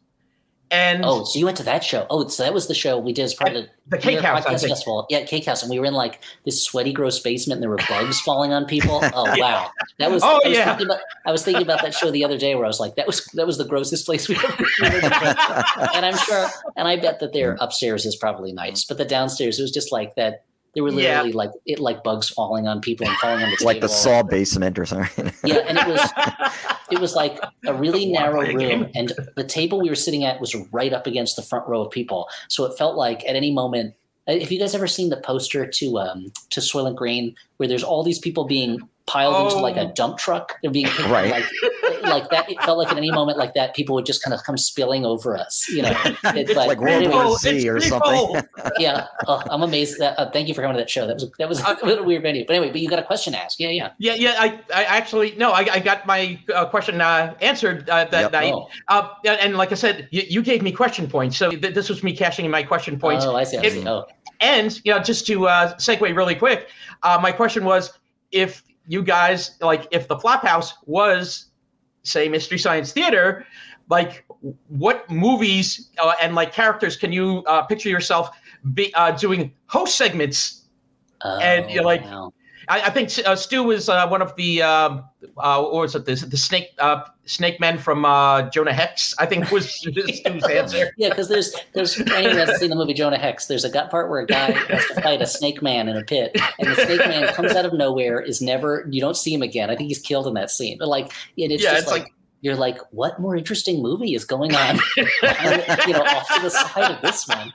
And 0.71 1.03
oh, 1.03 1.25
so 1.25 1.37
you 1.37 1.43
went 1.43 1.57
to 1.57 1.63
that 1.63 1.83
show? 1.83 2.07
Oh, 2.09 2.25
so 2.29 2.43
that 2.43 2.53
was 2.53 2.67
the 2.67 2.73
show 2.73 2.97
we 2.97 3.11
did 3.11 3.23
as 3.23 3.33
part 3.33 3.53
of 3.57 3.67
the, 3.87 3.97
Cake 3.97 4.21
House 4.21 4.45
Festival. 4.45 5.05
Yeah, 5.09 5.25
Cake 5.25 5.45
House, 5.45 5.61
and 5.63 5.69
we 5.69 5.77
were 5.77 5.85
in 5.85 5.93
like 5.93 6.21
this 6.45 6.63
sweaty, 6.63 6.93
gross 6.93 7.19
basement, 7.19 7.57
and 7.57 7.61
there 7.61 7.69
were 7.69 7.79
bugs 7.89 8.21
falling 8.21 8.53
on 8.53 8.65
people. 8.65 9.01
Oh 9.13 9.25
wow, 9.37 9.69
that 9.99 10.09
was. 10.09 10.23
Oh 10.23 10.39
I 10.43 10.47
was 10.47 10.57
yeah. 10.57 10.65
Thinking 10.69 10.87
about, 10.87 10.99
I 11.25 11.31
was 11.33 11.43
thinking 11.43 11.63
about 11.63 11.81
that 11.81 11.93
show 11.93 12.09
the 12.09 12.23
other 12.23 12.37
day 12.37 12.55
where 12.55 12.63
I 12.63 12.69
was 12.69 12.79
like, 12.79 12.95
that 12.95 13.05
was 13.05 13.25
that 13.33 13.45
was 13.45 13.57
the 13.57 13.65
grossest 13.65 14.05
place 14.05 14.29
we 14.29 14.37
ever. 14.37 14.65
and 15.93 16.05
I'm 16.05 16.15
sure, 16.15 16.47
and 16.77 16.87
I 16.87 16.95
bet 16.95 17.19
that 17.19 17.33
their 17.33 17.57
upstairs 17.59 18.05
is 18.05 18.15
probably 18.15 18.53
nice, 18.53 18.85
but 18.85 18.97
the 18.97 19.03
downstairs 19.03 19.59
it 19.59 19.63
was 19.63 19.71
just 19.71 19.91
like 19.91 20.15
that 20.15 20.45
they 20.73 20.81
were 20.81 20.91
literally 20.91 21.29
yeah. 21.29 21.35
like 21.35 21.51
it 21.65 21.79
like 21.79 22.03
bugs 22.03 22.29
falling 22.29 22.67
on 22.67 22.79
people 22.79 23.07
and 23.07 23.17
falling 23.17 23.43
on 23.43 23.49
the 23.49 23.57
table. 23.57 23.65
Like 23.71 23.81
the 23.81 23.89
saw 23.89 24.23
basement 24.23 24.79
or 24.79 24.85
something. 24.85 25.31
yeah, 25.43 25.57
and 25.67 25.77
it 25.77 25.87
was 25.87 26.11
it 26.91 26.99
was 26.99 27.15
like 27.15 27.39
a 27.65 27.73
really 27.85 28.11
narrow 28.11 28.41
room, 28.41 28.89
and 28.95 29.11
the 29.35 29.43
table 29.43 29.81
we 29.81 29.89
were 29.89 29.95
sitting 29.95 30.23
at 30.23 30.39
was 30.39 30.55
right 30.71 30.93
up 30.93 31.07
against 31.07 31.35
the 31.35 31.41
front 31.41 31.67
row 31.67 31.81
of 31.81 31.91
people. 31.91 32.29
So 32.47 32.65
it 32.65 32.77
felt 32.77 32.95
like 32.95 33.23
at 33.27 33.35
any 33.35 33.51
moment. 33.51 33.95
Have 34.27 34.51
you 34.51 34.59
guys 34.59 34.75
ever 34.75 34.87
seen 34.87 35.09
the 35.09 35.17
poster 35.17 35.65
to 35.65 35.97
um 35.97 36.31
to 36.51 36.59
Soylent 36.59 36.95
Green 36.95 37.35
where 37.57 37.67
there's 37.67 37.83
all 37.83 38.03
these 38.03 38.19
people 38.19 38.45
being 38.45 38.79
piled 39.11 39.35
oh. 39.35 39.45
into 39.45 39.57
like 39.57 39.75
a 39.75 39.89
oh. 39.89 39.91
dump 39.93 40.17
truck. 40.17 40.57
They're 40.61 40.71
being 40.71 40.87
picked, 40.87 41.09
right. 41.09 41.29
like 41.29 41.45
like 42.03 42.29
that. 42.29 42.49
It 42.49 42.61
felt 42.63 42.77
like 42.77 42.89
at 42.91 42.97
any 42.97 43.11
moment 43.11 43.37
like 43.37 43.53
that, 43.55 43.75
people 43.75 43.93
would 43.95 44.05
just 44.05 44.23
kind 44.23 44.33
of 44.33 44.41
come 44.43 44.57
spilling 44.57 45.05
over 45.05 45.35
us. 45.37 45.67
You 45.69 45.81
know, 45.83 45.93
it, 46.23 46.55
like 46.55 46.79
World 46.79 47.09
War 47.09 47.37
Z 47.37 47.67
or 47.67 47.81
something. 47.81 48.41
yeah, 48.79 49.07
oh, 49.27 49.43
I'm 49.49 49.63
amazed. 49.63 49.99
That 49.99 50.17
uh, 50.17 50.31
thank 50.31 50.47
you 50.47 50.53
for 50.53 50.61
coming 50.61 50.77
to 50.77 50.81
that 50.81 50.89
show. 50.89 51.07
That 51.07 51.15
was 51.15 51.29
that 51.39 51.49
was 51.49 51.59
a 51.83 51.85
little 51.85 52.05
weird 52.05 52.21
venue. 52.21 52.45
But 52.45 52.55
anyway, 52.55 52.71
but 52.71 52.79
you 52.79 52.89
got 52.89 52.99
a 52.99 53.03
question 53.03 53.33
to 53.33 53.39
ask. 53.39 53.59
Yeah, 53.59 53.69
yeah, 53.69 53.91
yeah, 53.97 54.13
yeah. 54.13 54.35
I, 54.37 54.59
I 54.73 54.83
actually 54.85 55.35
no, 55.35 55.51
I, 55.51 55.67
I 55.71 55.79
got 55.79 56.05
my 56.05 56.39
uh, 56.53 56.65
question 56.65 57.01
uh, 57.01 57.35
answered 57.41 57.89
uh, 57.89 58.05
that 58.05 58.21
yep. 58.21 58.31
night. 58.31 58.53
Oh. 58.53 58.69
Uh, 58.87 59.09
and 59.25 59.57
like 59.57 59.71
I 59.71 59.75
said, 59.75 60.07
you, 60.11 60.23
you, 60.27 60.41
gave 60.41 60.61
me 60.61 60.71
question 60.71 61.07
points, 61.07 61.37
so 61.37 61.51
th- 61.51 61.73
this 61.73 61.89
was 61.89 62.01
me 62.03 62.15
cashing 62.15 62.45
in 62.45 62.51
my 62.51 62.63
question 62.63 62.97
points. 62.97 63.25
Oh, 63.25 63.35
I 63.35 63.43
see. 63.43 63.57
I 63.57 63.69
see. 63.69 63.87
oh. 63.87 64.05
And 64.39 64.79
you 64.85 64.93
know, 64.93 64.99
just 64.99 65.27
to 65.27 65.47
uh, 65.47 65.75
segue 65.75 66.15
really 66.15 66.35
quick, 66.35 66.69
my 67.03 67.31
question 67.31 67.65
was 67.65 67.91
if 68.31 68.63
you 68.87 69.03
guys 69.03 69.57
like 69.61 69.87
if 69.91 70.07
the 70.07 70.15
Flophouse 70.17 70.73
was 70.85 71.47
say 72.03 72.27
Mystery 72.27 72.57
Science 72.57 72.91
Theater, 72.91 73.45
like 73.89 74.25
what 74.67 75.09
movies 75.09 75.89
uh, 76.01 76.13
and 76.21 76.35
like 76.35 76.53
characters 76.53 76.95
can 76.95 77.11
you 77.11 77.43
uh, 77.47 77.63
picture 77.63 77.89
yourself 77.89 78.29
be 78.73 78.93
uh, 78.95 79.11
doing 79.11 79.53
host 79.67 79.97
segments? 79.97 80.65
Oh, 81.23 81.39
and 81.39 81.69
you're 81.69 81.83
like, 81.83 82.03
wow. 82.03 82.33
I, 82.71 82.85
I, 82.85 82.89
think 82.89 83.11
uh, 83.27 83.35
Stu 83.35 83.63
was 83.63 83.89
uh, 83.89 84.07
one 84.07 84.21
of 84.21 84.33
the 84.37 84.61
um, 84.61 85.03
uh, 85.37 85.61
or 85.61 85.81
was 85.81 85.93
it 85.93 86.05
the, 86.05 86.15
the 86.15 86.37
snake 86.37 86.69
uh, 86.79 87.03
snake 87.25 87.59
men 87.59 87.77
from 87.77 88.05
uh, 88.05 88.43
Jonah 88.49 88.71
Hex? 88.71 89.13
I 89.19 89.25
think 89.25 89.51
was 89.51 89.69
Stu's 89.75 90.21
answer. 90.21 90.93
yeah, 90.95 91.09
because 91.09 91.27
there's 91.27 91.53
there's 91.73 91.99
anyone 91.99 92.37
that's 92.37 92.59
seen 92.61 92.69
the 92.69 92.77
movie 92.77 92.93
Jonah 92.93 93.17
Hex. 93.17 93.47
There's 93.47 93.65
a 93.65 93.69
gut 93.69 93.91
part 93.91 94.09
where 94.09 94.21
a 94.21 94.25
guy 94.25 94.51
has 94.51 94.85
to 94.87 95.01
fight 95.01 95.21
a 95.21 95.27
snake 95.27 95.61
man 95.61 95.89
in 95.89 95.97
a 95.97 96.03
pit, 96.03 96.31
and 96.59 96.69
the 96.69 96.75
snake 96.75 96.99
man 96.99 97.33
comes 97.33 97.51
out 97.51 97.65
of 97.65 97.73
nowhere, 97.73 98.21
is 98.21 98.41
never 98.41 98.87
you 98.89 99.01
don't 99.01 99.17
see 99.17 99.33
him 99.33 99.41
again. 99.41 99.69
I 99.69 99.75
think 99.75 99.89
he's 99.89 99.99
killed 99.99 100.25
in 100.25 100.33
that 100.35 100.49
scene. 100.49 100.77
But 100.79 100.87
like, 100.87 101.07
it, 101.35 101.51
it's 101.51 101.63
yeah, 101.63 101.71
just 101.71 101.83
it's 101.83 101.91
like, 101.91 102.03
like 102.03 102.13
you're 102.39 102.55
like, 102.55 102.79
what 102.91 103.19
more 103.19 103.35
interesting 103.35 103.81
movie 103.81 104.15
is 104.15 104.23
going 104.23 104.55
on? 104.55 104.79
you 104.95 105.93
know, 105.93 106.03
off 106.03 106.27
to 106.35 106.41
the 106.41 106.49
side 106.49 106.89
of 106.89 107.01
this 107.01 107.27
one. 107.27 107.51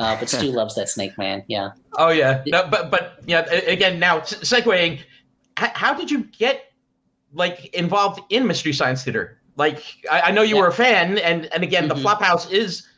Uh, 0.00 0.18
but 0.18 0.30
Stu 0.30 0.46
loves 0.50 0.74
that 0.74 0.88
Snake 0.88 1.16
Man. 1.18 1.44
Yeah. 1.46 1.72
Oh 1.98 2.08
yeah. 2.08 2.42
No, 2.46 2.66
but 2.68 2.90
but 2.90 3.20
yeah. 3.26 3.42
Again, 3.52 4.00
now 4.00 4.20
segueing, 4.20 5.00
how 5.56 5.94
did 5.94 6.10
you 6.10 6.24
get 6.24 6.72
like 7.34 7.66
involved 7.74 8.20
in 8.30 8.46
Mystery 8.46 8.72
Science 8.72 9.04
Theater? 9.04 9.38
Like 9.56 9.84
I, 10.10 10.20
I 10.22 10.30
know 10.30 10.42
you 10.42 10.56
yeah. 10.56 10.62
were 10.62 10.68
a 10.68 10.72
fan, 10.72 11.18
and 11.18 11.46
and 11.46 11.62
again, 11.62 11.86
mm-hmm. 11.86 12.02
the 12.02 12.08
Flophouse 12.08 12.50
is 12.50 12.88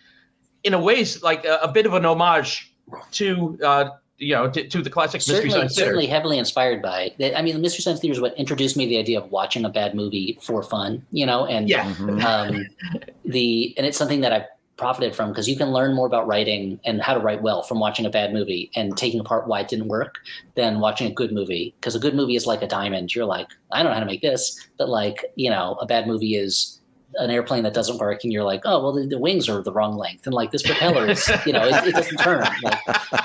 in 0.62 0.74
a 0.74 0.80
ways 0.80 1.22
like 1.24 1.44
a, 1.44 1.59
a 1.62 1.72
bit 1.72 1.86
of 1.86 1.94
an 1.94 2.07
homage 2.07 2.72
to. 3.12 3.59
Uh, 3.62 3.90
you 4.18 4.36
know, 4.36 4.48
to, 4.48 4.68
to 4.68 4.82
the 4.82 4.90
classic 4.90 5.20
certainly, 5.20 5.46
Mystery 5.46 5.61
Science 5.61 5.74
Theater. 5.74 5.88
Certainly 5.88 6.07
heavily 6.07 6.38
inspired 6.38 6.80
by 6.80 7.12
it. 7.18 7.34
I 7.34 7.42
mean, 7.42 7.55
the 7.55 7.61
Mystery 7.61 7.82
Science 7.82 7.98
Theater 7.98 8.12
is 8.12 8.20
what 8.20 8.38
introduced 8.38 8.76
me 8.76 8.84
to 8.84 8.90
the 8.90 8.98
idea 8.98 9.20
of 9.20 9.28
watching 9.32 9.64
a 9.64 9.68
bad 9.68 9.96
movie 9.96 10.38
for 10.40 10.62
fun, 10.62 11.05
you 11.11 11.26
know, 11.26 11.44
and 11.46 11.68
yeah. 11.68 11.92
Um, 12.24 12.64
the 13.24 13.74
and 13.76 13.84
it's 13.84 13.98
something 13.98 14.20
that 14.20 14.32
I've 14.32 14.46
profited 14.83 15.14
from 15.14 15.30
because 15.30 15.49
you 15.49 15.57
can 15.57 15.70
learn 15.70 15.95
more 15.95 16.07
about 16.07 16.26
writing 16.26 16.78
and 16.85 17.01
how 17.01 17.14
to 17.14 17.20
write 17.20 17.43
well 17.43 17.62
from 17.62 17.78
watching 17.78 18.05
a 18.05 18.11
bad 18.11 18.33
movie 18.33 18.70
and 18.74 18.97
taking 18.97 19.20
apart 19.20 19.47
why 19.47 19.61
it 19.61 19.68
didn't 19.68 19.89
work 19.89 20.18
than 20.57 20.80
watching 20.80 21.11
a 21.11 21.14
good 21.14 21.33
movie. 21.33 21.74
Because 21.80 21.95
a 21.95 22.01
good 22.01 22.14
movie 22.14 22.37
is 22.37 22.47
like 22.47 22.62
a 22.62 22.66
diamond. 22.68 23.14
You're 23.14 23.26
like 23.26 23.49
i 23.72 23.83
don't 23.83 23.91
know 23.91 23.95
how 23.95 24.01
to 24.01 24.07
make 24.07 24.22
this 24.22 24.68
but 24.78 24.89
like 24.89 25.24
you 25.37 25.51
know 25.51 25.76
a 25.80 25.87
bad 25.87 26.07
movie 26.07 26.37
is 26.37 26.80
an 27.16 27.30
airplane 27.30 27.62
that 27.62 27.74
doesn't 27.74 27.99
work 27.99 28.24
and 28.24 28.33
you're 28.33 28.45
like 28.45 28.62
oh 28.64 28.83
well 28.83 28.93
the, 28.93 29.07
the 29.07 29.18
wings 29.18 29.49
are 29.49 29.62
the 29.62 29.72
wrong 29.72 29.97
length 29.97 30.26
and 30.26 30.35
like 30.35 30.51
this 30.51 30.62
propeller 30.62 31.09
is 31.09 31.30
you 31.47 31.53
know 31.53 31.66
it, 31.66 31.74
it 31.87 31.95
doesn't 31.95 32.16
turn 32.18 32.41
like, 32.62 32.78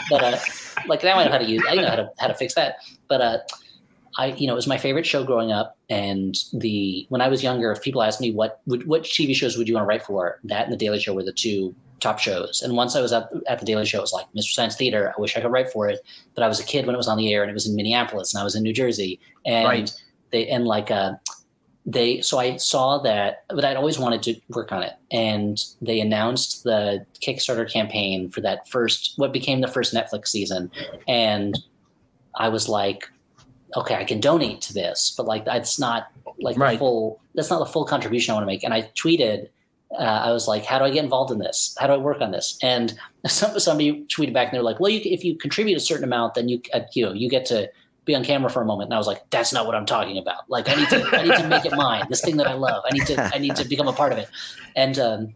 but 0.09 0.23
uh, 0.23 0.37
like 0.87 1.03
now 1.03 1.17
i 1.17 1.23
know 1.23 1.31
how 1.31 1.37
to 1.37 1.45
use 1.45 1.63
i 1.69 1.75
know 1.75 1.87
how 1.87 1.95
to 1.95 2.09
how 2.19 2.27
to 2.27 2.33
fix 2.33 2.53
that 2.55 2.75
but 3.07 3.21
uh 3.21 3.37
I, 4.17 4.27
you 4.27 4.47
know, 4.47 4.53
it 4.53 4.55
was 4.55 4.67
my 4.67 4.77
favorite 4.77 5.05
show 5.05 5.23
growing 5.23 5.51
up. 5.51 5.77
And 5.89 6.35
the 6.53 7.05
when 7.09 7.21
I 7.21 7.27
was 7.27 7.43
younger, 7.43 7.71
if 7.71 7.81
people 7.81 8.01
asked 8.01 8.19
me 8.19 8.31
what 8.31 8.61
would, 8.65 8.87
what 8.87 9.03
TV 9.03 9.35
shows 9.35 9.57
would 9.57 9.67
you 9.67 9.75
want 9.75 9.83
to 9.83 9.87
write 9.87 10.03
for, 10.03 10.39
that 10.45 10.63
and 10.63 10.73
the 10.73 10.77
Daily 10.77 10.99
Show 10.99 11.13
were 11.13 11.23
the 11.23 11.31
two 11.31 11.75
top 11.99 12.19
shows. 12.19 12.61
And 12.63 12.75
once 12.75 12.95
I 12.95 13.01
was 13.01 13.13
at, 13.13 13.29
at 13.47 13.59
the 13.59 13.65
Daily 13.65 13.85
Show, 13.85 13.99
it 13.99 14.01
was 14.01 14.13
like 14.13 14.25
Mystery 14.33 14.53
Science 14.53 14.75
Theater. 14.75 15.13
I 15.15 15.21
wish 15.21 15.37
I 15.37 15.41
could 15.41 15.51
write 15.51 15.71
for 15.71 15.87
it, 15.87 15.99
but 16.35 16.43
I 16.43 16.47
was 16.47 16.59
a 16.59 16.63
kid 16.63 16.85
when 16.85 16.95
it 16.95 16.97
was 16.97 17.07
on 17.07 17.17
the 17.17 17.31
air, 17.33 17.43
and 17.43 17.49
it 17.49 17.53
was 17.53 17.67
in 17.67 17.75
Minneapolis, 17.75 18.33
and 18.33 18.41
I 18.41 18.43
was 18.43 18.55
in 18.55 18.63
New 18.63 18.73
Jersey, 18.73 19.19
and 19.45 19.67
right. 19.67 19.93
they 20.31 20.47
and 20.47 20.65
like 20.65 20.89
uh, 20.89 21.13
they. 21.85 22.21
So 22.21 22.39
I 22.39 22.57
saw 22.57 22.97
that, 22.99 23.43
but 23.49 23.63
I'd 23.63 23.77
always 23.77 23.99
wanted 23.99 24.23
to 24.23 24.35
work 24.49 24.71
on 24.71 24.81
it, 24.81 24.93
and 25.11 25.63
they 25.81 25.99
announced 25.99 26.63
the 26.63 27.05
Kickstarter 27.21 27.71
campaign 27.71 28.29
for 28.29 28.41
that 28.41 28.67
first, 28.67 29.13
what 29.17 29.31
became 29.31 29.61
the 29.61 29.67
first 29.67 29.93
Netflix 29.93 30.29
season, 30.29 30.71
and 31.07 31.57
I 32.35 32.49
was 32.49 32.67
like 32.67 33.09
okay, 33.77 33.95
I 33.95 34.03
can 34.03 34.19
donate 34.19 34.59
to 34.61 34.73
this, 34.73 35.13
but 35.15 35.25
like 35.25 35.45
that's 35.45 35.79
not 35.79 36.11
like 36.39 36.57
right. 36.57 36.73
the 36.73 36.79
full 36.79 37.21
that's 37.35 37.49
not 37.49 37.59
the 37.59 37.65
full 37.65 37.85
contribution 37.85 38.31
I 38.31 38.35
want 38.35 38.43
to 38.43 38.47
make. 38.47 38.63
And 38.63 38.73
I 38.73 38.83
tweeted, 38.95 39.49
uh, 39.91 40.01
I 40.01 40.31
was 40.31 40.47
like, 40.47 40.65
how 40.65 40.79
do 40.79 40.85
I 40.85 40.89
get 40.89 41.03
involved 41.03 41.31
in 41.31 41.37
this? 41.37 41.75
How 41.79 41.87
do 41.87 41.93
I 41.93 41.97
work 41.97 42.19
on 42.19 42.31
this? 42.31 42.57
And 42.61 42.97
some, 43.27 43.57
somebody 43.59 44.03
tweeted 44.05 44.33
back 44.33 44.47
and 44.47 44.55
they're 44.55 44.63
like, 44.63 44.79
well, 44.79 44.89
you, 44.89 44.99
if 45.03 45.23
you 45.23 45.35
contribute 45.35 45.77
a 45.77 45.79
certain 45.79 46.03
amount, 46.03 46.33
then 46.33 46.49
you 46.49 46.61
uh, 46.73 46.81
you 46.93 47.05
know 47.05 47.13
you 47.13 47.29
get 47.29 47.45
to 47.47 47.69
be 48.05 48.15
on 48.15 48.23
camera 48.23 48.49
for 48.49 48.61
a 48.61 48.65
moment. 48.65 48.87
And 48.87 48.95
I 48.95 48.97
was 48.97 49.07
like, 49.07 49.29
that's 49.29 49.53
not 49.53 49.65
what 49.65 49.75
I'm 49.75 49.85
talking 49.85 50.17
about. 50.17 50.49
Like 50.49 50.67
I 50.69 50.75
need 50.75 50.89
to 50.89 51.15
I 51.15 51.23
need 51.23 51.35
to 51.35 51.47
make 51.47 51.65
it 51.65 51.73
mine. 51.75 52.05
This 52.09 52.21
thing 52.21 52.37
that 52.37 52.47
I 52.47 52.53
love. 52.53 52.83
I 52.89 52.93
need 52.93 53.05
to 53.07 53.35
I 53.35 53.37
need 53.37 53.55
to 53.57 53.65
become 53.65 53.87
a 53.87 53.93
part 53.93 54.11
of 54.11 54.17
it. 54.17 54.29
And 54.75 54.97
um, 54.97 55.35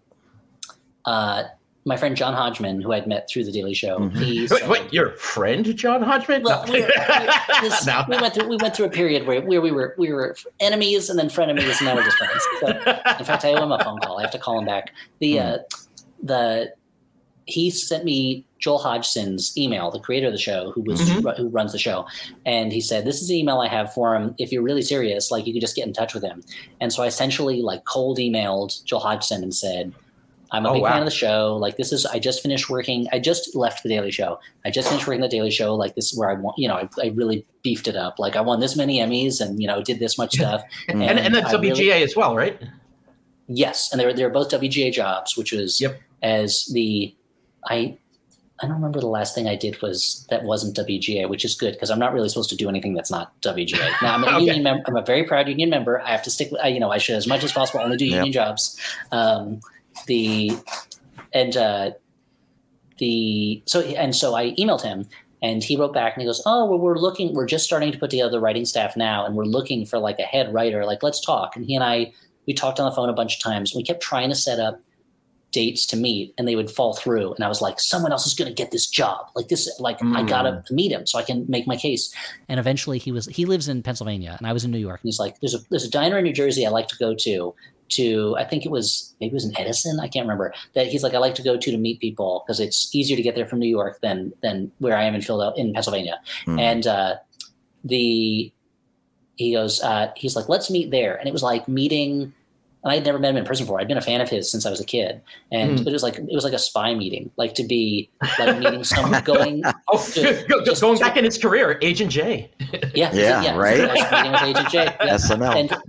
uh, 1.05 1.43
my 1.84 1.97
friend 1.97 2.15
John 2.15 2.34
Hodgman, 2.34 2.82
who 2.82 2.93
I'd 2.93 3.07
met 3.07 3.27
through 3.29 3.45
the 3.45 3.51
Daily 3.51 3.73
Show. 3.73 3.97
Mm-hmm. 3.97 4.53
Wait, 4.53 4.67
wait, 4.67 4.93
your 4.93 5.11
friend 5.17 5.75
John 5.75 6.01
Hodgman? 6.01 6.43
Well, 6.43 6.63
no. 6.67 6.73
we, 6.73 6.82
this, 7.61 7.86
no. 7.86 8.05
we, 8.07 8.17
went 8.17 8.34
through 8.34 8.47
we 8.47 8.57
went 8.57 8.75
through 8.75 8.86
a 8.86 8.89
period 8.89 9.25
where, 9.25 9.41
where 9.41 9.61
we 9.61 9.71
were 9.71 9.95
we 9.97 10.11
were 10.11 10.36
enemies 10.59 11.09
and 11.09 11.17
then 11.17 11.27
frenemies, 11.27 11.79
and 11.79 11.86
now 11.86 11.95
we're 11.95 12.03
just 12.03 12.17
friends. 12.17 12.43
So, 12.59 12.67
in 13.19 13.25
fact, 13.25 13.45
I 13.45 13.53
owe 13.53 13.63
him 13.63 13.71
a 13.71 13.84
phone 13.84 13.99
call. 13.99 14.19
I 14.19 14.21
have 14.21 14.32
to 14.32 14.39
call 14.39 14.59
him 14.59 14.65
back. 14.65 14.91
The 15.19 15.36
mm. 15.36 15.53
uh, 15.53 15.57
the 16.21 16.73
he 17.45 17.71
sent 17.71 18.05
me 18.05 18.45
Joel 18.59 18.77
Hodgson's 18.77 19.57
email, 19.57 19.89
the 19.89 19.99
creator 19.99 20.27
of 20.27 20.34
the 20.34 20.39
show, 20.39 20.71
who 20.71 20.82
was 20.82 21.01
mm-hmm. 21.01 21.27
who 21.41 21.49
runs 21.49 21.71
the 21.71 21.79
show, 21.79 22.05
and 22.45 22.71
he 22.71 22.79
said, 22.79 23.05
"This 23.05 23.21
is 23.21 23.27
the 23.27 23.39
email 23.39 23.59
I 23.59 23.67
have 23.67 23.91
for 23.91 24.15
him. 24.15 24.36
If 24.38 24.51
you're 24.51 24.61
really 24.61 24.84
serious, 24.84 25.32
like 25.32 25.47
you 25.47 25.53
could 25.53 25.61
just 25.61 25.75
get 25.75 25.88
in 25.88 25.93
touch 25.93 26.13
with 26.13 26.23
him." 26.23 26.43
And 26.79 26.93
so 26.93 27.01
I 27.01 27.07
essentially 27.07 27.63
like 27.63 27.86
cold 27.86 28.19
emailed 28.19 28.84
Joel 28.84 28.99
Hodgson 28.99 29.41
and 29.41 29.53
said 29.53 29.93
I'm 30.51 30.65
a 30.65 30.69
oh, 30.69 30.73
big 30.73 30.81
wow. 30.83 30.91
fan 30.91 30.99
of 30.99 31.05
the 31.05 31.11
show. 31.11 31.55
Like 31.55 31.77
this 31.77 31.93
is, 31.93 32.05
I 32.05 32.19
just 32.19 32.41
finished 32.41 32.69
working. 32.69 33.07
I 33.11 33.19
just 33.19 33.55
left 33.55 33.83
the 33.83 33.89
Daily 33.89 34.11
Show. 34.11 34.39
I 34.65 34.71
just 34.71 34.89
finished 34.89 35.07
working 35.07 35.21
the 35.21 35.29
Daily 35.29 35.51
Show. 35.51 35.75
Like 35.75 35.95
this 35.95 36.11
is 36.11 36.17
where 36.17 36.29
I 36.29 36.33
want, 36.33 36.57
you 36.57 36.67
know, 36.67 36.75
I, 36.75 36.89
I 37.01 37.07
really 37.09 37.45
beefed 37.63 37.87
it 37.87 37.95
up. 37.95 38.19
Like 38.19 38.35
I 38.35 38.41
won 38.41 38.59
this 38.59 38.75
many 38.75 38.99
Emmys 38.99 39.39
and 39.39 39.61
you 39.61 39.67
know 39.67 39.81
did 39.81 39.99
this 39.99 40.17
much 40.17 40.33
stuff. 40.35 40.61
and 40.87 41.01
and, 41.01 41.19
and 41.19 41.35
WGA 41.35 41.77
really, 41.77 42.03
as 42.03 42.15
well, 42.15 42.35
right? 42.35 42.61
Yes, 43.47 43.91
and 43.91 43.99
they're 43.99 44.13
they're 44.13 44.29
both 44.29 44.49
WGA 44.49 44.91
jobs, 44.91 45.37
which 45.37 45.51
was 45.51 45.79
yep. 45.79 45.99
as 46.21 46.69
the 46.73 47.15
I 47.65 47.97
I 48.61 48.67
don't 48.67 48.75
remember 48.75 48.99
the 48.99 49.07
last 49.07 49.33
thing 49.33 49.47
I 49.47 49.55
did 49.55 49.81
was 49.81 50.25
that 50.29 50.43
wasn't 50.43 50.75
WGA, 50.77 51.27
which 51.27 51.43
is 51.43 51.55
good 51.55 51.73
because 51.73 51.89
I'm 51.89 51.99
not 51.99 52.13
really 52.13 52.29
supposed 52.29 52.49
to 52.51 52.55
do 52.55 52.69
anything 52.69 52.93
that's 52.93 53.09
not 53.09 53.39
WGA. 53.41 54.01
Now 54.01 54.13
I'm 54.13 54.23
a 54.23 54.27
okay. 54.35 54.39
union 54.45 54.63
member. 54.63 54.83
I'm 54.85 54.97
a 54.97 55.01
very 55.01 55.23
proud 55.23 55.47
union 55.47 55.69
member. 55.69 55.99
I 56.01 56.11
have 56.11 56.23
to 56.23 56.29
stick. 56.29 56.51
With, 56.51 56.61
I, 56.61 56.67
you 56.67 56.79
know, 56.79 56.91
I 56.91 56.97
should 56.97 57.15
as 57.15 57.25
much 57.25 57.43
as 57.43 57.51
possible 57.51 57.83
only 57.83 57.97
do 57.97 58.05
union 58.05 58.27
yep. 58.27 58.33
jobs. 58.33 58.79
Um, 59.11 59.61
the 60.07 60.51
and 61.33 61.55
uh, 61.57 61.91
the 62.97 63.63
so 63.65 63.81
and 63.81 64.15
so 64.15 64.35
I 64.35 64.51
emailed 64.51 64.81
him 64.81 65.07
and 65.41 65.63
he 65.63 65.75
wrote 65.75 65.93
back 65.93 66.13
and 66.13 66.21
he 66.21 66.27
goes, 66.27 66.41
"Oh, 66.45 66.65
well, 66.65 66.79
we're 66.79 66.97
looking. 66.97 67.33
We're 67.33 67.47
just 67.47 67.65
starting 67.65 67.91
to 67.91 67.97
put 67.97 68.11
together 68.11 68.29
the 68.29 68.39
writing 68.39 68.65
staff 68.65 68.95
now, 68.95 69.25
and 69.25 69.35
we're 69.35 69.45
looking 69.45 69.85
for 69.85 69.97
like 69.97 70.19
a 70.19 70.23
head 70.23 70.53
writer. 70.53 70.85
Like, 70.85 71.01
let's 71.03 71.19
talk." 71.19 71.55
And 71.55 71.65
he 71.65 71.75
and 71.75 71.83
I 71.83 72.13
we 72.47 72.53
talked 72.53 72.79
on 72.79 72.89
the 72.89 72.95
phone 72.95 73.09
a 73.09 73.13
bunch 73.13 73.37
of 73.37 73.41
times. 73.41 73.73
We 73.75 73.83
kept 73.83 74.01
trying 74.01 74.29
to 74.29 74.35
set 74.35 74.59
up 74.59 74.79
dates 75.51 75.85
to 75.87 75.97
meet, 75.97 76.33
and 76.37 76.47
they 76.47 76.55
would 76.55 76.69
fall 76.69 76.93
through. 76.93 77.33
And 77.33 77.43
I 77.43 77.47
was 77.47 77.59
like, 77.59 77.79
"Someone 77.79 78.11
else 78.11 78.27
is 78.27 78.35
going 78.35 78.49
to 78.49 78.53
get 78.53 78.71
this 78.71 78.87
job. 78.87 79.27
Like 79.35 79.47
this. 79.47 79.69
Like 79.79 79.99
mm. 79.99 80.15
I 80.15 80.23
gotta 80.23 80.63
meet 80.69 80.91
him 80.91 81.07
so 81.07 81.17
I 81.17 81.23
can 81.23 81.45
make 81.49 81.65
my 81.65 81.75
case." 81.75 82.13
And 82.47 82.59
eventually, 82.59 82.99
he 82.99 83.11
was 83.11 83.25
he 83.25 83.45
lives 83.45 83.67
in 83.67 83.81
Pennsylvania, 83.81 84.35
and 84.37 84.47
I 84.47 84.53
was 84.53 84.63
in 84.63 84.69
New 84.69 84.77
York. 84.77 85.01
And 85.01 85.07
he's 85.07 85.19
like, 85.19 85.39
"There's 85.39 85.55
a 85.55 85.59
there's 85.71 85.85
a 85.85 85.89
diner 85.89 86.19
in 86.19 86.23
New 86.23 86.33
Jersey 86.33 86.67
I 86.67 86.69
like 86.69 86.87
to 86.89 86.97
go 86.97 87.15
to." 87.15 87.55
To 87.91 88.35
I 88.37 88.43
think 88.43 88.65
it 88.65 88.71
was 88.71 89.13
maybe 89.19 89.31
it 89.31 89.33
was 89.33 89.45
in 89.45 89.57
Edison 89.57 89.99
I 89.99 90.07
can't 90.07 90.25
remember 90.25 90.53
that 90.73 90.87
he's 90.87 91.03
like 91.03 91.13
I 91.13 91.17
like 91.17 91.35
to 91.35 91.43
go 91.43 91.57
to 91.57 91.71
to 91.71 91.77
meet 91.77 91.99
people 91.99 92.43
because 92.45 92.59
it's 92.59 92.93
easier 92.93 93.15
to 93.15 93.23
get 93.23 93.35
there 93.35 93.45
from 93.45 93.59
New 93.59 93.69
York 93.69 93.99
than 94.01 94.33
than 94.41 94.71
where 94.79 94.97
I 94.97 95.03
am 95.03 95.15
in 95.15 95.21
Philadelphia 95.21 95.63
in 95.63 95.73
Pennsylvania 95.73 96.19
mm. 96.45 96.59
and 96.59 96.87
uh, 96.87 97.15
the 97.83 98.51
he 99.35 99.53
goes 99.53 99.81
uh, 99.81 100.11
he's 100.15 100.35
like 100.35 100.49
let's 100.49 100.69
meet 100.69 100.91
there 100.91 101.15
and 101.15 101.27
it 101.27 101.33
was 101.33 101.43
like 101.43 101.67
meeting 101.67 102.33
and 102.83 102.91
I 102.91 102.95
had 102.95 103.05
never 103.05 103.19
met 103.19 103.29
him 103.29 103.37
in 103.37 103.45
person 103.45 103.65
before. 103.65 103.79
I'd 103.79 103.87
been 103.87 103.97
a 103.97 104.01
fan 104.01 104.21
of 104.21 104.29
his 104.29 104.49
since 104.49 104.65
I 104.65 104.69
was 104.69 104.79
a 104.79 104.85
kid, 104.85 105.21
and 105.51 105.79
mm. 105.79 105.87
it 105.87 105.91
was 105.91 106.01
like 106.01 106.17
it 106.17 106.33
was 106.33 106.43
like 106.43 106.53
a 106.53 106.59
spy 106.59 106.95
meeting, 106.95 107.29
like 107.37 107.53
to 107.55 107.63
be 107.63 108.09
like 108.39 108.57
meeting 108.57 108.83
someone 108.83 109.23
going. 109.23 109.61
oh, 109.87 110.03
to, 110.13 110.45
go, 110.47 110.63
just, 110.65 110.81
going 110.81 110.97
back 110.99 111.15
in 111.15 111.23
his 111.23 111.37
career, 111.37 111.77
Agent 111.81 112.11
J. 112.11 112.49
yeah, 112.95 113.11
yeah, 113.13 113.43
yeah, 113.43 113.55
right. 113.55 113.79
Meeting 113.79 114.31
with 114.31 114.41
Agent 114.43 114.69
J. 114.69 114.81
Yeah. 115.01 115.15
SNL. 115.15 115.79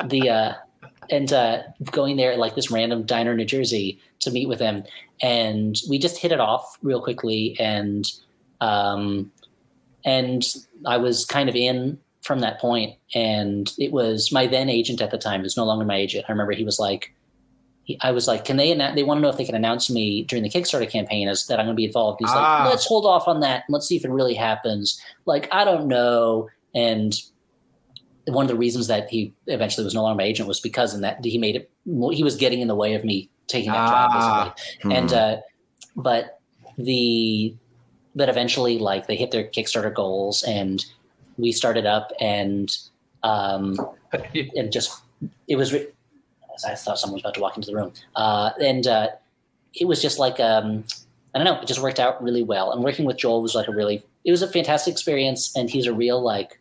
And 0.00 0.10
the 0.10 0.30
uh, 0.30 0.52
and 1.10 1.32
uh, 1.32 1.62
going 1.90 2.16
there 2.16 2.36
like 2.36 2.54
this 2.54 2.70
random 2.70 3.04
diner 3.04 3.32
in 3.32 3.38
New 3.38 3.44
Jersey 3.44 4.00
to 4.20 4.30
meet 4.30 4.48
with 4.48 4.60
him, 4.60 4.84
and 5.20 5.76
we 5.88 5.98
just 5.98 6.18
hit 6.18 6.32
it 6.32 6.40
off 6.40 6.78
real 6.82 7.02
quickly, 7.02 7.56
and 7.58 8.10
um, 8.60 9.30
and 10.04 10.44
I 10.86 10.96
was 10.96 11.24
kind 11.24 11.48
of 11.48 11.54
in 11.54 11.98
from 12.22 12.40
that 12.40 12.60
point, 12.60 12.96
and 13.14 13.72
it 13.78 13.92
was 13.92 14.32
my 14.32 14.46
then 14.46 14.68
agent 14.68 15.00
at 15.00 15.10
the 15.10 15.18
time 15.18 15.44
is 15.44 15.56
no 15.56 15.64
longer 15.64 15.84
my 15.84 15.96
agent. 15.96 16.24
I 16.28 16.32
remember 16.32 16.52
he 16.52 16.64
was 16.64 16.78
like. 16.78 17.14
I 18.00 18.12
was 18.12 18.26
like, 18.26 18.46
can 18.46 18.56
they? 18.56 18.72
They 18.94 19.02
want 19.02 19.18
to 19.18 19.20
know 19.20 19.28
if 19.28 19.36
they 19.36 19.44
can 19.44 19.54
announce 19.54 19.90
me 19.90 20.22
during 20.22 20.42
the 20.42 20.48
Kickstarter 20.48 20.90
campaign 20.90 21.28
as 21.28 21.44
that 21.48 21.60
I'm 21.60 21.66
going 21.66 21.76
to 21.76 21.78
be 21.78 21.84
involved. 21.84 22.18
He's 22.18 22.30
ah. 22.32 22.60
like, 22.62 22.70
let's 22.70 22.86
hold 22.86 23.04
off 23.04 23.28
on 23.28 23.40
that. 23.40 23.64
Let's 23.68 23.86
see 23.86 23.94
if 23.94 24.06
it 24.06 24.10
really 24.10 24.32
happens. 24.32 24.98
Like, 25.26 25.50
I 25.52 25.66
don't 25.66 25.86
know. 25.86 26.48
And 26.74 27.14
one 28.26 28.44
of 28.44 28.48
the 28.48 28.56
reasons 28.56 28.86
that 28.86 29.10
he 29.10 29.32
eventually 29.46 29.84
was 29.84 29.94
no 29.94 30.02
longer 30.02 30.16
my 30.16 30.24
agent 30.24 30.48
was 30.48 30.60
because 30.60 30.94
in 30.94 31.02
that 31.02 31.22
he 31.24 31.38
made 31.38 31.56
it 31.56 31.70
he 32.12 32.22
was 32.22 32.36
getting 32.36 32.60
in 32.60 32.68
the 32.68 32.74
way 32.74 32.94
of 32.94 33.04
me 33.04 33.28
taking 33.46 33.70
that 33.70 33.78
ah, 33.78 33.88
job 33.88 34.56
basically. 34.56 34.82
Hmm. 34.82 34.92
And 34.92 35.12
uh, 35.12 35.36
but 35.96 36.40
the 36.78 37.54
but 38.14 38.28
eventually 38.28 38.78
like 38.78 39.06
they 39.06 39.16
hit 39.16 39.30
their 39.30 39.44
Kickstarter 39.44 39.92
goals 39.92 40.42
and 40.44 40.84
we 41.36 41.52
started 41.52 41.86
up 41.86 42.12
and 42.20 42.70
um 43.22 43.76
and 44.56 44.72
just 44.72 45.02
it 45.48 45.56
was 45.56 45.74
I 46.66 46.74
thought 46.74 46.98
someone 46.98 47.14
was 47.14 47.22
about 47.22 47.34
to 47.34 47.40
walk 47.40 47.56
into 47.56 47.70
the 47.70 47.76
room. 47.76 47.92
Uh, 48.14 48.50
and 48.60 48.86
uh, 48.86 49.08
it 49.74 49.86
was 49.86 50.00
just 50.00 50.18
like 50.18 50.38
um, 50.40 50.84
I 51.34 51.38
don't 51.38 51.44
know, 51.44 51.60
it 51.60 51.66
just 51.66 51.82
worked 51.82 51.98
out 51.98 52.22
really 52.22 52.42
well. 52.42 52.72
And 52.72 52.84
working 52.84 53.04
with 53.04 53.16
Joel 53.16 53.42
was 53.42 53.54
like 53.54 53.68
a 53.68 53.72
really 53.72 54.04
it 54.24 54.30
was 54.30 54.42
a 54.42 54.48
fantastic 54.48 54.92
experience 54.92 55.54
and 55.56 55.68
he's 55.68 55.86
a 55.86 55.92
real 55.92 56.22
like 56.22 56.60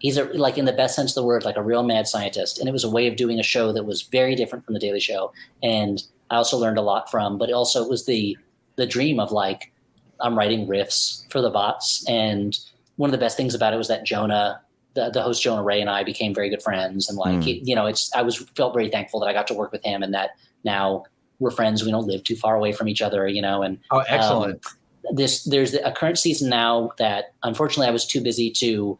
he's 0.00 0.16
a, 0.16 0.24
like 0.24 0.58
in 0.58 0.64
the 0.64 0.72
best 0.72 0.94
sense 0.94 1.12
of 1.12 1.14
the 1.14 1.24
word, 1.24 1.44
like 1.44 1.56
a 1.56 1.62
real 1.62 1.82
mad 1.82 2.06
scientist. 2.06 2.58
And 2.58 2.68
it 2.68 2.72
was 2.72 2.84
a 2.84 2.90
way 2.90 3.06
of 3.06 3.16
doing 3.16 3.38
a 3.38 3.42
show 3.42 3.72
that 3.72 3.84
was 3.84 4.02
very 4.02 4.34
different 4.34 4.64
from 4.64 4.74
the 4.74 4.80
Daily 4.80 5.00
Show. 5.00 5.32
And 5.62 6.02
I 6.30 6.36
also 6.36 6.56
learned 6.56 6.78
a 6.78 6.82
lot 6.82 7.10
from, 7.10 7.38
but 7.38 7.52
also 7.52 7.82
it 7.82 7.90
was 7.90 8.06
the 8.06 8.36
the 8.76 8.86
dream 8.86 9.20
of 9.20 9.30
like 9.30 9.72
I'm 10.20 10.36
writing 10.36 10.66
riffs 10.66 11.30
for 11.30 11.40
the 11.40 11.50
bots. 11.50 12.04
And 12.08 12.58
one 12.96 13.08
of 13.08 13.12
the 13.12 13.18
best 13.18 13.36
things 13.36 13.54
about 13.54 13.74
it 13.74 13.76
was 13.76 13.88
that 13.88 14.04
Jonah, 14.04 14.60
the, 14.94 15.10
the 15.10 15.22
host 15.22 15.42
Jonah 15.42 15.62
Ray, 15.62 15.80
and 15.80 15.90
I 15.90 16.04
became 16.04 16.34
very 16.34 16.50
good 16.50 16.62
friends. 16.62 17.08
And 17.08 17.18
like 17.18 17.36
mm. 17.36 17.44
he, 17.44 17.62
you 17.64 17.74
know, 17.74 17.86
it's 17.86 18.12
I 18.14 18.22
was 18.22 18.38
felt 18.56 18.74
very 18.74 18.90
thankful 18.90 19.20
that 19.20 19.26
I 19.26 19.32
got 19.32 19.46
to 19.48 19.54
work 19.54 19.72
with 19.72 19.84
him 19.84 20.02
and 20.02 20.14
that 20.14 20.30
now 20.64 21.04
we're 21.38 21.50
friends. 21.50 21.84
We 21.84 21.90
don't 21.90 22.06
live 22.06 22.22
too 22.22 22.36
far 22.36 22.56
away 22.56 22.72
from 22.72 22.88
each 22.88 23.02
other, 23.02 23.26
you 23.26 23.42
know. 23.42 23.62
And 23.62 23.78
oh, 23.90 24.04
excellent. 24.08 24.64
Um, 24.66 25.16
this 25.16 25.44
there's 25.44 25.74
a 25.74 25.90
current 25.90 26.18
season 26.18 26.50
now 26.50 26.90
that 26.98 27.32
unfortunately 27.42 27.88
I 27.88 27.92
was 27.92 28.06
too 28.06 28.20
busy 28.20 28.50
to 28.58 28.98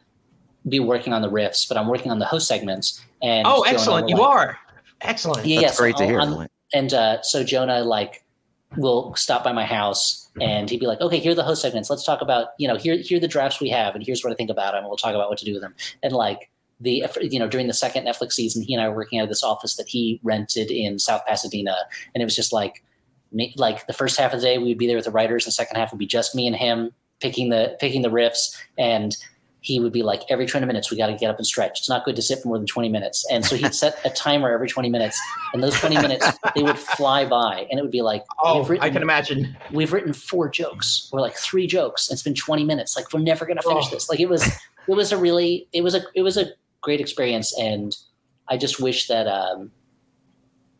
be 0.68 0.80
working 0.80 1.12
on 1.12 1.22
the 1.22 1.30
riffs, 1.30 1.68
but 1.68 1.76
I'm 1.76 1.88
working 1.88 2.11
on 2.11 2.18
the 2.18 2.26
host 2.26 2.46
segments. 2.46 3.02
And 3.22 3.46
oh, 3.46 3.64
Jonah 3.64 3.76
excellent! 3.76 4.08
You 4.08 4.22
are 4.22 4.58
excellent. 5.00 5.46
Yeah, 5.46 5.62
That's 5.62 5.78
great 5.78 5.96
to 5.96 6.06
hear. 6.06 6.48
and 6.72 6.94
uh, 6.94 7.22
so 7.22 7.44
Jonah 7.44 7.82
like 7.82 8.24
will 8.76 9.14
stop 9.16 9.42
by 9.42 9.53
my 9.53 9.64
house 9.64 10.20
and 10.41 10.70
he'd 10.70 10.80
be 10.80 10.87
like, 10.87 11.00
"Okay, 11.00 11.18
here 11.18 11.32
are 11.32 11.34
the 11.34 11.42
host 11.42 11.62
segments. 11.62 11.91
Let's 11.91 12.04
talk 12.04 12.20
about 12.20 12.49
you 12.58 12.68
know 12.68 12.76
here 12.76 12.96
here 12.96 13.18
are 13.18 13.20
the 13.20 13.28
drafts 13.28 13.61
we 13.61 13.68
have, 13.70 13.95
and 13.95 14.04
here's 14.04 14.22
what 14.22 14.32
I 14.32 14.37
think 14.37 14.50
about 14.50 14.72
them. 14.72 14.80
And 14.80 14.88
we'll 14.88 14.96
talk 14.96 15.14
about 15.14 15.28
what 15.28 15.38
to 15.38 15.45
do 15.45 15.53
with 15.53 15.62
them." 15.62 15.74
And 16.03 16.12
like 16.12 16.50
the 16.80 17.04
you 17.20 17.38
know 17.38 17.49
during 17.49 17.66
the 17.66 17.74
second 17.74 18.07
Netflix 18.07 18.32
season, 18.32 18.62
he 18.62 18.74
and 18.74 18.82
I 18.82 18.88
were 18.88 18.95
working 18.95 19.18
out 19.18 19.24
of 19.24 19.28
this 19.28 19.42
office 19.42 19.76
that 19.76 19.88
he 19.88 20.20
rented 20.22 20.70
in 20.70 20.99
South 20.99 21.22
Pasadena, 21.26 21.76
and 22.14 22.22
it 22.22 22.24
was 22.24 22.37
just 22.37 22.53
like 22.53 22.84
like 23.57 23.87
the 23.87 23.92
first 23.92 24.18
half 24.18 24.32
of 24.32 24.41
the 24.41 24.46
day 24.46 24.58
we'd 24.58 24.78
be 24.78 24.87
there 24.87 24.96
with 24.96 25.04
the 25.04 25.11
writers, 25.11 25.45
and 25.45 25.50
the 25.50 25.54
second 25.54 25.76
half 25.76 25.92
would 25.92 25.99
be 25.99 26.07
just 26.07 26.34
me 26.34 26.46
and 26.46 26.57
him 26.57 26.92
picking 27.20 27.50
the 27.50 27.76
picking 27.80 28.03
the 28.03 28.08
riffs 28.08 28.57
and 28.78 29.16
he 29.62 29.78
would 29.78 29.92
be 29.92 30.03
like, 30.03 30.22
every 30.30 30.46
20 30.46 30.66
minutes, 30.66 30.91
we 30.91 30.96
got 30.96 31.08
to 31.08 31.14
get 31.14 31.30
up 31.30 31.37
and 31.37 31.46
stretch. 31.46 31.80
It's 31.80 31.88
not 31.88 32.04
good 32.04 32.16
to 32.16 32.22
sit 32.22 32.41
for 32.41 32.49
more 32.49 32.57
than 32.57 32.66
20 32.66 32.88
minutes. 32.88 33.26
And 33.30 33.45
so 33.45 33.57
he'd 33.57 33.74
set 33.74 33.99
a 34.04 34.11
timer 34.11 34.50
every 34.50 34.68
20 34.68 34.88
minutes. 34.88 35.20
And 35.53 35.62
those 35.62 35.78
20 35.78 35.96
minutes, 35.96 36.26
they 36.54 36.62
would 36.62 36.78
fly 36.78 37.26
by. 37.26 37.66
And 37.70 37.78
it 37.78 37.82
would 37.82 37.91
be 37.91 38.00
like, 38.00 38.24
oh, 38.42 38.64
written, 38.64 38.82
I 38.82 38.91
can 38.91 39.03
imagine. 39.03 39.54
We've 39.70 39.92
written 39.92 40.14
four 40.14 40.49
jokes 40.49 41.11
or 41.12 41.20
like 41.20 41.37
three 41.37 41.66
jokes. 41.66 42.08
And 42.08 42.14
it's 42.14 42.22
been 42.22 42.34
20 42.34 42.64
minutes. 42.64 42.96
Like, 42.96 43.12
we're 43.12 43.20
never 43.20 43.45
going 43.45 43.58
to 43.58 43.62
finish 43.62 43.87
oh. 43.88 43.91
this. 43.91 44.08
Like, 44.08 44.20
it 44.20 44.30
was, 44.30 44.46
it 44.46 44.95
was 44.95 45.12
a 45.12 45.18
really, 45.18 45.68
it 45.72 45.82
was 45.82 45.95
a, 45.95 46.03
it 46.14 46.22
was 46.22 46.38
a 46.38 46.46
great 46.80 47.00
experience. 47.00 47.57
And 47.58 47.95
I 48.49 48.57
just 48.57 48.80
wish 48.80 49.08
that, 49.08 49.26
um, 49.26 49.72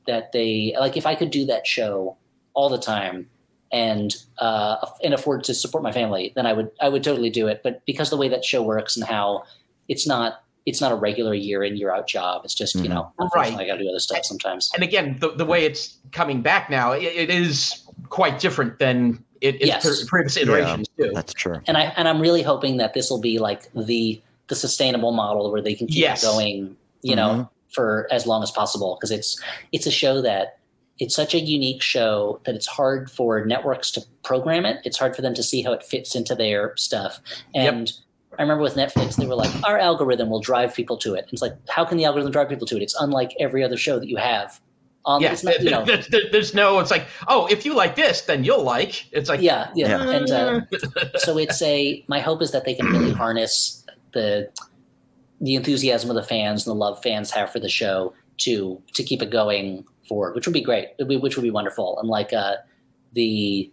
that 0.07 0.33
they, 0.33 0.75
like, 0.79 0.97
if 0.97 1.05
I 1.05 1.15
could 1.15 1.31
do 1.31 1.45
that 1.47 1.67
show 1.67 2.17
all 2.55 2.71
the 2.71 2.79
time, 2.79 3.29
and 3.73 4.15
uh, 4.39 4.87
and 5.03 5.15
afford 5.15 5.45
to 5.45 5.55
support 5.55 5.83
my 5.83 5.93
family, 5.93 6.33
then 6.35 6.47
I 6.47 6.53
would 6.53 6.71
I 6.81 6.89
would 6.89 7.05
totally 7.05 7.31
do 7.31 7.47
it. 7.47 7.61
But 7.63 7.85
because 7.87 8.11
the 8.11 8.17
way 8.17 8.29
that 8.29 8.45
show 8.45 8.63
works 8.63 8.97
and 8.97 9.07
how 9.07 9.45
it's 9.89 10.07
not 10.07 10.43
it's 10.67 10.81
not 10.81 10.93
a 10.93 10.95
regular 10.95 11.35
year 11.35 11.63
in 11.63 11.77
year 11.77 11.93
out 11.93 12.07
job. 12.07 12.43
It's 12.45 12.55
just 12.55 12.77
mm-hmm. 12.77 12.85
you 12.85 12.91
know 12.91 13.13
right. 13.35 13.55
I 13.55 13.67
got 13.67 13.75
to 13.75 13.83
do 13.83 13.89
other 13.89 13.99
stuff 13.99 14.25
sometimes. 14.25 14.71
And 14.75 14.83
again, 14.83 15.17
the 15.21 15.33
the 15.33 15.45
way 15.45 15.65
it's 15.65 15.99
coming 16.13 16.43
back 16.43 16.71
now, 16.71 16.93
it, 16.93 17.03
it 17.03 17.31
is 17.31 17.85
quite 18.09 18.39
different 18.39 18.79
than 18.79 19.25
it, 19.41 19.65
yes. 19.65 20.05
previous 20.05 20.37
iterations 20.37 20.89
yeah, 20.97 21.07
too. 21.07 21.13
That's 21.15 21.33
true. 21.33 21.61
And 21.67 21.77
I 21.77 21.85
and 21.97 22.09
I'm 22.09 22.21
really 22.21 22.43
hoping 22.43 22.77
that 22.79 22.95
this 22.95 23.11
will 23.11 23.21
be 23.21 23.39
like 23.39 23.71
the 23.75 24.21
the 24.49 24.55
sustainable 24.55 25.13
model 25.13 25.51
where 25.51 25.63
they 25.63 25.75
can 25.75 25.87
keep 25.87 26.03
yes. 26.03 26.23
going. 26.23 26.77
You 27.03 27.17
mm-hmm. 27.17 27.39
know. 27.39 27.51
For 27.71 28.09
as 28.11 28.27
long 28.27 28.43
as 28.43 28.51
possible, 28.51 28.97
because 28.99 29.13
it's 29.13 29.41
it's 29.71 29.87
a 29.87 29.93
show 29.93 30.21
that 30.23 30.59
it's 31.01 31.17
such 31.17 31.35
a 31.35 31.41
unique 31.41 31.83
show 31.83 32.41
that 32.45 32.55
it's 32.55 32.67
hard 32.67 33.11
for 33.11 33.45
networks 33.47 33.91
to 33.93 34.03
program 34.23 34.67
it. 34.67 34.81
It's 34.85 34.99
hard 34.99 35.17
for 35.17 35.23
them 35.23 35.35
to 35.35 35.43
see 35.43 35.63
how 35.63 35.73
it 35.73 35.83
fits 35.83 36.15
into 36.15 36.35
their 36.35 36.77
stuff. 36.77 37.21
And 37.55 37.89
yep. 37.89 37.97
I 38.39 38.43
remember 38.43 38.63
with 38.63 38.75
Netflix, 38.75 39.17
they 39.17 39.27
were 39.27 39.35
like, 39.35 39.51
our 39.65 39.79
algorithm 39.79 40.29
will 40.29 40.41
drive 40.41 40.75
people 40.75 40.99
to 40.99 41.15
it. 41.15 41.25
And 41.25 41.33
it's 41.33 41.43
like, 41.43 41.55
how 41.69 41.87
can 41.87 41.97
the 41.97 42.05
algorithm 42.05 42.33
drive 42.33 42.51
people 42.51 42.67
to 42.67 42.77
it? 42.77 42.83
It's 42.83 42.95
unlike 43.01 43.35
every 43.41 43.65
other 43.65 43.79
show 43.79 43.99
that 43.99 44.09
you 44.09 44.19
have 44.19 44.61
Um, 45.07 45.23
yeah, 45.23 45.35
not, 45.43 45.63
you 45.63 45.71
know, 45.71 45.85
there's, 45.87 46.09
there's, 46.31 46.55
no. 46.55 46.79
It's 46.79 46.91
like, 46.91 47.07
oh, 47.27 47.47
if 47.47 47.65
you 47.65 47.75
like 47.75 47.97
this, 47.97 48.21
then 48.21 48.45
you'll 48.45 48.63
like. 48.63 49.07
It's 49.13 49.31
like, 49.31 49.41
yeah, 49.41 49.71
yeah. 49.75 50.05
yeah. 50.05 50.11
And 50.11 50.31
uh, 50.31 50.61
so 51.17 51.39
it's 51.39 51.63
a. 51.63 52.05
My 52.07 52.21
hope 52.21 52.43
is 52.43 52.51
that 52.53 52.67
they 52.67 52.75
can 52.75 52.87
really 52.87 53.13
harness 53.13 53.87
the 54.13 54.51
the 55.41 55.55
enthusiasm 55.55 56.11
of 56.11 56.17
the 56.17 56.23
fans 56.23 56.67
and 56.67 56.73
the 56.73 56.79
love 56.79 57.03
fans 57.03 57.31
have 57.31 57.51
for 57.51 57.59
the 57.59 57.71
show 57.71 58.13
to 58.39 58.81
to 58.93 59.03
keep 59.03 59.23
it 59.23 59.31
going 59.31 59.87
forward, 60.11 60.35
which 60.35 60.47
would 60.47 60.53
be 60.53 60.61
great, 60.61 60.89
which 60.99 61.37
would 61.37 61.43
be 61.43 61.51
wonderful. 61.51 61.99
And 62.01 62.09
like 62.09 62.33
uh, 62.33 62.57
the 63.13 63.71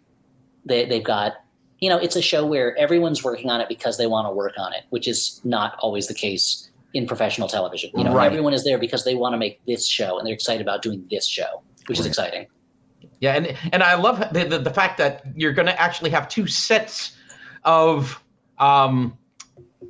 they 0.66 0.86
they've 0.86 1.04
got 1.04 1.34
you 1.80 1.90
know 1.90 1.98
it's 1.98 2.16
a 2.16 2.22
show 2.22 2.46
where 2.46 2.78
everyone's 2.78 3.24
working 3.24 3.50
on 3.50 3.60
it 3.60 3.68
because 3.68 3.98
they 3.98 4.08
want 4.08 4.28
to 4.28 4.32
work 4.32 4.54
on 4.58 4.72
it, 4.74 4.84
which 4.92 5.08
is 5.08 5.42
not 5.44 5.76
always 5.80 6.08
the 6.08 6.14
case 6.14 6.70
in 6.94 7.08
professional 7.08 7.48
television. 7.48 7.90
You 7.96 8.04
know, 8.04 8.14
right. 8.14 8.28
everyone 8.28 8.54
is 8.54 8.64
there 8.64 8.78
because 8.78 9.04
they 9.04 9.16
want 9.16 9.34
to 9.34 9.38
make 9.38 9.60
this 9.66 9.88
show 9.88 10.18
and 10.18 10.26
they're 10.26 10.34
excited 10.34 10.62
about 10.62 10.82
doing 10.82 11.06
this 11.10 11.28
show, 11.28 11.64
which 11.88 11.98
right. 11.98 12.00
is 12.00 12.06
exciting. 12.06 12.48
Yeah, 13.20 13.34
and 13.34 13.58
and 13.74 13.82
I 13.82 13.96
love 13.96 14.20
the 14.32 14.46
the, 14.46 14.60
the 14.60 14.74
fact 14.74 15.00
that 15.00 15.26
you're 15.36 15.54
going 15.54 15.66
to 15.66 15.82
actually 15.82 16.12
have 16.12 16.30
two 16.30 16.46
sets 16.46 17.18
of 17.64 18.24
um 18.60 19.18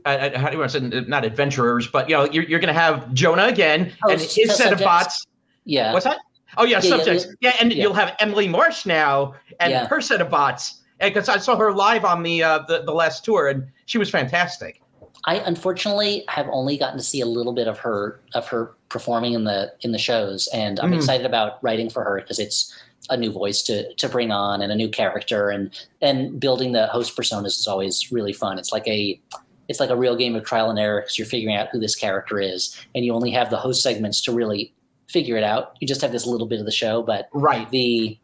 uh, 0.06 0.38
how 0.38 0.48
do 0.48 0.54
you 0.54 0.60
want 0.60 0.72
to 0.72 0.80
say 0.80 1.06
not 1.08 1.26
adventurers, 1.26 1.88
but 1.88 2.10
you 2.10 2.16
know 2.16 2.26
you're 2.32 2.46
you're 2.46 2.60
going 2.60 2.74
to 2.74 2.80
have 2.80 3.14
Jonah 3.14 3.48
again 3.48 3.94
oh, 4.06 4.12
and 4.12 4.22
his 4.22 4.34
set 4.34 4.58
subjects. 4.58 4.82
of 4.82 4.86
bots. 4.86 5.28
Yeah. 5.66 5.92
What's 5.92 6.06
that? 6.06 6.20
Oh 6.56 6.64
yeah, 6.64 6.80
yeah 6.82 6.98
subjects. 6.98 7.26
Yeah, 7.42 7.52
yeah 7.52 7.58
and 7.60 7.74
yeah. 7.74 7.84
you'll 7.84 7.94
have 7.94 8.16
Emily 8.20 8.48
Marsh 8.48 8.86
now 8.86 9.36
and 9.60 9.88
her 9.88 10.02
set 10.02 10.22
of 10.22 10.30
bots. 10.30 10.82
Because 11.00 11.30
I 11.30 11.38
saw 11.38 11.56
her 11.58 11.72
live 11.74 12.06
on 12.06 12.24
the, 12.24 12.42
uh, 12.42 12.60
the 12.68 12.82
the 12.82 12.92
last 12.92 13.24
tour, 13.24 13.50
and 13.50 13.68
she 13.86 14.00
was 14.00 14.10
fantastic. 14.10 14.82
I 15.26 15.36
unfortunately 15.36 16.24
have 16.30 16.48
only 16.50 16.78
gotten 16.78 16.98
to 16.98 17.04
see 17.04 17.22
a 17.22 17.26
little 17.26 17.54
bit 17.54 17.68
of 17.68 17.78
her 17.80 18.20
of 18.34 18.48
her 18.48 18.76
performing 18.90 19.34
in 19.34 19.44
the 19.44 19.74
in 19.82 19.92
the 19.92 19.98
shows, 19.98 20.48
and 20.54 20.80
I'm 20.80 20.92
mm. 20.92 20.96
excited 20.96 21.26
about 21.26 21.62
writing 21.62 21.90
for 21.90 22.04
her 22.04 22.22
because 22.22 22.40
it's 22.40 22.74
a 23.10 23.18
new 23.18 23.32
voice 23.32 23.62
to 23.64 23.94
to 23.96 24.10
bring 24.10 24.32
on 24.32 24.62
and 24.62 24.72
a 24.72 24.76
new 24.76 24.90
character, 24.90 25.50
and 25.50 25.70
and 26.02 26.40
building 26.40 26.72
the 26.72 26.88
host 26.88 27.16
personas 27.18 27.60
is 27.60 27.68
always 27.68 28.12
really 28.12 28.34
fun. 28.34 28.58
It's 28.58 28.72
like 28.72 28.88
a 28.88 29.20
it's 29.68 29.82
like 29.82 29.90
a 29.90 29.98
real 29.98 30.16
game 30.16 30.36
of 30.36 30.46
trial 30.46 30.70
and 30.70 30.80
error 30.80 31.02
because 31.02 31.20
you're 31.20 31.28
figuring 31.28 31.58
out 31.58 31.68
who 31.72 31.80
this 31.80 31.96
character 31.96 32.40
is, 32.40 32.78
and 32.96 33.04
you 33.04 33.14
only 33.14 33.32
have 33.32 33.50
the 33.50 33.58
host 33.58 33.84
segments 33.84 34.22
to 34.22 34.32
really 34.32 34.74
figure 35.08 35.38
it 35.38 35.44
out. 35.44 35.76
You 35.80 35.88
just 35.88 36.02
have 36.02 36.12
this 36.12 36.26
little 36.26 36.48
bit 36.48 36.60
of 36.60 36.66
the 36.66 36.72
show, 36.72 37.02
but 37.02 37.30
right 37.34 37.70
the 37.72 38.18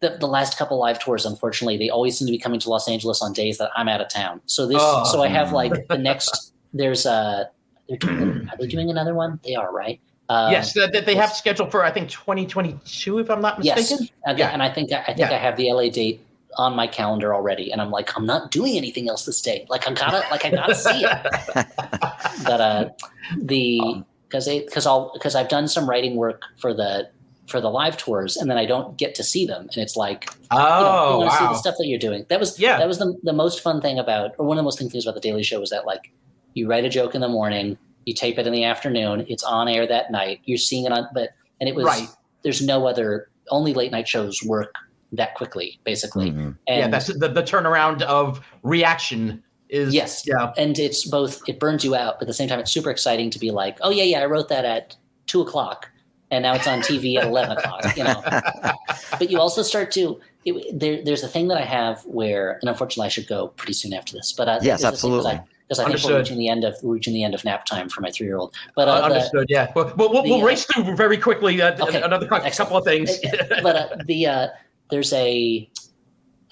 the, 0.00 0.18
the 0.18 0.26
last 0.26 0.58
couple 0.58 0.78
live 0.78 0.98
tours, 0.98 1.24
unfortunately, 1.24 1.78
they 1.78 1.88
always 1.88 2.18
seem 2.18 2.26
to 2.26 2.32
be 2.32 2.38
coming 2.38 2.60
to 2.60 2.68
Los 2.68 2.88
Angeles 2.88 3.22
on 3.22 3.32
days 3.32 3.58
that 3.58 3.70
I'm 3.74 3.88
out 3.88 4.00
of 4.00 4.08
town. 4.08 4.42
So 4.46 4.66
this, 4.66 4.76
oh. 4.78 5.04
so 5.04 5.22
I 5.22 5.28
have 5.28 5.52
like 5.52 5.88
the 5.88 5.98
next. 5.98 6.52
There's 6.72 7.06
a. 7.06 7.50
They're 7.88 7.98
doing, 7.98 8.48
are 8.50 8.56
they 8.58 8.66
doing 8.66 8.90
another 8.90 9.14
one? 9.14 9.40
They 9.44 9.54
are, 9.54 9.72
right? 9.72 10.00
Um, 10.28 10.52
yes, 10.52 10.72
that 10.74 10.92
they, 10.92 11.00
they 11.00 11.14
have 11.14 11.32
scheduled 11.32 11.70
for 11.70 11.84
I 11.84 11.90
think 11.90 12.08
2022, 12.08 13.18
if 13.18 13.30
I'm 13.30 13.42
not 13.42 13.58
mistaken. 13.58 14.04
Yes, 14.04 14.10
and, 14.24 14.38
yeah. 14.38 14.48
and 14.48 14.62
I 14.62 14.70
think 14.70 14.90
I 14.92 15.04
think 15.04 15.18
yeah. 15.18 15.32
I 15.32 15.38
have 15.38 15.56
the 15.56 15.70
LA 15.70 15.90
date 15.90 16.20
on 16.56 16.74
my 16.74 16.86
calendar 16.86 17.34
already, 17.34 17.72
and 17.72 17.80
I'm 17.80 17.90
like, 17.90 18.16
I'm 18.16 18.24
not 18.24 18.50
doing 18.50 18.76
anything 18.76 19.08
else 19.08 19.26
this 19.26 19.42
day. 19.42 19.66
Like 19.68 19.86
I 19.86 19.92
gotta, 19.92 20.24
like 20.30 20.44
I 20.44 20.50
gotta 20.50 20.74
see 20.74 21.04
it. 21.04 21.22
but 22.44 22.60
uh, 22.60 22.88
the 23.36 24.02
because 24.34 24.48
because 24.48 24.86
I'll 24.86 25.12
because 25.12 25.36
I've 25.36 25.48
done 25.48 25.68
some 25.68 25.88
writing 25.88 26.16
work 26.16 26.42
for 26.56 26.74
the 26.74 27.08
for 27.46 27.60
the 27.60 27.70
live 27.70 27.96
tours, 27.96 28.36
and 28.36 28.50
then 28.50 28.58
I 28.58 28.66
don't 28.66 28.96
get 28.98 29.14
to 29.16 29.22
see 29.22 29.46
them, 29.46 29.68
and 29.72 29.76
it's 29.76 29.96
like, 29.96 30.28
oh, 30.50 30.56
you, 30.56 30.84
know, 30.84 31.10
you 31.10 31.18
want 31.18 31.20
to 31.20 31.26
wow. 31.26 31.38
see 31.38 31.54
the 31.54 31.58
stuff 31.58 31.74
that 31.78 31.86
you're 31.86 31.98
doing. 31.98 32.26
That 32.28 32.40
was 32.40 32.58
yeah, 32.58 32.78
that 32.78 32.88
was 32.88 32.98
the 32.98 33.16
the 33.22 33.32
most 33.32 33.60
fun 33.60 33.80
thing 33.80 33.98
about, 33.98 34.32
or 34.38 34.46
one 34.46 34.56
of 34.56 34.62
the 34.62 34.64
most 34.64 34.80
fun 34.80 34.88
things 34.88 35.06
about 35.06 35.14
the 35.14 35.20
Daily 35.20 35.44
Show 35.44 35.60
was 35.60 35.70
that 35.70 35.86
like, 35.86 36.12
you 36.54 36.68
write 36.68 36.84
a 36.84 36.88
joke 36.88 37.14
in 37.14 37.20
the 37.20 37.28
morning, 37.28 37.78
you 38.06 38.14
tape 38.14 38.38
it 38.38 38.46
in 38.46 38.52
the 38.52 38.64
afternoon, 38.64 39.24
it's 39.28 39.44
on 39.44 39.68
air 39.68 39.86
that 39.86 40.10
night, 40.10 40.40
you're 40.44 40.58
seeing 40.58 40.84
it 40.84 40.90
on, 40.90 41.06
but 41.14 41.30
and 41.60 41.68
it 41.68 41.76
was 41.76 41.84
right. 41.84 42.08
There's 42.42 42.60
no 42.60 42.86
other 42.86 43.28
only 43.50 43.72
late 43.72 43.92
night 43.92 44.08
shows 44.08 44.42
work 44.42 44.74
that 45.12 45.36
quickly, 45.36 45.78
basically. 45.84 46.30
Mm-hmm. 46.30 46.50
And 46.66 46.78
yeah, 46.80 46.88
that's 46.88 47.06
the, 47.06 47.28
the 47.28 47.42
turnaround 47.42 48.02
of 48.02 48.44
reaction 48.64 49.43
is 49.68 49.94
yes, 49.94 50.24
yeah, 50.26 50.52
and 50.56 50.78
it's 50.78 51.06
both. 51.06 51.42
It 51.48 51.58
burns 51.58 51.84
you 51.84 51.94
out, 51.94 52.18
but 52.18 52.22
at 52.22 52.28
the 52.28 52.34
same 52.34 52.48
time, 52.48 52.60
it's 52.60 52.70
super 52.70 52.90
exciting 52.90 53.30
to 53.30 53.38
be 53.38 53.50
like, 53.50 53.78
oh 53.80 53.90
yeah, 53.90 54.04
yeah, 54.04 54.20
I 54.20 54.26
wrote 54.26 54.48
that 54.48 54.64
at 54.64 54.96
two 55.26 55.40
o'clock, 55.40 55.90
and 56.30 56.42
now 56.42 56.54
it's 56.54 56.66
on 56.66 56.80
TV 56.80 57.16
at 57.16 57.26
eleven 57.26 57.56
o'clock. 57.56 57.96
You 57.96 58.04
know, 58.04 58.22
but 59.18 59.30
you 59.30 59.40
also 59.40 59.62
start 59.62 59.90
to. 59.92 60.20
It, 60.44 60.78
there, 60.78 61.02
there's 61.02 61.22
a 61.22 61.28
thing 61.28 61.48
that 61.48 61.56
I 61.56 61.64
have 61.64 62.04
where, 62.04 62.58
and 62.60 62.68
unfortunately, 62.68 63.06
I 63.06 63.08
should 63.08 63.26
go 63.26 63.48
pretty 63.48 63.72
soon 63.72 63.94
after 63.94 64.12
this. 64.12 64.32
But 64.32 64.48
uh, 64.48 64.58
yes, 64.62 64.84
absolutely 64.84 65.40
because 65.68 65.78
I 65.78 65.84
think 65.84 65.92
understood. 65.92 66.12
we're 66.12 66.18
reaching 66.18 66.38
the 66.38 66.48
end 66.48 66.64
of 66.64 66.76
reaching 66.82 67.14
the 67.14 67.24
end 67.24 67.34
of 67.34 67.44
nap 67.44 67.64
time 67.64 67.88
for 67.88 68.00
my 68.00 68.10
three 68.10 68.26
year 68.26 68.36
old. 68.36 68.54
But 68.76 68.88
uh, 68.88 68.92
uh, 68.92 69.00
understood, 69.00 69.48
the, 69.48 69.54
yeah. 69.54 69.72
Well, 69.74 69.92
we'll, 69.96 70.12
we'll, 70.12 70.40
the, 70.40 70.44
race 70.44 70.64
through 70.64 70.94
very 70.96 71.16
quickly. 71.16 71.60
Uh, 71.60 71.82
okay, 71.86 72.02
another 72.02 72.28
excellent. 72.32 72.56
couple 72.56 72.76
of 72.76 72.84
things. 72.84 73.18
but 73.62 73.76
uh, 73.76 73.88
the 74.04 74.26
uh, 74.26 74.48
there's 74.90 75.12
a 75.12 75.68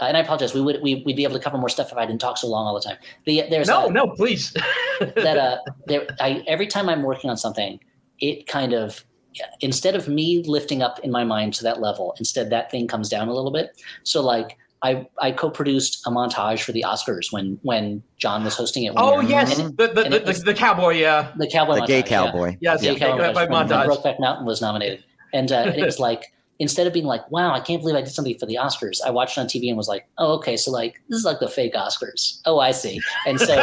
uh, 0.02 0.06
and 0.06 0.16
I 0.16 0.20
apologize. 0.20 0.52
We 0.52 0.60
would 0.60 0.82
we, 0.82 1.02
would 1.06 1.16
be 1.16 1.22
able 1.22 1.34
to 1.34 1.40
cover 1.40 1.56
more 1.56 1.68
stuff 1.68 1.92
if 1.92 1.98
I 1.98 2.04
didn't 2.04 2.20
talk 2.20 2.36
so 2.36 2.48
long 2.48 2.66
all 2.66 2.74
the 2.74 2.80
time. 2.80 2.96
The, 3.24 3.44
there's 3.48 3.68
no, 3.68 3.86
a, 3.86 3.92
no, 3.92 4.08
please. 4.08 4.52
that 5.00 5.38
uh, 5.38 5.58
there, 5.86 6.06
I, 6.20 6.42
every 6.48 6.66
time 6.66 6.88
I'm 6.88 7.02
working 7.02 7.30
on 7.30 7.36
something, 7.36 7.78
it 8.18 8.48
kind 8.48 8.72
of 8.72 9.04
instead 9.60 9.94
of 9.94 10.08
me 10.08 10.42
lifting 10.44 10.82
up 10.82 10.98
in 11.00 11.10
my 11.10 11.24
mind 11.24 11.54
to 11.54 11.62
that 11.62 11.80
level, 11.80 12.14
instead 12.18 12.50
that 12.50 12.70
thing 12.70 12.88
comes 12.88 13.08
down 13.08 13.28
a 13.28 13.32
little 13.32 13.52
bit. 13.52 13.80
So 14.02 14.20
like 14.22 14.58
I, 14.82 15.06
I 15.20 15.30
co-produced 15.30 16.04
a 16.06 16.10
montage 16.10 16.62
for 16.62 16.72
the 16.72 16.84
Oscars 16.86 17.32
when 17.32 17.60
when 17.62 18.02
John 18.18 18.42
was 18.42 18.56
hosting 18.56 18.84
it. 18.84 18.94
Oh 18.96 19.20
yes, 19.20 19.56
the 19.56 19.70
the, 19.70 19.86
the, 19.86 20.22
was, 20.26 20.42
the, 20.42 20.52
cowboy, 20.52 20.94
yeah, 20.94 21.30
the 21.36 21.46
cowboy, 21.46 21.76
the 21.76 21.80
montage, 21.82 21.86
gay 21.86 22.02
cowboy, 22.02 22.48
yeah. 22.60 22.72
yes, 22.72 22.82
yeah, 22.82 22.90
yeah. 22.92 22.98
Cowboy 22.98 23.46
montage. 23.46 23.68
montage. 23.68 23.86
Brokeback 23.86 24.20
Mountain 24.20 24.46
was 24.46 24.60
nominated, 24.60 25.04
and, 25.32 25.52
uh, 25.52 25.58
and 25.58 25.76
it 25.76 25.84
was 25.84 26.00
like 26.00 26.32
instead 26.58 26.86
of 26.86 26.92
being 26.92 27.06
like, 27.06 27.28
wow, 27.30 27.52
I 27.52 27.60
can't 27.60 27.80
believe 27.80 27.96
I 27.96 28.02
did 28.02 28.12
something 28.12 28.38
for 28.38 28.46
the 28.46 28.56
Oscars, 28.56 29.00
I 29.04 29.10
watched 29.10 29.36
it 29.36 29.40
on 29.40 29.46
TV 29.46 29.68
and 29.68 29.76
was 29.76 29.88
like, 29.88 30.06
oh, 30.18 30.34
okay, 30.34 30.56
so 30.56 30.70
like 30.70 31.00
this 31.08 31.18
is 31.18 31.24
like 31.24 31.40
the 31.40 31.48
fake 31.48 31.74
Oscars. 31.74 32.40
Oh, 32.44 32.58
I 32.60 32.70
see. 32.70 33.00
And 33.26 33.40
so 33.40 33.56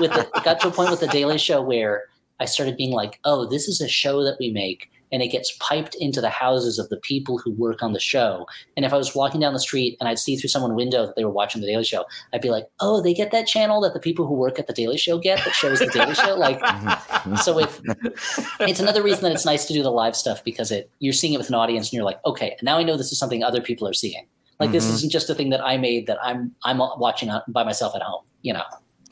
with 0.00 0.12
the, 0.12 0.28
it 0.34 0.44
got 0.44 0.60
to 0.60 0.68
a 0.68 0.70
point 0.70 0.90
with 0.90 1.00
the 1.00 1.08
Daily 1.08 1.38
Show 1.38 1.62
where 1.62 2.04
I 2.40 2.44
started 2.44 2.76
being 2.76 2.92
like, 2.92 3.18
oh, 3.24 3.46
this 3.46 3.68
is 3.68 3.80
a 3.80 3.88
show 3.88 4.22
that 4.24 4.36
we 4.38 4.50
make 4.50 4.90
and 5.12 5.22
it 5.22 5.28
gets 5.28 5.56
piped 5.60 5.94
into 5.96 6.20
the 6.20 6.30
houses 6.30 6.78
of 6.78 6.88
the 6.88 6.96
people 6.98 7.38
who 7.38 7.52
work 7.52 7.82
on 7.82 7.92
the 7.92 8.00
show. 8.00 8.46
And 8.76 8.84
if 8.84 8.92
I 8.92 8.96
was 8.96 9.14
walking 9.14 9.40
down 9.40 9.52
the 9.52 9.60
street 9.60 9.96
and 10.00 10.08
I'd 10.08 10.18
see 10.18 10.36
through 10.36 10.48
someone's 10.48 10.74
window 10.74 11.06
that 11.06 11.16
they 11.16 11.24
were 11.24 11.30
watching 11.30 11.60
the 11.60 11.66
Daily 11.66 11.84
Show, 11.84 12.04
I'd 12.32 12.40
be 12.40 12.50
like, 12.50 12.66
"Oh, 12.80 13.00
they 13.00 13.14
get 13.14 13.30
that 13.32 13.46
channel 13.46 13.80
that 13.82 13.94
the 13.94 14.00
people 14.00 14.26
who 14.26 14.34
work 14.34 14.58
at 14.58 14.66
the 14.66 14.72
Daily 14.72 14.98
Show 14.98 15.18
get 15.18 15.44
that 15.44 15.54
shows 15.54 15.78
the 15.78 15.86
Daily 15.86 16.14
Show." 16.14 16.34
Like, 16.34 16.60
so 17.42 17.58
if 17.58 17.80
it's 18.60 18.80
another 18.80 19.02
reason 19.02 19.22
that 19.22 19.32
it's 19.32 19.46
nice 19.46 19.66
to 19.66 19.72
do 19.72 19.82
the 19.82 19.90
live 19.90 20.16
stuff 20.16 20.42
because 20.44 20.70
it 20.70 20.90
you're 20.98 21.12
seeing 21.12 21.32
it 21.32 21.38
with 21.38 21.48
an 21.48 21.54
audience 21.54 21.88
and 21.88 21.94
you're 21.94 22.04
like, 22.04 22.24
"Okay, 22.24 22.56
now 22.62 22.78
I 22.78 22.82
know 22.82 22.96
this 22.96 23.12
is 23.12 23.18
something 23.18 23.42
other 23.42 23.60
people 23.60 23.88
are 23.88 23.94
seeing." 23.94 24.26
Like, 24.60 24.68
mm-hmm. 24.68 24.74
this 24.74 24.88
isn't 24.88 25.12
just 25.12 25.30
a 25.30 25.34
thing 25.34 25.50
that 25.50 25.64
I 25.64 25.76
made 25.76 26.06
that 26.06 26.18
I'm 26.22 26.54
I'm 26.64 26.78
watching 26.78 27.30
by 27.48 27.64
myself 27.64 27.94
at 27.94 28.02
home. 28.02 28.24
You 28.42 28.54
know. 28.54 28.64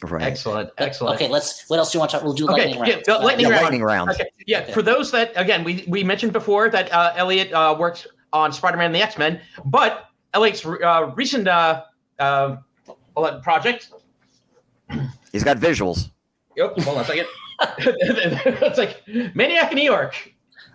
Right. 0.03 0.23
Excellent. 0.23 0.71
Excellent. 0.79 1.17
Okay, 1.17 1.29
let's. 1.29 1.69
What 1.69 1.79
else 1.79 1.91
do 1.91 1.97
you 1.97 2.01
want 2.01 2.11
to? 2.11 2.17
talk? 2.19 2.25
We'll 2.25 2.35
do 2.35 2.45
okay, 2.51 2.75
lightning 2.75 2.81
round. 2.81 3.03
Yeah, 3.07 3.15
lightning, 3.17 3.47
yeah, 3.47 3.53
round. 3.53 3.63
lightning 3.63 3.83
round. 3.83 4.11
Okay. 4.11 4.29
Yeah. 4.47 4.61
Okay. 4.61 4.73
For 4.73 4.83
those 4.83 5.11
that 5.13 5.33
again, 5.37 5.65
we 5.65 5.85
we 5.89 6.05
mentioned 6.05 6.33
before 6.33 6.69
that 6.69 6.93
uh, 6.93 7.15
Elliott 7.17 7.53
uh, 7.53 7.75
works 7.79 8.07
on 8.33 8.53
Spider-Man 8.53 8.87
and 8.87 8.95
the 8.95 9.01
X-Men, 9.01 9.41
but 9.65 10.11
Elliott's 10.35 10.67
uh, 10.67 11.13
recent 11.17 11.49
uh, 11.49 11.85
uh, 12.19 12.57
project. 13.43 13.91
He's 15.33 15.45
got 15.45 15.57
visuals. 15.57 16.11
Yep. 16.57 16.79
Hold 16.81 16.99
on 16.99 17.05
a 17.05 17.07
second. 17.07 17.27
it's 17.79 18.79
like 18.79 19.03
Maniac 19.35 19.73
in 19.73 19.77
New 19.77 19.85
York. 19.85 20.33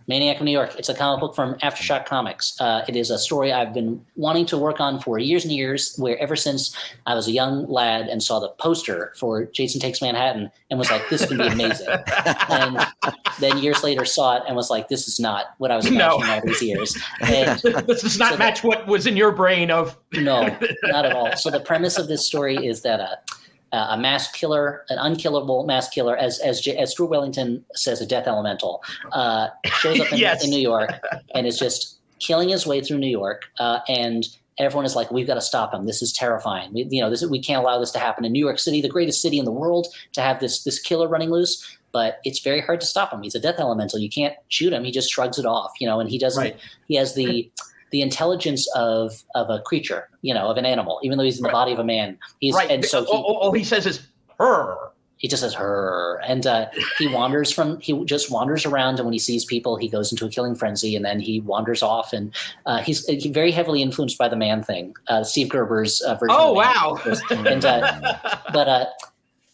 Maniac 0.07 0.37
of 0.37 0.43
New 0.43 0.51
York. 0.51 0.75
It's 0.77 0.89
a 0.89 0.93
comic 0.93 1.19
book 1.19 1.35
from 1.35 1.55
Aftershock 1.55 2.05
Comics. 2.05 2.59
Uh, 2.59 2.83
it 2.87 2.95
is 2.95 3.09
a 3.09 3.17
story 3.17 3.51
I've 3.51 3.73
been 3.73 4.03
wanting 4.15 4.45
to 4.47 4.57
work 4.57 4.79
on 4.79 4.99
for 4.99 5.19
years 5.19 5.43
and 5.43 5.53
years, 5.53 5.95
where 5.97 6.17
ever 6.19 6.35
since 6.35 6.75
I 7.05 7.15
was 7.15 7.27
a 7.27 7.31
young 7.31 7.67
lad 7.69 8.07
and 8.07 8.21
saw 8.21 8.39
the 8.39 8.49
poster 8.49 9.13
for 9.17 9.45
Jason 9.45 9.79
Takes 9.79 10.01
Manhattan 10.01 10.51
and 10.69 10.79
was 10.79 10.89
like, 10.89 11.07
this 11.09 11.25
to 11.27 11.37
be 11.37 11.47
amazing. 11.47 11.87
and 12.49 12.85
then 13.39 13.57
years 13.57 13.83
later 13.83 14.05
saw 14.05 14.37
it 14.37 14.43
and 14.47 14.55
was 14.55 14.69
like, 14.69 14.87
this 14.87 15.07
is 15.07 15.19
not 15.19 15.53
what 15.57 15.71
I 15.71 15.75
was 15.75 15.85
imagining 15.85 16.27
no. 16.27 16.33
all 16.33 16.41
these 16.45 16.61
years. 16.61 16.97
And 17.21 17.59
this 17.87 18.01
does 18.01 18.17
not 18.17 18.33
so 18.33 18.37
match 18.37 18.63
what 18.63 18.87
was 18.87 19.07
in 19.07 19.15
your 19.15 19.31
brain 19.31 19.71
of. 19.71 19.97
no, 20.13 20.43
not 20.83 21.05
at 21.05 21.13
all. 21.13 21.35
So 21.35 21.49
the 21.49 21.59
premise 21.59 21.97
of 21.97 22.07
this 22.07 22.25
story 22.25 22.65
is 22.65 22.81
that 22.81 22.99
uh, 22.99 23.15
uh, 23.73 23.87
a 23.91 23.97
mass 23.97 24.29
killer, 24.31 24.85
an 24.89 24.97
unkillable 24.99 25.65
mass 25.65 25.89
killer, 25.89 26.17
as 26.17 26.39
as 26.39 26.65
as 26.67 26.91
Stuart 26.91 27.07
Wellington 27.07 27.63
says, 27.73 28.01
a 28.01 28.05
death 28.05 28.27
elemental, 28.27 28.83
uh, 29.11 29.47
shows 29.65 29.99
up 29.99 30.11
in, 30.11 30.17
yes. 30.17 30.43
in, 30.43 30.49
New 30.49 30.59
York 30.59 30.91
and 31.33 31.47
is 31.47 31.57
just 31.57 31.99
killing 32.19 32.49
his 32.49 32.67
way 32.67 32.81
through 32.81 32.97
New 32.97 33.09
York, 33.09 33.43
uh, 33.59 33.79
and 33.87 34.25
everyone 34.57 34.85
is 34.85 34.95
like, 34.95 35.11
"We've 35.11 35.27
got 35.27 35.35
to 35.35 35.41
stop 35.41 35.73
him. 35.73 35.85
This 35.85 36.01
is 36.01 36.11
terrifying. 36.11 36.73
We, 36.73 36.87
you 36.89 37.01
know, 37.01 37.09
this 37.09 37.23
we 37.25 37.41
can't 37.41 37.63
allow 37.63 37.79
this 37.79 37.91
to 37.91 37.99
happen 37.99 38.25
in 38.25 38.31
New 38.31 38.43
York 38.43 38.59
City, 38.59 38.81
the 38.81 38.89
greatest 38.89 39.21
city 39.21 39.39
in 39.39 39.45
the 39.45 39.51
world, 39.51 39.87
to 40.13 40.21
have 40.21 40.39
this 40.39 40.63
this 40.63 40.79
killer 40.79 41.07
running 41.07 41.29
loose." 41.29 41.77
But 41.93 42.21
it's 42.23 42.39
very 42.39 42.61
hard 42.61 42.79
to 42.79 42.87
stop 42.87 43.11
him. 43.11 43.21
He's 43.21 43.35
a 43.35 43.39
death 43.39 43.59
elemental. 43.59 43.99
You 43.99 44.09
can't 44.09 44.33
shoot 44.47 44.71
him. 44.71 44.85
He 44.85 44.91
just 44.91 45.11
shrugs 45.11 45.37
it 45.37 45.45
off, 45.45 45.73
you 45.81 45.87
know, 45.87 45.99
and 45.99 46.09
he 46.09 46.17
doesn't. 46.17 46.41
Right. 46.41 46.57
He 46.87 46.95
has 46.95 47.15
the 47.15 47.51
the 47.91 48.01
intelligence 48.01 48.67
of 48.75 49.23
of 49.35 49.49
a 49.49 49.59
creature, 49.61 50.09
you 50.21 50.33
know, 50.33 50.49
of 50.49 50.57
an 50.57 50.65
animal, 50.65 50.99
even 51.03 51.17
though 51.17 51.23
he's 51.23 51.37
in 51.37 51.43
the 51.43 51.49
right. 51.49 51.53
body 51.53 51.73
of 51.73 51.79
a 51.79 51.83
man. 51.83 52.17
He's 52.39 52.55
right. 52.55 52.69
and 52.69 52.83
so 52.83 53.05
he, 53.05 53.11
all, 53.11 53.37
all, 53.41 53.51
he 53.51 53.63
says 53.63 53.85
is 53.85 54.07
her. 54.39 54.75
he 55.17 55.27
just 55.27 55.43
says 55.43 55.53
her 55.53 56.19
and 56.25 56.47
uh, 56.47 56.67
he 56.97 57.07
wanders 57.07 57.51
from 57.51 57.79
he 57.79 58.03
just 58.05 58.31
wanders 58.31 58.65
around 58.65 58.95
and 58.95 59.05
when 59.05 59.13
he 59.13 59.19
sees 59.19 59.45
people 59.45 59.75
he 59.75 59.87
goes 59.87 60.11
into 60.11 60.25
a 60.25 60.29
killing 60.29 60.55
frenzy 60.55 60.95
and 60.95 61.05
then 61.05 61.19
he 61.19 61.41
wanders 61.41 61.83
off 61.83 62.11
and 62.13 62.33
uh, 62.65 62.79
he's, 62.79 63.05
he's 63.05 63.27
very 63.27 63.51
heavily 63.51 63.81
influenced 63.81 64.17
by 64.17 64.27
the 64.27 64.35
man 64.35 64.63
thing 64.63 64.93
uh, 65.09 65.23
steve 65.23 65.47
gerber's 65.49 66.01
uh, 66.01 66.15
version 66.15 66.35
oh 66.39 66.53
wow 66.53 66.99
and 67.29 67.65
uh, 67.65 68.17
but 68.51 68.67
uh, 68.67 68.85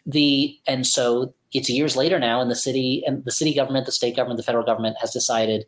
the 0.05 0.57
and 0.67 0.87
so 0.87 1.33
it's 1.51 1.69
years 1.69 1.97
later 1.97 2.17
now 2.17 2.39
and 2.39 2.49
the 2.49 2.55
city 2.55 3.03
and 3.05 3.25
the 3.25 3.31
city 3.31 3.53
government 3.53 3.85
the 3.85 3.91
state 3.91 4.15
government 4.15 4.37
the 4.37 4.43
federal 4.43 4.63
government 4.63 4.95
has 5.01 5.11
decided 5.11 5.65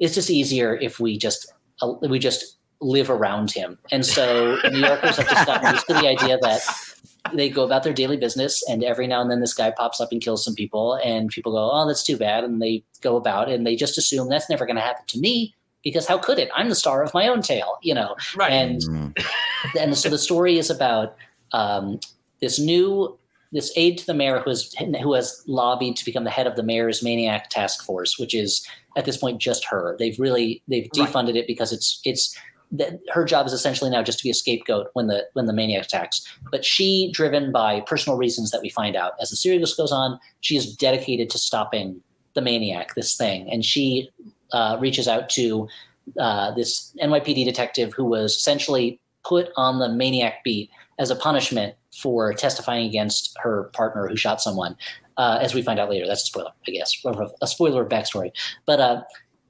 it's 0.00 0.16
just 0.16 0.30
easier 0.30 0.76
if 0.76 0.98
we 0.98 1.16
just 1.16 1.52
we 2.02 2.18
just 2.18 2.56
live 2.80 3.10
around 3.10 3.50
him. 3.50 3.78
And 3.90 4.04
so 4.04 4.58
new 4.70 4.80
yorkers 4.80 5.16
have 5.16 5.28
just 5.28 5.46
gotten 5.46 5.72
used 5.72 5.86
to 5.86 5.94
the 5.94 6.08
idea 6.08 6.38
that 6.42 6.62
they 7.32 7.48
go 7.48 7.64
about 7.64 7.84
their 7.84 7.92
daily 7.92 8.16
business 8.16 8.62
and 8.68 8.82
every 8.82 9.06
now 9.06 9.22
and 9.22 9.30
then 9.30 9.40
this 9.40 9.54
guy 9.54 9.70
pops 9.70 10.00
up 10.00 10.10
and 10.10 10.20
kills 10.20 10.44
some 10.44 10.54
people 10.54 10.94
and 11.04 11.30
people 11.30 11.52
go 11.52 11.70
oh 11.72 11.86
that's 11.86 12.02
too 12.02 12.16
bad. 12.16 12.44
And 12.44 12.60
they 12.60 12.84
go 13.00 13.16
about 13.16 13.48
and 13.48 13.66
they 13.66 13.76
just 13.76 13.96
assume 13.98 14.28
that's 14.28 14.50
never 14.50 14.66
going 14.66 14.76
to 14.76 14.82
happen 14.82 15.04
to 15.06 15.18
me 15.18 15.54
because 15.84 16.06
how 16.06 16.18
could 16.18 16.38
it? 16.38 16.50
I'm 16.54 16.68
the 16.68 16.74
star 16.74 17.02
of 17.02 17.14
my 17.14 17.28
own 17.28 17.42
tale 17.42 17.78
you 17.82 17.94
know? 17.94 18.16
Right. 18.36 18.52
And 18.52 18.80
mm-hmm. 18.80 19.78
and 19.78 19.96
so 19.96 20.08
the 20.08 20.18
story 20.18 20.58
is 20.58 20.70
about 20.70 21.16
um, 21.52 22.00
this 22.40 22.58
new 22.58 23.16
this 23.52 23.70
aide 23.76 23.98
to 23.98 24.06
the 24.06 24.14
mayor 24.14 24.40
who 24.40 24.50
has 24.50 24.74
who 25.02 25.12
has 25.14 25.42
lobbied 25.46 25.96
to 25.96 26.04
become 26.04 26.24
the 26.24 26.30
head 26.30 26.46
of 26.46 26.56
the 26.56 26.62
mayor's 26.62 27.02
maniac 27.02 27.50
task 27.50 27.84
force 27.84 28.18
which 28.18 28.34
is 28.34 28.66
at 28.96 29.04
this 29.04 29.16
point 29.16 29.40
just 29.40 29.64
her 29.64 29.96
they've 29.98 30.18
really 30.18 30.62
they've 30.68 30.88
defunded 30.94 31.28
right. 31.28 31.36
it 31.36 31.46
because 31.46 31.72
it's 31.72 32.00
it's 32.04 32.36
that 32.72 33.00
her 33.12 33.24
job 33.24 33.46
is 33.46 33.52
essentially 33.52 33.90
now 33.90 34.02
just 34.02 34.18
to 34.18 34.24
be 34.24 34.30
a 34.30 34.34
scapegoat 34.34 34.88
when 34.94 35.06
the 35.06 35.26
when 35.34 35.46
the 35.46 35.52
maniac 35.52 35.84
attacks. 35.84 36.26
But 36.50 36.64
she, 36.64 37.12
driven 37.12 37.52
by 37.52 37.80
personal 37.82 38.16
reasons 38.16 38.50
that 38.50 38.62
we 38.62 38.70
find 38.70 38.96
out 38.96 39.12
as 39.20 39.28
the 39.28 39.36
series 39.36 39.74
goes 39.74 39.92
on, 39.92 40.18
she 40.40 40.56
is 40.56 40.74
dedicated 40.74 41.28
to 41.30 41.38
stopping 41.38 42.00
the 42.34 42.40
maniac, 42.40 42.94
this 42.94 43.14
thing, 43.14 43.48
and 43.50 43.62
she 43.62 44.08
uh, 44.52 44.78
reaches 44.80 45.06
out 45.06 45.28
to 45.30 45.68
uh, 46.18 46.52
this 46.52 46.94
NYPD 47.02 47.44
detective 47.44 47.92
who 47.92 48.04
was 48.04 48.36
essentially 48.36 48.98
put 49.24 49.50
on 49.56 49.78
the 49.78 49.88
maniac 49.88 50.42
beat 50.42 50.70
as 50.98 51.10
a 51.10 51.16
punishment 51.16 51.74
for 51.94 52.32
testifying 52.32 52.86
against 52.86 53.36
her 53.38 53.64
partner 53.74 54.08
who 54.08 54.16
shot 54.16 54.40
someone. 54.40 54.76
Uh, 55.16 55.38
as 55.40 55.54
we 55.54 55.62
find 55.62 55.78
out 55.78 55.90
later, 55.90 56.06
that's 56.06 56.22
a 56.22 56.26
spoiler, 56.26 56.50
I 56.66 56.70
guess, 56.70 56.92
a 57.42 57.46
spoiler 57.46 57.82
of 57.82 57.88
backstory. 57.88 58.32
But 58.66 58.80
uh, 58.80 59.02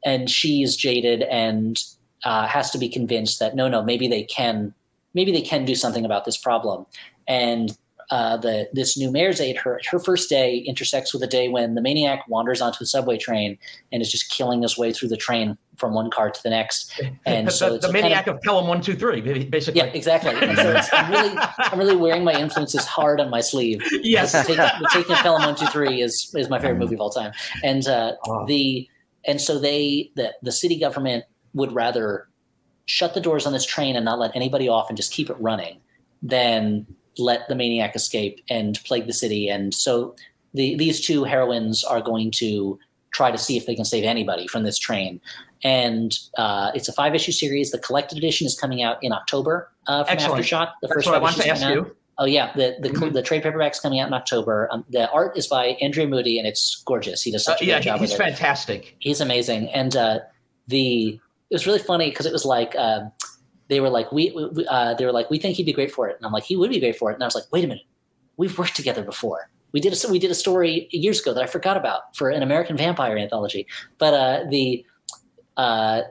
and 0.04 0.28
she's 0.28 0.76
jaded 0.76 1.22
and 1.22 1.80
uh, 2.24 2.46
has 2.46 2.70
to 2.70 2.78
be 2.78 2.88
convinced 2.88 3.38
that 3.40 3.54
no, 3.54 3.68
no, 3.68 3.82
maybe 3.82 4.08
they 4.08 4.24
can, 4.24 4.74
maybe 5.14 5.32
they 5.32 5.42
can 5.42 5.64
do 5.64 5.74
something 5.74 6.04
about 6.04 6.24
this 6.24 6.36
problem. 6.36 6.86
And 7.28 7.76
uh, 8.10 8.36
the 8.36 8.68
this 8.72 8.98
new 8.98 9.10
mayor's 9.10 9.40
aide, 9.40 9.56
her 9.56 9.80
her 9.90 9.98
first 9.98 10.28
day 10.28 10.58
intersects 10.58 11.14
with 11.14 11.22
a 11.22 11.26
day 11.26 11.48
when 11.48 11.74
the 11.74 11.80
maniac 11.80 12.28
wanders 12.28 12.60
onto 12.60 12.82
a 12.82 12.86
subway 12.86 13.16
train 13.16 13.56
and 13.90 14.02
is 14.02 14.10
just 14.10 14.30
killing 14.30 14.62
his 14.62 14.76
way 14.76 14.92
through 14.92 15.08
the 15.08 15.16
train 15.16 15.56
from 15.76 15.94
one 15.94 16.10
car 16.10 16.30
to 16.30 16.42
the 16.42 16.50
next. 16.50 17.00
And 17.24 17.46
the, 17.46 17.50
so 17.52 17.78
the, 17.78 17.86
the 17.86 17.92
maniac 17.92 18.26
kind 18.26 18.28
of, 18.28 18.36
of, 18.36 18.42
Pelham 18.42 18.66
one 18.66 18.80
two 18.80 18.94
three, 18.94 19.20
basically. 19.20 19.80
Yeah, 19.80 19.86
exactly. 19.86 20.30
And 20.34 20.56
so 20.56 20.96
I'm 20.96 21.10
really 21.10 21.38
I'm 21.58 21.78
really 21.78 21.96
wearing 21.96 22.24
my 22.24 22.34
influences 22.34 22.84
hard 22.84 23.20
on 23.20 23.30
my 23.30 23.40
sleeve. 23.40 23.82
Yes, 24.02 24.32
taking, 24.32 24.64
taking 24.92 25.16
Pelham 25.16 25.44
one 25.44 25.56
two 25.56 25.66
three 25.66 26.02
is 26.02 26.32
is 26.36 26.48
my 26.48 26.58
favorite 26.58 26.78
movie 26.78 26.94
of 26.94 27.00
all 27.00 27.10
time. 27.10 27.32
And 27.62 27.86
uh, 27.86 28.14
oh. 28.26 28.46
the 28.46 28.88
and 29.24 29.40
so 29.40 29.58
they 29.58 30.10
the 30.16 30.34
the 30.42 30.52
city 30.52 30.78
government 30.78 31.24
would 31.54 31.72
rather 31.72 32.28
shut 32.86 33.14
the 33.14 33.20
doors 33.20 33.46
on 33.46 33.52
this 33.52 33.64
train 33.64 33.96
and 33.96 34.04
not 34.04 34.18
let 34.18 34.34
anybody 34.34 34.68
off 34.68 34.88
and 34.88 34.96
just 34.96 35.12
keep 35.12 35.30
it 35.30 35.36
running 35.38 35.80
than 36.22 36.86
let 37.18 37.48
the 37.48 37.54
maniac 37.54 37.94
escape 37.94 38.40
and 38.48 38.82
plague 38.84 39.06
the 39.06 39.12
city. 39.12 39.48
And 39.48 39.74
so 39.74 40.14
the, 40.54 40.76
these 40.76 41.00
two 41.00 41.24
heroines 41.24 41.84
are 41.84 42.00
going 42.00 42.30
to 42.32 42.78
try 43.12 43.30
to 43.30 43.38
see 43.38 43.56
if 43.56 43.66
they 43.66 43.74
can 43.74 43.84
save 43.84 44.04
anybody 44.04 44.46
from 44.46 44.64
this 44.64 44.78
train. 44.78 45.20
And 45.64 46.16
uh, 46.36 46.72
it's 46.74 46.88
a 46.88 46.92
five 46.92 47.14
issue 47.14 47.32
series. 47.32 47.70
The 47.70 47.78
collected 47.78 48.18
edition 48.18 48.46
is 48.46 48.58
coming 48.58 48.82
out 48.82 48.98
in 49.02 49.12
October 49.12 49.70
uh, 49.86 50.04
from 50.04 50.12
Excellent. 50.12 50.44
Aftershock. 50.44 50.72
The 50.80 50.88
That's 50.88 50.94
first 50.94 51.06
what 51.06 51.16
I 51.16 51.18
want 51.18 51.36
to 51.36 51.48
ask 51.48 51.66
you. 51.66 51.94
Oh 52.18 52.24
yeah, 52.26 52.52
the 52.54 52.76
the, 52.80 52.90
mm-hmm. 52.90 53.14
the 53.14 53.22
trade 53.22 53.42
paperback's 53.42 53.80
coming 53.80 53.98
out 53.98 54.08
in 54.08 54.14
October. 54.14 54.68
Um, 54.70 54.84
the 54.90 55.10
art 55.10 55.36
is 55.36 55.46
by 55.46 55.78
Andrea 55.80 56.06
Mutti, 56.06 56.38
and 56.38 56.46
it's 56.46 56.82
gorgeous. 56.84 57.22
He 57.22 57.30
does 57.32 57.44
such 57.44 57.62
uh, 57.62 57.64
a 57.64 57.66
yeah, 57.66 57.78
good 57.78 57.84
job. 57.84 58.00
he's 58.00 58.14
fantastic. 58.14 58.96
He's 58.98 59.20
amazing, 59.20 59.70
and 59.70 59.96
uh, 59.96 60.18
the 60.68 61.18
it 61.50 61.54
was 61.54 61.66
really 61.66 61.78
funny 61.78 62.10
because 62.10 62.26
it 62.26 62.32
was 62.32 62.44
like 62.44 62.74
uh, 62.76 63.00
they 63.68 63.80
were 63.80 63.88
like 63.88 64.12
we, 64.12 64.30
we 64.30 64.66
uh, 64.66 64.94
they 64.94 65.06
were 65.06 65.12
like 65.12 65.30
we 65.30 65.38
think 65.38 65.56
he'd 65.56 65.66
be 65.66 65.72
great 65.72 65.90
for 65.90 66.08
it, 66.08 66.16
and 66.16 66.26
I'm 66.26 66.32
like 66.32 66.44
he 66.44 66.56
would 66.56 66.70
be 66.70 66.80
great 66.80 66.96
for 66.96 67.10
it, 67.10 67.14
and 67.14 67.22
I 67.22 67.26
was 67.26 67.34
like 67.34 67.44
wait 67.50 67.64
a 67.64 67.68
minute, 67.68 67.84
we've 68.36 68.56
worked 68.58 68.76
together 68.76 69.02
before. 69.02 69.50
We 69.72 69.80
did 69.80 69.92
a 69.92 70.08
we 70.10 70.18
did 70.18 70.30
a 70.30 70.34
story 70.34 70.88
years 70.90 71.20
ago 71.20 71.32
that 71.32 71.42
I 71.42 71.46
forgot 71.46 71.78
about 71.78 72.14
for 72.14 72.28
an 72.28 72.42
American 72.42 72.76
Vampire 72.76 73.16
anthology, 73.16 73.66
but 73.98 74.12
uh, 74.12 74.44
the 74.50 74.84
uh, 75.56 76.02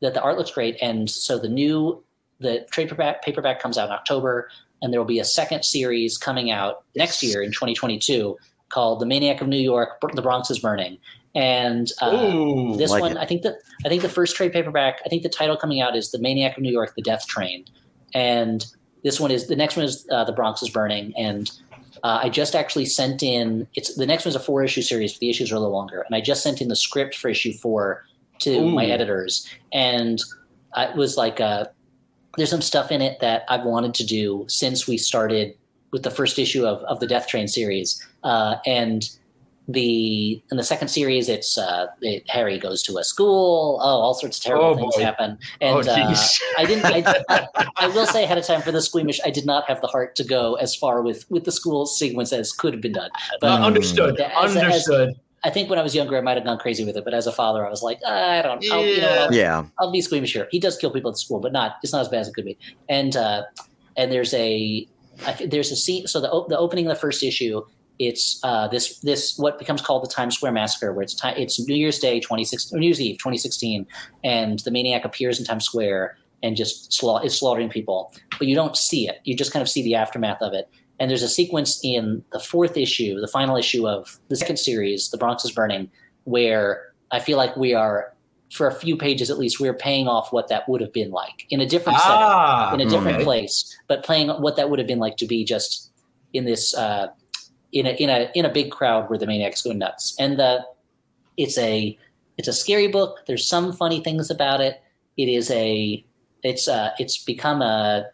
that 0.00 0.14
the 0.14 0.22
art 0.22 0.38
looks 0.38 0.50
great, 0.50 0.76
and 0.80 1.08
so 1.08 1.38
the 1.38 1.48
new 1.48 2.02
the 2.40 2.66
trade 2.70 2.88
paperback, 2.88 3.22
paperback 3.22 3.60
comes 3.60 3.76
out 3.76 3.88
in 3.88 3.92
October, 3.92 4.50
and 4.80 4.92
there 4.92 5.00
will 5.00 5.06
be 5.06 5.18
a 5.18 5.24
second 5.24 5.62
series 5.64 6.16
coming 6.16 6.50
out 6.50 6.84
next 6.96 7.22
year 7.22 7.42
in 7.42 7.50
2022 7.50 8.36
called 8.70 9.00
"The 9.00 9.06
Maniac 9.06 9.40
of 9.40 9.48
New 9.48 9.58
York: 9.58 10.00
The 10.14 10.22
Bronx 10.22 10.50
is 10.50 10.58
Burning," 10.58 10.98
And 11.34 11.92
uh, 12.02 12.10
Ooh, 12.12 12.76
this 12.76 12.90
like 12.90 13.02
one, 13.02 13.12
it. 13.12 13.18
I 13.18 13.24
think 13.24 13.42
that 13.42 13.58
I 13.84 13.88
think 13.88 14.02
the 14.02 14.08
first 14.08 14.34
trade 14.34 14.52
paperback. 14.52 15.00
I 15.06 15.08
think 15.08 15.22
the 15.22 15.28
title 15.28 15.56
coming 15.56 15.80
out 15.80 15.94
is 15.94 16.10
"The 16.10 16.18
Maniac 16.18 16.56
of 16.56 16.62
New 16.62 16.72
York: 16.72 16.94
The 16.96 17.02
Death 17.02 17.26
Train," 17.28 17.66
and 18.14 18.66
this 19.04 19.20
one 19.20 19.30
is 19.30 19.46
the 19.46 19.54
next 19.54 19.76
one 19.76 19.84
is 19.84 20.06
uh, 20.10 20.24
"The 20.24 20.32
Bronx 20.32 20.60
is 20.60 20.70
Burning." 20.70 21.12
And 21.16 21.48
uh, 22.02 22.20
I 22.24 22.30
just 22.30 22.56
actually 22.56 22.86
sent 22.86 23.22
in. 23.22 23.68
It's 23.74 23.94
the 23.94 24.06
next 24.06 24.24
one's 24.24 24.34
a 24.34 24.40
four 24.40 24.64
issue 24.64 24.82
series, 24.82 25.12
but 25.12 25.20
the 25.20 25.30
issues 25.30 25.52
are 25.52 25.54
a 25.54 25.60
little 25.60 25.74
longer. 25.74 26.00
And 26.00 26.16
I 26.16 26.20
just 26.20 26.42
sent 26.42 26.60
in 26.60 26.66
the 26.66 26.74
script 26.74 27.14
for 27.14 27.28
issue 27.28 27.52
four 27.52 28.04
to 28.40 28.50
Ooh. 28.58 28.70
my 28.70 28.86
editors, 28.86 29.46
and 29.72 30.20
it 30.76 30.96
was 30.96 31.16
like 31.16 31.40
uh, 31.40 31.64
there's 32.36 32.50
some 32.50 32.62
stuff 32.62 32.90
in 32.92 33.00
it 33.02 33.20
that 33.20 33.44
I've 33.48 33.64
wanted 33.64 33.94
to 33.94 34.04
do 34.06 34.44
since 34.48 34.86
we 34.86 34.96
started 34.98 35.54
with 35.92 36.02
the 36.02 36.10
first 36.10 36.38
issue 36.38 36.66
of 36.66 36.82
of 36.84 37.00
the 37.00 37.06
Death 37.06 37.26
Train 37.28 37.48
series, 37.48 38.04
uh, 38.24 38.56
and 38.66 39.08
the 39.68 40.42
in 40.50 40.56
the 40.56 40.64
second 40.64 40.88
series 40.88 41.28
it's 41.28 41.56
uh 41.56 41.86
it, 42.00 42.28
harry 42.28 42.58
goes 42.58 42.82
to 42.82 42.96
a 42.98 43.04
school 43.04 43.78
oh 43.80 43.86
all 44.00 44.14
sorts 44.14 44.36
of 44.38 44.42
terrible 44.42 44.64
Oh, 44.70 44.74
things 44.74 44.96
boy. 44.96 45.02
happen 45.02 45.38
Oh, 45.62 45.78
and 45.78 45.88
uh, 45.88 46.16
i 46.58 46.64
didn't 46.64 46.84
I, 46.86 47.22
I, 47.28 47.46
I 47.76 47.86
will 47.86 48.06
say 48.06 48.24
ahead 48.24 48.36
of 48.36 48.44
time 48.44 48.62
for 48.62 48.72
the 48.72 48.82
squeamish 48.82 49.20
i 49.24 49.30
did 49.30 49.46
not 49.46 49.68
have 49.68 49.80
the 49.80 49.86
heart 49.86 50.16
to 50.16 50.24
go 50.24 50.54
as 50.54 50.74
far 50.74 51.02
with 51.02 51.24
with 51.30 51.44
the 51.44 51.52
school 51.52 51.86
sequence 51.86 52.32
as 52.32 52.50
could 52.52 52.72
have 52.72 52.82
been 52.82 52.94
done 52.94 53.10
but 53.40 53.60
Uh, 53.60 53.64
understood. 53.64 54.18
As- 54.20 54.56
as- 54.56 54.62
understood. 54.64 55.10
I 55.44 55.50
think 55.50 55.68
when 55.70 55.78
i 55.78 55.82
was 55.82 55.94
younger 55.94 56.16
i 56.16 56.20
might 56.20 56.36
have 56.36 56.44
gone 56.44 56.58
crazy 56.58 56.84
with 56.84 56.96
it 56.96 57.04
but 57.04 57.14
as 57.14 57.26
a 57.26 57.32
father 57.32 57.66
i 57.66 57.70
was 57.70 57.82
like 57.82 57.98
i 58.06 58.42
don't 58.42 58.64
I'll, 58.70 58.84
you 58.84 59.00
know 59.00 59.14
Yeah. 59.14 59.20
I'll, 59.24 59.34
Yeah. 59.34 59.64
I'll 59.78 59.92
be 59.92 60.00
squeamish 60.00 60.32
here. 60.32 60.48
He 60.50 60.58
does 60.60 60.76
kill 60.76 60.90
people 60.90 61.10
at 61.10 61.18
school, 61.18 61.40
but 61.40 61.52
not 61.52 61.76
it's 61.82 61.92
not 61.92 62.00
as 62.02 62.08
bad 62.08 62.20
as 62.20 62.28
it 62.28 62.34
could 62.34 62.44
be. 62.44 62.58
And 62.88 63.16
uh, 63.16 63.42
and 63.96 64.10
there's 64.12 64.34
a 64.34 64.86
there's 65.46 65.70
a 65.70 65.76
scene. 65.76 66.06
So 66.06 66.20
the 66.20 66.28
the 66.48 66.58
opening 66.58 66.86
of 66.86 66.90
the 66.94 67.00
first 67.00 67.22
issue, 67.22 67.62
it's 67.98 68.40
uh, 68.42 68.68
this 68.68 68.98
this 69.00 69.36
what 69.38 69.58
becomes 69.58 69.82
called 69.82 70.02
the 70.04 70.08
Times 70.08 70.36
Square 70.36 70.52
massacre, 70.52 70.92
where 70.92 71.02
it's 71.02 71.20
it's 71.24 71.58
New 71.68 71.74
Year's 71.74 71.98
Day 71.98 72.20
2016 72.20 72.78
New 72.78 72.86
Year's 72.86 73.00
Eve 73.00 73.18
2016, 73.18 73.86
and 74.24 74.58
the 74.60 74.70
maniac 74.70 75.04
appears 75.04 75.38
in 75.38 75.44
Times 75.44 75.64
Square 75.64 76.16
and 76.42 76.56
just 76.56 76.90
sla- 76.90 77.22
is 77.24 77.38
slaughtering 77.38 77.68
people, 77.68 78.14
but 78.38 78.46
you 78.48 78.54
don't 78.54 78.76
see 78.76 79.06
it. 79.08 79.20
You 79.24 79.36
just 79.36 79.52
kind 79.52 79.60
of 79.62 79.68
see 79.68 79.82
the 79.82 79.94
aftermath 79.94 80.40
of 80.40 80.54
it. 80.54 80.68
And 81.00 81.10
there's 81.10 81.22
a 81.22 81.28
sequence 81.28 81.80
in 81.82 82.22
the 82.30 82.38
fourth 82.38 82.76
issue, 82.76 83.18
the 83.18 83.26
final 83.26 83.56
issue 83.56 83.88
of 83.88 84.18
the 84.28 84.36
second 84.36 84.58
series, 84.58 85.10
The 85.10 85.16
Bronx 85.16 85.44
is 85.44 85.50
Burning, 85.50 85.90
where 86.24 86.92
I 87.10 87.20
feel 87.20 87.38
like 87.38 87.56
we 87.56 87.72
are, 87.74 88.12
for 88.52 88.66
a 88.68 88.74
few 88.74 88.96
pages 88.96 89.30
at 89.30 89.38
least, 89.38 89.58
we're 89.58 89.74
paying 89.74 90.06
off 90.06 90.30
what 90.32 90.48
that 90.48 90.68
would 90.68 90.82
have 90.82 90.92
been 90.92 91.10
like 91.10 91.46
in 91.48 91.60
a 91.60 91.66
different 91.66 91.98
Ah, 92.02 92.68
setting, 92.70 92.80
in 92.80 92.86
a 92.86 92.90
different 92.90 93.16
okay. 93.16 93.24
place, 93.24 93.76
but 93.88 94.04
playing 94.04 94.28
what 94.28 94.56
that 94.56 94.68
would 94.68 94.78
have 94.78 94.86
been 94.86 94.98
like 94.98 95.16
to 95.16 95.26
be 95.26 95.42
just 95.42 95.90
in 96.34 96.44
this, 96.44 96.74
uh, 96.74 97.08
in 97.72 97.86
a 97.86 97.90
in 97.90 98.10
a 98.10 98.30
in 98.34 98.44
a 98.44 98.52
big 98.52 98.70
crowd 98.70 99.08
where 99.08 99.18
the 99.18 99.26
maniac's 99.26 99.62
go 99.62 99.72
nuts. 99.72 100.14
And 100.18 100.38
the 100.38 100.64
it's 101.36 101.56
a 101.56 101.96
it's 102.36 102.48
a 102.48 102.52
scary 102.52 102.88
book. 102.88 103.18
There's 103.26 103.48
some 103.48 103.72
funny 103.72 104.02
things 104.02 104.30
about 104.30 104.60
it. 104.60 104.82
It 105.16 105.28
is 105.28 105.50
a 105.50 106.04
it's 106.42 106.68
uh 106.68 106.90
it's 106.98 107.22
become 107.22 107.62
a 107.62 108.06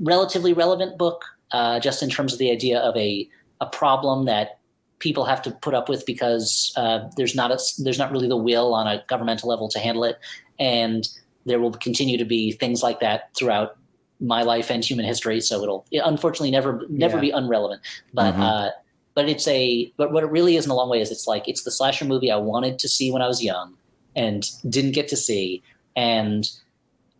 relatively 0.00 0.52
relevant 0.52 0.98
book 0.98 1.24
uh, 1.52 1.78
just 1.80 2.02
in 2.02 2.10
terms 2.10 2.32
of 2.32 2.38
the 2.38 2.50
idea 2.50 2.78
of 2.78 2.96
a 2.96 3.28
a 3.60 3.66
problem 3.66 4.24
that 4.26 4.58
people 4.98 5.24
have 5.24 5.42
to 5.42 5.50
put 5.50 5.74
up 5.74 5.88
with 5.88 6.04
because 6.06 6.72
uh, 6.76 7.00
there's 7.16 7.34
not 7.34 7.50
a, 7.50 7.58
there's 7.78 7.98
not 7.98 8.10
really 8.10 8.28
the 8.28 8.36
will 8.36 8.74
on 8.74 8.86
a 8.86 9.02
governmental 9.08 9.48
level 9.48 9.68
to 9.68 9.78
handle 9.78 10.04
it, 10.04 10.18
and 10.58 11.08
there 11.46 11.60
will 11.60 11.72
continue 11.72 12.16
to 12.16 12.24
be 12.24 12.52
things 12.52 12.82
like 12.82 13.00
that 13.00 13.30
throughout 13.36 13.76
my 14.20 14.42
life 14.42 14.70
and 14.70 14.84
human 14.84 15.04
history. 15.04 15.40
So 15.40 15.62
it'll 15.62 15.86
it 15.90 16.02
unfortunately 16.04 16.50
never 16.50 16.86
never 16.88 17.16
Yeah. 17.16 17.20
be 17.20 17.30
unrelevant. 17.30 17.82
But 18.12 18.34
Mhm. 18.34 18.40
uh, 18.40 18.70
but 19.14 19.28
it's 19.28 19.46
a 19.46 19.92
but 19.96 20.12
what 20.12 20.24
it 20.24 20.30
really 20.30 20.56
is 20.56 20.64
in 20.64 20.70
a 20.70 20.74
long 20.74 20.88
way 20.88 21.00
is 21.00 21.10
it's 21.10 21.26
like 21.26 21.46
it's 21.48 21.64
the 21.64 21.70
slasher 21.70 22.04
movie 22.04 22.30
I 22.30 22.36
wanted 22.36 22.78
to 22.80 22.88
see 22.88 23.10
when 23.12 23.22
I 23.22 23.26
was 23.28 23.42
young 23.42 23.74
and 24.16 24.48
didn't 24.68 24.92
get 24.92 25.08
to 25.08 25.16
see, 25.16 25.62
and 25.96 26.48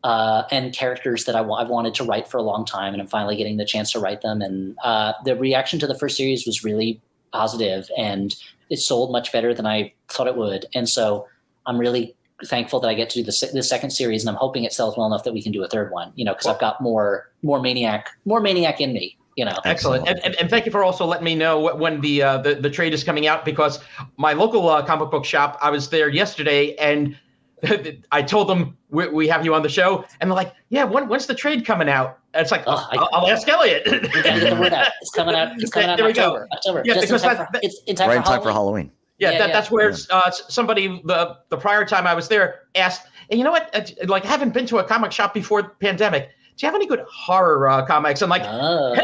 uh, 0.04 0.46
and 0.50 0.72
characters 0.74 1.24
that 1.24 1.34
I 1.34 1.40
I've 1.40 1.70
wanted 1.70 1.94
to 1.94 2.04
write 2.04 2.28
for 2.28 2.36
a 2.36 2.42
long 2.42 2.64
time, 2.66 2.92
and 2.92 3.00
I'm 3.00 3.08
finally 3.08 3.36
getting 3.36 3.56
the 3.56 3.64
chance 3.64 3.90
to 3.92 3.98
write 3.98 4.20
them. 4.20 4.42
And 4.42 4.76
uh, 4.84 5.14
the 5.24 5.34
reaction 5.34 5.78
to 5.80 5.86
the 5.86 5.98
first 5.98 6.16
series 6.16 6.46
was 6.46 6.62
really 6.62 7.00
positive, 7.32 7.88
and 7.96 8.36
it 8.68 8.78
sold 8.78 9.10
much 9.10 9.32
better 9.32 9.54
than 9.54 9.66
I 9.66 9.94
thought 10.08 10.26
it 10.26 10.36
would. 10.36 10.66
And 10.74 10.88
so 10.88 11.26
I'm 11.64 11.78
really 11.78 12.14
thankful 12.44 12.80
that 12.80 12.88
I 12.88 12.94
get 12.94 13.08
to 13.10 13.20
do 13.20 13.24
the, 13.24 13.50
the 13.54 13.62
second 13.62 13.90
series, 13.90 14.22
and 14.22 14.28
I'm 14.28 14.36
hoping 14.36 14.64
it 14.64 14.74
sells 14.74 14.94
well 14.94 15.06
enough 15.06 15.24
that 15.24 15.32
we 15.32 15.42
can 15.42 15.52
do 15.52 15.64
a 15.64 15.68
third 15.68 15.90
one. 15.90 16.12
You 16.16 16.26
know, 16.26 16.34
because 16.34 16.46
I've 16.46 16.60
got 16.60 16.82
more 16.82 17.30
more 17.42 17.60
maniac 17.60 18.10
more 18.26 18.40
maniac 18.40 18.82
in 18.82 18.92
me. 18.92 19.16
You 19.36 19.46
know, 19.46 19.58
excellent, 19.64 20.06
and, 20.06 20.20
and, 20.22 20.36
and 20.38 20.50
thank 20.50 20.66
you 20.66 20.70
for 20.70 20.84
also 20.84 21.06
letting 21.06 21.24
me 21.24 21.34
know 21.34 21.74
when 21.74 22.02
the 22.02 22.22
uh, 22.22 22.38
the 22.38 22.56
the 22.56 22.70
trade 22.70 22.92
is 22.92 23.02
coming 23.02 23.26
out 23.26 23.46
because 23.46 23.80
my 24.18 24.34
local 24.34 24.68
uh, 24.68 24.84
comic 24.84 25.10
book 25.10 25.24
shop, 25.24 25.58
I 25.62 25.70
was 25.70 25.88
there 25.88 26.10
yesterday 26.10 26.74
and. 26.74 27.16
I 28.12 28.22
told 28.22 28.48
them 28.48 28.76
we, 28.90 29.08
we, 29.08 29.28
have 29.28 29.44
you 29.44 29.54
on 29.54 29.62
the 29.62 29.68
show, 29.68 30.04
and 30.20 30.30
they're 30.30 30.36
like, 30.36 30.52
"Yeah, 30.68 30.84
when, 30.84 31.08
when's 31.08 31.26
the 31.26 31.34
trade 31.34 31.64
coming 31.64 31.88
out?" 31.88 32.18
And 32.34 32.42
it's 32.42 32.50
like, 32.50 32.64
oh, 32.66 32.88
I'll, 32.92 33.08
I'll, 33.12 33.28
ask 33.28 33.46
Elliott. 33.48 33.84
we 33.86 33.98
gotta 34.00 34.40
get 34.40 34.50
the 34.50 34.60
word 34.60 34.72
out. 34.72 34.88
It's 35.00 35.10
coming 35.10 35.34
out. 35.34 35.52
It's 35.60 35.70
coming 35.70 35.88
out 35.88 35.98
there 35.98 36.08
in 36.08 36.18
October. 36.18 36.48
October. 36.52 36.82
Yeah, 36.84 36.94
Just 36.94 37.06
because 37.06 37.22
in 37.22 37.28
time, 37.28 37.46
for, 37.46 37.60
it's 37.62 37.82
in 37.86 37.96
time, 37.96 38.08
right 38.08 38.14
for, 38.14 38.18
in 38.18 38.24
time 38.24 38.42
for 38.42 38.50
Halloween. 38.50 38.90
Yeah, 39.18 39.30
Yeah, 39.30 39.38
that, 39.38 39.48
yeah. 39.48 39.54
that's 39.54 39.70
where 39.70 39.92
uh, 40.10 40.30
somebody 40.30 41.00
the 41.04 41.38
the 41.48 41.56
prior 41.56 41.84
time 41.84 42.06
I 42.06 42.14
was 42.14 42.28
there 42.28 42.62
asked, 42.74 43.06
and 43.30 43.38
you 43.38 43.44
know 43.44 43.52
what? 43.52 43.70
Uh, 43.74 44.06
Like, 44.06 44.24
I 44.24 44.28
haven't 44.28 44.52
been 44.52 44.66
to 44.66 44.78
a 44.78 44.84
comic 44.84 45.12
shop 45.12 45.32
before 45.32 45.62
the 45.62 45.68
pandemic. 45.68 46.30
Do 46.56 46.66
you 46.66 46.68
have 46.68 46.74
any 46.74 46.86
good 46.86 47.04
horror 47.10 47.68
uh, 47.68 47.84
comics? 47.86 48.22
I'm 48.22 48.30
like, 48.30 48.42
Oh. 48.44 48.94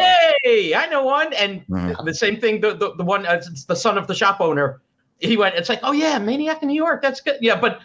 hey, 0.45 0.75
I 0.75 0.87
know 0.87 1.05
one. 1.05 1.33
And 1.35 1.65
Mhm. 1.69 2.05
the 2.05 2.15
same 2.15 2.41
thing, 2.41 2.61
the 2.61 2.75
the, 2.75 2.95
the 2.97 3.05
one, 3.05 3.27
uh, 3.27 3.35
it's 3.35 3.65
the 3.65 3.77
son 3.77 3.97
of 3.99 4.07
the 4.07 4.15
shop 4.15 4.41
owner. 4.41 4.81
He 5.19 5.37
went. 5.37 5.55
It's 5.55 5.69
like, 5.69 5.81
oh 5.83 5.93
yeah, 5.93 6.19
Maniac 6.19 6.63
in 6.63 6.69
New 6.69 6.75
York. 6.75 7.03
That's 7.03 7.21
good. 7.21 7.37
Yeah, 7.41 7.61
but 7.61 7.81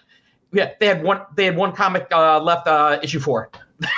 yeah, 0.52 0.72
they 0.80 0.86
had 0.88 1.04
one. 1.04 1.22
They 1.36 1.46
had 1.46 1.56
one 1.58 1.72
comic 1.74 2.08
uh, 2.12 2.40
left, 2.42 2.68
uh, 2.68 3.00
issue 3.04 3.20
four. 3.20 3.50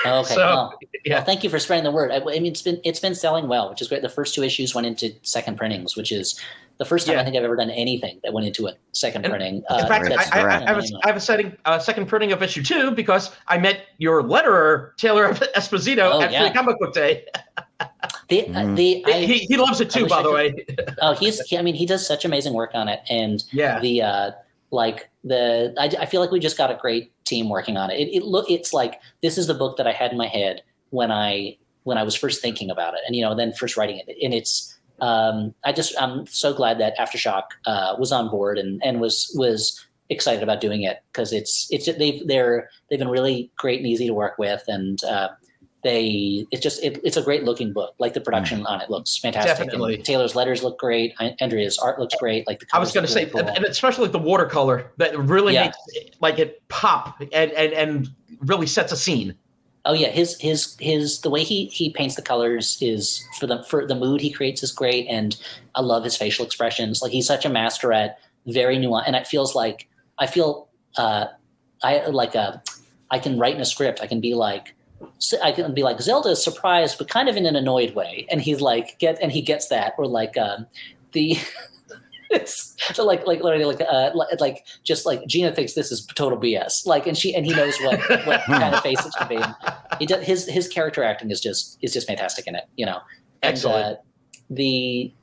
Oh, 0.06 0.22
okay. 0.22 0.30
So, 0.34 0.38
well, 0.38 0.80
yeah. 1.06 1.16
well, 1.18 1.24
thank 1.26 1.44
you 1.44 1.50
for 1.52 1.60
spreading 1.60 1.84
the 1.84 1.92
word. 1.92 2.12
I, 2.12 2.16
I 2.18 2.40
mean, 2.40 2.48
it's 2.48 2.62
been 2.64 2.82
it's 2.84 3.00
been 3.00 3.14
selling 3.16 3.48
well, 3.48 3.70
which 3.70 3.82
is 3.82 3.88
great. 3.88 4.02
The 4.02 4.10
first 4.10 4.34
two 4.34 4.44
issues 4.44 4.74
went 4.74 4.88
into 4.88 5.14
second 5.22 5.58
printings, 5.58 5.96
which 5.96 6.12
is 6.12 6.40
the 6.80 6.86
first 6.86 7.06
time 7.08 7.16
Yeah. 7.16 7.22
I 7.22 7.24
think 7.24 7.36
I've 7.36 7.44
ever 7.44 7.56
done 7.56 7.70
anything 7.72 8.20
that 8.24 8.34
went 8.34 8.46
into 8.48 8.68
a 8.68 8.74
second 8.94 9.26
And- 9.26 9.32
printing. 9.32 9.56
In 9.58 9.64
Uh, 9.70 9.88
fact, 9.88 10.06
I, 10.06 10.14
I, 10.14 10.18
I, 10.40 10.44
correct. 10.44 10.64
I, 10.64 10.68
have 10.74 10.78
a, 10.78 10.88
I 11.04 11.08
have 11.08 11.16
a 11.16 11.20
setting, 11.20 11.56
uh, 11.66 11.80
second 11.80 12.08
printing 12.08 12.32
of 12.32 12.42
issue 12.44 12.62
two 12.64 12.92
because 12.92 13.32
I 13.48 13.58
met 13.58 13.86
your 13.98 14.22
letterer 14.24 14.96
Taylor 14.98 15.32
Esposito 15.56 16.10
Oh, 16.12 16.22
at 16.22 16.32
yeah. 16.32 16.48
the 16.48 16.54
comic 16.54 16.78
book 16.80 16.94
day. 16.94 17.26
the 18.30 18.44
Mhm. 18.50 18.76
the 18.76 19.04
I, 19.06 19.12
he, 19.26 19.38
he 19.40 19.58
loves 19.58 19.80
it 19.82 19.90
too, 19.90 20.08
by 20.08 20.22
the 20.24 20.30
could- 20.30 20.36
way. 20.36 20.66
oh 21.02 21.14
he's 21.14 21.40
he, 21.42 21.58
I 21.58 21.62
mean 21.62 21.76
he 21.76 21.86
does 21.86 22.06
such 22.06 22.26
amazing 22.26 22.54
work 22.54 22.72
on 22.74 22.88
it, 22.88 23.00
and 23.10 23.44
Yeah. 23.52 23.80
the 23.80 24.02
uh 24.02 24.32
like 24.72 25.10
the 25.24 25.74
I, 25.78 26.04
I 26.04 26.06
feel 26.06 26.22
like 26.22 26.32
we 26.32 26.40
just 26.40 26.58
got 26.58 26.72
a 26.72 26.76
great 26.76 27.12
team 27.26 27.50
working 27.50 27.78
on 27.78 27.90
it. 27.90 28.00
It, 28.00 28.18
it 28.18 28.24
look 28.24 28.50
it's 28.50 28.74
like 28.74 29.00
this 29.22 29.38
is 29.38 29.48
the 29.48 29.54
book 29.54 29.78
that 29.78 29.88
I 29.88 29.92
had 29.92 30.12
in 30.12 30.18
my 30.18 30.28
head 30.28 30.62
when 30.90 31.12
I 31.12 31.58
when 31.84 31.98
I 31.98 32.04
was 32.04 32.16
first 32.16 32.42
thinking 32.42 32.70
about 32.70 32.94
it, 32.94 33.02
and 33.06 33.16
you 33.16 33.22
know 33.22 33.36
then 33.36 33.54
first 33.54 33.78
writing 33.78 34.02
it, 34.06 34.18
and 34.22 34.34
it's 34.34 34.78
um 35.00 35.54
I 35.64 35.72
just 35.72 36.00
I'm 36.02 36.26
so 36.28 36.54
glad 36.54 36.80
that 36.80 36.98
Aftershock 36.98 37.44
uh, 37.66 37.96
was 37.98 38.12
on 38.12 38.30
board 38.30 38.58
and 38.58 38.82
and 38.84 39.00
was 39.00 39.34
was 39.38 39.84
excited 40.10 40.42
about 40.42 40.62
doing 40.62 40.84
it 40.84 41.04
because 41.12 41.34
it's 41.34 41.68
it's 41.70 41.86
they've 41.98 42.26
they're 42.28 42.70
they've 42.90 43.00
been 43.00 43.10
really 43.10 43.52
great 43.58 43.80
and 43.80 43.88
easy 43.88 44.08
to 44.08 44.14
work 44.14 44.38
with 44.38 44.64
and. 44.68 45.04
uh 45.04 45.30
they 45.88 46.46
it's 46.52 46.62
just 46.62 46.84
it, 46.84 47.00
it's 47.04 47.16
a 47.18 47.22
great 47.22 47.44
looking 47.44 47.72
book 47.72 47.94
like 47.98 48.14
the 48.14 48.20
production 48.22 48.66
on 48.66 48.82
it 48.82 48.90
looks 48.90 49.18
fantastic 49.18 49.58
and 49.60 49.70
Definitely. 49.72 49.98
taylor's 50.04 50.36
letters 50.36 50.62
look 50.64 50.78
great 50.78 51.14
andrea's 51.40 51.78
art 51.78 51.98
looks 52.00 52.16
great 52.20 52.46
like 52.46 52.60
the 52.60 52.66
I 52.74 52.80
was 52.80 52.92
going 52.92 53.06
to 53.06 53.12
say, 53.12 53.24
really 53.26 53.44
cool. 53.44 53.56
and 53.56 53.64
especially 53.66 54.04
like 54.04 54.12
the 54.12 54.20
watercolor 54.20 54.92
that 54.98 55.18
really 55.18 55.54
Yeah. 55.54 55.66
makes 55.66 55.78
it, 55.94 56.16
like 56.20 56.38
it 56.40 56.62
pop 56.68 57.20
and, 57.22 57.52
and 57.52 57.72
and 57.74 58.10
really 58.42 58.68
sets 58.68 58.92
a 58.92 58.98
scene. 58.98 59.34
Oh 59.86 59.94
yeah, 59.94 60.10
his 60.10 60.38
his 60.42 60.76
his 60.82 61.22
the 61.22 61.30
way 61.30 61.44
he 61.44 61.68
he 61.68 61.90
paints 61.90 62.16
the 62.16 62.22
colors 62.22 62.78
is 62.82 63.24
for 63.40 63.48
the 63.48 63.64
for 63.64 63.88
the 63.88 63.96
mood 63.96 64.20
he 64.20 64.30
creates 64.30 64.62
is 64.62 64.72
great, 64.74 65.08
and 65.08 65.38
I 65.76 65.82
love 65.82 66.04
his 66.04 66.18
facial 66.18 66.46
expressions. 66.46 67.02
Like 67.02 67.14
he's 67.14 67.26
such 67.26 67.46
a 67.46 67.50
master 67.50 67.94
at 67.94 68.20
very 68.48 68.78
nuanced, 68.78 69.04
and 69.08 69.16
it 69.16 69.26
feels 69.28 69.56
like 69.56 69.88
I 70.20 70.28
feel 70.28 70.68
uh, 70.98 71.28
I 71.84 72.06
like 72.08 72.36
a 72.36 72.62
I 73.12 73.20
can 73.20 73.40
write 73.40 73.56
in 73.56 73.62
a 73.62 73.66
script. 73.66 74.02
I 74.02 74.08
can 74.08 74.20
be 74.20 74.34
like 74.34 74.76
I 75.44 75.52
can 75.52 75.74
be 75.74 75.84
like 75.84 76.02
Zelda 76.02 76.30
is 76.30 76.44
surprised, 76.44 76.98
but 76.98 77.10
kind 77.10 77.30
of 77.30 77.38
in 77.38 77.46
an 77.46 77.56
annoyed 77.56 77.96
way, 77.96 78.28
and 78.30 78.42
he's 78.42 78.62
like 78.62 78.98
get 79.00 79.18
and 79.22 79.32
he 79.32 79.42
gets 79.42 79.68
that, 79.70 79.94
or 79.98 80.08
like 80.08 80.38
um, 80.38 80.68
the. 81.12 81.38
It's 82.30 82.76
so 82.94 83.06
like 83.06 83.26
like 83.26 83.42
literally 83.42 83.64
like 83.64 83.80
uh 83.80 84.12
like, 84.14 84.66
just 84.84 85.06
like 85.06 85.26
Gina 85.28 85.56
thinks 85.56 85.76
this 85.76 85.94
is 85.94 86.06
total 86.08 86.38
BS 86.38 86.86
like 86.86 87.08
and 87.08 87.18
she 87.18 87.34
and 87.34 87.46
he 87.46 87.54
knows 87.54 87.78
what 87.80 88.02
what 88.28 88.44
kind 88.48 88.76
of 88.76 88.84
face 88.84 89.00
it 89.06 89.14
should 89.18 89.30
be. 89.30 89.40
He 89.98 90.06
does, 90.06 90.26
his 90.26 90.46
his 90.46 90.68
character 90.68 91.06
acting 91.06 91.32
is 91.32 91.40
just 91.40 91.78
is 91.82 91.94
just 91.94 92.06
fantastic 92.06 92.46
in 92.46 92.56
it, 92.56 92.66
you 92.76 92.86
know. 92.86 93.00
And, 93.42 93.54
Excellent. 93.54 93.98
Uh, 93.98 94.02
the 94.50 95.14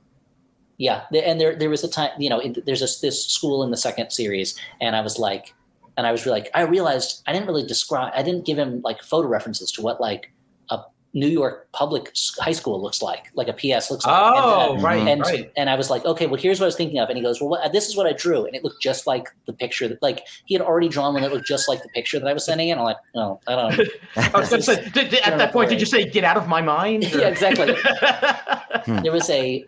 yeah, 0.79 1.05
the, 1.11 1.27
and 1.27 1.41
there 1.41 1.55
there 1.55 1.71
was 1.71 1.85
a 1.85 1.89
time 1.89 2.11
you 2.19 2.29
know 2.29 2.39
in, 2.41 2.57
there's 2.67 2.81
this 2.81 3.01
this 3.01 3.27
school 3.27 3.63
in 3.63 3.71
the 3.71 3.77
second 3.77 4.11
series, 4.11 4.59
and 4.81 4.97
I 4.97 5.01
was 5.03 5.19
like, 5.19 5.55
and 5.97 6.07
I 6.07 6.13
was 6.13 6.25
really 6.27 6.41
like 6.41 6.51
I 6.55 6.63
realized 6.63 7.23
I 7.27 7.33
didn't 7.33 7.47
really 7.47 7.67
describe 7.67 8.13
I 8.15 8.23
didn't 8.23 8.45
give 8.47 8.59
him 8.59 8.81
like 8.83 9.03
photo 9.03 9.29
references 9.29 9.71
to 9.73 9.83
what 9.83 10.01
like 10.01 10.31
a 10.71 10.81
New 11.17 11.29
York 11.29 11.69
public 11.71 12.13
high 12.41 12.51
school 12.51 12.83
looks 12.83 13.01
like, 13.01 13.31
like 13.35 13.47
a 13.47 13.53
PS 13.53 13.89
looks 13.89 14.05
like. 14.05 14.17
And, 14.17 14.35
uh, 14.37 14.67
Oh, 14.71 14.79
right, 14.81 15.07
and 15.07 15.21
right. 15.21 15.53
and 15.57 15.71
I 15.71 15.77
was 15.77 15.89
like, 15.89 16.05
okay, 16.05 16.27
well, 16.27 16.41
here's 16.41 16.59
what 16.59 16.65
I 16.65 16.67
was 16.67 16.75
thinking 16.75 16.99
of. 16.99 17.09
And 17.09 17.17
he 17.17 17.23
goes, 17.23 17.41
well, 17.41 17.51
what, 17.51 17.73
this 17.73 17.87
is 17.89 17.95
what 17.97 18.07
I 18.09 18.13
drew, 18.15 18.45
and 18.47 18.57
it 18.57 18.65
looked 18.65 18.83
just 18.83 19.07
like 19.07 19.29
the 19.47 19.53
picture 19.53 19.87
that, 19.87 20.03
like, 20.03 20.27
he 20.47 20.55
had 20.55 20.61
already 20.61 20.89
drawn 20.89 21.13
one 21.15 21.23
that 21.23 21.33
looked 21.33 21.47
just 21.47 21.69
like 21.69 21.85
the 21.85 21.89
picture 21.91 22.19
that 22.19 22.27
I 22.27 22.33
was 22.33 22.45
sending 22.45 22.69
in. 22.71 22.79
I'm 22.79 22.85
like, 22.85 22.97
no, 23.15 23.39
I 23.47 23.55
don't. 23.55 23.79
know. 23.79 23.85
I 24.17 24.41
was 24.41 24.49
going 24.49 24.63
to 24.63 24.67
say, 24.75 24.89
did, 24.93 25.11
did- 25.11 25.21
at 25.21 25.39
that 25.39 25.53
point, 25.53 25.71
did 25.71 25.79
you 25.79 25.87
say 25.87 26.05
"get 26.11 26.25
out 26.25 26.37
of 26.37 26.49
my 26.49 26.61
mind"? 26.61 27.05
Yeah, 27.05 27.29
exactly. 27.29 27.77
there 29.03 29.13
was 29.13 29.31
a. 29.31 29.65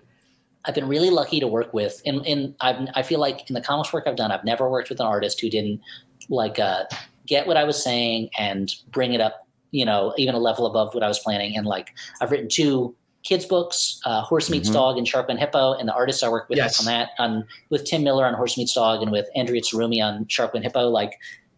I've 0.65 0.75
been 0.75 0.89
really 0.89 1.11
lucky 1.11 1.39
to 1.39 1.47
work 1.47 1.73
with, 1.73 2.03
and 2.07 2.27
and 2.27 2.57
I've 2.61 2.89
I 2.97 3.03
feel 3.05 3.21
like 3.21 3.49
in 3.49 3.55
the 3.55 3.61
comics 3.61 3.93
work 3.93 4.09
I've 4.09 4.17
done, 4.17 4.33
I've 4.33 4.45
never 4.45 4.69
worked 4.69 4.89
with 4.91 4.99
an 4.99 5.07
artist 5.07 5.41
who 5.41 5.49
didn't 5.49 5.81
like 6.29 6.59
uh, 6.59 6.85
get 7.27 7.47
what 7.47 7.57
I 7.57 7.65
was 7.65 7.83
saying 7.83 8.31
and 8.39 8.73
bring 8.93 9.13
it 9.15 9.21
up, 9.21 9.47
you 9.71 9.85
know, 9.85 10.15
even 10.17 10.35
a 10.35 10.39
level 10.39 10.67
above 10.67 10.95
what 10.95 11.03
I 11.03 11.09
was 11.09 11.19
planning. 11.19 11.57
And 11.57 11.67
like 11.67 11.95
I've 12.21 12.31
written 12.31 12.49
two 12.49 12.95
kids 13.23 13.45
books, 13.45 14.01
uh, 14.05 14.23
Horse 14.23 14.49
Meets 14.51 14.69
Mhm. 14.71 14.75
Dog 14.75 14.99
and 14.99 15.07
Shark 15.09 15.27
and 15.29 15.39
Hippo, 15.39 15.73
and 15.75 15.89
the 15.89 15.93
artists 15.93 16.23
I 16.23 16.29
work 16.29 16.49
with 16.49 16.59
Yes. 16.59 16.79
on 16.79 16.87
that, 16.87 17.11
on 17.19 17.45
with 17.71 17.85
Tim 17.85 18.05
Miller 18.05 18.25
on 18.25 18.35
Horse 18.35 18.57
Meets 18.57 18.73
Dog 18.75 19.03
and 19.03 19.11
with 19.11 19.27
Andrea 19.35 19.61
Tsurumi 19.61 20.01
on 20.05 20.27
Shark 20.29 20.55
and 20.55 20.63
Hippo, 20.63 20.89
like 20.89 21.13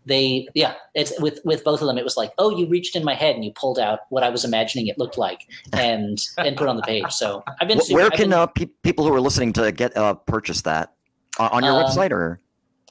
they 0.06 0.48
yeah 0.54 0.72
it's 0.94 1.12
with 1.20 1.38
with 1.44 1.62
both 1.64 1.82
of 1.82 1.86
them 1.86 1.98
it 1.98 2.04
was 2.04 2.16
like 2.16 2.32
oh 2.38 2.48
you 2.56 2.66
reached 2.66 2.96
in 2.96 3.04
my 3.04 3.12
head 3.14 3.34
and 3.34 3.44
you 3.44 3.52
pulled 3.52 3.78
out 3.78 3.98
what 4.08 4.22
i 4.22 4.30
was 4.30 4.42
imagining 4.42 4.86
it 4.86 4.96
looked 4.98 5.18
like 5.18 5.40
and 5.74 6.18
and 6.38 6.56
put 6.56 6.66
on 6.66 6.76
the 6.76 6.82
page 6.82 7.04
so 7.10 7.44
i've 7.60 7.68
been 7.68 7.78
super- 7.82 8.00
Where 8.00 8.08
can 8.10 8.30
been- 8.30 8.32
uh, 8.32 8.46
pe- 8.46 8.70
people 8.82 9.04
who 9.06 9.12
are 9.12 9.20
listening 9.20 9.52
to 9.54 9.70
get 9.70 9.94
uh, 9.98 10.14
purchase 10.14 10.62
that 10.62 10.94
on, 11.38 11.50
on 11.50 11.62
your 11.64 11.74
Um, 11.74 11.84
website 11.84 12.10
or? 12.10 12.40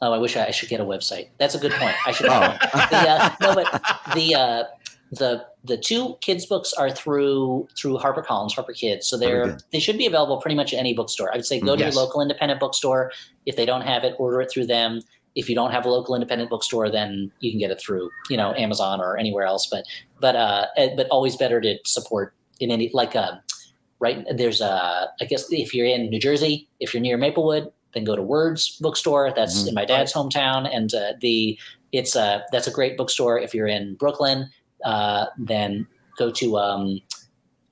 Oh 0.02 0.14
i 0.14 0.18
wish 0.18 0.36
I, 0.38 0.46
I 0.48 0.52
should 0.52 0.70
get 0.70 0.80
a 0.80 0.86
website 0.86 1.30
that's 1.40 1.56
a 1.56 1.60
good 1.60 1.72
point 1.74 1.96
i 2.06 2.12
should 2.12 2.28
Oh. 2.28 2.40
the, 2.92 3.10
uh, 3.10 3.30
no 3.42 3.56
but 3.56 3.82
the 4.16 4.36
uh 4.36 4.64
the 5.12 5.46
the 5.64 5.78
two 5.78 6.18
kids 6.22 6.46
books 6.46 6.74
are 6.74 6.90
through 6.92 7.68
through 7.78 7.98
HarperCollins, 7.98 8.54
Harper 8.54 8.74
Kids, 8.74 9.08
so 9.08 9.18
they're 9.18 9.46
good. 9.48 9.64
they 9.72 9.80
should 9.80 9.98
be 9.98 10.06
available 10.06 10.38
pretty 10.42 10.56
much 10.56 10.74
at 10.74 10.80
any 10.80 10.94
bookstore. 10.94 11.32
I 11.32 11.38
would 11.38 11.46
say 11.46 11.62
go 11.62 11.76
to 11.78 11.82
Yes. 11.82 11.96
your 11.96 12.04
local 12.04 12.22
independent 12.22 12.60
bookstore. 12.60 13.12
If 13.46 13.56
they 13.56 13.66
don't 13.66 13.82
have 13.84 14.04
it, 14.04 14.16
order 14.20 14.42
it 14.42 14.52
through 14.52 14.66
them. 14.68 15.02
If 15.36 15.48
you 15.50 15.56
don't 15.56 15.72
have 15.72 15.86
a 15.86 15.90
local 15.90 16.14
independent 16.14 16.50
bookstore, 16.50 16.90
then 16.90 17.32
you 17.40 17.52
can 17.52 17.60
get 17.60 17.72
it 17.72 17.80
through 17.80 18.10
you 18.30 18.36
know 18.36 18.54
Amazon 18.56 19.00
or 19.00 19.18
anywhere 19.18 19.46
else. 19.46 19.68
But 19.72 19.86
but 20.20 20.36
uh 20.36 20.66
eh, 20.76 20.90
but 20.98 21.08
always 21.10 21.38
better 21.38 21.62
to 21.62 21.78
support 21.86 22.34
in 22.60 22.70
any 22.70 22.90
like 22.94 23.16
uh 23.16 23.36
right 24.00 24.26
there's 24.36 24.60
a 24.60 25.08
I 25.22 25.26
guess 25.26 25.46
if 25.52 25.74
you're 25.74 25.88
in 25.88 26.10
New 26.10 26.20
Jersey, 26.20 26.68
if 26.82 26.94
you're 26.94 27.02
near 27.02 27.18
Maplewood, 27.18 27.72
then 27.98 28.04
go 28.06 28.16
to 28.16 28.22
Words 28.22 28.78
bookstore. 28.80 29.34
That's 29.36 29.64
Mhm. 29.64 29.70
in 29.70 29.74
my 29.74 29.86
dad's 29.86 30.14
hometown, 30.14 30.70
and 30.74 30.94
uh, 30.94 31.14
the 31.20 31.58
it's 31.92 32.16
a 32.16 32.44
that's 32.52 32.68
a 32.68 32.72
great 32.72 32.96
bookstore. 32.98 33.40
If 33.40 33.54
you're 33.56 33.68
in 33.68 33.96
Brooklyn, 33.96 34.50
uh, 34.86 35.26
then 35.38 35.88
go 36.18 36.32
to 36.32 36.58
um 36.58 37.00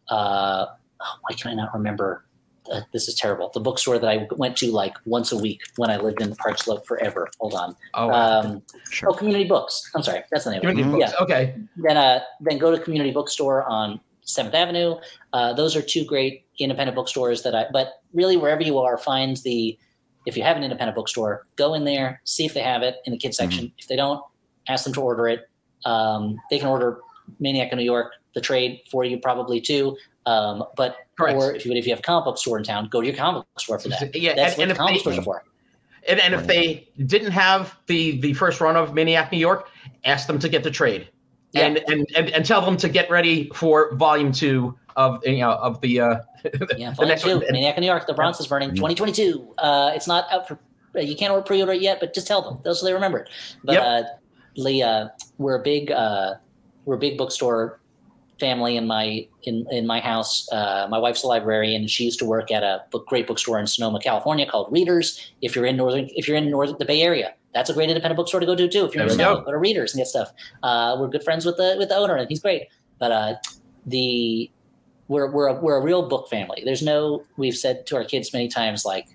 uh 0.10 0.66
oh, 1.02 1.14
why 1.22 1.36
can 1.38 1.52
I 1.52 1.54
not 1.56 1.74
remember? 1.74 2.26
Uh, 2.72 2.82
this 2.94 3.08
is 3.08 3.14
terrible. 3.14 3.52
The 3.54 3.60
bookstore 3.60 4.00
that 4.00 4.10
I 4.10 4.28
went 4.38 4.58
to 4.58 4.72
like 4.72 4.96
once 5.06 5.32
a 5.32 5.38
week 5.38 5.62
when 5.76 5.92
I 5.92 5.98
lived 5.98 6.20
in 6.22 6.36
Park 6.36 6.58
Slope 6.58 6.84
forever. 6.88 7.28
Hold 7.40 7.54
on. 7.54 7.76
oh, 7.94 8.10
Um, 8.10 8.64
Sure. 8.90 9.10
oh, 9.10 9.14
Community 9.14 9.44
Books. 9.48 9.88
I'm 9.94 10.02
sorry, 10.02 10.24
that's 10.32 10.46
the 10.46 10.52
name. 10.52 10.62
community 10.62 10.82
of 10.82 10.96
it. 10.96 11.00
books. 11.00 11.14
Okay. 11.22 11.54
Then 11.78 11.98
uh, 11.98 12.22
then 12.42 12.58
go 12.58 12.72
to 12.76 12.80
Community 12.82 13.12
Bookstore 13.12 13.64
on 13.70 14.00
Seventh 14.24 14.56
Avenue. 14.56 14.96
Uh, 15.34 15.54
those 15.54 15.76
are 15.76 15.82
two 15.84 16.04
great 16.06 16.46
independent 16.58 16.96
bookstores 16.96 17.44
that 17.44 17.54
I. 17.54 17.66
But 17.72 17.88
really, 18.14 18.38
wherever 18.38 18.64
you 18.64 18.80
are, 18.80 18.98
find 18.98 19.38
the. 19.44 19.78
If 20.26 20.36
you 20.38 20.44
have 20.44 20.58
an 20.58 20.64
independent 20.64 20.96
bookstore, 20.96 21.46
go 21.56 21.74
in 21.74 21.86
there, 21.86 22.22
see 22.24 22.46
if 22.46 22.54
they 22.54 22.62
have 22.62 22.82
it 22.84 22.96
in 23.06 23.12
the 23.12 23.18
kids 23.18 23.38
section. 23.38 23.72
If 23.78 23.88
they 23.88 23.96
don't, 23.96 24.24
ask 24.68 24.84
them 24.84 24.94
to 24.94 25.02
order 25.02 25.28
it. 25.28 25.50
Um, 25.86 26.40
they 26.50 26.58
can 26.60 26.68
order 26.68 27.00
Maniac 27.40 27.72
in 27.72 27.78
New 27.78 27.84
York, 27.84 28.14
the 28.34 28.42
trade 28.42 28.82
for 28.90 29.04
you 29.04 29.20
probably 29.20 29.62
too. 29.62 29.96
Um, 30.26 30.64
but 30.76 30.96
Correct. 31.18 31.38
or 31.38 31.54
if 31.54 31.66
you 31.66 31.72
if 31.74 31.86
you 31.86 31.92
have 31.92 32.00
a 32.00 32.04
comic 32.04 32.26
book 32.26 32.38
store 32.38 32.58
in 32.58 32.64
town, 32.64 32.88
go 32.90 33.02
to 33.02 33.08
your 33.08 33.16
comic 33.16 33.44
book 33.44 33.60
store 33.60 33.80
for 33.80 33.90
that. 33.90 34.16
Yeah, 34.16 34.34
That's 34.34 34.54
and, 34.54 34.58
what 34.58 34.64
and 34.64 34.72
the 34.72 34.76
comic 34.76 34.94
they, 34.96 35.00
stores 35.00 35.18
are 35.20 35.24
for. 35.24 35.44
and, 36.08 36.20
and 36.20 36.34
if 36.34 36.48
they 36.48 36.90
didn't 37.06 37.32
have 37.32 37.78
the 37.86 38.20
the 38.20 38.34
first 38.34 38.60
run 38.62 38.76
of 38.76 38.94
Maniac 38.96 39.32
New 39.32 39.38
York, 39.38 39.70
ask 40.04 40.26
them 40.26 40.40
to 40.40 40.50
get 40.50 40.64
the 40.64 40.72
trade. 40.72 41.10
and, 41.54 41.78
and, 41.88 42.08
and 42.16 42.30
and 42.32 42.46
tell 42.46 42.62
them 42.62 42.76
to 42.78 42.90
get 42.90 43.10
ready 43.10 43.50
for 43.54 43.96
volume 43.96 44.32
two 44.32 44.76
of 44.96 45.26
you 45.26 45.40
know 45.40 45.52
of 45.52 45.82
the 45.82 46.00
uh 46.00 46.16
yeah 46.78 46.94
the 46.98 47.06
next 47.06 47.24
two, 47.24 47.38
one. 47.38 47.46
Maniac 47.52 47.78
in 47.78 47.82
New 47.82 47.88
York, 47.88 48.08
the 48.08 48.14
Bronx 48.14 48.40
is 48.40 48.48
burning, 48.48 48.70
2022. 48.70 49.56
Uh, 49.58 49.92
it's 49.94 50.08
not 50.08 50.26
out 50.32 50.48
for 50.48 50.60
uh, 50.96 51.00
you 51.00 51.16
can't 51.16 51.46
pre-order 51.46 51.74
it 51.74 51.82
yet, 51.82 52.00
but 52.00 52.14
just 52.14 52.28
tell 52.28 52.42
them 52.42 52.60
those 52.64 52.80
so 52.80 52.86
they 52.86 52.94
remember 52.94 53.20
it. 53.20 53.30
But 53.64 53.74
yep. 53.74 53.84
uh, 53.84 54.04
Leah, 54.56 55.14
we're 55.38 55.56
a 55.56 55.64
big 55.64 55.92
uh, 55.92 56.36
we're 56.86 56.96
a 56.96 57.00
big 57.00 57.18
bookstore 57.18 57.80
family 58.40 58.78
in 58.78 58.88
my 58.88 59.28
in 59.44 59.66
in 59.72 59.88
my 59.88 60.00
house. 60.00 60.48
Uh, 60.52 60.88
my 60.90 60.98
wife's 60.98 61.24
a 61.24 61.28
librarian. 61.28 61.88
She 61.88 62.06
used 62.06 62.20
to 62.20 62.26
work 62.26 62.52
at 62.52 62.64
a 62.64 62.84
book, 62.92 63.08
great 63.08 63.28
bookstore 63.28 63.60
in 63.60 63.68
Sonoma, 63.68 64.00
California, 64.00 64.46
called 64.46 64.72
Readers. 64.72 65.32
If 65.42 65.56
you're 65.56 65.66
in 65.66 65.78
northern, 65.78 66.10
if 66.16 66.28
you're 66.28 66.38
in 66.38 66.50
northern 66.50 66.78
the 66.80 66.86
Bay 66.86 67.02
Area, 67.02 67.34
that's 67.54 67.70
a 67.70 67.74
great 67.74 67.90
independent 67.90 68.18
bookstore 68.18 68.40
to 68.40 68.46
go 68.46 68.56
to 68.56 68.68
too. 68.68 68.86
If 68.86 68.96
you're 68.96 69.04
in 69.04 69.10
Sonoma, 69.10 69.40
go. 69.40 69.46
go 69.46 69.52
to 69.52 69.58
Readers 69.58 69.94
and 69.94 70.00
get 70.00 70.08
stuff. 70.08 70.32
Uh, 70.64 70.98
we're 71.00 71.08
good 71.08 71.24
friends 71.24 71.46
with 71.46 71.58
the 71.58 71.76
with 71.78 71.90
the 71.90 71.96
owner, 71.96 72.16
and 72.16 72.30
he's 72.30 72.40
great. 72.40 72.68
But 73.00 73.12
uh, 73.12 73.36
the 73.86 74.50
we're 75.07 75.30
we're 75.30 75.48
a, 75.48 75.53
we're 75.53 75.77
a 75.77 75.82
real 75.82 76.07
book 76.07 76.30
family. 76.30 76.61
There's 76.65 76.82
no. 76.82 77.23
We've 77.38 77.57
said 77.57 77.86
to 77.88 77.95
our 77.95 78.03
kids 78.03 78.34
many 78.34 78.48
times, 78.48 78.86
like, 78.86 79.07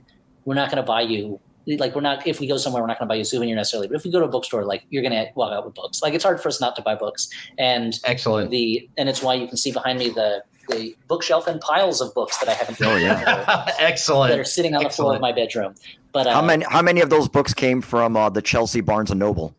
we're 0.45 0.55
not 0.55 0.71
going 0.71 0.83
to 0.83 0.87
buy 0.87 1.03
you 1.03 1.41
like 1.79 1.95
we're 1.95 2.01
not 2.01 2.27
if 2.27 2.41
we 2.41 2.47
go 2.47 2.57
somewhere 2.57 2.83
we're 2.83 2.89
not 2.89 2.99
going 2.99 3.07
to 3.07 3.11
buy 3.11 3.15
you 3.15 3.23
a 3.23 3.25
souvenir 3.25 3.55
necessarily 3.55 3.87
but 3.87 3.95
if 3.95 4.05
we 4.05 4.11
go 4.11 4.19
to 4.19 4.25
a 4.25 4.29
bookstore 4.29 4.65
like 4.65 4.83
you're 4.91 5.03
going 5.03 5.13
to 5.13 5.31
walk 5.35 5.53
out 5.53 5.65
with 5.65 5.75
books. 5.75 6.03
Like 6.03 6.15
it's 6.15 6.25
hard 6.25 6.41
for 6.41 6.49
us 6.49 6.61
not 6.61 6.75
to 6.77 6.83
buy 6.83 6.95
books. 6.95 7.29
And 7.59 7.99
excellent. 8.05 8.51
the 8.51 8.89
and 8.97 9.09
it's 9.09 9.23
why 9.23 9.35
you 9.35 9.47
can 9.47 9.57
see 9.57 9.73
behind 9.73 9.99
me 9.99 10.11
the 10.11 10.43
the 10.69 10.97
bookshelf 11.09 11.47
and 11.47 11.61
piles 11.61 12.01
of 12.01 12.15
books 12.15 12.39
that 12.39 12.49
i 12.49 12.53
haven't 12.53 12.81
oh 12.83 12.95
yeah. 12.95 13.73
excellent 13.81 14.31
that 14.31 14.39
are 14.39 14.45
sitting 14.45 14.75
on 14.77 14.85
the 14.85 14.91
floor 14.91 15.15
of 15.15 15.21
my 15.21 15.33
bedroom. 15.33 15.75
But 16.13 16.27
uh, 16.27 16.35
how 16.35 16.43
many 16.43 16.65
how 16.69 16.83
many 16.83 17.01
of 17.01 17.11
those 17.11 17.29
books 17.29 17.53
came 17.53 17.81
from 17.81 18.17
uh, 18.17 18.31
the 18.31 18.43
chelsea 18.43 18.81
barnes 18.81 19.11
and 19.11 19.21
noble 19.21 19.55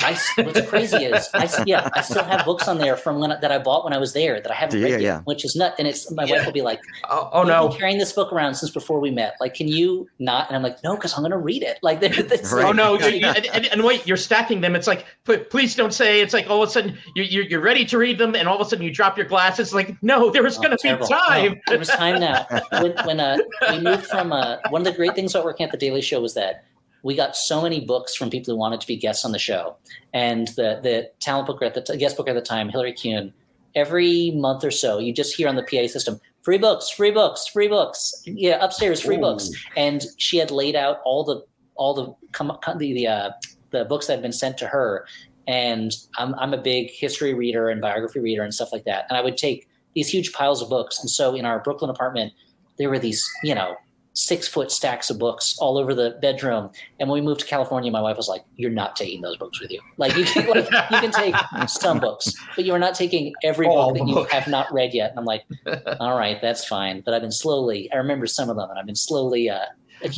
I, 0.00 0.18
what's 0.42 0.60
crazy 0.68 1.04
is, 1.04 1.28
I, 1.32 1.48
yeah, 1.66 1.88
I 1.94 2.02
still 2.02 2.24
have 2.24 2.44
books 2.44 2.68
on 2.68 2.78
there 2.78 2.96
from 2.96 3.18
when 3.18 3.30
that 3.30 3.50
I 3.50 3.58
bought 3.58 3.84
when 3.84 3.92
I 3.92 3.98
was 3.98 4.12
there 4.12 4.40
that 4.40 4.50
I 4.50 4.54
haven't 4.54 4.80
yeah, 4.80 4.86
read 4.86 5.00
yet, 5.00 5.22
which 5.24 5.44
is 5.44 5.56
nut. 5.56 5.74
And 5.78 5.88
it's 5.88 6.10
my 6.10 6.24
yeah. 6.24 6.36
wife 6.36 6.46
will 6.46 6.52
be 6.52 6.62
like, 6.62 6.80
"Oh, 7.08 7.30
oh 7.32 7.42
no, 7.44 7.68
carrying 7.68 7.98
this 7.98 8.12
book 8.12 8.32
around 8.32 8.54
since 8.54 8.70
before 8.70 9.00
we 9.00 9.10
met. 9.10 9.36
Like, 9.40 9.54
can 9.54 9.68
you 9.68 10.08
not?" 10.18 10.48
And 10.48 10.56
I'm 10.56 10.62
like, 10.62 10.82
"No, 10.84 10.96
because 10.96 11.14
I'm 11.14 11.22
going 11.22 11.30
to 11.30 11.38
read 11.38 11.62
it." 11.62 11.78
Like, 11.82 12.02
right. 12.02 12.30
like, 12.30 12.44
oh 12.52 12.72
no, 12.72 12.96
and, 12.96 13.24
and, 13.24 13.66
and, 13.66 13.84
wait, 13.84 14.06
you're 14.06 14.16
stacking 14.16 14.60
them. 14.60 14.76
It's 14.76 14.86
like, 14.86 15.06
please 15.50 15.74
don't 15.74 15.94
say. 15.94 16.20
It's 16.20 16.34
like 16.34 16.50
all 16.50 16.62
of 16.62 16.68
a 16.68 16.72
sudden 16.72 16.98
you're 17.14 17.44
you're 17.44 17.60
ready 17.60 17.84
to 17.86 17.98
read 17.98 18.18
them, 18.18 18.34
and 18.34 18.48
all 18.48 18.56
of 18.60 18.66
a 18.66 18.68
sudden 18.68 18.84
you 18.84 18.92
drop 18.92 19.16
your 19.16 19.26
glasses. 19.26 19.72
Like, 19.72 19.96
no, 20.02 20.30
there 20.30 20.42
was 20.42 20.58
oh, 20.58 20.62
going 20.62 20.76
to 20.76 20.82
be 20.82 21.06
time. 21.06 21.52
No, 21.52 21.60
there 21.68 21.78
was 21.78 21.88
time 21.88 22.20
now. 22.20 22.46
When, 22.80 22.92
when 23.04 23.20
uh, 23.20 23.38
we 23.70 23.80
moved 23.80 24.06
from 24.06 24.32
uh, 24.32 24.56
one 24.68 24.82
of 24.82 24.86
the 24.86 24.92
great 24.92 25.14
things 25.14 25.34
about 25.34 25.44
working 25.44 25.64
at 25.64 25.72
the 25.72 25.78
Daily 25.78 26.02
Show 26.02 26.20
was 26.20 26.34
that 26.34 26.64
we 27.06 27.14
got 27.14 27.36
so 27.36 27.62
many 27.62 27.78
books 27.78 28.16
from 28.16 28.30
people 28.30 28.52
who 28.52 28.58
wanted 28.58 28.80
to 28.80 28.86
be 28.86 28.96
guests 28.96 29.24
on 29.24 29.30
the 29.30 29.38
show. 29.38 29.76
And 30.12 30.48
the 30.48 30.80
the 30.82 31.08
talent 31.20 31.46
booker 31.46 31.64
at 31.64 31.74
the 31.74 31.80
t- 31.80 31.96
guest 31.96 32.16
booker 32.16 32.30
at 32.30 32.34
the 32.34 32.42
time, 32.42 32.68
Hillary 32.68 32.92
Kuhn, 32.92 33.32
every 33.76 34.32
month 34.32 34.64
or 34.64 34.72
so, 34.72 34.98
you 34.98 35.12
just 35.12 35.36
hear 35.36 35.48
on 35.48 35.54
the 35.54 35.62
PA 35.62 35.86
system, 35.86 36.20
free 36.42 36.58
books, 36.58 36.90
free 36.90 37.12
books, 37.12 37.46
free 37.46 37.68
books. 37.68 38.12
Yeah, 38.24 38.58
upstairs, 38.62 39.00
free 39.00 39.18
Ooh. 39.18 39.20
books. 39.20 39.50
And 39.76 40.04
she 40.18 40.38
had 40.38 40.50
laid 40.50 40.74
out 40.74 40.98
all 41.04 41.22
the 41.22 41.44
all 41.76 41.94
the 41.94 42.12
come 42.32 42.50
the 42.76 42.92
the, 42.92 43.06
uh, 43.06 43.30
the 43.70 43.84
books 43.84 44.08
that 44.08 44.14
had 44.14 44.22
been 44.22 44.32
sent 44.32 44.58
to 44.58 44.66
her. 44.66 45.06
And 45.46 45.92
I'm 46.18 46.34
I'm 46.34 46.52
a 46.54 46.60
big 46.60 46.90
history 46.90 47.34
reader 47.34 47.68
and 47.70 47.80
biography 47.80 48.18
reader 48.18 48.42
and 48.42 48.52
stuff 48.52 48.72
like 48.72 48.84
that. 48.84 49.06
And 49.08 49.16
I 49.16 49.20
would 49.20 49.36
take 49.36 49.68
these 49.94 50.08
huge 50.08 50.32
piles 50.32 50.60
of 50.60 50.68
books. 50.68 50.98
And 50.98 51.08
so 51.08 51.36
in 51.36 51.44
our 51.44 51.60
Brooklyn 51.60 51.88
apartment, 51.88 52.32
there 52.78 52.90
were 52.90 52.98
these, 52.98 53.24
you 53.44 53.54
know, 53.54 53.76
six 54.16 54.48
foot 54.48 54.70
stacks 54.70 55.10
of 55.10 55.18
books 55.18 55.56
all 55.58 55.76
over 55.76 55.94
the 55.94 56.18
bedroom. 56.22 56.70
And 56.98 57.08
when 57.08 57.20
we 57.20 57.26
moved 57.26 57.40
to 57.40 57.46
California, 57.46 57.90
my 57.92 58.00
wife 58.00 58.16
was 58.16 58.28
like, 58.28 58.42
"You're 58.56 58.70
not 58.70 58.96
taking 58.96 59.20
those 59.20 59.36
books 59.36 59.60
with 59.60 59.70
you. 59.70 59.80
Like 59.98 60.16
you 60.16 60.24
can, 60.24 60.46
like, 60.48 60.70
you 60.90 61.00
can 61.00 61.12
take 61.12 61.34
some 61.68 62.00
books, 62.00 62.32
but 62.56 62.64
you 62.64 62.72
are 62.72 62.78
not 62.78 62.94
taking 62.94 63.34
every 63.44 63.66
book 63.66 63.96
that 63.96 64.08
you 64.08 64.24
have 64.24 64.48
not 64.48 64.72
read 64.72 64.94
yet." 64.94 65.10
And 65.10 65.18
I'm 65.18 65.24
like, 65.26 65.44
"All 66.00 66.16
right, 66.16 66.40
that's 66.40 66.64
fine." 66.66 67.02
But 67.02 67.14
I've 67.14 67.22
been 67.22 67.30
slowly. 67.30 67.92
I 67.92 67.96
remember 67.96 68.26
some 68.26 68.48
of 68.48 68.56
them, 68.56 68.70
and 68.70 68.78
I've 68.78 68.86
been 68.86 68.96
slowly 68.96 69.50
uh, 69.50 69.66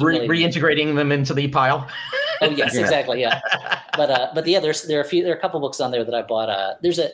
Re- 0.00 0.26
reintegrating 0.26 0.94
them 0.96 1.12
into 1.12 1.34
the 1.34 1.48
pile. 1.48 1.88
oh 2.40 2.50
yes, 2.50 2.74
yeah. 2.74 2.80
exactly. 2.80 3.20
Yeah, 3.20 3.40
but 3.96 4.10
uh, 4.10 4.30
but 4.34 4.46
yeah, 4.46 4.60
there's 4.60 4.84
there 4.84 4.98
are 4.98 5.02
a 5.02 5.08
few 5.08 5.22
there 5.22 5.32
are 5.32 5.36
a 5.36 5.40
couple 5.40 5.60
books 5.60 5.80
on 5.80 5.90
there 5.90 6.04
that 6.04 6.14
I 6.14 6.22
bought. 6.22 6.48
Uh, 6.48 6.74
there's 6.82 6.98
a 6.98 7.10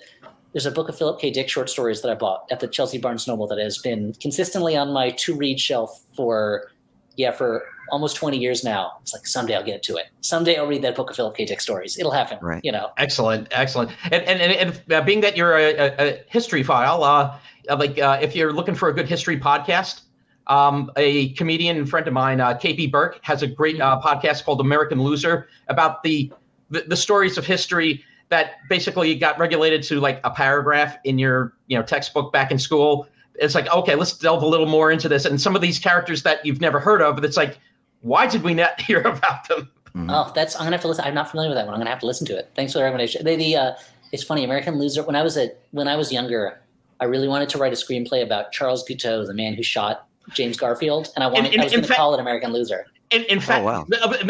there's 0.52 0.66
a 0.66 0.70
book 0.70 0.88
of 0.88 0.96
Philip 0.96 1.20
K. 1.20 1.30
Dick 1.30 1.48
short 1.48 1.68
stories 1.68 2.00
that 2.02 2.10
I 2.10 2.14
bought 2.14 2.46
at 2.50 2.60
the 2.60 2.68
Chelsea 2.68 2.96
Barnes 2.96 3.26
Noble 3.26 3.46
that 3.48 3.58
has 3.58 3.78
been 3.78 4.14
consistently 4.20 4.76
on 4.76 4.92
my 4.92 5.10
to 5.10 5.34
read 5.34 5.58
shelf 5.58 6.00
for 6.14 6.70
yeah, 7.16 7.30
for 7.30 7.64
almost 7.90 8.16
20 8.16 8.38
years 8.38 8.64
now. 8.64 8.92
It's 9.02 9.12
like 9.12 9.26
someday 9.26 9.56
I'll 9.56 9.64
get 9.64 9.82
to 9.84 9.96
it. 9.96 10.06
Someday 10.20 10.56
I'll 10.56 10.66
read 10.66 10.82
that 10.82 10.96
book 10.96 11.10
of 11.10 11.16
Philip 11.16 11.36
K. 11.36 11.44
Dick 11.44 11.60
stories. 11.60 11.98
It'll 11.98 12.12
happen. 12.12 12.38
Right. 12.40 12.60
You 12.64 12.72
know. 12.72 12.90
Excellent, 12.96 13.48
excellent. 13.50 13.90
And 14.04 14.22
and 14.24 14.40
and, 14.40 14.52
and 14.52 14.92
uh, 14.92 15.02
being 15.02 15.20
that 15.20 15.36
you're 15.36 15.56
a, 15.56 15.94
a, 15.98 16.24
history 16.28 16.62
file, 16.62 17.04
uh, 17.04 17.36
uh, 17.68 17.76
like 17.76 17.98
uh, 17.98 18.18
if 18.20 18.34
you're 18.34 18.52
looking 18.52 18.74
for 18.74 18.88
a 18.88 18.92
good 18.92 19.08
history 19.08 19.38
podcast, 19.38 20.02
um, 20.46 20.90
a 20.96 21.30
comedian 21.30 21.86
friend 21.86 22.06
of 22.06 22.14
mine, 22.14 22.40
uh, 22.40 22.54
KP 22.54 22.90
Burke, 22.90 23.18
has 23.22 23.42
a 23.42 23.46
great 23.46 23.80
uh, 23.80 24.00
podcast 24.00 24.44
called 24.44 24.60
American 24.60 25.02
Loser 25.02 25.48
about 25.68 26.02
the, 26.02 26.32
the 26.70 26.82
the 26.82 26.96
stories 26.96 27.38
of 27.38 27.46
history 27.46 28.04
that 28.30 28.52
basically 28.68 29.14
got 29.14 29.38
regulated 29.38 29.82
to 29.84 30.00
like 30.00 30.20
a 30.24 30.30
paragraph 30.30 30.96
in 31.04 31.18
your 31.18 31.54
you 31.66 31.76
know 31.76 31.82
textbook 31.84 32.32
back 32.32 32.50
in 32.50 32.58
school 32.58 33.06
it's 33.36 33.54
like 33.54 33.70
okay 33.72 33.94
let's 33.94 34.16
delve 34.16 34.42
a 34.42 34.46
little 34.46 34.66
more 34.66 34.90
into 34.90 35.08
this. 35.08 35.24
And 35.24 35.40
some 35.40 35.56
of 35.56 35.62
these 35.62 35.78
characters 35.78 36.22
that 36.22 36.44
you've 36.44 36.60
never 36.60 36.80
heard 36.80 37.02
of 37.02 37.22
it's 37.24 37.36
like 37.36 37.58
why 38.00 38.26
did 38.26 38.42
we 38.42 38.54
not 38.54 38.80
hear 38.80 39.00
about 39.00 39.48
them? 39.48 39.70
Mm-hmm. 39.96 40.10
oh 40.10 40.32
that's 40.34 40.56
i'm 40.56 40.62
gonna 40.62 40.74
have 40.74 40.80
to 40.80 40.88
listen 40.88 41.04
i'm 41.04 41.14
not 41.14 41.30
familiar 41.30 41.50
with 41.50 41.56
that 41.56 41.66
one. 41.66 41.74
I'm 41.74 41.78
gonna 41.78 41.90
have 41.90 42.00
to 42.00 42.06
listen 42.06 42.26
to 42.26 42.36
it. 42.36 42.50
Thanks 42.56 42.72
for 42.72 42.78
the 42.78 42.84
recommendation. 42.84 43.24
They, 43.24 43.36
the 43.36 43.56
uh, 43.56 43.74
it's 44.14 44.22
funny 44.22 44.44
american 44.44 44.78
loser 44.78 45.02
when 45.02 45.16
i 45.16 45.22
was 45.22 45.36
a 45.36 45.50
when 45.72 45.88
i 45.88 45.96
was 45.96 46.12
younger 46.12 46.60
i 47.00 47.04
really 47.04 47.28
wanted 47.28 47.48
to 47.48 47.58
write 47.58 47.72
a 47.72 47.76
screenplay 47.76 48.22
about 48.22 48.52
charles 48.52 48.84
guiteau 48.84 49.26
the 49.26 49.34
man 49.34 49.54
who 49.54 49.62
shot 49.62 50.06
james 50.32 50.56
garfield 50.56 51.10
and 51.16 51.24
i 51.24 51.26
wanted 51.26 51.48
in, 51.48 51.54
in, 51.54 51.60
i 51.60 51.64
was 51.64 51.72
going 51.72 51.84
to 51.84 51.92
call 51.92 52.14
it 52.14 52.20
american 52.20 52.52
loser. 52.52 52.86
In, 53.10 53.24
in 53.24 53.40
fact 53.40 53.62
oh, 53.62 53.64
wow. 53.64 53.86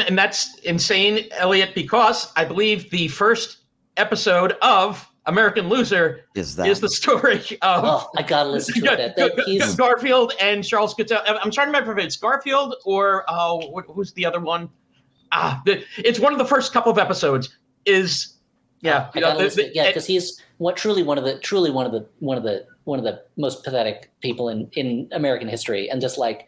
and 0.08 0.18
that's 0.18 0.58
insane 0.60 1.28
elliott 1.32 1.74
because 1.74 2.32
i 2.36 2.44
believe 2.44 2.90
the 2.90 3.08
first 3.08 3.58
episode 3.96 4.56
of 4.62 5.08
American 5.26 5.68
Loser 5.68 6.26
is 6.34 6.56
that 6.56 6.66
is 6.66 6.80
the 6.80 6.88
story 6.88 7.40
of 7.62 7.84
oh, 7.84 8.10
I 8.16 8.22
gotta 8.22 8.48
listen 8.48 8.82
to 8.82 8.92
it. 8.92 9.16
That, 9.16 9.16
that 9.16 9.74
Garfield 9.78 10.34
and 10.40 10.64
Charles 10.64 10.94
Guiteau. 10.94 11.20
I'm 11.26 11.50
trying 11.50 11.66
to 11.66 11.72
remember 11.72 11.96
if 11.98 12.04
it's 12.04 12.16
Garfield 12.16 12.76
or 12.84 13.24
oh, 13.28 13.82
who's 13.88 14.12
the 14.12 14.26
other 14.26 14.40
one? 14.40 14.68
Ah, 15.32 15.62
the, 15.64 15.82
it's 15.98 16.20
one 16.20 16.32
of 16.32 16.38
the 16.38 16.44
first 16.44 16.72
couple 16.72 16.92
of 16.92 16.98
episodes. 16.98 17.56
Is 17.86 18.36
yeah, 18.80 19.10
you 19.14 19.20
know, 19.20 19.36
the, 19.36 19.48
the, 19.48 19.70
yeah, 19.74 19.88
because 19.88 20.06
he's 20.06 20.40
what 20.58 20.76
truly 20.76 21.02
one 21.02 21.18
of 21.18 21.24
the 21.24 21.38
truly 21.38 21.70
one 21.70 21.86
of 21.86 21.92
the 21.92 22.06
one 22.20 22.36
of 22.36 22.44
the 22.44 22.66
one 22.84 22.98
of 22.98 23.04
the 23.04 23.22
most 23.36 23.64
pathetic 23.64 24.10
people 24.20 24.48
in 24.48 24.68
in 24.72 25.08
American 25.12 25.48
history, 25.48 25.88
and 25.90 26.00
just 26.00 26.18
like 26.18 26.46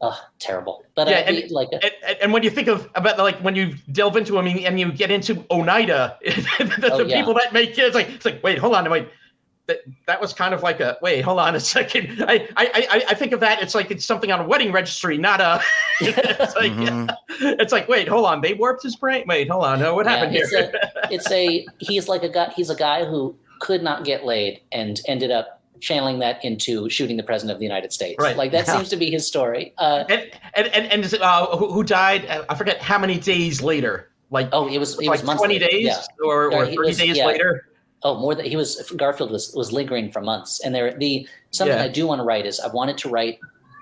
Oh, 0.00 0.18
terrible. 0.38 0.84
But 0.94 1.08
yeah, 1.08 1.18
and, 1.18 1.50
like, 1.50 1.68
and, 1.72 1.90
and, 2.20 2.32
when 2.32 2.42
you 2.42 2.50
think 2.50 2.68
of 2.68 2.88
about 2.94 3.18
like 3.18 3.36
when 3.38 3.54
you 3.54 3.74
delve 3.92 4.16
into 4.16 4.32
them 4.32 4.46
and 4.46 4.80
you 4.80 4.92
get 4.92 5.10
into 5.10 5.44
Oneida, 5.50 6.18
the, 6.24 6.90
oh, 6.92 6.98
the 6.98 7.06
yeah. 7.06 7.18
people 7.18 7.34
that 7.34 7.52
make 7.52 7.74
kids, 7.74 7.94
like 7.94 8.08
it's 8.08 8.24
like 8.24 8.42
wait, 8.42 8.58
hold 8.58 8.74
on, 8.74 8.88
wait, 8.90 9.08
that 9.66 9.80
that 10.06 10.20
was 10.20 10.32
kind 10.32 10.54
of 10.54 10.62
like 10.62 10.80
a 10.80 10.96
wait, 11.02 11.22
hold 11.22 11.38
on 11.38 11.54
a 11.54 11.60
second. 11.76 12.24
I 12.26 12.48
I 12.56 12.86
I, 12.90 13.04
I 13.10 13.14
think 13.14 13.32
of 13.32 13.40
that. 13.40 13.62
It's 13.62 13.74
like 13.74 13.90
it's 13.90 14.04
something 14.04 14.30
on 14.30 14.40
a 14.40 14.46
wedding 14.46 14.72
registry, 14.72 15.18
not 15.18 15.40
a. 15.40 15.60
it's 16.00 16.56
like 16.56 16.72
mm-hmm. 16.72 17.10
it's 17.60 17.72
like 17.72 17.88
wait, 17.88 18.08
hold 18.08 18.26
on, 18.26 18.40
they 18.40 18.54
warped 18.54 18.82
his 18.82 18.96
brain. 18.96 19.24
Wait, 19.26 19.48
hold 19.48 19.64
on, 19.64 19.80
no, 19.80 19.94
what 19.94 20.06
yeah, 20.06 20.16
happened 20.16 20.36
it's 20.36 20.50
here? 20.50 20.72
a, 20.72 21.12
it's 21.12 21.30
a 21.30 21.66
he's 21.78 22.08
like 22.08 22.22
a 22.22 22.28
guy. 22.28 22.52
He's 22.54 22.70
a 22.70 22.76
guy 22.76 23.04
who 23.04 23.34
could 23.60 23.82
not 23.82 24.04
get 24.04 24.24
laid 24.24 24.60
and 24.72 25.00
ended 25.06 25.30
up 25.30 25.55
channeling 25.80 26.18
that 26.20 26.44
into 26.44 26.88
shooting 26.90 27.16
the 27.16 27.22
president 27.22 27.54
of 27.54 27.58
the 27.58 27.64
United 27.64 27.92
States. 27.92 28.16
Right. 28.20 28.36
Like 28.36 28.52
that 28.52 28.66
yeah. 28.66 28.76
seems 28.76 28.88
to 28.90 28.96
be 28.96 29.10
his 29.10 29.26
story. 29.26 29.72
Uh, 29.78 30.04
and 30.08 30.30
and 30.54 30.66
and, 30.68 31.04
and 31.04 31.14
uh, 31.22 31.56
who, 31.56 31.72
who, 31.72 31.82
died? 31.82 32.26
I 32.48 32.54
forget 32.54 32.80
how 32.80 32.98
many 32.98 33.18
days 33.18 33.62
later. 33.62 34.10
Like 34.30 34.48
oh, 34.52 34.68
it 34.68 34.78
was 34.78 34.98
it 34.98 35.06
like 35.06 35.22
was 35.22 35.36
twenty 35.36 35.58
days 35.58 35.84
yeah. 35.84 36.02
or, 36.24 36.52
or 36.52 36.66
thirty 36.66 36.78
was, 36.78 36.98
days 36.98 37.16
yeah. 37.16 37.26
later. 37.26 37.68
Oh, 38.02 38.18
more 38.18 38.34
than 38.34 38.44
he 38.44 38.56
was. 38.56 38.90
Garfield 38.96 39.30
was 39.30 39.52
was 39.54 39.72
lingering 39.72 40.10
for 40.10 40.20
months, 40.20 40.60
and 40.64 40.74
there 40.74 40.92
the 40.98 41.28
something 41.50 41.78
I 41.78 41.88
do 41.88 42.06
want 42.06 42.20
to 42.20 42.24
write 42.24 42.44
is 42.46 42.60
I 42.60 42.68
wanted 42.68 42.98
to 42.98 43.08
write, 43.08 43.38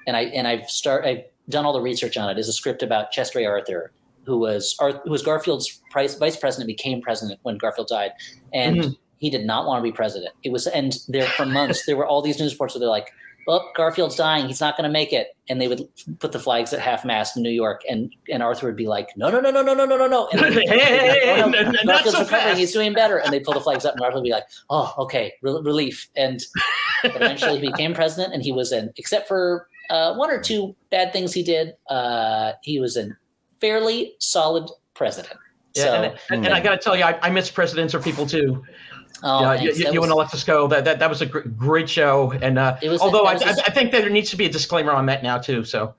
and 0.06 0.16
I 0.16 0.24
and 0.24 0.46
I've 0.46 0.68
start 0.68 1.04
I've 1.04 1.24
done 1.48 1.64
all 1.64 1.72
the 1.72 1.80
research 1.80 2.16
on 2.16 2.28
it. 2.30 2.38
Is 2.38 2.48
a 2.48 2.52
script 2.52 2.82
about 2.82 3.10
Chester 3.10 3.40
A. 3.40 3.46
Arthur, 3.46 3.90
who 4.24 4.38
was 4.38 4.76
who 4.78 5.10
was 5.10 5.22
Garfield's 5.22 5.80
vice 5.92 6.36
president, 6.36 6.66
became 6.66 7.00
president 7.00 7.40
when 7.42 7.56
Garfield 7.56 7.88
died, 7.88 8.12
and. 8.52 8.76
Mm-hmm 8.78 8.92
he 9.24 9.30
did 9.30 9.46
not 9.46 9.66
want 9.66 9.78
to 9.78 9.82
be 9.82 9.92
president. 9.92 10.34
It 10.42 10.52
was, 10.52 10.66
and 10.66 10.96
there 11.08 11.26
for 11.26 11.46
months 11.46 11.86
there 11.86 11.96
were 11.96 12.06
all 12.06 12.22
these 12.22 12.38
news 12.38 12.52
reports 12.52 12.74
where 12.74 12.80
they're 12.80 12.88
like, 12.88 13.10
"Well, 13.46 13.72
Garfield's 13.74 14.16
dying. 14.16 14.46
He's 14.46 14.60
not 14.60 14.76
going 14.76 14.88
to 14.88 14.92
make 14.92 15.12
it," 15.12 15.36
and 15.48 15.60
they 15.60 15.68
would 15.68 15.88
put 16.18 16.32
the 16.32 16.38
flags 16.38 16.72
at 16.72 16.80
half 16.80 17.04
mast 17.04 17.36
in 17.36 17.42
New 17.42 17.50
York, 17.50 17.82
and 17.88 18.14
and 18.30 18.42
Arthur 18.42 18.66
would 18.66 18.76
be 18.76 18.86
like, 18.86 19.16
"No, 19.16 19.30
no, 19.30 19.40
no, 19.40 19.50
no, 19.50 19.62
no, 19.62 19.74
no, 19.74 19.86
no, 19.86 19.96
no, 19.96 20.06
no." 20.06 20.28
And 20.32 20.40
hey, 20.54 20.66
hey, 20.66 21.20
hey, 21.24 21.42
oh, 21.42 21.48
no, 21.48 21.72
Garfield's 21.86 22.12
so 22.12 22.20
recovering. 22.20 22.56
He's 22.56 22.72
doing 22.72 22.92
better, 22.92 23.18
and 23.18 23.32
they 23.32 23.40
pull 23.40 23.54
the 23.54 23.60
flags 23.60 23.84
up, 23.84 23.94
and 23.94 24.02
Arthur 24.02 24.16
would 24.16 24.24
be 24.24 24.30
like, 24.30 24.44
"Oh, 24.68 24.92
okay, 24.98 25.32
re- 25.40 25.60
relief." 25.62 26.08
And 26.16 26.42
eventually, 27.04 27.60
he 27.60 27.70
became 27.70 27.94
president, 27.94 28.34
and 28.34 28.42
he 28.42 28.52
was 28.52 28.72
in, 28.72 28.92
except 28.96 29.26
for 29.26 29.68
uh, 29.90 30.14
one 30.14 30.30
or 30.30 30.40
two 30.40 30.74
bad 30.90 31.12
things 31.12 31.32
he 31.32 31.42
did, 31.42 31.74
uh, 31.88 32.52
he 32.62 32.80
was 32.80 32.96
a 32.96 33.08
fairly 33.60 34.14
solid 34.18 34.70
president. 34.94 35.38
Yeah, 35.74 35.84
so, 35.84 35.94
and, 35.94 36.18
and, 36.30 36.46
and 36.46 36.54
I 36.54 36.60
got 36.60 36.70
to 36.70 36.78
tell 36.78 36.96
you, 36.96 37.02
I, 37.02 37.18
I 37.20 37.30
miss 37.30 37.50
presidents 37.50 37.94
or 37.94 38.00
people 38.00 38.26
too. 38.26 38.62
Oh, 39.26 39.40
yeah, 39.40 39.54
you, 39.54 39.72
you 39.72 40.00
was, 40.00 40.04
and 40.04 40.12
Alexis 40.12 40.44
Coe. 40.44 40.68
That, 40.68 40.84
that 40.84 40.98
that 40.98 41.08
was 41.08 41.22
a 41.22 41.26
gr- 41.26 41.40
great 41.40 41.88
show. 41.88 42.32
And 42.42 42.58
uh, 42.58 42.76
was, 42.82 43.00
although 43.00 43.24
I, 43.24 43.32
I, 43.32 43.70
think 43.70 43.90
that 43.92 44.02
there 44.02 44.10
needs 44.10 44.28
to 44.30 44.36
be 44.36 44.44
a 44.44 44.50
disclaimer 44.50 44.92
on 44.92 45.06
that 45.06 45.22
now 45.22 45.38
too. 45.38 45.64
So. 45.64 45.94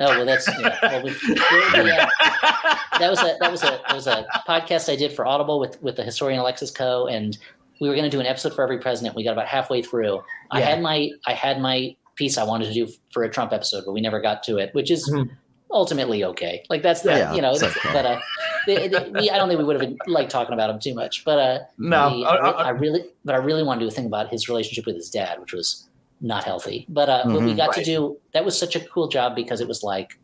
Oh 0.00 0.06
well, 0.06 0.24
that's 0.24 0.48
yeah. 0.58 0.78
Well, 0.82 1.02
we, 1.04 1.10
we, 1.10 1.90
uh, 1.90 2.08
that 2.98 3.10
was 3.10 3.20
a 3.20 3.36
that 3.38 3.50
was 3.50 3.62
a 3.62 3.82
that 3.86 3.94
was 3.94 4.06
a 4.06 4.26
podcast 4.48 4.90
I 4.90 4.96
did 4.96 5.12
for 5.12 5.26
Audible 5.26 5.60
with 5.60 5.80
with 5.82 5.96
the 5.96 6.02
historian 6.02 6.40
Alexis 6.40 6.70
Coe, 6.70 7.06
and 7.06 7.36
we 7.80 7.88
were 7.88 7.94
going 7.94 8.04
to 8.04 8.10
do 8.10 8.18
an 8.18 8.26
episode 8.26 8.54
for 8.54 8.62
every 8.62 8.78
president. 8.78 9.14
We 9.14 9.24
got 9.24 9.32
about 9.32 9.46
halfway 9.46 9.82
through. 9.82 10.14
Yeah. 10.14 10.20
I 10.50 10.60
had 10.60 10.80
my 10.80 11.10
I 11.26 11.34
had 11.34 11.60
my 11.60 11.94
piece 12.14 12.38
I 12.38 12.44
wanted 12.44 12.68
to 12.68 12.72
do 12.72 12.90
for 13.10 13.24
a 13.24 13.30
Trump 13.30 13.52
episode, 13.52 13.84
but 13.84 13.92
we 13.92 14.00
never 14.00 14.22
got 14.22 14.42
to 14.44 14.56
it, 14.56 14.74
which 14.74 14.90
is 14.90 15.10
mm-hmm. 15.10 15.30
Ultimately 15.72 16.24
okay. 16.24 16.64
Like 16.68 16.82
that's 16.82 17.02
the 17.02 17.10
yeah, 17.10 17.34
you 17.34 17.42
know, 17.42 17.56
but 17.92 18.06
uh, 18.06 18.20
they, 18.66 18.88
they, 18.88 19.10
we, 19.10 19.30
I 19.30 19.36
don't 19.36 19.48
think 19.48 19.58
we 19.58 19.64
would 19.64 19.80
have 19.80 19.92
liked 20.06 20.30
talking 20.30 20.54
about 20.54 20.70
him 20.70 20.80
too 20.80 20.94
much. 20.94 21.24
But 21.24 21.38
uh, 21.38 21.58
no, 21.78 22.14
we, 22.14 22.24
I, 22.24 22.34
I, 22.34 22.68
really, 22.70 23.04
but 23.24 23.34
I 23.34 23.38
really 23.38 23.62
wanted 23.62 23.84
to 23.84 23.90
think 23.90 24.06
about 24.06 24.28
his 24.28 24.48
relationship 24.48 24.86
with 24.86 24.96
his 24.96 25.10
dad, 25.10 25.40
which 25.40 25.52
was 25.52 25.88
not 26.20 26.44
healthy. 26.44 26.86
But 26.88 27.08
uh, 27.08 27.22
mm-hmm, 27.22 27.34
but 27.34 27.42
we 27.42 27.54
got 27.54 27.68
right. 27.68 27.78
to 27.78 27.84
do 27.84 28.18
that 28.32 28.44
was 28.44 28.58
such 28.58 28.76
a 28.76 28.80
cool 28.80 29.08
job 29.08 29.34
because 29.34 29.60
it 29.60 29.68
was 29.68 29.82
like 29.82 30.18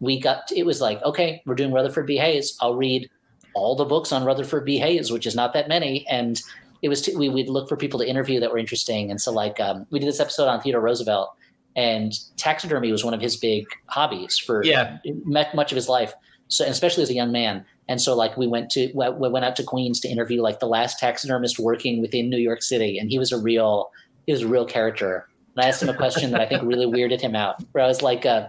we 0.00 0.20
got 0.20 0.50
it 0.54 0.64
was 0.64 0.80
like 0.80 1.02
okay, 1.02 1.42
we're 1.46 1.54
doing 1.54 1.72
Rutherford 1.72 2.06
B 2.06 2.16
Hayes. 2.16 2.56
I'll 2.60 2.76
read 2.76 3.08
all 3.54 3.74
the 3.74 3.84
books 3.84 4.12
on 4.12 4.24
Rutherford 4.24 4.64
B 4.64 4.78
Hayes, 4.78 5.10
which 5.10 5.26
is 5.26 5.34
not 5.34 5.52
that 5.54 5.68
many, 5.68 6.06
and 6.08 6.40
it 6.82 6.88
was 6.88 7.08
we 7.16 7.28
would 7.28 7.48
look 7.48 7.68
for 7.68 7.76
people 7.76 7.98
to 8.00 8.08
interview 8.08 8.40
that 8.40 8.50
were 8.50 8.58
interesting. 8.58 9.10
And 9.10 9.20
so 9.20 9.32
like 9.32 9.58
um, 9.60 9.86
we 9.90 9.98
did 9.98 10.08
this 10.08 10.20
episode 10.20 10.46
on 10.46 10.60
Theodore 10.60 10.82
Roosevelt, 10.82 11.34
and 11.76 12.14
taxidermy 12.38 12.90
was 12.90 13.04
one 13.04 13.14
of 13.14 13.20
his 13.20 13.36
big 13.36 13.66
hobbies 13.86 14.38
for 14.38 14.64
yeah 14.64 14.98
much 15.24 15.70
of 15.70 15.76
his 15.76 15.88
life. 15.88 16.14
So 16.48 16.64
especially 16.64 17.02
as 17.02 17.10
a 17.10 17.14
young 17.14 17.32
man. 17.32 17.64
And 17.88 18.00
so 18.00 18.16
like 18.16 18.36
we 18.36 18.46
went 18.46 18.70
to 18.70 18.90
we 18.94 19.28
went 19.28 19.44
out 19.44 19.54
to 19.56 19.62
Queens 19.62 20.00
to 20.00 20.08
interview 20.08 20.42
like 20.42 20.58
the 20.58 20.66
last 20.66 20.98
taxidermist 20.98 21.58
working 21.58 22.00
within 22.00 22.30
New 22.30 22.38
York 22.38 22.62
City, 22.62 22.98
and 22.98 23.10
he 23.10 23.18
was 23.18 23.30
a 23.30 23.38
real 23.38 23.90
he 24.26 24.32
was 24.32 24.42
a 24.42 24.48
real 24.48 24.64
character. 24.64 25.28
And 25.54 25.64
I 25.64 25.68
asked 25.68 25.82
him 25.82 25.88
a 25.88 25.94
question 25.94 26.32
that 26.32 26.40
I 26.40 26.46
think 26.46 26.62
really 26.62 26.86
weirded 26.86 27.20
him 27.20 27.36
out, 27.36 27.62
where 27.72 27.84
I 27.84 27.86
was 27.86 28.02
like, 28.02 28.26
uh, 28.26 28.48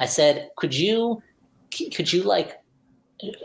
I 0.00 0.06
said, 0.06 0.50
could 0.56 0.74
you 0.74 1.22
could 1.94 2.12
you 2.12 2.22
like 2.22 2.60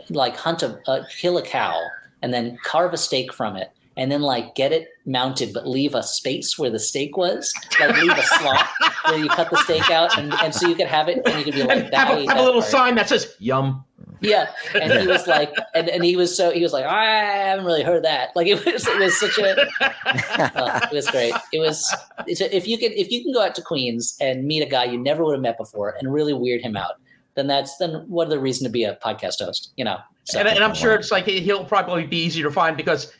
like 0.08 0.36
hunt 0.36 0.62
a 0.62 0.80
uh, 0.88 1.04
kill 1.16 1.38
a 1.38 1.42
cow 1.42 1.80
and 2.22 2.32
then 2.32 2.58
carve 2.64 2.92
a 2.92 2.96
steak 2.96 3.32
from 3.32 3.56
it 3.56 3.72
and 3.96 4.10
then 4.10 4.22
like 4.22 4.54
get 4.54 4.72
it 4.72 4.88
mounted 5.04 5.52
but 5.52 5.68
leave 5.68 5.94
a 5.94 6.02
space 6.02 6.58
where 6.58 6.70
the 6.70 6.78
steak 6.78 7.16
was. 7.16 7.52
Like 7.78 7.96
leave 7.96 8.10
a 8.10 8.22
slot 8.22 8.66
where 9.06 9.18
you 9.18 9.28
cut 9.28 9.50
the 9.50 9.56
steak 9.58 9.90
out 9.90 10.16
and, 10.18 10.32
and 10.42 10.54
so 10.54 10.68
you 10.68 10.74
could 10.74 10.86
have 10.86 11.08
it 11.08 11.22
and 11.26 11.38
you 11.38 11.44
could 11.44 11.54
be 11.54 11.62
like 11.62 11.92
have, 11.92 12.18
a, 12.18 12.26
have 12.26 12.38
a 12.38 12.42
little 12.42 12.60
part. 12.60 12.70
sign 12.72 12.94
that 12.96 13.08
says 13.08 13.34
yum. 13.38 13.84
Yeah 14.20 14.50
and 14.80 14.92
he 14.92 15.06
was 15.06 15.26
like 15.26 15.52
and, 15.74 15.88
and 15.88 16.04
he 16.04 16.16
was 16.16 16.36
so 16.36 16.52
he 16.52 16.62
was 16.62 16.72
like 16.72 16.84
i 16.84 17.04
haven't 17.04 17.64
really 17.64 17.82
heard 17.82 18.04
that. 18.04 18.34
Like 18.34 18.46
it 18.46 18.64
was 18.64 18.86
it 18.86 18.98
was 18.98 19.18
such 19.18 19.38
a 19.38 19.60
uh, 19.80 20.80
it 20.90 20.94
was 20.94 21.08
great. 21.10 21.34
It 21.52 21.58
was 21.58 21.92
a, 22.26 22.56
if 22.56 22.66
you 22.66 22.78
can 22.78 22.92
if 22.92 23.10
you 23.10 23.22
can 23.22 23.32
go 23.32 23.42
out 23.42 23.54
to 23.56 23.62
queens 23.62 24.16
and 24.20 24.44
meet 24.46 24.62
a 24.62 24.66
guy 24.66 24.84
you 24.84 24.98
never 24.98 25.24
would 25.24 25.34
have 25.34 25.42
met 25.42 25.58
before 25.58 25.96
and 25.98 26.12
really 26.12 26.32
weird 26.32 26.62
him 26.62 26.76
out 26.76 26.94
then 27.34 27.46
that's 27.46 27.76
then 27.78 28.04
what 28.08 28.28
the 28.28 28.38
reason 28.38 28.64
to 28.64 28.70
be 28.70 28.84
a 28.84 28.96
podcast 28.96 29.44
host 29.44 29.72
you 29.76 29.84
know? 29.84 29.98
So, 30.24 30.38
and, 30.38 30.46
and 30.46 30.62
i'm 30.62 30.74
sure 30.74 30.94
it's 30.94 31.10
like 31.10 31.26
he'll 31.26 31.64
probably 31.64 32.06
be 32.06 32.18
easy 32.18 32.42
to 32.42 32.50
find 32.50 32.76
because 32.76 33.12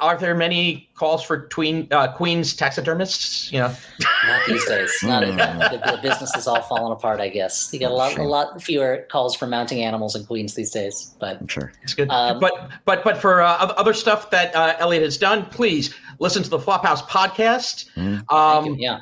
are 0.00 0.16
there 0.16 0.34
many 0.34 0.88
calls 0.94 1.22
for 1.22 1.46
tween, 1.48 1.88
uh, 1.90 2.12
Queens 2.12 2.54
taxidermists? 2.54 3.52
You 3.52 3.60
know, 3.60 3.74
not 4.26 4.46
these 4.46 4.64
days. 4.68 4.92
Not 5.02 5.24
hmm. 5.24 5.36
the, 5.36 5.92
the, 5.92 5.98
business 6.02 6.34
is 6.36 6.46
all 6.46 6.62
falling 6.62 6.92
apart. 6.92 7.20
I 7.20 7.28
guess 7.28 7.70
you 7.72 7.78
get 7.78 7.90
a 7.90 7.94
lot, 7.94 8.12
sure. 8.12 8.24
a 8.24 8.28
lot 8.28 8.60
fewer 8.62 9.06
calls 9.10 9.36
for 9.36 9.46
mounting 9.46 9.82
animals 9.82 10.16
in 10.16 10.24
Queens 10.24 10.54
these 10.54 10.70
days. 10.70 11.14
But 11.18 11.40
I'm 11.40 11.48
sure 11.48 11.72
it's 11.82 11.94
good. 11.94 12.10
Um, 12.10 12.40
but 12.40 12.70
but 12.84 13.04
but 13.04 13.18
for 13.18 13.42
uh, 13.42 13.56
other 13.56 13.94
stuff 13.94 14.30
that 14.30 14.54
uh, 14.54 14.74
Elliott 14.78 15.02
has 15.02 15.16
done, 15.16 15.46
please 15.46 15.94
listen 16.18 16.42
to 16.42 16.50
the 16.50 16.58
Flophouse 16.58 17.02
podcast. 17.02 17.90
Mm. 17.94 18.30
Um, 18.32 18.74
yeah. 18.78 19.00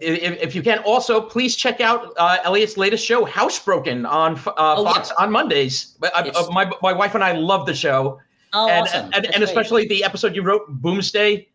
If, 0.00 0.42
if, 0.42 0.54
you 0.54 0.62
can, 0.62 0.80
also 0.80 1.20
please 1.20 1.56
check 1.56 1.80
out 1.80 2.12
uh, 2.18 2.38
Elliott's 2.44 2.76
latest 2.76 3.06
show, 3.06 3.24
Housebroken, 3.24 4.06
on 4.06 4.34
uh, 4.46 4.52
oh, 4.76 4.84
Fox 4.84 5.08
yeah. 5.08 5.24
on 5.24 5.32
Mondays. 5.32 5.96
I, 6.02 6.28
uh, 6.28 6.50
my 6.50 6.70
my 6.82 6.92
wife 6.92 7.14
and 7.14 7.24
I 7.24 7.32
love 7.32 7.64
the 7.64 7.74
show. 7.74 8.20
Oh, 8.54 8.68
and, 8.68 8.86
awesome. 8.86 9.10
and, 9.12 9.26
and 9.34 9.42
especially 9.42 9.86
the 9.86 10.04
episode 10.04 10.34
you 10.34 10.42
wrote, 10.42 10.62
Boomsday. 10.80 11.48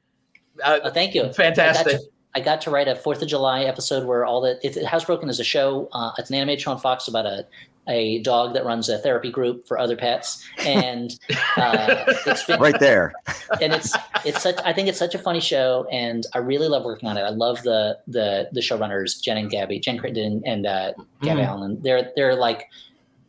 Uh, 0.63 0.79
oh, 0.83 0.89
thank 0.91 1.15
you. 1.15 1.31
Fantastic. 1.31 1.87
I 1.87 1.91
got, 1.91 1.99
to, 1.99 2.09
I 2.35 2.39
got, 2.41 2.61
to, 2.61 2.69
write 2.71 2.87
a 2.87 2.95
Fourth 2.95 3.21
of 3.21 3.29
July 3.29 3.63
episode 3.63 4.05
where 4.05 4.25
all 4.25 4.41
the 4.41 4.59
it, 4.61 4.85
Housebroken 4.85 5.29
is 5.29 5.39
a 5.39 5.43
show. 5.43 5.87
Uh, 5.93 6.11
it's 6.17 6.29
an 6.29 6.35
animated 6.35 6.61
show 6.61 6.71
on 6.71 6.79
Fox 6.79 7.07
about 7.07 7.25
a 7.25 7.47
a 7.87 8.19
dog 8.19 8.53
that 8.53 8.65
runs 8.65 8.87
a 8.87 8.99
therapy 8.99 9.31
group 9.31 9.67
for 9.67 9.79
other 9.79 9.95
pets, 9.95 10.47
and 10.59 11.19
uh, 11.57 12.03
it's 12.27 12.43
been, 12.45 12.59
right 12.59 12.79
there. 12.79 13.13
and 13.61 13.73
it's 13.73 13.95
it's 14.25 14.43
such. 14.43 14.57
I 14.63 14.73
think 14.73 14.87
it's 14.87 14.99
such 14.99 15.15
a 15.15 15.19
funny 15.19 15.39
show, 15.39 15.87
and 15.91 16.25
I 16.33 16.37
really 16.37 16.67
love 16.67 16.83
working 16.83 17.09
on 17.09 17.17
it. 17.17 17.21
I 17.21 17.29
love 17.29 17.63
the 17.63 17.97
the 18.07 18.49
the 18.51 18.59
showrunners 18.59 19.21
Jen 19.21 19.37
and 19.37 19.49
Gabby, 19.49 19.79
Jen 19.79 19.97
Crittenden 19.97 20.43
and 20.45 20.67
uh, 20.67 20.93
Gabby 21.21 21.41
mm. 21.41 21.47
Allan. 21.47 21.81
They're 21.81 22.11
they're 22.15 22.35
like, 22.35 22.69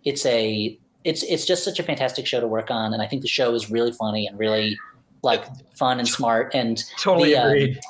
it's 0.05 0.27
a 0.27 0.79
it's 1.05 1.23
it's 1.23 1.47
just 1.47 1.65
such 1.65 1.79
a 1.79 1.83
fantastic 1.83 2.27
show 2.27 2.41
to 2.41 2.47
work 2.47 2.71
on, 2.71 2.93
and 2.93 3.03
I 3.03 3.07
think 3.07 3.23
the 3.23 3.29
show 3.29 3.55
is 3.55 3.71
really 3.71 3.93
funny 3.93 4.27
and 4.27 4.39
really 4.39 4.79
like 5.23 5.45
fun 5.77 5.99
and 5.99 6.09
smart. 6.09 6.55
And 6.55 6.83
totally 6.99 7.31
the, 7.31 7.43
uh, 7.43 7.47
agreed. 7.47 7.79
Uh, 7.79 7.81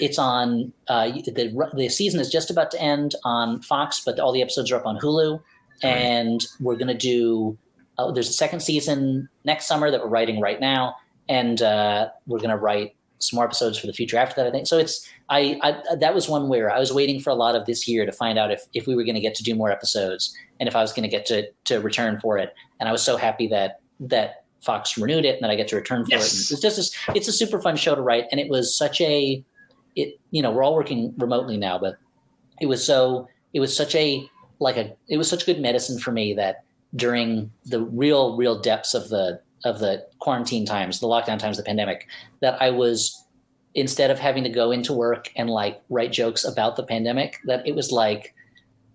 it's 0.00 0.18
on 0.18 0.72
uh, 0.88 1.10
the 1.10 1.70
the 1.74 1.88
season 1.88 2.20
is 2.20 2.30
just 2.30 2.50
about 2.50 2.70
to 2.72 2.80
end 2.80 3.14
on 3.24 3.62
Fox, 3.62 4.02
but 4.04 4.18
all 4.18 4.32
the 4.32 4.42
episodes 4.42 4.70
are 4.72 4.76
up 4.76 4.86
on 4.86 4.98
Hulu, 4.98 5.40
and 5.82 6.44
we're 6.60 6.76
gonna 6.76 6.94
do. 6.94 7.56
Uh, 7.98 8.10
there's 8.10 8.28
a 8.28 8.32
second 8.32 8.60
season 8.60 9.28
next 9.44 9.66
summer 9.66 9.90
that 9.90 10.00
we're 10.00 10.08
writing 10.08 10.40
right 10.40 10.60
now, 10.60 10.96
and 11.28 11.62
uh, 11.62 12.08
we're 12.26 12.40
gonna 12.40 12.56
write 12.56 12.94
some 13.22 13.36
more 13.36 13.44
episodes 13.44 13.78
for 13.78 13.86
the 13.86 13.92
future 13.92 14.16
after 14.16 14.36
that. 14.36 14.46
I 14.46 14.50
think 14.50 14.66
so. 14.66 14.78
It's 14.78 15.08
I, 15.28 15.58
I 15.62 15.96
that 15.96 16.14
was 16.14 16.28
one 16.28 16.48
where 16.48 16.70
I 16.70 16.78
was 16.78 16.92
waiting 16.92 17.20
for 17.20 17.30
a 17.30 17.34
lot 17.34 17.54
of 17.54 17.66
this 17.66 17.86
year 17.86 18.04
to 18.04 18.12
find 18.12 18.38
out 18.38 18.50
if 18.50 18.62
if 18.74 18.86
we 18.86 18.94
were 18.94 19.04
going 19.04 19.14
to 19.14 19.20
get 19.20 19.34
to 19.36 19.42
do 19.42 19.54
more 19.54 19.70
episodes 19.70 20.36
and 20.60 20.68
if 20.68 20.76
I 20.76 20.82
was 20.82 20.92
going 20.92 21.04
to 21.04 21.08
get 21.08 21.26
to 21.26 21.48
to 21.64 21.80
return 21.80 22.20
for 22.20 22.38
it. 22.38 22.54
And 22.80 22.88
I 22.88 22.92
was 22.92 23.02
so 23.02 23.16
happy 23.16 23.46
that 23.48 23.80
that 24.00 24.44
Fox 24.60 24.96
renewed 24.96 25.24
it 25.24 25.36
and 25.36 25.44
that 25.44 25.50
I 25.50 25.56
get 25.56 25.68
to 25.68 25.76
return 25.76 26.04
for 26.04 26.10
yes. 26.10 26.26
it. 26.26 26.32
And 26.32 26.52
it's 26.52 26.62
just 26.62 26.76
this, 26.76 27.16
it's 27.16 27.28
a 27.28 27.32
super 27.32 27.60
fun 27.60 27.76
show 27.76 27.94
to 27.94 28.00
write, 28.00 28.26
and 28.30 28.40
it 28.40 28.48
was 28.48 28.76
such 28.76 29.00
a 29.00 29.44
it 29.96 30.18
you 30.30 30.42
know 30.42 30.50
we're 30.50 30.62
all 30.62 30.74
working 30.74 31.14
remotely 31.18 31.56
now, 31.56 31.78
but 31.78 31.96
it 32.60 32.66
was 32.66 32.84
so 32.84 33.28
it 33.52 33.60
was 33.60 33.76
such 33.76 33.94
a 33.94 34.28
like 34.58 34.76
a 34.76 34.94
it 35.08 35.16
was 35.16 35.28
such 35.28 35.46
good 35.46 35.60
medicine 35.60 35.98
for 35.98 36.12
me 36.12 36.34
that 36.34 36.64
during 36.94 37.50
the 37.64 37.80
real 37.80 38.36
real 38.36 38.60
depths 38.60 38.94
of 38.94 39.08
the 39.08 39.40
of 39.64 39.78
the 39.78 40.06
quarantine 40.18 40.66
times, 40.66 41.00
the 41.00 41.06
lockdown 41.06 41.38
times, 41.38 41.56
the 41.56 41.62
pandemic, 41.62 42.08
that 42.40 42.60
I 42.60 42.70
was 42.70 43.24
instead 43.74 44.10
of 44.10 44.18
having 44.18 44.44
to 44.44 44.50
go 44.50 44.70
into 44.70 44.92
work 44.92 45.30
and 45.36 45.48
like 45.48 45.80
write 45.88 46.12
jokes 46.12 46.44
about 46.44 46.76
the 46.76 46.82
pandemic, 46.82 47.38
that 47.46 47.66
it 47.66 47.74
was 47.74 47.90
like, 47.90 48.34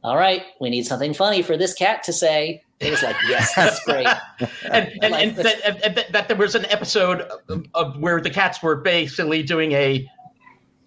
all 0.03 0.15
right, 0.15 0.43
we 0.61 0.69
need 0.69 0.85
something 0.85 1.13
funny 1.13 1.41
for 1.41 1.57
this 1.57 1.73
cat 1.73 2.03
to 2.03 2.13
say. 2.13 2.63
It 2.79 2.91
was 2.91 3.01
like, 3.01 3.15
yes, 3.27 3.55
that's 3.55 3.83
great. 3.85 4.05
and 4.71 4.91
and, 5.01 5.15
and 5.15 5.35
that, 5.37 5.95
that, 5.95 6.11
that, 6.11 6.27
there 6.27 6.37
was 6.37 6.53
an 6.53 6.65
episode 6.65 7.21
of, 7.49 7.65
of 7.73 7.99
where 7.99 8.21
the 8.21 8.29
cats 8.29 8.61
were 8.61 8.75
basically 8.75 9.41
doing 9.41 9.71
a 9.71 10.07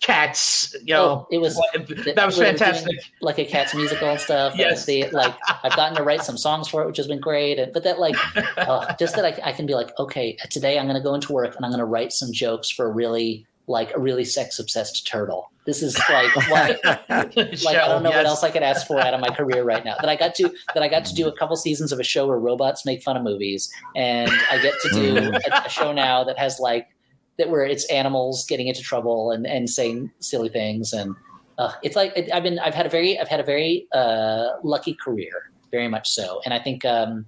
cats 0.01 0.75
you 0.83 0.95
know 0.95 1.05
oh, 1.05 1.29
it 1.31 1.39
was 1.39 1.61
that 2.15 2.25
was 2.25 2.39
fantastic 2.39 2.99
like 3.21 3.39
a 3.39 3.45
cats 3.45 3.75
musical 3.75 4.09
and 4.09 4.19
stuff 4.19 4.55
yes. 4.57 4.87
The, 4.87 5.11
like 5.11 5.35
i've 5.63 5.77
gotten 5.77 5.95
to 5.97 6.03
write 6.03 6.23
some 6.23 6.39
songs 6.39 6.69
for 6.69 6.83
it 6.83 6.87
which 6.87 6.97
has 6.97 7.07
been 7.07 7.21
great 7.21 7.59
and, 7.59 7.71
but 7.73 7.85
that 7.85 7.99
like 7.99 8.17
uh, 8.57 8.95
just 8.97 9.15
that 9.17 9.25
I, 9.27 9.51
I, 9.51 9.53
can 9.53 9.67
be 9.67 9.75
like 9.75 9.91
okay 9.99 10.37
today 10.49 10.79
i'm 10.79 10.87
going 10.87 10.97
to 10.97 11.03
go 11.03 11.15
into 11.15 11.33
work 11.33 11.55
and 11.55 11.65
i'm 11.65 11.71
going 11.71 11.81
to 11.81 11.85
write 11.85 12.13
some 12.13 12.33
jokes 12.33 12.71
for 12.71 12.87
a 12.87 12.91
really 12.91 13.47
like 13.67 13.95
a 13.95 14.01
really 14.01 14.25
sex 14.25 14.59
obsessed 14.59 15.07
turtle 15.07 15.53
this 15.67 15.83
is 15.83 15.99
like 16.09 16.35
what 16.49 16.83
like 16.85 17.07
i 17.07 17.87
don't 17.87 18.03
know 18.03 18.09
yes. 18.09 18.17
what 18.17 18.27
else 18.27 18.43
i 18.43 18.51
could 18.51 18.63
ask 18.63 18.87
for 18.87 18.99
out 18.99 19.13
of 19.13 19.21
my 19.21 19.29
career 19.29 19.65
right 19.65 19.85
now 19.85 19.95
that 20.01 20.09
i 20.09 20.17
got 20.17 20.35
to 20.35 20.51
that 20.73 20.83
i 20.83 20.89
got 20.89 21.05
to 21.05 21.15
do 21.15 21.29
a 21.29 21.33
couple 21.33 21.55
seasons 21.57 21.93
of 21.93 22.01
a 22.01 22.03
show 22.03 22.27
where 22.27 22.39
robots 22.39 22.87
make 22.87 23.03
fun 23.03 23.19
of 23.19 23.23
movies 23.23 23.71
and 23.97 24.31
i 24.51 24.59
get 24.63 24.73
to 24.81 24.89
do 24.91 25.17
a, 25.53 25.63
a 25.67 25.69
show 25.69 25.93
now 25.93 26.25
that 26.25 26.39
has 26.39 26.59
like 26.59 26.89
that 27.39 27.51
where 27.51 27.65
it's 27.65 27.85
animals 27.91 28.45
getting 28.47 28.69
into 28.69 28.83
trouble 28.83 29.31
and, 29.31 29.47
and 29.47 29.69
saying 29.69 30.11
silly 30.21 30.49
things. 30.49 30.93
And 30.93 31.15
uh, 31.59 31.73
it's 31.83 31.97
like 31.97 32.13
it, 32.17 32.31
I've 32.33 32.43
been 32.43 32.59
I've 32.59 32.75
had 32.75 32.87
a 32.87 32.91
very 32.91 33.19
I've 33.19 33.29
had 33.29 33.41
a 33.41 33.45
very 33.45 33.87
uh, 33.93 34.51
lucky 34.63 34.95
career, 34.95 35.51
very 35.71 35.89
much 35.89 36.11
so. 36.11 36.41
And 36.45 36.55
I 36.55 36.59
think 36.59 36.85
um, 36.85 37.27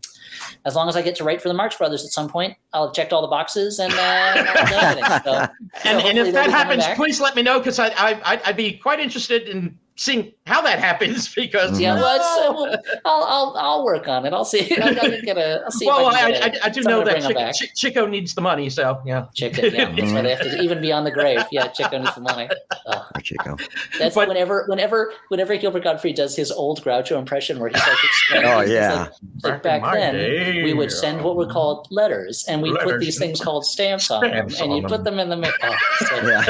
as 0.64 0.74
long 0.74 0.88
as 0.88 0.96
I 0.96 1.02
get 1.02 1.14
to 1.16 1.24
write 1.24 1.40
for 1.40 1.48
the 1.48 1.54
Marx 1.54 1.76
Brothers 1.76 2.04
at 2.04 2.10
some 2.10 2.28
point, 2.28 2.56
I'll 2.72 2.86
have 2.86 2.94
checked 2.94 3.12
all 3.12 3.22
the 3.22 3.28
boxes 3.28 3.78
and 3.78 3.92
uh, 3.92 5.20
so, 5.22 5.30
and, 5.84 6.00
so 6.00 6.08
and 6.08 6.18
if 6.18 6.32
that 6.34 6.50
happens, 6.50 6.84
please 6.94 7.20
let 7.20 7.36
me 7.36 7.42
know 7.42 7.58
because 7.58 7.78
I, 7.78 7.88
I 7.88 8.40
I'd 8.46 8.56
be 8.56 8.74
quite 8.74 9.00
interested 9.00 9.48
in 9.48 9.78
seeing 10.02 10.32
how 10.46 10.60
that 10.62 10.80
happens 10.80 11.32
because 11.34 11.78
yeah, 11.78 11.94
well, 11.94 12.20
uh, 12.20 12.52
well, 12.52 12.82
I'll, 13.04 13.24
I'll 13.24 13.56
I'll 13.56 13.84
work 13.84 14.08
on 14.08 14.26
it. 14.26 14.32
I'll 14.32 14.44
see. 14.44 14.76
I'll, 14.82 14.94
get 14.94 15.38
a. 15.38 15.62
I'll 15.64 15.70
see. 15.70 15.86
Well, 15.86 16.06
I, 16.06 16.12
I, 16.12 16.28
I, 16.28 16.52
I, 16.64 16.68
do 16.68 16.82
know 16.82 17.04
that 17.04 17.22
Chico, 17.22 17.52
Ch- 17.52 17.74
Chico 17.74 18.06
needs 18.06 18.34
the 18.34 18.40
money, 18.40 18.68
so 18.68 19.00
yeah. 19.06 19.26
Chico, 19.34 19.66
yeah. 19.66 19.94
That's 19.94 20.12
why 20.12 20.22
they 20.22 20.30
have 20.30 20.40
to 20.40 20.60
even 20.60 20.80
beyond 20.80 21.06
the 21.06 21.10
grave. 21.10 21.42
Yeah, 21.52 21.68
Chico 21.68 21.98
needs 21.98 22.14
the 22.14 22.20
money. 22.20 22.48
Oh. 22.86 23.08
Chico. 23.22 23.56
That's 23.98 24.14
but, 24.14 24.28
whenever, 24.28 24.64
whenever, 24.66 25.12
whenever 25.28 25.56
Gilbert 25.56 25.84
Gottfried 25.84 26.16
does 26.16 26.34
his 26.34 26.50
old 26.50 26.82
Groucho 26.82 27.18
impression, 27.18 27.60
where 27.60 27.68
he's 27.68 27.80
like, 27.80 28.44
"Oh 28.44 28.60
yeah." 28.62 29.08
Like, 29.42 29.62
back, 29.62 29.82
back 29.82 29.94
then, 29.94 30.14
day, 30.14 30.62
we 30.64 30.74
would 30.74 30.90
send 30.90 31.22
what 31.22 31.36
were 31.36 31.46
called 31.46 31.86
letters, 31.90 32.44
and 32.48 32.60
we 32.60 32.76
put 32.78 32.98
these 32.98 33.18
things 33.18 33.40
called 33.40 33.64
stamps 33.64 34.10
on 34.10 34.24
stamps 34.24 34.58
them, 34.58 34.70
and 34.70 34.82
you 34.82 34.88
put 34.88 35.04
them 35.04 35.18
in 35.18 35.28
the. 35.28 35.52
Oh, 35.62 35.76
so, 36.06 36.16
yeah. 36.26 36.44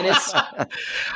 it's, 0.00 0.34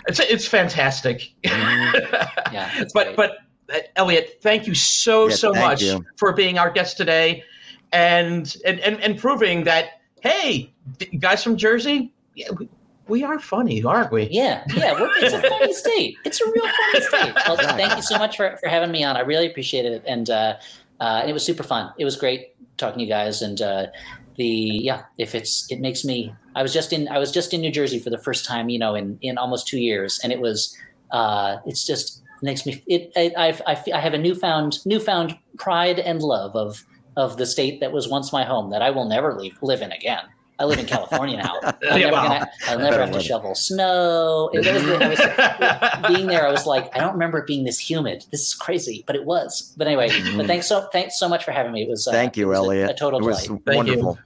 it's 0.07 0.21
it's 0.21 0.47
fantastic. 0.47 1.33
Yeah, 2.53 2.85
but 2.93 3.05
great. 3.05 3.17
but 3.17 3.31
uh, 3.73 3.79
Elliott, 3.97 4.39
thank 4.43 4.67
you 4.67 4.75
so 4.75 5.29
so 5.29 5.53
much 5.53 5.83
you. 5.83 6.05
for 6.17 6.33
being 6.33 6.59
our 6.59 6.71
guest 6.71 6.97
today, 6.97 7.43
and 7.93 8.57
and 8.65 8.79
and, 8.81 9.01
and 9.01 9.19
proving 9.19 9.65
that 9.65 10.03
hey, 10.23 10.73
guys 11.19 11.43
from 11.43 11.57
Jersey, 11.57 12.13
yeah, 12.35 12.49
we, 12.59 12.69
we 13.09 13.25
are 13.25 13.39
funny, 13.39 13.83
aren't 13.83 14.13
we? 14.13 14.29
Yeah, 14.31 14.65
yeah. 14.75 14.95
it's 15.17 15.35
a 15.35 15.43
funny 15.49 15.73
state. 15.75 16.17
It's 16.25 16.41
a 16.41 16.47
real 16.47 16.65
funny 16.65 17.05
state. 17.05 17.35
Well, 17.47 17.57
thank 17.57 17.97
you 17.97 18.03
so 18.03 18.19
much 18.19 18.37
for, 18.37 18.57
for 18.59 18.69
having 18.69 18.91
me 18.91 19.05
on. 19.05 19.17
I 19.17 19.21
really 19.21 19.47
appreciated 19.47 19.93
it, 19.93 20.05
and 20.07 20.31
uh, 20.31 20.57
uh, 21.01 21.25
it 21.27 21.33
was 21.33 21.45
super 21.45 21.63
fun. 21.63 21.93
It 21.99 22.05
was 22.05 22.17
great 22.17 22.55
talking 22.77 22.99
to 22.99 23.05
you 23.05 23.11
guys, 23.11 23.43
and 23.43 23.61
uh, 23.61 23.87
the 24.37 24.47
yeah. 24.47 25.03
If 25.19 25.35
it's 25.35 25.71
it 25.71 25.81
makes 25.81 26.05
me. 26.05 26.35
I 26.55 26.63
was 26.63 26.73
just 26.73 26.93
in 26.93 27.09
I 27.09 27.19
was 27.19 27.33
just 27.33 27.53
in 27.53 27.61
New 27.61 27.73
Jersey 27.73 27.99
for 27.99 28.11
the 28.11 28.19
first 28.19 28.45
time, 28.45 28.69
you 28.69 28.79
know, 28.79 28.95
in 28.95 29.19
in 29.23 29.39
almost 29.39 29.67
two 29.67 29.79
years, 29.79 30.21
and 30.23 30.33
it 30.33 30.41
was. 30.41 30.77
Uh, 31.13 31.59
it's 31.67 31.87
just 31.87 32.23
makes 32.43 32.67
me 32.67 32.83
it 32.89 33.13
I, 33.17 33.33
I've, 33.37 33.63
I, 33.67 33.81
I 33.95 34.01
have 34.01 34.15
a 34.15 34.19
newfound 34.19 34.85
newfound 34.85 35.39
pride 35.59 35.99
and 36.01 36.21
love 36.21 36.57
of 36.57 36.85
of 37.17 37.37
the 37.37 37.47
state 37.47 37.81
that 37.81 37.93
was 37.93 38.09
once 38.09 38.33
my 38.33 38.45
home 38.45 38.71
that 38.71 38.83
I 38.83 38.91
will 38.91 39.07
never 39.07 39.35
leave 39.35 39.57
live 39.63 39.83
in 39.83 39.93
again. 39.93 40.25
I 40.59 40.65
live 40.65 40.79
in 40.79 40.87
California 40.87 41.39
now. 41.39 41.59
I'm 41.65 42.01
never, 42.01 42.13
gonna, 42.13 42.51
I'll 42.69 42.79
never 42.79 43.01
have 43.01 43.11
to 43.13 43.21
shovel 43.21 43.55
snow. 43.55 44.49
Was, 44.53 44.67
was, 44.67 46.07
being 46.09 46.29
there, 46.29 46.47
I 46.47 46.53
was 46.53 46.67
like, 46.67 46.95
I 46.95 47.01
don't 47.01 47.15
remember 47.15 47.39
it 47.39 47.47
being 47.47 47.65
this 47.65 47.81
humid. 47.81 48.25
This 48.31 48.43
is 48.43 48.55
crazy, 48.55 49.03
but 49.07 49.17
it 49.17 49.25
was. 49.25 49.75
But 49.77 49.89
anyway, 49.89 50.11
mm-hmm. 50.11 50.37
but 50.37 50.47
thanks 50.47 50.69
so 50.69 50.89
thanks 50.93 51.19
so 51.19 51.29
much 51.29 51.45
for 51.45 51.51
having 51.51 51.73
me. 51.73 51.83
It 51.83 51.89
was 51.89 52.07
uh, 52.07 52.13
thank 52.13 52.37
you, 52.37 52.49
was 52.49 52.59
Elliott. 52.59 52.91
A, 52.91 52.93
a 52.93 52.97
total 52.97 53.21
it 53.21 53.25
was 53.25 53.45
delight. 53.45 53.63
wonderful. 53.67 54.19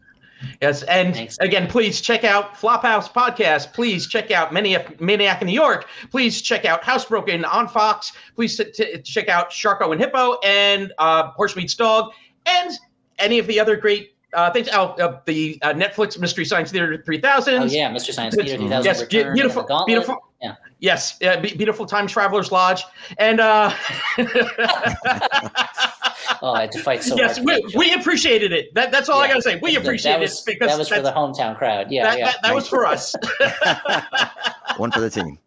Yes, 0.61 0.83
and 0.85 1.15
Thanks. 1.15 1.39
again, 1.41 1.67
please 1.67 2.01
check 2.01 2.25
out 2.25 2.55
Flophouse 2.55 3.11
Podcast. 3.11 3.73
Please 3.73 4.07
check 4.07 4.31
out 4.31 4.53
Maniac, 4.53 5.01
Maniac 5.01 5.41
in 5.41 5.47
New 5.47 5.55
York. 5.55 5.89
Please 6.11 6.43
check 6.43 6.65
out 6.65 6.83
Housebroken 6.83 7.47
on 7.47 7.69
Fox. 7.69 8.13
Please 8.35 8.57
t- 8.57 8.65
t- 8.73 9.01
check 9.03 9.29
out 9.29 9.51
Sharko 9.51 9.93
and 9.93 10.01
Hippo 10.01 10.39
and 10.45 10.93
uh, 10.99 11.31
Horse 11.31 11.57
Meets 11.57 11.75
Dog 11.75 12.13
and 12.45 12.73
any 13.19 13.39
of 13.39 13.47
the 13.47 13.59
other 13.59 13.77
great 13.77 14.15
uh, 14.35 14.51
things. 14.51 14.69
Oh, 14.73 14.89
uh, 15.01 15.21
the 15.25 15.59
uh, 15.63 15.73
Netflix 15.73 16.19
Mystery 16.19 16.45
Science 16.45 16.71
Theater 16.71 17.03
3000. 17.05 17.63
Oh 17.63 17.65
yeah, 17.65 17.91
Mystery 17.91 18.15
Science 18.15 18.35
Theater 18.35 18.59
3000. 18.59 18.85
Yes, 18.85 19.01
Return, 19.03 19.35
beautiful, 19.35 19.85
beautiful. 19.87 20.19
Yeah. 20.43 20.57
Yes, 20.81 21.21
uh, 21.23 21.41
beautiful 21.41 21.87
time 21.87 22.07
travelers 22.07 22.53
lodge, 22.53 22.85
and 23.17 23.41
uh, 23.41 23.73
oh, 26.43 26.53
I 26.53 26.63
had 26.63 26.73
to 26.73 26.83
fight 26.83 27.03
so 27.03 27.17
yes, 27.17 27.39
hard. 27.39 27.49
Yes, 27.49 27.75
we, 27.75 27.91
we, 27.91 27.95
appreciated 27.95 28.53
it. 28.53 28.75
That, 28.75 28.91
that's 28.93 29.09
all 29.09 29.19
yeah. 29.19 29.25
I 29.25 29.29
got 29.29 29.35
to 29.35 29.43
say. 29.43 29.59
We 29.63 29.77
appreciated 29.77 30.25
it 30.25 30.43
because 30.47 30.69
that 30.69 30.79
was 30.79 30.89
for 30.89 31.01
the 31.01 31.13
hometown 31.13 31.57
crowd. 31.57 31.91
Yeah, 31.91 32.05
that, 32.05 32.19
yeah. 32.19 32.25
that, 32.27 32.43
that 32.43 32.55
was 32.55 32.69
for 32.69 32.87
us. 32.87 33.15
One 34.77 34.91
for 34.91 35.01
the 35.01 35.11
team. 35.11 35.39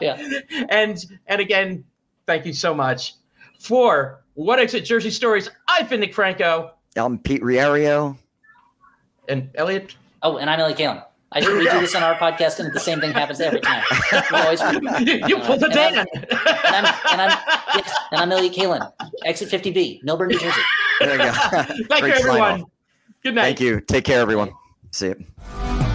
Yeah, 0.00 0.22
and 0.68 1.04
and 1.26 1.40
again, 1.40 1.84
thank 2.26 2.46
you 2.46 2.52
so 2.52 2.74
much 2.74 3.14
for 3.58 4.22
what 4.34 4.58
exit 4.58 4.84
Jersey 4.84 5.10
stories. 5.10 5.50
I've 5.68 5.88
been 5.88 6.00
Nick 6.00 6.14
Franco. 6.14 6.72
I'm 6.96 7.18
Pete 7.18 7.42
Riario. 7.42 8.16
And 9.28 9.50
Elliott. 9.54 9.96
Oh, 10.22 10.38
and 10.38 10.48
I'm 10.48 10.60
Elliott 10.60 10.78
Kalan. 10.78 11.04
I 11.30 11.40
we 11.40 11.64
do 11.64 11.80
this 11.80 11.94
on 11.94 12.02
our 12.02 12.14
podcast, 12.14 12.58
and 12.58 12.72
the 12.72 12.80
same 12.80 13.00
thing 13.00 13.12
happens 13.12 13.40
every 13.40 13.60
time. 13.60 13.82
Always, 14.32 14.60
you, 15.06 15.20
you 15.26 15.36
uh, 15.36 15.46
pulled 15.46 15.60
the 15.60 15.68
Dan. 15.68 15.98
And, 15.98 16.06
I'm, 16.30 16.94
and 17.12 17.20
I'm 17.20 17.38
yes, 17.74 17.96
and 18.12 18.20
I'm 18.20 18.32
Elliott 18.32 18.54
Kalan, 18.54 18.90
exit 19.24 19.50
50B, 19.50 20.02
Millburn, 20.04 20.28
New 20.28 20.38
Jersey. 20.38 20.60
There 21.00 21.12
you 21.12 21.18
go. 21.18 21.32
Thank 21.88 22.02
you, 22.02 22.12
everyone. 22.12 22.64
Good 23.22 23.34
night. 23.34 23.42
Thank 23.42 23.60
you. 23.60 23.80
Take 23.82 24.04
care, 24.04 24.20
everyone. 24.20 24.52
See 24.90 25.08
you. 25.08 25.87